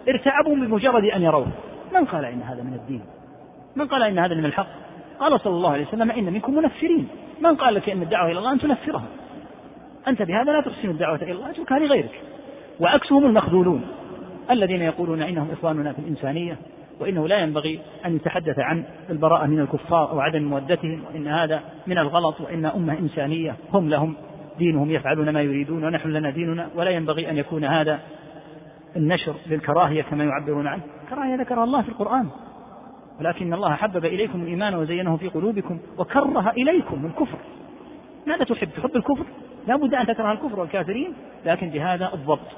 ارتعبوا 0.08 0.54
بمجرد 0.54 1.04
أن 1.04 1.22
يروه. 1.22 1.46
من 1.94 2.04
قال 2.04 2.24
إن 2.24 2.42
هذا 2.42 2.62
من 2.62 2.74
الدين؟ 2.74 3.02
من 3.76 3.86
قال 3.86 4.02
إن 4.02 4.18
هذا 4.18 4.34
من 4.34 4.44
الحق؟ 4.44 4.66
قال 5.20 5.40
صلى 5.40 5.52
الله 5.52 5.72
عليه 5.72 5.86
وسلم 5.86 6.10
إن 6.10 6.32
منكم 6.32 6.54
منفرين. 6.54 7.08
من 7.40 7.56
قال 7.56 7.74
لك 7.74 7.88
إن 7.90 8.02
الدعوة 8.02 8.30
إلى 8.30 8.38
الله 8.38 8.52
أن 8.52 8.58
تنفرها 8.58 9.04
أنت 10.08 10.22
بهذا 10.22 10.52
لا 10.52 10.60
تحسن 10.60 10.90
الدعوة 10.90 11.22
إلى 11.22 11.32
الله 11.32 11.50
اتركها 11.50 11.78
لغيرك 11.78 12.20
وعكسهم 12.80 13.26
المخذولون 13.26 13.82
الذين 14.50 14.82
يقولون 14.82 15.22
إنهم 15.22 15.50
إخواننا 15.50 15.92
في 15.92 15.98
الإنسانية 15.98 16.56
وإنه 17.00 17.28
لا 17.28 17.38
ينبغي 17.38 17.80
أن 18.06 18.16
يتحدث 18.16 18.58
عن 18.58 18.84
البراءة 19.10 19.46
من 19.46 19.60
الكفار 19.60 20.10
أو 20.10 20.20
عدم 20.20 20.42
مودتهم 20.42 21.04
وإن 21.04 21.28
هذا 21.28 21.60
من 21.86 21.98
الغلط 21.98 22.40
وإن 22.40 22.66
أمة 22.66 22.98
إنسانية 22.98 23.56
هم 23.72 23.88
لهم 23.88 24.14
دينهم 24.58 24.90
يفعلون 24.90 25.30
ما 25.30 25.42
يريدون 25.42 25.84
ونحن 25.84 26.08
لنا 26.08 26.30
ديننا 26.30 26.68
ولا 26.74 26.90
ينبغي 26.90 27.30
أن 27.30 27.38
يكون 27.38 27.64
هذا 27.64 28.00
النشر 28.96 29.34
للكراهية 29.46 30.02
كما 30.02 30.24
يعبرون 30.24 30.66
عنه. 30.66 30.82
كراهية 31.10 31.34
ذكرها 31.34 31.64
الله 31.64 31.82
في 31.82 31.88
القرآن. 31.88 32.28
ولكن 33.20 33.54
الله 33.54 33.74
حبب 33.74 34.04
إليكم 34.04 34.42
الإيمان 34.42 34.74
وزينه 34.74 35.16
في 35.16 35.28
قلوبكم 35.28 35.78
وكره 35.98 36.50
إليكم 36.50 37.06
الكفر. 37.06 37.38
ماذا 38.26 38.44
تحب؟ 38.44 38.68
تحب 38.76 38.96
الكفر؟ 38.96 39.24
لا 39.66 39.76
بد 39.76 39.94
أن 39.94 40.06
تكره 40.06 40.32
الكفر 40.32 40.60
والكافرين 40.60 41.14
لكن 41.46 41.70
بهذا 41.70 42.10
الضبط. 42.14 42.48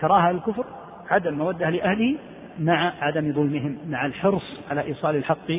كراهة 0.00 0.30
الكفر 0.30 0.64
عدم 1.10 1.28
المودة 1.28 1.70
لأهله 1.70 2.16
مع 2.60 2.92
عدم 3.00 3.32
ظلمهم 3.32 3.78
مع 3.88 4.06
الحرص 4.06 4.60
على 4.70 4.80
إيصال 4.80 5.16
الحق 5.16 5.50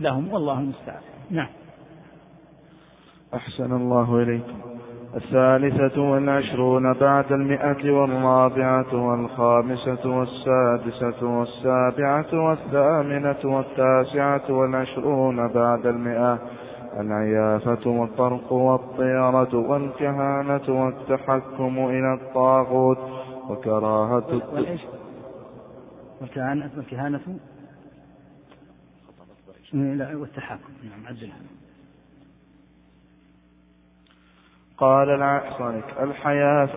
لهم 0.00 0.32
والله 0.32 0.58
المستعان. 0.58 1.02
نعم. 1.30 1.48
أحسن 3.34 3.72
الله 3.72 4.22
إليكم. 4.22 4.74
الثالثة 5.16 6.00
والعشرون 6.00 6.92
بعد 6.92 7.32
المئة 7.32 7.90
والرابعة 7.90 8.94
والخامسة 8.94 10.06
والسادسة 10.06 11.26
والسابعة 11.26 12.26
والثامنة 12.32 13.36
والتاسعة 13.44 14.42
والعشرون 14.50 15.52
بعد 15.52 15.86
المئة 15.86 16.38
العيافة 17.00 17.90
والطرق 17.90 18.52
والطيرة 18.52 19.54
والكهانة 19.54 20.84
والتحكم 20.84 21.78
إلى 21.78 22.14
الطاغوت 22.14 22.98
وكراهة 23.48 24.42
والكهانة 26.20 26.70
والكهانة؟ 26.76 27.20
والتحاكم 30.20 30.72
نعم 30.82 31.06
عدلها 31.06 31.36
قال 34.78 35.10
العحصنك 35.10 35.84
الحياة 36.00 36.68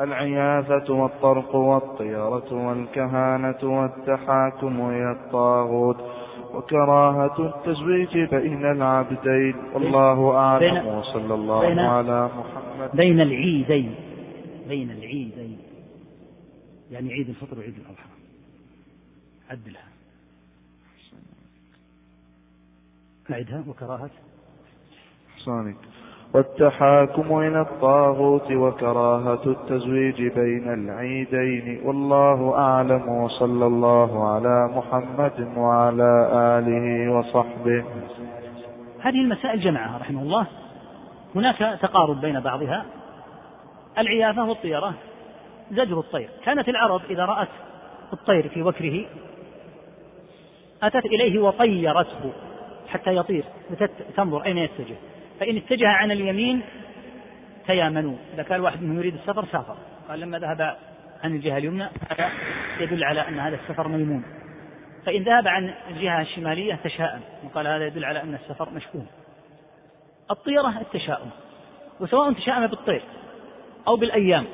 العيافة 0.00 0.92
والطرق 0.92 1.54
والطيرة 1.54 2.52
والكهانة 2.52 3.58
والتحاكم 3.62 4.90
إلى 4.90 5.12
الطاغوت 5.12 5.96
وكراهة 6.54 7.36
التزويج 7.46 8.18
بين 8.18 8.64
العبدين 8.70 9.54
والله 9.72 10.36
أعلم. 10.36 10.86
وصلى 10.86 11.34
الله 11.34 11.60
بين 11.68 11.78
على 11.78 12.30
محمد. 12.38 12.96
بين 12.96 13.20
العيدين. 13.20 13.94
بين 14.68 14.90
العيدين. 14.90 15.58
يعني 16.90 17.12
عيد 17.12 17.28
الفطر 17.28 17.58
وعيد 17.58 17.74
الأضحى. 17.78 18.08
عدلها 19.50 19.88
أعدها 23.30 23.64
وكراهة. 23.68 24.10
أحسانك 25.36 25.76
والتحاكم 26.34 27.38
إلى 27.38 27.60
الطاغوت 27.60 28.52
وكراهة 28.52 29.42
التزويج 29.46 30.22
بين 30.22 30.72
العيدين. 30.72 31.80
والله 31.84 32.58
أعلم 32.58 33.08
وصلى 33.08 33.66
الله 33.66 34.34
على 34.34 34.70
محمد 34.76 35.52
وعلى 35.56 36.30
آله 36.32 37.12
وصحبه. 37.12 37.84
هذه 39.00 39.20
المسائل 39.20 39.60
جمعها 39.60 39.98
رحمه 39.98 40.22
الله. 40.22 40.46
هناك 41.34 41.78
تقارب 41.82 42.20
بين 42.20 42.40
بعضها. 42.40 42.84
العيافة 43.98 44.48
والطيرة 44.48 44.94
زجر 45.70 45.98
الطير. 45.98 46.28
كانت 46.44 46.68
العرب 46.68 47.00
إذا 47.10 47.24
رأت 47.24 47.48
الطير 48.12 48.48
في 48.48 48.62
وكره 48.62 49.04
أتت 50.82 51.06
إليه 51.06 51.38
وطيرته 51.38 52.32
حتى 52.88 53.16
يطير 53.16 53.44
تنظر 54.16 54.44
أين 54.44 54.58
يتجه. 54.58 54.96
فإن 55.40 55.56
اتجه 55.56 55.88
عن 55.88 56.10
اليمين 56.10 56.62
تيامنوا. 57.66 58.16
إذا 58.34 58.42
كان 58.42 58.60
واحد 58.60 58.82
منهم 58.82 58.98
يريد 58.98 59.14
السفر 59.14 59.44
سافر. 59.44 59.76
قال 60.08 60.20
لما 60.20 60.38
ذهب 60.38 60.76
عن 61.24 61.34
الجهة 61.34 61.58
اليمنى 61.58 61.88
هذا 62.10 62.30
يدل 62.80 63.04
على 63.04 63.28
أن 63.28 63.38
هذا 63.38 63.56
السفر 63.56 63.88
ميمون. 63.88 64.24
فإن 65.06 65.22
ذهب 65.22 65.48
عن 65.48 65.74
الجهة 65.90 66.20
الشمالية 66.20 66.74
تشاءم. 66.74 67.20
وقال 67.44 67.66
هذا 67.66 67.86
يدل 67.86 68.04
على 68.04 68.22
أن 68.22 68.34
السفر 68.34 68.68
مشؤوم 68.70 69.06
الطيرة 70.30 70.80
التشاؤم. 70.80 71.30
وسواء 72.00 72.32
تشاءم 72.32 72.66
بالطير 72.66 73.02
أو 73.88 73.96
بالأيام 73.96 74.44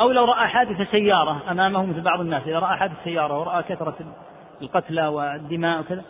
أو 0.00 0.12
لو 0.12 0.24
رأى 0.24 0.48
حادث 0.48 0.90
سيارة 0.90 1.50
أمامه 1.50 1.86
مثل 1.86 2.00
بعض 2.00 2.20
الناس. 2.20 2.42
إذا 2.42 2.58
رأى 2.58 2.76
حادث 2.76 2.96
سيارة 3.04 3.40
ورأى 3.40 3.62
كثرة 3.62 3.96
القتلى 4.62 5.06
والدماء 5.06 5.80
وكذا 5.80 6.04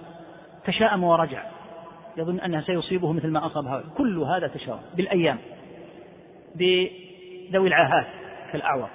تشاءم 0.65 1.05
ورجع. 1.05 1.43
يظن 2.19 2.41
أنها 2.41 2.61
سيصيبه 2.61 3.13
مثل 3.13 3.31
ما 3.31 3.47
أصاب 3.47 3.67
هؤلاء. 3.67 3.87
كل 3.97 4.19
هذا 4.19 4.49
تشاؤم 4.49 4.81
بالأيام 4.95 5.39
بذوي 6.55 7.69
العاهات 7.69 8.07
كالأعور 8.53 8.89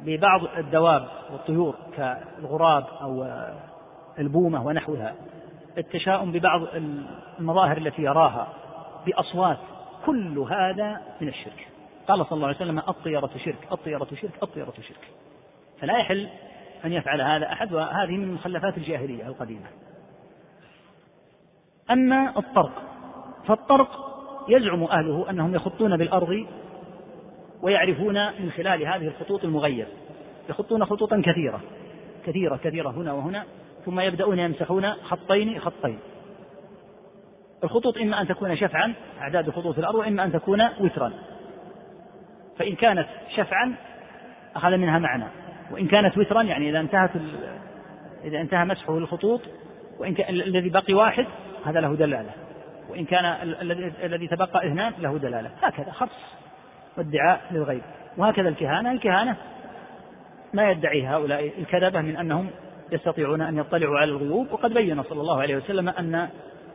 ببعض 0.00 0.40
الدواب 0.58 1.08
والطيور 1.32 1.76
كالغراب 1.96 2.84
أو 3.00 3.26
البومة 4.18 4.66
ونحوها. 4.66 5.14
التشاؤم 5.78 6.32
ببعض 6.32 6.62
المظاهر 7.38 7.76
التي 7.76 8.02
يراها 8.02 8.48
بأصوات 9.06 9.58
كل 10.06 10.38
هذا 10.38 11.00
من 11.20 11.28
الشرك. 11.28 11.68
قال 12.08 12.26
صلى 12.26 12.36
الله 12.36 12.46
عليه 12.46 12.56
وسلم 12.56 12.78
الطيرة 12.78 13.30
شرك 13.44 13.72
الطيرة 13.72 14.08
شرك 14.20 14.42
الطيرة 14.42 14.74
شرك. 14.88 15.10
فلا 15.80 15.98
يحل 15.98 16.28
أن 16.84 16.92
يفعل 16.92 17.20
هذا 17.20 17.52
أحد 17.52 17.72
وهذه 17.72 18.16
من 18.16 18.34
مخلفات 18.34 18.76
الجاهلية 18.76 19.26
القديمة. 19.26 19.66
أما 21.90 22.38
الطرق 22.38 22.82
فالطرق 23.46 24.12
يزعم 24.48 24.82
أهله 24.84 25.30
أنهم 25.30 25.54
يخطون 25.54 25.96
بالأرض 25.96 26.46
ويعرفون 27.62 28.26
من 28.26 28.50
خلال 28.56 28.86
هذه 28.86 29.06
الخطوط 29.06 29.44
المغير 29.44 29.86
يخطون 30.48 30.84
خطوطا 30.84 31.22
كثيرة 31.24 31.60
كثيرة 32.26 32.56
كثيرة 32.56 32.90
هنا 32.90 33.12
وهنا 33.12 33.44
ثم 33.84 34.00
يبدأون 34.00 34.38
يمسحون 34.38 34.92
خطين 34.92 35.60
خطين. 35.60 35.98
الخطوط 37.64 37.98
إما 37.98 38.20
أن 38.20 38.28
تكون 38.28 38.56
شفعا 38.56 38.94
أعداد 39.20 39.50
خطوط 39.50 39.78
الأرض 39.78 39.94
وإما 39.94 40.24
أن 40.24 40.32
تكون 40.32 40.68
وترا. 40.80 41.12
فإن 42.58 42.74
كانت 42.74 43.06
شفعا 43.36 43.74
أخذ 44.56 44.76
منها 44.76 44.98
معنى. 44.98 45.24
وإن 45.70 45.88
كانت 45.88 46.18
وترا 46.18 46.42
يعني 46.42 46.70
إذا 46.70 46.80
انتهت 46.80 47.10
إذا 48.24 48.40
انتهى 48.40 48.64
مسحه 48.64 48.98
الخطوط 48.98 49.40
وإن 49.98 50.16
الذي 50.28 50.68
بقي 50.68 50.94
واحد 50.94 51.26
هذا 51.64 51.80
له 51.80 51.94
دلالة. 51.94 52.30
وإن 52.88 53.04
كان 53.04 53.24
الذي 54.02 54.28
تبقى 54.28 54.66
إثنان 54.66 54.92
له 54.98 55.18
دلالة. 55.18 55.50
هكذا 55.62 55.90
خص 55.90 56.36
والدعاء 56.96 57.40
للغيب. 57.50 57.82
وهكذا 58.16 58.48
الكهانة. 58.48 58.92
الكهانة 58.92 59.36
ما 60.54 60.70
يدعي 60.70 61.06
هؤلاء 61.06 61.52
الكذبة 61.58 62.00
من 62.00 62.16
أنهم 62.16 62.50
يستطيعون 62.92 63.40
أن 63.40 63.58
يطلعوا 63.58 63.98
على 63.98 64.10
الغيوب. 64.10 64.52
وقد 64.52 64.72
بين 64.72 65.02
صلى 65.02 65.20
الله 65.20 65.40
عليه 65.40 65.56
وسلم 65.56 65.88
أن 65.88 66.28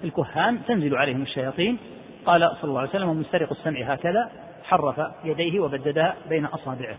الكهان 0.03 0.65
تنزل 0.65 0.95
عليهم 0.95 1.21
الشياطين. 1.21 1.77
قال 2.25 2.51
صلى 2.61 2.69
الله 2.69 2.79
عليه 2.79 2.89
وسلم 2.89 3.19
مسترق 3.19 3.51
السمع 3.51 3.93
هكذا 3.93 4.31
حرف 4.63 5.01
يديه 5.23 5.59
وبددها 5.59 6.15
بين 6.29 6.45
أصابعه. 6.45 6.97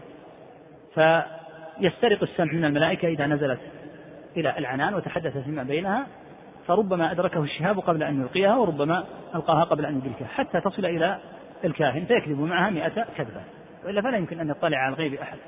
فيسترق 0.95 2.23
السمع 2.23 2.53
من 2.53 2.65
الملائكة 2.65 3.09
إذا 3.09 3.27
نزلت 3.27 3.61
إلى 4.37 4.59
العنان 4.59 4.95
وتحدث 4.95 5.39
فيما 5.39 5.63
بينها. 5.63 6.07
فربما 6.69 7.13
أدركه 7.13 7.43
الشهاب 7.43 7.79
قبل 7.79 8.03
أن 8.03 8.21
يلقيها 8.21 8.57
وربما 8.57 9.05
ألقاها 9.35 9.65
قبل 9.65 9.87
أن 9.87 9.97
يدركها 9.97 10.27
حتى 10.27 10.61
تصل 10.61 10.87
إلى 10.87 11.19
الكاهن 11.65 12.05
فيكذب 12.05 12.41
معها 12.41 12.71
مئة 12.71 13.07
كذبة. 13.17 13.41
وإلا 13.85 14.03
فلا 14.03 14.17
يمكن 14.17 14.41
أن 14.41 14.51
يطلع 14.51 14.79
على 14.79 14.95
الغيب 14.95 15.15
أحد. 15.15 15.39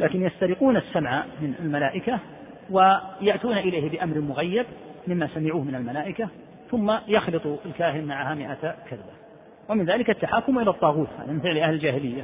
لكن 0.00 0.22
يسترقون 0.22 0.76
السمع 0.76 1.24
من 1.40 1.54
الملائكة 1.60 2.18
ويأتون 2.70 3.58
إليه 3.58 3.90
بأمر 3.90 4.20
مغيب 4.20 4.66
مما 5.08 5.28
سمعوه 5.34 5.64
من 5.64 5.74
الملائكة 5.74 6.28
ثم 6.70 6.92
يخلط 7.08 7.46
الكاهن 7.66 8.04
معها 8.04 8.34
مئة 8.34 8.74
كذبة. 8.90 9.18
ومن 9.68 9.84
ذلك 9.84 10.10
التحاكم 10.10 10.58
إلى 10.58 10.70
الطاغوت 10.70 11.08
هذا 11.18 11.32
من 11.32 11.40
فعل 11.40 11.58
أهل 11.58 11.74
الجاهلية. 11.74 12.22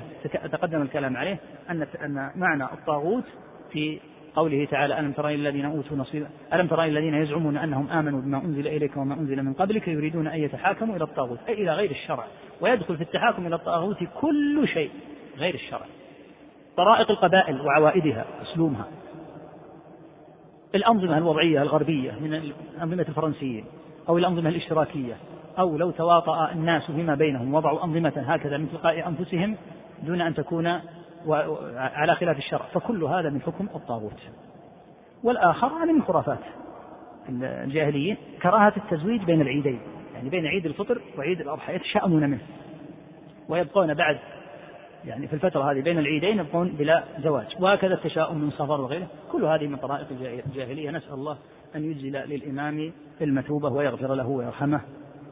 تقدم 0.53 0.83
الكلام 0.83 1.17
عليه 1.17 1.37
أن 1.71 1.87
أن 2.05 2.31
معنى 2.37 2.65
الطاغوت 2.65 3.25
في 3.73 4.01
قوله 4.37 4.65
تعالى 4.65 5.01
ألم 5.01 5.13
ترى 5.13 5.35
الذين 5.35 5.65
أوتوا 5.65 5.97
نصيبا 5.97 6.29
ألم 6.53 6.67
ترى 6.67 6.87
الذين 6.87 7.15
يزعمون 7.15 7.57
أنهم 7.57 7.89
آمنوا 7.89 8.21
بما 8.21 8.39
أنزل 8.39 8.67
إليك 8.67 8.97
وما 8.97 9.15
أنزل 9.15 9.43
من 9.43 9.53
قبلك 9.53 9.89
يريدون 9.89 10.27
أن 10.27 10.41
يتحاكموا 10.41 10.97
إلى 10.97 11.05
الطاغوت 11.05 11.39
أي 11.49 11.55
إلى 11.55 11.75
غير 11.75 11.91
الشرع 11.91 12.25
ويدخل 12.61 12.97
في 12.97 13.03
التحاكم 13.03 13.47
إلى 13.47 13.55
الطاغوت 13.55 13.97
كل 14.21 14.69
شيء 14.69 14.91
غير 15.39 15.55
الشرع. 15.55 15.87
طرائق 16.77 17.11
القبائل 17.11 17.61
وعوائدها 17.61 18.25
أسلوبها 18.43 18.87
الأنظمة 20.75 21.19
الوضعية 21.19 21.63
الغربية 21.63 22.13
من 22.13 22.53
أنظمة 22.83 23.07
الفرنسيين 23.09 23.65
أو 24.09 24.19
الأنظمة 24.19 24.49
الإشتراكية 24.49 25.17
أو 25.59 25.77
لو 25.77 25.91
تواطأ 25.91 26.53
الناس 26.53 26.83
فيما 26.91 27.15
بينهم 27.15 27.55
وضعوا 27.55 27.85
أنظمة 27.85 28.13
هكذا 28.17 28.57
من 28.57 28.71
تلقاء 28.71 29.09
أنفسهم 29.09 29.57
دون 30.03 30.21
أن 30.21 30.35
تكون 30.35 30.81
على 31.77 32.15
خلاف 32.15 32.39
الشرع 32.39 32.67
فكل 32.75 33.05
هذا 33.05 33.31
من 33.31 33.43
حكم 33.43 33.67
الطاغوت. 33.75 34.21
والآخر 35.23 35.67
هذه 35.67 35.93
من 35.93 36.03
خرافات 36.03 36.39
الجاهليين 37.29 38.17
كراهة 38.43 38.73
التزويج 38.77 39.25
بين 39.25 39.41
العيدين. 39.41 39.81
يعني 40.15 40.29
بين 40.29 40.47
عيد 40.47 40.67
الفطر 40.67 41.01
وعيد 41.19 41.41
الأضحى 41.41 41.75
يتشاءمون 41.75 42.31
منه. 42.31 42.43
ويبقون 43.49 43.95
بعد 43.95 44.19
يعني 45.05 45.27
في 45.27 45.33
الفترة 45.33 45.73
هذه 45.73 45.81
بين 45.81 45.99
العيدين 45.99 46.39
يبقون 46.39 46.69
بلا 46.69 47.05
زواج. 47.19 47.47
وهكذا 47.61 47.95
التشاؤم 47.95 48.39
من 48.39 48.51
سفر 48.51 48.81
وغيره. 48.81 49.07
كل 49.33 49.45
هذه 49.45 49.67
من 49.67 49.77
طرائق 49.77 50.07
الجاهلية. 50.47 50.91
نسأل 50.91 51.15
الله 51.15 51.37
أن 51.77 51.91
يجزل 51.91 52.13
للإمام 52.13 52.93
المثوبة 53.21 53.69
ويغفر 53.69 54.15
له 54.15 54.29
ويرحمه. 54.29 54.81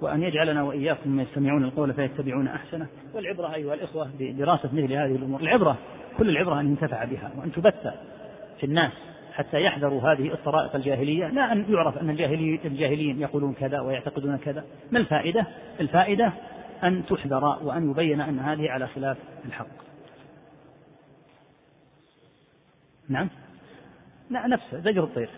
وأن 0.02 0.22
يجعلنا 0.22 0.62
وإياكم 0.62 1.10
من 1.10 1.22
يستمعون 1.22 1.64
القول 1.64 1.94
فيتبعون 1.94 2.48
أحسنه. 2.48 2.86
والعبرة 3.14 3.54
أيها 3.54 3.74
الإخوة 3.74 4.10
بدراسة 4.18 4.68
مثل 4.72 4.92
هذه 4.92 5.16
الأمور. 5.16 5.40
العبرة 5.40 5.78
كل 6.18 6.28
العبرة 6.28 6.60
أن 6.60 6.66
ينتفع 6.66 7.04
بها 7.04 7.32
وأن 7.38 7.52
تبث 7.52 7.86
في 8.60 8.66
الناس 8.66 8.92
حتى 9.32 9.60
يحذروا 9.60 10.02
هذه 10.02 10.32
الطرائق 10.32 10.76
الجاهلية. 10.76 11.28
لا 11.28 11.52
أن 11.52 11.66
يعرف 11.68 11.98
أن 11.98 12.10
الجاهلي 12.10 12.60
الجاهليين 12.64 13.20
يقولون 13.20 13.54
كذا 13.54 13.80
ويعتقدون 13.80 14.36
كذا. 14.36 14.64
ما 14.90 14.98
الفائدة؟ 14.98 15.46
الفائدة 15.80 16.32
أن 16.82 17.06
تحذر 17.06 17.44
وأن 17.44 17.90
يبين 17.90 18.20
أن 18.20 18.38
هذه 18.38 18.70
على 18.70 18.88
خلاف 18.88 19.16
الحق. 19.44 19.66
نعم؟ 23.08 23.28
نفسه 24.30 24.80
زجر 24.80 25.04
الطير. 25.04 25.28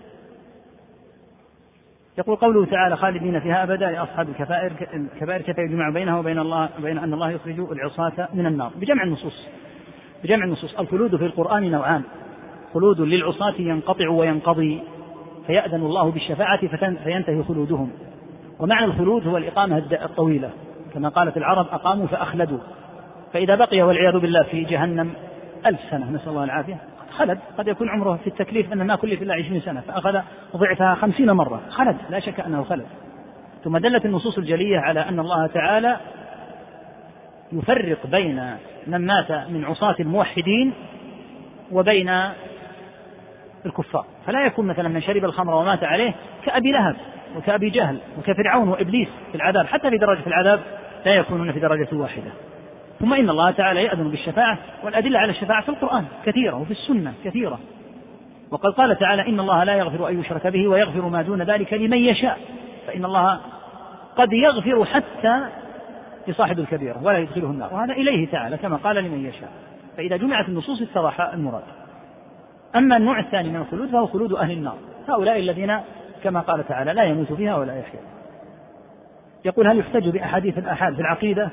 يقول 2.19 2.37
قوله 2.37 2.67
تعالى 2.67 2.97
خالدين 2.97 3.41
فيها 3.41 3.63
أبدا 3.63 3.91
لأصحاب 3.91 4.29
الكبائر 4.29 4.73
الكبائر 4.95 5.43
كيف 5.43 5.59
يجمع 5.59 5.91
بينها 5.91 6.19
وبين 6.19 6.39
الله 6.39 6.69
بين 6.79 6.99
أن 6.99 7.13
الله 7.13 7.31
يخرج 7.31 7.61
العصاة 7.61 8.29
من 8.35 8.47
النار؟ 8.47 8.73
بجمع 8.77 9.03
النصوص. 9.03 9.47
بجمع 10.25 10.45
النصوص. 10.45 10.79
الخلود 10.79 11.17
في 11.17 11.27
القرآن 11.27 11.71
نوعان. 11.71 12.03
خلود 12.75 13.01
للعصاة 13.01 13.55
ينقطع 13.59 14.09
وينقضي 14.09 14.83
فيأذن 15.47 15.83
الله 15.83 16.11
بالشفاعة 16.11 16.67
فينتهي 17.05 17.43
خلودهم. 17.43 17.91
ومعنى 18.59 18.85
الخلود 18.85 19.27
هو 19.27 19.37
الإقامة 19.37 19.79
الطويلة. 19.93 20.51
كما 20.95 21.09
قالت 21.09 21.37
العرب 21.37 21.67
أقاموا 21.67 22.07
فأخلدوا. 22.07 22.59
فإذا 23.33 23.55
بقي 23.55 23.83
والعياذ 23.83 24.19
بالله 24.19 24.43
في 24.43 24.65
جهنم 24.65 25.11
ألف 25.67 25.81
سنة. 25.91 26.11
نسأل 26.11 26.29
الله 26.29 26.45
العافية. 26.45 26.79
خلد 27.15 27.39
قد 27.59 27.69
يكون 27.69 27.89
عمره 27.89 28.17
في 28.17 28.27
التكليف 28.27 28.73
أن 28.73 28.87
ما 28.87 28.97
كلف 28.97 29.23
إلا 29.23 29.35
عشرين 29.35 29.61
سنة 29.61 29.81
فأخذ 29.81 30.21
ضعفها 30.57 30.95
خمسين 30.95 31.31
مرة 31.31 31.61
خلد 31.71 31.97
لا 32.11 32.21
شك 32.21 32.41
أنه 32.41 32.63
خلد. 32.63 32.87
ثم 33.65 33.79
دلت 33.79 34.05
النصوص 34.05 34.39
الجلية 34.39 34.79
على 34.79 35.01
أن 35.01 35.21
الله 35.21 35.47
تعالى 35.47 35.97
يفرق 37.53 38.07
بين 38.07 38.57
من 38.87 39.07
مات 39.07 39.31
من 39.31 39.65
عصاة 39.65 39.97
الموحدين 40.01 40.73
وبين 41.73 42.11
الكفار. 43.67 44.05
فلا 44.27 44.47
يكون 44.47 44.67
مثلا 44.67 44.89
من 44.89 45.03
شرب 45.03 45.25
الخمر 45.25 45.55
ومات 45.55 45.85
عليه 45.85 46.15
كأبي 46.45 46.73
لهب 46.73 46.97
وكأبي 47.37 47.71
جهل 47.71 47.99
وكفرعون 48.19 48.69
وإبليس 48.69 49.09
في 49.31 49.35
العذاب 49.35 49.67
حتى 49.67 49.91
في 49.91 49.99
درجة 49.99 50.27
العذاب 50.27 50.61
لا 51.07 51.15
يكونون 51.15 51.53
في 51.53 51.61
درجة 51.61 51.89
واحدة. 51.93 52.31
ثم 53.01 53.15
إن 53.15 53.31
الله 53.31 53.51
تعالى 53.51 53.85
يأذن 53.85 54.11
بالشفاعة 54.11 54.59
والأدلة 54.85 55.19
على 55.19 55.31
الشفاعة 55.31 55.63
في 55.63 55.69
القرآن 55.69 56.05
كثيرة 56.27 56.57
وفي 56.57 56.71
السنة 56.71 57.13
كثيرة. 57.25 57.59
وقد 58.51 58.73
قال 58.73 58.99
تعالى 58.99 59.29
إن 59.29 59.41
الله 59.41 59.65
لا 59.65 59.75
يغفر 59.75 60.09
أن 60.09 60.21
يشرك 60.21 60.47
به 60.47 60.69
ويغفر 60.69 61.09
ما 61.09 61.23
دون 61.23 61.43
ذلك 61.43 61.73
لمن 61.73 61.99
يشاء 61.99 62.39
فإن 62.87 63.05
الله 63.05 63.41
قد 64.17 64.33
يغفر 64.33 64.85
حتى 64.85 65.45
لصاحب 66.29 66.59
الكبيرة 66.59 67.03
ولا 67.03 67.19
يدخله 67.19 67.47
النار. 67.47 67.75
وهذا 67.75 67.93
إليه 67.93 68.27
تعالى 68.27 68.57
كما 68.57 68.77
قال 68.77 68.97
لمن 68.97 69.25
يشاء. 69.25 69.51
فإذا 69.97 70.17
جمعت 70.17 70.49
النصوص 70.49 70.83
اتضح 70.83 71.21
المراد. 71.21 71.63
أما 72.77 72.97
النوع 72.97 73.19
الثاني 73.19 73.49
من 73.49 73.57
الخلود 73.57 73.89
فهو 73.89 74.07
خلود 74.07 74.33
أهل 74.33 74.51
النار. 74.51 74.77
هؤلاء 75.09 75.39
الذين 75.39 75.81
كما 76.25 76.41
قال 76.41 76.69
تعالى 76.69 76.93
لا 76.93 77.03
يموت 77.03 77.33
فيها 77.33 77.57
ولا 77.57 77.79
يحيا. 77.79 78.01
يقول 79.45 79.69
هل 79.69 79.79
يحتج 79.79 80.09
بأحاديث 80.09 80.59
الآحاد 80.59 80.95
في 80.95 81.01
العقيدة؟ 81.01 81.51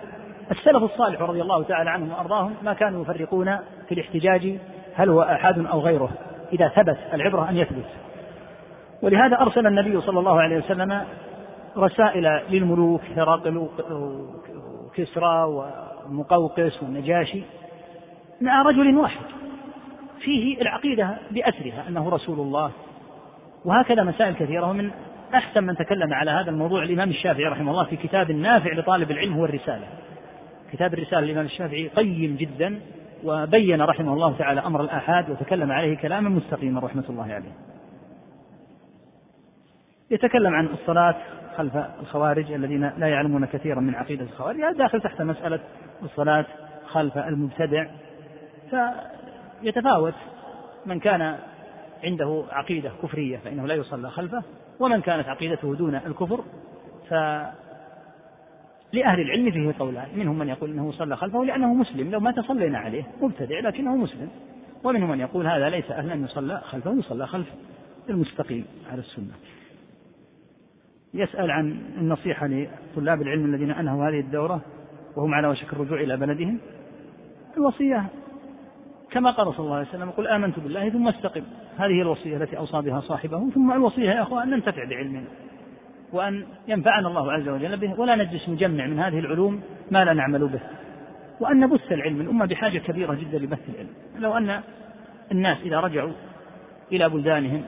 السلف 0.52 0.84
الصالح 0.84 1.22
رضي 1.22 1.42
الله 1.42 1.64
تعالى 1.64 1.90
عنهم 1.90 2.12
وأرضاهم 2.12 2.54
ما 2.64 2.74
كانوا 2.74 3.02
يفرقون 3.02 3.58
في 3.88 3.92
الاحتجاج 3.92 4.58
هل 4.96 5.10
هو 5.10 5.22
آحاد 5.22 5.66
أو 5.66 5.80
غيره 5.80 6.10
إذا 6.54 6.68
ثبت 6.68 6.98
العبرة 7.14 7.50
أن 7.50 7.58
يثبت. 7.58 7.86
ولهذا 9.02 9.42
أرسل 9.42 9.68
النبي 9.68 10.02
صلى 10.02 10.20
الله 10.20 10.42
عليه 10.42 10.58
وسلم 10.58 11.04
رسائل 11.78 12.42
للملوك 12.50 13.02
هرقل 13.18 13.68
وكسرى 13.92 15.44
ومقوقس 15.44 16.84
والنجاشي 16.84 17.44
مع 18.42 18.62
رجل 18.62 18.98
واحد. 18.98 19.26
فيه 20.20 20.62
العقيدة 20.62 21.18
بأسرها 21.32 21.84
أنه 21.88 22.10
رسول 22.10 22.40
الله. 22.40 22.72
وهكذا 23.66 24.04
مسائل 24.04 24.36
كثيرة. 24.36 24.70
ومن 24.70 24.92
أحسن 25.36 25.64
من 25.64 25.76
تكلم 25.76 26.14
على 26.14 26.32
هذا 26.32 26.50
الموضوع 26.50 26.84
الإمام 26.84 27.10
الشافعي 27.10 27.46
رحمه 27.46 27.72
الله 27.72 27.84
في 27.84 27.96
كتاب 27.96 28.32
نافع 28.32 28.74
لطالب 28.74 29.12
العلم 29.12 29.34
هو 29.34 29.46
الرسالة. 29.46 29.88
كتاب 30.74 30.94
الرسالة 30.94 31.22
للإمام 31.22 31.46
الشافعي 31.46 31.88
قيم 31.88 32.36
جدا 32.36 32.80
وبين 33.24 33.82
رحمه 33.82 34.14
الله 34.14 34.38
تعالى 34.38 34.62
أمر 34.62 34.84
الآحاد 34.84 35.30
وتكلم 35.30 35.72
عليه 35.72 35.98
كلاما 35.98 36.30
مستقيما 36.30 36.80
رحمة 36.80 37.04
الله 37.10 37.34
عليه. 37.34 37.52
يتكلم 40.12 40.56
عن 40.56 40.66
الصلاة 40.66 41.16
خلف 41.58 41.76
الخوارج 41.76 42.52
الذين 42.52 42.92
لا 42.98 43.08
يعلمون 43.08 43.46
كثيرا 43.46 43.80
من 43.80 43.96
عقيدة 43.96 44.24
الخوارج. 44.24 44.62
هذا 44.62 44.78
داخل 44.78 45.02
تحت 45.02 45.22
مسألة 45.22 45.60
الصلاة 46.04 46.46
خلف 46.88 47.18
المبتدع. 47.18 47.86
فيتفاوت 49.62 50.14
من 50.86 51.00
كان 51.00 51.38
عنده 52.04 52.44
عقيدة 52.52 52.92
كفرية 53.04 53.38
فإنه 53.38 53.68
لا 53.68 53.76
يصلى 53.76 54.10
خلفه 54.10 54.44
ومن 54.80 55.02
كانت 55.02 55.28
عقيدته 55.28 55.76
دون 55.76 55.96
الكفر 55.96 56.44
ف 57.10 57.14
لأهل 58.94 59.22
العلم 59.22 59.52
فيه 59.52 59.74
قولان. 59.80 60.08
منهم 60.16 60.40
من 60.40 60.48
يقول 60.48 60.70
أنه 60.70 60.92
صلى 60.92 61.18
خلفه 61.18 61.46
لأنه 61.46 61.74
مسلم. 61.74 62.12
لو 62.12 62.20
ما 62.20 62.32
تصلينا 62.32 62.78
عليه. 62.78 63.04
مبتدع 63.22 63.60
لكنه 63.60 63.96
مسلم. 63.96 64.30
ومنهم 64.84 65.10
من 65.10 65.20
يقول 65.20 65.48
هذا 65.48 65.70
ليس 65.70 65.92
أهلا 65.92 66.14
أن 66.14 66.24
يصلى 66.24 66.62
خلفه 66.66 66.94
يصلى 66.94 67.28
خلف 67.28 67.48
المستقيم 68.10 68.66
على 68.92 69.00
السنة. 69.00 69.34
يسأل 71.14 71.52
عن 71.52 71.80
النصيحة 71.98 72.48
لطلاب 72.48 73.22
العلم 73.22 73.54
الذين 73.54 73.72
أنهوا 73.72 74.10
هذه 74.10 74.20
الدورة 74.20 74.62
وهم 75.16 75.34
على 75.34 75.48
وشك 75.48 75.74
الرجوع 75.74 76.02
إلى 76.02 76.18
بلدهم. 76.18 76.60
الوصية 77.58 78.06
كما 79.12 79.32
قال 79.32 79.54
صلى 79.54 79.66
الله 79.66 79.76
عليه 79.76 79.88
وسلم 79.88 80.10
قل 80.10 80.28
آمنت 80.28 80.60
بالله 80.60 80.90
ثم 80.90 81.08
استقم. 81.08 81.44
هذه 81.78 82.02
الوصية 82.02 82.38
التي 82.38 82.58
أوصى 82.58 82.82
بها 82.82 83.00
صاحبه. 83.00 83.50
ثم 83.50 83.72
الوصية 83.72 84.10
يا 84.10 84.22
أخوان 84.22 84.50
ننتفع 84.50 84.90
بعلمنا 84.90 85.28
وأن 86.14 86.46
ينفعنا 86.68 87.08
الله 87.08 87.32
عز 87.32 87.50
وجل 87.50 87.78
به 87.78 88.00
ولا 88.00 88.16
نجلس 88.16 88.50
نجمع 88.50 88.86
من 88.86 89.00
هذه 89.00 89.20
العلوم 89.20 89.62
ما 89.92 90.06
لا 90.06 90.14
نعمل 90.14 90.48
به. 90.48 90.60
وأن 91.40 91.60
نبث 91.60 91.92
العلم 91.92 92.22
الأمة 92.22 92.46
بحاجة 92.46 92.78
كبيرة 92.78 93.14
جدا 93.14 93.38
لبث 93.38 93.70
العلم. 93.70 93.90
لو 94.20 94.38
أن 94.38 94.62
الناس 95.32 95.58
إذا 95.62 95.80
رجعوا 95.80 96.12
إلى 96.92 97.10
بلدانهم 97.10 97.64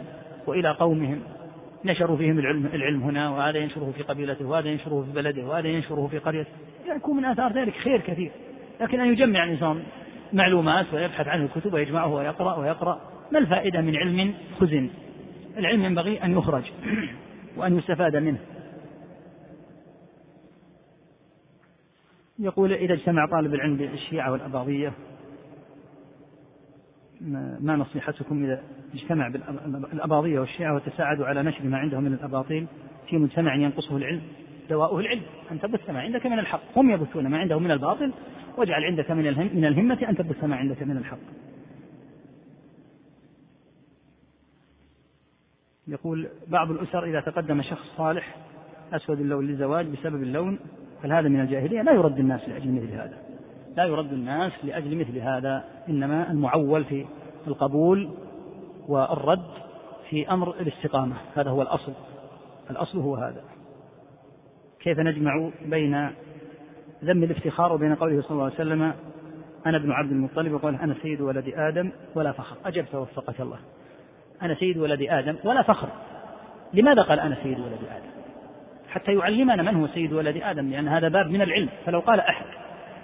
وإلى 0.47 0.71
قومهم 0.71 1.19
نشروا 1.85 2.17
فيهم 2.17 2.39
العلم, 2.39 2.65
العلم 2.73 3.03
هنا 3.03 3.29
وهذا 3.29 3.57
ينشره 3.57 3.93
في 3.97 4.03
قبيلته 4.03 4.45
وهذا 4.45 4.69
ينشره 4.69 5.01
في 5.01 5.11
بلده 5.11 5.43
وهذا 5.45 5.67
ينشره 5.67 6.07
في 6.07 6.17
قريته 6.17 6.49
يكون 6.95 7.17
من 7.17 7.25
آثار 7.25 7.53
ذلك 7.53 7.73
خير 7.73 8.01
كثير. 8.01 8.31
لكن 8.81 8.99
أن 8.99 9.07
يجمع 9.07 9.43
الإنسان 9.43 9.83
معلومات 10.33 10.85
ويبحث 10.93 11.27
عن 11.27 11.41
الكتب 11.41 11.73
ويجمعه 11.73 12.13
ويقرأ 12.13 12.57
ويقرأ 12.57 12.99
ما 13.31 13.39
الفائدة 13.39 13.81
من 13.81 13.95
علم 13.95 14.33
خزن 14.59 14.89
العلم 15.57 15.85
ينبغي 15.85 16.23
أن 16.23 16.37
يخرج. 16.37 16.63
وأن 17.57 17.77
يستفاد 17.77 18.15
منه. 18.15 18.39
يقول 22.39 22.73
إذا 22.73 22.93
اجتمع 22.93 23.25
طالب 23.25 23.53
العلم 23.53 23.77
بالشيعة 23.77 24.31
والأباضية 24.31 24.93
ما 27.59 27.75
نصيحتكم 27.75 28.43
إذا 28.43 28.63
اجتمع 28.93 29.27
بالأباضية 29.27 30.39
والشيعة 30.39 30.75
وتساعدوا 30.75 31.25
على 31.25 31.43
نشر 31.43 31.63
ما 31.63 31.77
عندهم 31.77 32.03
من 32.03 32.13
الأباطيل 32.13 32.67
في 33.09 33.17
مجتمع 33.17 33.55
ينقصه 33.55 33.97
العلم 33.97 34.21
دواؤه 34.69 34.99
العلم. 34.99 35.21
أن 35.51 35.59
تبث 35.59 35.89
ما 35.89 35.99
عندك 35.99 36.25
من 36.25 36.39
الحق. 36.39 36.61
هم 36.77 36.91
يبثون 36.91 37.27
ما 37.27 37.37
عندهم 37.37 37.63
من 37.63 37.71
الباطل. 37.71 38.11
واجعل 38.57 38.83
عندك 38.83 39.11
من 39.11 39.37
من 39.55 39.65
الهمة 39.65 40.09
أن 40.09 40.15
تبث 40.15 40.43
ما 40.43 40.55
عندك 40.55 40.83
من 40.83 40.97
الحق. 40.97 41.17
يقول 45.87 46.27
بعض 46.47 46.71
الأسر 46.71 47.03
إذا 47.03 47.19
تقدم 47.19 47.61
شخص 47.61 47.85
صالح 47.97 48.35
أسود 48.93 49.19
اللون 49.19 49.47
للزواج 49.47 49.85
بسبب 49.85 50.23
اللون 50.23 50.59
هل 51.03 51.13
هذا 51.13 51.29
من 51.29 51.39
الجاهلية؟ 51.39 51.81
لا 51.81 51.91
يرد 51.91 52.19
الناس 52.19 52.49
لأجل 52.49 52.71
مثل 52.71 52.91
هذا. 52.91 53.17
لا 53.77 53.83
يرد 53.83 54.13
الناس 54.13 54.51
لأجل 54.63 54.97
مثل 54.97 55.17
هذا 55.17 55.63
إنما 55.89 56.31
المعول 56.31 56.83
في 56.83 57.05
القبول 57.47 58.09
والرد 58.87 59.51
في 60.09 60.29
أمر 60.29 60.59
الاستقامة. 60.59 61.15
هذا 61.35 61.49
هو 61.49 61.61
الأصل. 61.61 61.93
الأصل 62.69 62.99
هو 62.99 63.15
هذا. 63.15 63.43
كيف 64.79 64.99
نجمع 64.99 65.49
بين 65.65 66.09
ذم 67.03 67.23
الافتخار 67.23 67.73
وبين 67.73 67.95
قوله 67.95 68.21
صلى 68.21 68.31
الله 68.31 68.43
عليه 68.43 68.53
وسلم 68.53 68.93
أنا 69.65 69.77
ابن 69.77 69.91
عبد 69.91 70.11
المطلب؟ 70.11 70.53
وقال 70.53 70.75
أنا 70.75 70.95
سيد 71.01 71.21
ولد 71.21 71.53
آدم 71.55 71.91
ولا 72.15 72.31
فخر. 72.31 72.57
أجبت 72.65 72.95
وفقك 72.95 73.41
الله. 73.41 73.59
أنا 74.43 74.53
سيد 74.53 74.77
ولد 74.77 75.07
آدم 75.09 75.35
ولا 75.43 75.61
فخر. 75.61 75.87
لماذا 76.73 77.01
قال 77.01 77.19
أنا 77.19 77.37
سيد 77.43 77.59
ولد 77.59 77.73
آدم؟ 77.73 78.13
حتى 78.89 79.13
يعلمنا 79.13 79.63
من 79.63 79.75
هو 79.75 79.87
سيد 79.87 80.13
ولد 80.13 80.41
آدم 80.43 80.69
لأن 80.69 80.87
هذا 80.87 81.07
باب 81.07 81.29
من 81.29 81.41
العلم. 81.41 81.69
فلو 81.85 81.99
قال 81.99 82.19
أحد 82.19 82.45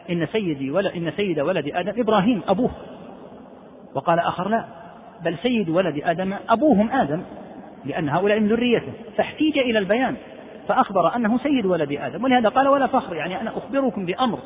إن 0.10 0.26
سيدي 0.26 0.72
ولا 0.72 0.96
إن 0.96 1.12
سيد 1.12 1.40
ولد 1.40 1.72
آدم 1.74 2.02
إبراهيم 2.02 2.42
أبوه. 2.48 2.72
وقال 3.96 4.20
آخر 4.20 4.50
لا 4.50 4.66
بل 5.24 5.38
سيد 5.38 5.70
ولد 5.70 6.02
آدم 6.04 6.34
أبوهم 6.50 6.92
آدم 6.92 7.22
لأن 7.86 8.10
هؤلاء 8.10 8.40
من 8.40 8.48
ذريته. 8.48 8.92
فاحتيج 9.18 9.58
إلى 9.58 9.80
البيان 9.80 10.16
فأخبر 10.68 11.16
أنه 11.16 11.38
سيد 11.38 11.66
ولد 11.66 11.92
آدم. 11.92 12.24
ولهذا 12.24 12.50
قال 12.50 12.68
ولا 12.68 12.88
فخر 12.88 13.16
يعني 13.16 13.42
أنا 13.42 13.58
أخبركم 13.58 14.06
بأمر 14.06 14.40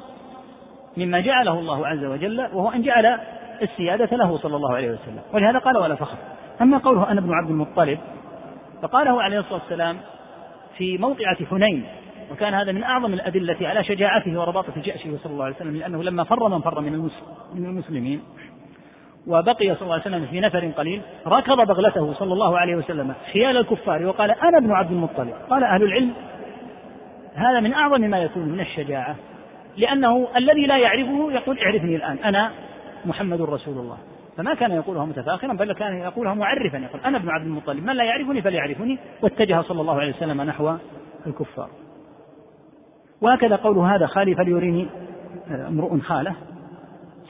مما 0.98 1.20
جعله 1.20 1.60
الله 1.60 1.88
عز 1.88 2.06
وجل 2.06 2.42
وهو 2.54 2.70
أن 2.70 2.82
جعل 2.82 3.20
السيادة 3.62 4.18
له 4.18 4.38
صلى 4.38 4.56
الله 4.56 4.76
عليه 4.76 4.92
وسلم. 4.92 5.22
ولهذا 5.34 5.60
قال 5.60 5.78
ولا 5.78 5.96
فخر. 5.96 6.18
أما 6.62 6.78
قوله 6.78 7.12
أنا 7.12 7.20
ابن 7.20 7.34
عبد 7.34 7.50
المطلب 7.50 8.00
فقاله 8.82 9.22
عليه 9.22 9.40
الصلاة 9.40 9.60
والسلام 9.62 9.98
في 10.78 10.98
موقعة 10.98 11.46
حنين 11.50 11.86
وكان 12.32 12.54
هذا 12.54 12.72
من 12.72 12.84
أعظم 12.84 13.14
الأدلة 13.14 13.58
على 13.62 13.84
شجاعته 13.84 14.40
ورباطة 14.40 14.82
جأشه 14.82 15.18
صلى 15.24 15.34
الله 15.34 15.46
عليه 15.46 15.56
وسلم 15.56 15.76
لأنه 15.78 16.04
لما 16.04 16.24
فر 16.24 16.48
من 16.50 16.62
فر 16.62 16.82
من 16.82 17.66
المسلمين 17.66 18.22
وبقي 19.28 19.76
صلى 19.76 19.82
الله 19.82 19.94
عليه 19.94 20.02
وسلم 20.02 20.26
في 20.26 20.40
نفر 20.40 20.72
قليل 20.78 21.02
ركض 21.28 21.68
بغلته 21.68 22.14
صلى 22.14 22.34
الله 22.34 22.60
عليه 22.60 22.76
وسلم 22.76 23.14
خيال 23.34 23.58
الكفار 23.58 24.06
وقال 24.06 24.32
أنا 24.32 24.58
ابن 24.58 24.72
عبد 24.72 24.92
المطلب. 24.92 25.34
قال 25.50 25.64
أهل 25.64 25.84
العلم 25.84 26.14
هذا 27.36 27.60
من 27.60 27.74
أعظم 27.74 28.02
ما 28.02 28.18
يكون 28.18 28.44
من 28.44 28.60
الشجاعة 28.60 29.16
لأنه 29.78 30.28
الذي 30.36 30.66
لا 30.66 30.78
يعرفه 30.78 31.32
يقول 31.32 31.60
اعرفني 31.60 31.96
الآن 31.96 32.18
أنا 32.18 32.52
محمد 33.06 33.42
رسول 33.42 33.78
الله. 33.78 33.98
فما 34.38 34.54
كان 34.54 34.72
يقولها 34.72 35.06
متفاخرا 35.06 35.54
بل 35.54 35.74
كان 35.74 35.98
يقولها 35.98 36.34
معرفا. 36.34 36.78
يقول 36.78 37.02
أنا 37.02 37.18
ابن 37.18 37.30
عبد 37.30 37.46
المطلب 37.46 37.84
من 37.84 37.94
لا 37.96 38.04
يعرفني 38.04 38.42
فليعرفني. 38.42 39.00
واتجه 39.22 39.62
صلى 39.62 39.82
الله 39.82 40.00
عليه 40.00 40.16
وسلم 40.16 40.42
نحو 40.42 40.76
الكفار. 41.28 41.70
وهكذا 43.22 43.56
قوله 43.56 43.96
هذا 43.96 44.08
خالي 44.08 44.36
فليريني 44.36 44.88
آه، 45.52 45.68
امرؤ 45.68 46.00
خالة. 46.00 46.36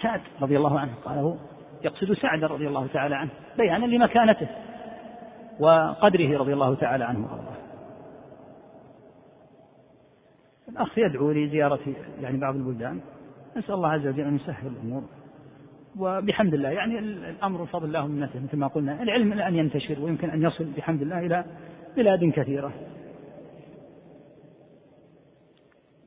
سعد 0.02 0.22
رضي 0.42 0.58
الله 0.58 0.80
عنه 0.80 0.92
قاله 1.06 1.38
يقصد 1.84 2.14
سعد 2.14 2.44
رضي 2.44 2.68
الله 2.68 2.88
تعالى 2.88 3.16
عنه 3.16 3.30
بيانا 3.58 3.86
لمكانته 3.86 4.48
وقدره 5.60 6.38
رضي 6.38 6.54
الله 6.54 6.76
تعالى 6.76 7.04
عنه 7.04 7.20
وأرضاه. 7.20 7.54
الأخ 10.70 10.98
يدعو 10.98 11.32
لزيارة 11.32 11.80
يعني 12.22 12.38
بعض 12.38 12.56
البلدان. 12.56 13.02
نسأل 13.58 13.76
الله 13.76 13.90
عز 13.90 14.08
وجل 14.08 14.22
أن 14.22 14.36
يسهل 14.36 14.68
الأمور. 14.68 15.04
وبحمد 16.00 16.54
الله 16.54 16.70
يعني 16.70 17.00
الأمر 17.00 17.64
بفضل 17.64 17.86
الله 17.86 18.04
ومنته 18.04 18.40
مثل 18.40 18.58
ما 18.58 18.68
قلنا. 18.68 19.04
العلم 19.04 19.34
الآن 19.34 19.56
ينتشر 19.56 20.00
ويمكن 20.00 20.30
أن 20.30 20.44
يصل 20.44 20.66
بحمد 20.78 21.02
الله 21.02 21.20
إلى 21.20 21.46
بلاد 21.98 22.32
كثيرة. 22.32 22.74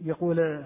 يقول 0.05 0.63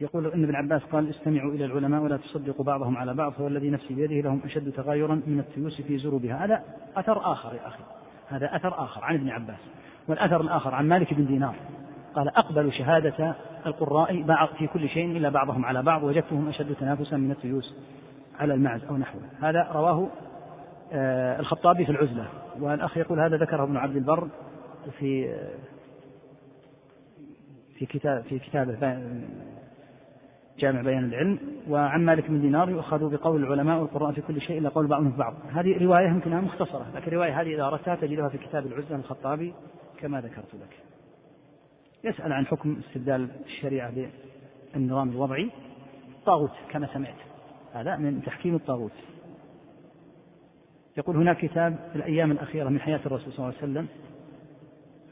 يقول 0.00 0.26
إن 0.26 0.44
ابن 0.44 0.54
عباس 0.54 0.82
قال 0.82 1.10
استمعوا 1.10 1.52
إلى 1.52 1.64
العلماء 1.64 2.02
ولا 2.02 2.16
تصدقوا 2.16 2.64
بعضهم 2.64 2.96
على 2.96 3.14
بعض 3.14 3.32
فهو 3.32 3.46
الذي 3.46 3.70
نفسي 3.70 3.94
بيده 3.94 4.14
لهم 4.14 4.40
أشد 4.44 4.72
تغايرا 4.72 5.14
من 5.26 5.38
التيوس 5.38 5.80
في 5.80 5.98
زروبها 5.98 6.44
هذا 6.44 6.62
أثر 6.96 7.32
آخر 7.32 7.54
يا 7.54 7.66
أخي 7.66 7.82
هذا 8.28 8.56
أثر 8.56 8.84
آخر 8.84 9.04
عن 9.04 9.14
ابن 9.14 9.30
عباس 9.30 9.58
والأثر 10.08 10.40
الآخر 10.40 10.74
عن 10.74 10.88
مالك 10.88 11.14
بن 11.14 11.26
دينار. 11.26 11.54
قال 12.18 12.28
أقبل 12.28 12.72
شهادة 12.72 13.34
القراء 13.66 14.46
في 14.58 14.66
كل 14.66 14.88
شيء 14.88 15.16
إلا 15.16 15.28
بعضهم 15.28 15.64
على 15.64 15.82
بعض 15.82 16.02
وجدتهم 16.02 16.48
أشد 16.48 16.74
تنافسا 16.74 17.16
من 17.16 17.30
التيوس 17.30 17.74
على 18.38 18.54
المعز 18.54 18.84
أو 18.84 18.96
نحوه. 18.96 19.22
هذا 19.40 19.68
رواه 19.72 20.08
آه، 20.92 21.40
الخطابي 21.40 21.84
في 21.84 21.92
العزلة 21.92 22.26
والأخ 22.60 22.96
يقول 22.96 23.20
هذا 23.20 23.36
ذكره 23.36 23.62
ابن 23.64 23.76
عبد 23.76 23.96
البر 23.96 24.28
في 24.98 25.36
في 27.78 27.86
كتاب 27.86 28.22
في 28.22 28.38
كتابه 28.38 28.98
جامع 30.58 30.82
بيان 30.82 31.04
العلم 31.04 31.38
وعن 31.68 32.04
مالك 32.04 32.30
بن 32.30 32.40
دينار 32.40 32.70
يؤخذ 32.70 33.16
بقول 33.16 33.42
العلماء 33.42 33.80
والقراء 33.80 34.12
في 34.12 34.20
كل 34.20 34.40
شيء 34.40 34.58
إلا 34.58 34.68
قول 34.68 34.86
بعضهم 34.86 35.10
في 35.10 35.18
بعض. 35.18 35.34
هذه 35.52 35.84
رواية 35.84 36.08
يمكنها 36.08 36.40
مختصرة 36.40 36.86
لكن 36.94 37.06
الروايه 37.06 37.40
هذه 37.40 37.54
إذا 37.54 37.64
أردتها 37.64 37.94
تجدها 37.94 38.28
في 38.28 38.38
كتاب 38.38 38.66
العزة 38.66 38.96
الخطابي 38.96 39.54
كما 40.00 40.20
ذكرت 40.20 40.54
لك. 40.54 40.87
يسأل 42.04 42.32
عن 42.32 42.46
حكم 42.46 42.80
استبدال 42.86 43.28
الشريعة 43.46 43.92
بالنظام 44.74 45.08
الوضعي. 45.08 45.50
طاغوت 46.26 46.52
كما 46.70 46.88
سمعت. 46.94 47.14
هذا 47.74 47.96
من 47.96 48.22
تحكيم 48.22 48.54
الطاغوت. 48.54 48.92
يقول 50.96 51.16
هناك 51.16 51.36
كتاب 51.36 51.88
في 51.92 51.96
الأيام 51.96 52.32
الأخيرة 52.32 52.68
من 52.68 52.80
حياة 52.80 53.00
الرسول 53.06 53.32
صلى 53.32 53.38
الله 53.38 53.58
عليه 53.62 53.72
وسلم. 53.72 53.88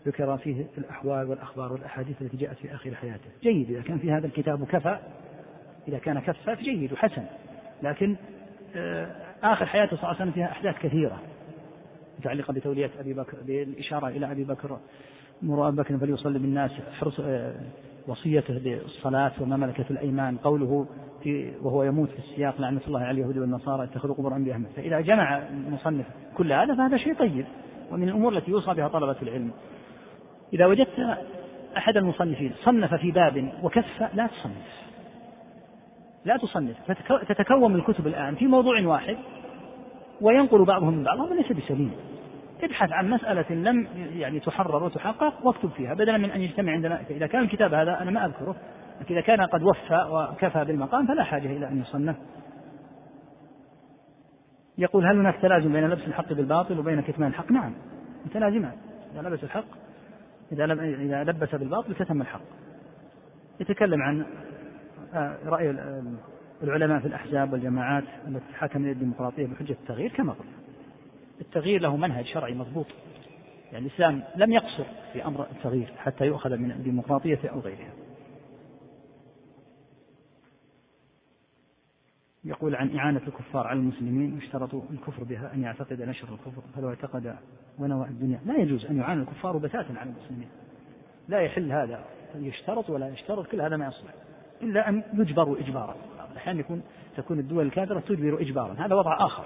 ذكر 0.06 0.36
فيه 0.36 0.66
الأحوال 0.78 1.30
والأخبار 1.30 1.72
والأحاديث 1.72 2.22
التي 2.22 2.36
جاءت 2.36 2.56
في 2.56 2.74
آخر 2.74 2.94
حياته. 2.94 3.30
جيد. 3.42 3.70
إذا 3.70 3.82
كان 3.82 3.98
في 3.98 4.12
هذا 4.12 4.26
الكتاب 4.26 4.64
كفى 4.64 4.98
إذا 5.88 5.98
كان 5.98 6.20
كفى 6.20 6.56
فجيد 6.56 6.92
وحسن. 6.92 7.24
لكن 7.82 8.16
آه، 8.76 9.16
آخر 9.42 9.66
حياته 9.66 9.96
صلى 9.96 9.98
الله 9.98 10.08
عليه 10.08 10.16
وسلم 10.16 10.32
فيها 10.32 10.50
أحداث 10.50 10.78
كثيرة. 10.78 11.22
متعلقة 12.18 12.52
بتولية 12.52 12.90
أبي 12.98 13.14
بكر 13.14 13.36
بالإشارة 13.42 14.08
إلى 14.08 14.32
أبي 14.32 14.44
بكر. 14.44 14.78
مر 15.42 15.68
أبي 15.68 15.76
بكر 15.76 15.98
فليصلي 15.98 16.38
بالناس 16.38 16.70
حرص 17.00 17.20
آه، 17.20 17.54
وصيته 18.06 18.58
بالصلاة 18.58 19.32
وما 19.40 19.56
ملكت 19.56 19.90
الأيمان. 19.90 20.36
قوله 20.36 20.86
في 21.22 21.52
وهو 21.62 21.82
يموت 21.82 22.08
في 22.08 22.18
السياق 22.18 22.60
لعنة 22.60 22.80
الله 22.86 23.00
على 23.00 23.10
اليهود 23.10 23.38
والنصارى 23.38 23.84
اتخذوا 23.84 24.14
قبور 24.14 24.36
أنبيائهم 24.36 24.66
فإذا 24.76 25.00
جمع 25.00 25.38
المصنف 25.38 26.06
كل 26.36 26.52
هذا 26.52 26.74
فهذا 26.74 26.96
شيء 26.96 27.14
طيب. 27.14 27.46
ومن 27.92 28.08
الأمور 28.08 28.36
التي 28.36 28.50
يوصى 28.50 28.74
بها 28.74 28.88
طلبة 28.88 29.16
العلم. 29.22 29.50
إذا 30.52 30.66
وجدت 30.66 31.18
أحد 31.76 31.96
المصنفين 31.96 32.52
صنف 32.64 32.94
في 32.94 33.10
باب 33.10 33.52
وكف 33.62 34.02
لا 34.14 34.26
تصنف. 34.26 34.86
لا 36.24 36.36
تصنف. 36.36 36.76
تتكون 37.28 37.72
من 37.72 37.76
الكتب 37.76 38.06
الآن 38.06 38.34
في 38.34 38.46
موضوع 38.46 38.86
واحد 38.86 39.16
وينقل 40.20 40.64
بعضهم 40.64 40.94
من 40.94 41.04
بعض. 41.04 41.20
هذا 41.20 41.34
ليس 41.34 41.52
بسليم. 41.52 41.92
ابحث 42.62 42.92
عن 42.92 43.10
مسألة 43.10 43.54
لم 43.54 43.88
يعني 43.96 44.40
تحرر 44.40 44.84
وتحقق 44.84 45.46
واكتب 45.46 45.70
فيها 45.70 45.94
بدلا 45.94 46.16
من 46.16 46.30
أن 46.30 46.40
يجتمع 46.40 46.72
عندنا 46.72 47.00
إذا 47.10 47.26
كان 47.26 47.42
الكتاب 47.42 47.74
هذا 47.74 48.02
أنا 48.02 48.10
ما 48.10 48.26
أذكره 48.26 48.56
لكن 49.00 49.14
إذا 49.14 49.20
كان 49.20 49.40
قد 49.40 49.62
وفى 49.62 50.06
وكفى 50.10 50.64
بالمقام 50.64 51.06
فلا 51.06 51.24
حاجة 51.24 51.46
إلى 51.46 51.68
أن 51.68 51.80
يصنف. 51.80 52.16
يقول 54.78 55.06
هل 55.06 55.18
هناك 55.18 55.40
تلازم 55.42 55.72
بين 55.72 55.88
لبس 55.88 56.02
الحق 56.06 56.32
بالباطل 56.32 56.78
وبين 56.78 57.00
كتمان 57.00 57.30
الحق؟ 57.30 57.52
نعم 57.52 57.74
متلازمان. 58.26 58.76
إذا 59.14 59.28
لبس 59.28 59.44
الحق 59.44 59.64
إذا 60.52 60.64
إذا 60.64 61.24
لبس 61.24 61.54
بالباطل 61.54 61.94
كتم 61.94 62.20
الحق. 62.20 62.40
يتكلم 63.60 64.02
عن 64.02 64.26
آه، 65.14 65.36
رأي 65.46 65.70
العلماء 66.62 67.00
في 67.00 67.06
الأحزاب 67.06 67.52
والجماعات 67.52 68.04
التي 68.28 68.54
حكم 68.54 68.84
الديمقراطية 68.86 69.46
بحجة 69.46 69.72
التغيير 69.72 70.12
كما 70.12 70.32
قلنا. 70.32 70.65
التغيير 71.40 71.80
له 71.80 71.96
منهج 71.96 72.26
شرعي 72.26 72.54
مضبوط. 72.54 72.86
يعني 73.72 73.86
الإسلام 73.86 74.22
لم 74.36 74.52
يقصر 74.52 74.84
في 75.12 75.24
أمر 75.24 75.46
التغيير 75.50 75.92
حتى 75.98 76.24
يؤخذ 76.24 76.56
من 76.56 76.70
الديمقراطية 76.70 77.40
أو 77.44 77.60
غيرها. 77.60 77.92
يقول 82.44 82.76
عن 82.76 82.96
إعانة 82.96 83.20
الكفار 83.26 83.66
على 83.66 83.78
المسلمين 83.78 84.34
واشترط 84.34 84.74
الكفر 84.74 85.24
بها 85.24 85.54
أن 85.54 85.62
يعتقد 85.62 86.02
نشر 86.02 86.28
الكفر 86.28 86.62
فلو 86.74 86.88
اعتقد 86.88 87.36
ونوى 87.78 88.06
الدنيا. 88.06 88.40
لا 88.46 88.56
يجوز 88.56 88.86
أن 88.86 88.98
يعان 88.98 89.20
الكفار 89.20 89.56
بتاتا 89.56 89.92
على 89.92 90.10
المسلمين. 90.10 90.48
لا 91.28 91.40
يحل 91.40 91.72
هذا. 91.72 92.04
يشترط 92.34 92.90
ولا 92.90 93.08
يشترط 93.08 93.46
كل 93.46 93.60
هذا 93.60 93.76
ما 93.76 93.86
يصلح. 93.86 94.14
إلا 94.62 94.88
أن 94.88 95.02
يجبروا 95.14 95.58
إجبارا. 95.58 95.96
أحيانا 96.36 96.60
يكون 96.60 96.82
تكون 97.16 97.38
الدول 97.38 97.66
الكافرة 97.66 98.00
تجبر 98.00 98.40
إجبارا. 98.40 98.74
هذا 98.74 98.94
وضع 98.94 99.26
آخر. 99.26 99.44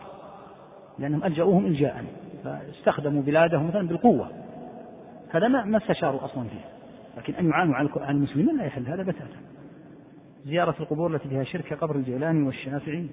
لأنهم 1.01 1.25
ألجأوهم 1.25 1.67
إلجاء 1.67 2.05
فاستخدموا 2.45 3.23
بلادهم 3.23 3.69
مثلا 3.69 3.89
بالقوة. 3.89 4.31
هذا 5.31 5.49
ما 5.49 5.65
ما 5.65 5.79
استشاروا 5.79 6.25
أصلا 6.25 6.45
فيه. 6.45 6.65
لكن 7.17 7.35
أن 7.35 7.49
يعانوا 7.49 7.75
على 7.75 8.11
المسلمين 8.11 8.57
لا 8.57 8.65
يحل 8.65 8.87
هذا 8.87 9.03
بتاتا. 9.03 9.41
زيارة 10.45 10.75
القبور 10.81 11.15
التي 11.15 11.29
فيها 11.29 11.45
شرك 11.45 11.75
قبر 11.75 11.97
الجيلاني 11.97 12.47
والشافعي 12.47 13.07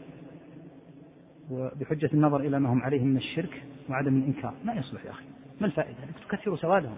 وبحجة 1.51 2.09
النظر 2.14 2.40
إلى 2.40 2.59
ما 2.59 2.74
هم 2.74 2.82
عليه 2.82 3.03
من 3.03 3.17
الشرك 3.17 3.64
وعدم 3.90 4.17
الإنكار. 4.17 4.53
ما 4.66 4.74
يصلح 4.74 5.06
يا 5.06 5.11
أخي. 5.11 5.25
ما 5.61 5.67
الفائدة؟ 5.67 5.98
تكثر 6.30 6.56
سوادهم. 6.56 6.95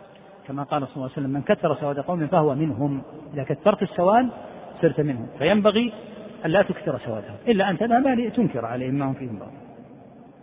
كما 0.47 0.63
قال 0.63 0.87
صلى 0.87 0.95
الله 0.95 1.03
عليه 1.03 1.13
وسلم 1.13 1.29
من 1.29 1.41
كثر 1.41 1.75
سواد 1.75 1.99
قوم 1.99 2.27
فهو 2.27 2.55
منهم. 2.55 3.01
إذا 3.33 3.43
كثرت 3.43 3.81
السواد 3.81 4.29
صرت 4.81 4.99
منهم. 5.01 5.27
فينبغي 5.37 5.93
أن 6.45 6.51
لا 6.51 6.61
تكثر 6.61 6.99
سوادهم. 6.99 7.35
إلا 7.47 7.69
أن 7.69 7.77
تذهب 7.77 8.07
لتنكر 8.07 8.65
عليهم 8.65 8.93
ما 8.93 9.05
هم 9.05 9.13
فيهم 9.13 9.39
بعض 9.39 9.51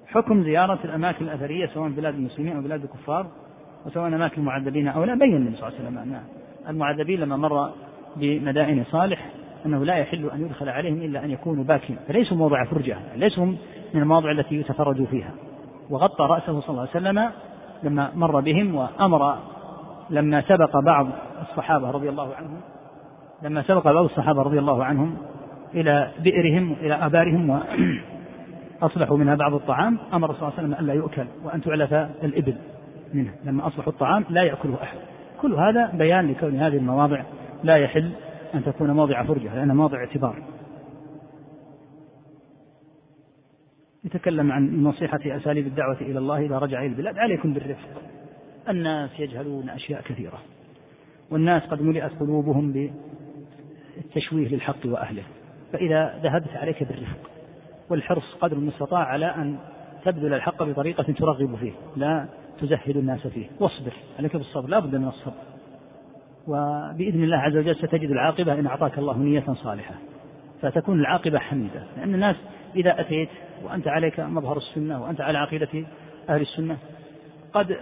حكم 0.08 0.42
زيارة 0.42 0.78
الأماكن 0.84 1.24
الأثرية 1.24 1.66
سواء 1.66 1.90
بلاد 1.90 2.14
المسلمين 2.14 2.56
أو 2.56 2.62
بلاد 2.62 2.82
الكفار 2.82 3.26
وسواء 3.86 4.06
أماكن 4.06 4.40
المعذبين 4.40 4.88
أو 4.88 5.04
لا 5.04 5.14
بين 5.14 5.36
النبي 5.36 5.56
صلى 5.56 5.68
الله 5.68 5.78
عليه 5.78 5.88
وسلم 5.88 6.20
المعذبين 6.68 7.20
لما 7.20 7.36
مر 7.36 7.70
بمدائن 8.16 8.84
صالح 8.84 9.30
أنه 9.66 9.84
لا 9.84 9.94
يحل 9.94 10.30
أن 10.30 10.40
يدخل 10.40 10.68
عليهم 10.68 11.02
إلا 11.02 11.24
أن 11.24 11.30
يكونوا 11.30 11.64
باكين. 11.64 11.96
فليسوا 12.08 12.36
موضع 12.36 12.64
فرجة 12.64 12.96
ليسوا 13.16 13.46
من 13.94 14.02
المواضع 14.02 14.30
التي 14.30 14.54
يتفرج 14.54 15.04
فيها. 15.04 15.30
وغطى 15.90 16.24
رأسه 16.24 16.60
صلى 16.60 16.70
الله 16.70 16.80
عليه 16.80 16.90
وسلم 16.90 17.30
لما 17.82 18.10
مر 18.14 18.40
بهم 18.40 18.74
وأمر 18.74 19.36
لما 20.10 20.40
سبق 20.40 20.78
بعض 20.78 21.06
الصحابة 21.42 21.90
رضي 21.90 22.08
الله 22.08 22.34
عنهم 22.34 22.60
لما 23.42 23.62
سبق 23.62 23.84
بعض 23.84 24.04
الصحابة 24.04 24.42
رضي 24.42 24.58
الله 24.58 24.84
عنهم 24.84 25.16
إلى 25.74 26.10
بئرهم 26.20 26.76
إلى 26.80 26.94
آبارهم 26.94 27.60
وأصلحوا 28.82 29.16
منها 29.16 29.34
بعض 29.34 29.54
الطعام 29.54 29.98
أمر 30.12 30.34
صلى 30.34 30.42
الله 30.42 30.52
عليه 30.58 30.68
وسلم 30.68 30.84
ألا 30.84 30.94
يؤكل 30.94 31.26
وأن 31.44 31.60
تعلف 31.60 31.92
الإبل 32.24 32.56
منه 33.14 33.34
لما 33.44 33.66
أصلحوا 33.66 33.92
الطعام 33.92 34.24
لا 34.30 34.42
يأكله 34.42 34.82
أحد. 34.82 34.98
كل 35.40 35.54
هذا 35.54 35.90
بيان 35.94 36.30
لكون 36.30 36.56
هذه 36.56 36.76
المواضع 36.76 37.22
لا 37.64 37.76
يحل 37.76 38.10
أن 38.54 38.64
تكون 38.64 38.90
موضع 38.90 39.22
فرجة 39.22 39.54
لأنها 39.54 39.74
موضع 39.74 39.98
اعتبار. 39.98 40.42
يتكلم 44.04 44.52
عن 44.52 44.82
نصيحة 44.82 45.20
أساليب 45.26 45.66
الدعوة 45.66 46.00
إلى 46.00 46.18
الله 46.18 46.38
إذا 46.38 46.58
رجع 46.58 46.78
إلى 46.78 46.86
البلاد 46.86 47.18
عليكم 47.18 47.52
بالرفق. 47.52 48.02
الناس 48.68 49.10
يجهلون 49.18 49.70
أشياء 49.70 50.02
كثيرة 50.02 50.38
والناس 51.30 51.62
قد 51.62 51.82
ملئت 51.82 52.12
قلوبهم 52.20 52.72
بالتشويه 53.96 54.48
للحق 54.48 54.86
وأهله 54.86 55.22
فإذا 55.72 56.20
ذهبت 56.22 56.56
عليك 56.56 56.82
بالرفق 56.82 57.35
والحرص 57.90 58.34
قدر 58.40 58.56
المستطاع 58.56 59.04
على 59.04 59.26
أن 59.26 59.58
تبذل 60.04 60.34
الحق 60.34 60.62
بطريقة 60.62 61.02
ترغب 61.02 61.56
فيه 61.56 61.72
لا 61.96 62.26
تزهد 62.60 62.96
الناس 62.96 63.26
فيه. 63.26 63.46
واصبر 63.60 63.92
عليك 64.18 64.36
بالصبر 64.36 64.68
لا 64.68 64.78
بد 64.78 64.94
من 64.94 65.08
الصبر. 65.08 65.34
وبإذن 66.46 67.24
الله 67.24 67.36
عز 67.36 67.56
وجل 67.56 67.76
ستجد 67.76 68.10
العاقبة 68.10 68.52
إن 68.52 68.66
أعطاك 68.66 68.98
الله 68.98 69.18
نية 69.18 69.44
صالحة. 69.62 69.94
فتكون 70.62 71.00
العاقبة 71.00 71.38
حميدة. 71.38 71.82
لأن 71.96 72.14
الناس 72.14 72.36
إذا 72.76 73.00
أتيت 73.00 73.28
وأنت 73.64 73.88
عليك 73.88 74.20
مظهر 74.20 74.56
السنة 74.56 75.02
وأنت 75.02 75.20
على 75.20 75.38
عقيدة 75.38 75.68
أهل 76.28 76.40
السنة 76.40 76.76
قد 77.52 77.76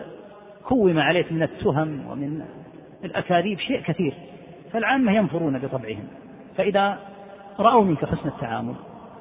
كوم 0.65 0.99
عليك 0.99 1.33
من 1.33 1.43
التهم 1.43 2.07
ومن 2.11 2.45
الأكاذيب 3.05 3.59
شيء 3.59 3.83
كثير. 3.83 4.15
فالعامة 4.73 5.13
ينفرون 5.13 5.59
بطبعهم. 5.59 6.05
فإذا 6.57 6.99
رأوا 7.59 7.85
منك 7.85 8.05
حسن 8.05 8.29
التعامل 8.29 8.75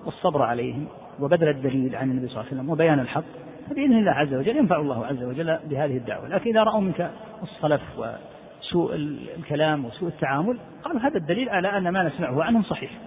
والصبر 0.06 0.42
عليهم 0.42 0.88
وبذل 1.20 1.50
الدليل 1.50 1.96
عن 1.96 2.12
النبي 2.12 2.28
صلى 2.28 2.36
الله 2.36 2.46
عليه 2.46 2.56
وسلم 2.56 2.70
وبيان 2.70 3.00
الحق 3.00 3.24
فبإذن 3.70 3.98
الله 3.98 4.12
عز 4.12 4.34
وجل 4.34 4.58
ينفع 4.58 4.80
الله 4.80 5.06
عز 5.06 5.24
وجل 5.24 5.60
بهذه 5.70 5.98
الدعوة. 5.98 6.28
لكن 6.28 6.50
إذا 6.50 6.64
رأوا 6.64 6.82
منك 6.82 7.12
الصلف 7.44 7.82
وسوء 7.98 8.96
الكلام 9.38 9.86
وسوء 9.86 10.10
التعامل 10.10 10.60
قالوا 10.84 11.02
هذا 11.02 11.18
الدليل 11.18 11.50
على 11.50 11.78
أن 11.78 11.90
ما 11.90 12.04
نسمعه 12.04 12.44
عنهم 12.44 12.64
صحيح. 12.64 13.00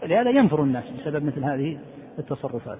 فلهذا 0.00 0.30
ينفر 0.30 0.62
الناس 0.62 0.84
بسبب 0.90 1.24
مثل 1.24 1.44
هذه 1.44 1.78
التصرفات. 2.18 2.78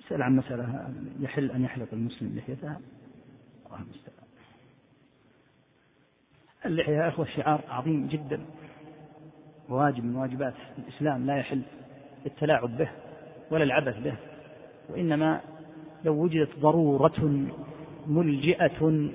يسأل 0.00 0.22
عن 0.22 0.36
مسألة 0.36 0.92
يحل 1.20 1.50
أن 1.50 1.64
يحلق 1.64 1.88
المسلم 1.92 2.36
لحيته. 2.36 2.76
الله 3.66 3.82
المستعان. 3.82 4.13
اللحية 6.66 6.92
يا 6.92 7.08
أخوة 7.08 7.26
شعار 7.36 7.60
عظيم 7.68 8.06
جدا. 8.06 8.40
وواجب 9.68 10.04
من 10.04 10.16
واجبات 10.16 10.54
الإسلام 10.78 11.26
لا 11.26 11.36
يحل 11.36 11.60
التلاعب 12.26 12.78
به 12.78 12.88
ولا 13.50 13.64
العبث 13.64 13.98
به 13.98 14.14
وإنما 14.90 15.40
لو 16.04 16.22
وجدت 16.22 16.58
ضرورة 16.58 17.46
ملجئة 18.06 19.08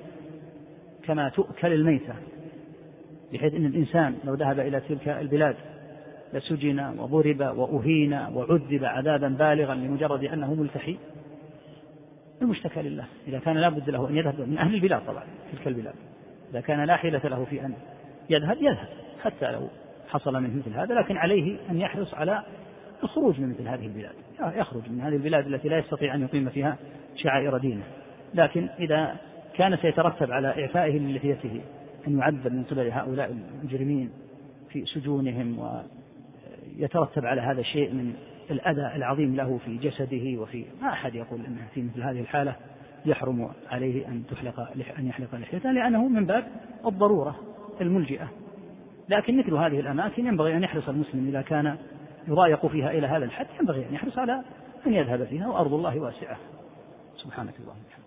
كما 1.04 1.28
تؤكل 1.28 1.72
الميتة 1.72 2.14
بحيث 3.32 3.54
أن 3.54 3.66
الإنسان 3.66 4.14
لو 4.24 4.34
ذهب 4.34 4.60
إلى 4.60 4.80
تلك 4.80 5.08
البلاد 5.08 5.56
لسجن 6.32 6.98
وضرب 6.98 7.40
وأهين 7.40 8.12
وعذب 8.12 8.84
عذابا 8.84 9.28
بالغا 9.28 9.74
لمجرد 9.74 10.24
أنه 10.24 10.54
ملتحي 10.54 10.96
المشتكى 12.42 12.82
لله. 12.82 13.04
إذا 13.28 13.38
كان 13.38 13.56
لا 13.56 13.68
بد 13.68 13.90
له 13.90 14.08
أن 14.08 14.16
يذهب 14.16 14.40
من 14.40 14.58
أهل 14.58 14.74
البلاد 14.74 15.06
طبعا 15.06 15.22
تلك 15.52 15.66
البلاد. 15.66 15.94
إذا 16.50 16.60
كان 16.60 16.84
لا 16.84 16.96
حيلة 16.96 17.20
له 17.24 17.44
في 17.44 17.60
أن 17.60 17.74
يذهب 18.30 18.56
يذهب 18.56 18.88
حتى 19.22 19.52
لو 19.52 19.68
حصل 20.08 20.42
منه 20.42 20.56
مثل 20.56 20.76
هذا 20.76 20.94
لكن 20.94 21.16
عليه 21.16 21.56
أن 21.70 21.80
يحرص 21.80 22.14
على 22.14 22.42
الخروج 23.02 23.40
من 23.40 23.48
مثل 23.48 23.68
هذه 23.68 23.86
البلاد. 23.86 24.14
يخرج 24.40 24.90
من 24.90 25.00
هذه 25.00 25.14
البلاد 25.14 25.46
التي 25.46 25.68
لا 25.68 25.78
يستطيع 25.78 26.14
أن 26.14 26.22
يقيم 26.22 26.48
فيها 26.48 26.76
شعائر 27.16 27.58
دينه. 27.58 27.82
لكن 28.34 28.68
إذا 28.78 29.16
كان 29.56 29.76
سيترتب 29.76 30.32
على 30.32 30.48
إعفائه 30.48 30.98
للحيته 30.98 31.60
أن 32.06 32.18
يعذب 32.18 32.52
من 32.52 32.64
قبل 32.64 32.90
هؤلاء 32.90 33.36
المجرمين 33.62 34.10
في 34.68 34.84
سجونهم 34.84 35.58
ويترتب 36.78 37.26
على 37.26 37.40
هذا 37.40 37.62
شيء 37.62 37.92
من 37.92 38.14
الأذى 38.50 38.96
العظيم 38.96 39.36
له 39.36 39.58
في 39.64 39.76
جسده 39.76 40.40
وفي 40.40 40.64
ما 40.82 40.88
أحد 40.88 41.14
يقول 41.14 41.40
أنه 41.46 41.66
في 41.74 41.82
مثل 41.82 42.02
هذه 42.02 42.20
الحالة. 42.20 42.56
يحرم 43.04 43.50
عليه 43.70 44.08
أن 44.08 44.22
تحلق 44.30 44.60
أن 44.98 45.06
يحلق 45.06 45.34
لحيته 45.34 45.72
لأنه 45.72 46.08
من 46.08 46.26
باب 46.26 46.46
الضرورة 46.86 47.36
الملجئة. 47.80 48.28
لكن 49.08 49.38
مثل 49.38 49.54
هذه 49.54 49.80
الأماكن 49.80 50.26
ينبغي 50.26 50.56
أن 50.56 50.62
يحرص 50.62 50.88
المسلم 50.88 51.28
إذا 51.28 51.42
كان 51.42 51.76
يضايق 52.28 52.66
فيها 52.66 52.90
إلى 52.90 53.06
هذا 53.06 53.24
الحد 53.24 53.46
ينبغي 53.60 53.88
أن 53.88 53.94
يحرص 53.94 54.18
على 54.18 54.42
أن 54.86 54.92
يذهب 54.92 55.24
فيها 55.24 55.48
وأرض 55.48 55.74
الله 55.74 56.00
واسعة. 56.00 56.36
سبحانك 57.16 57.54
اللهم. 57.60 57.99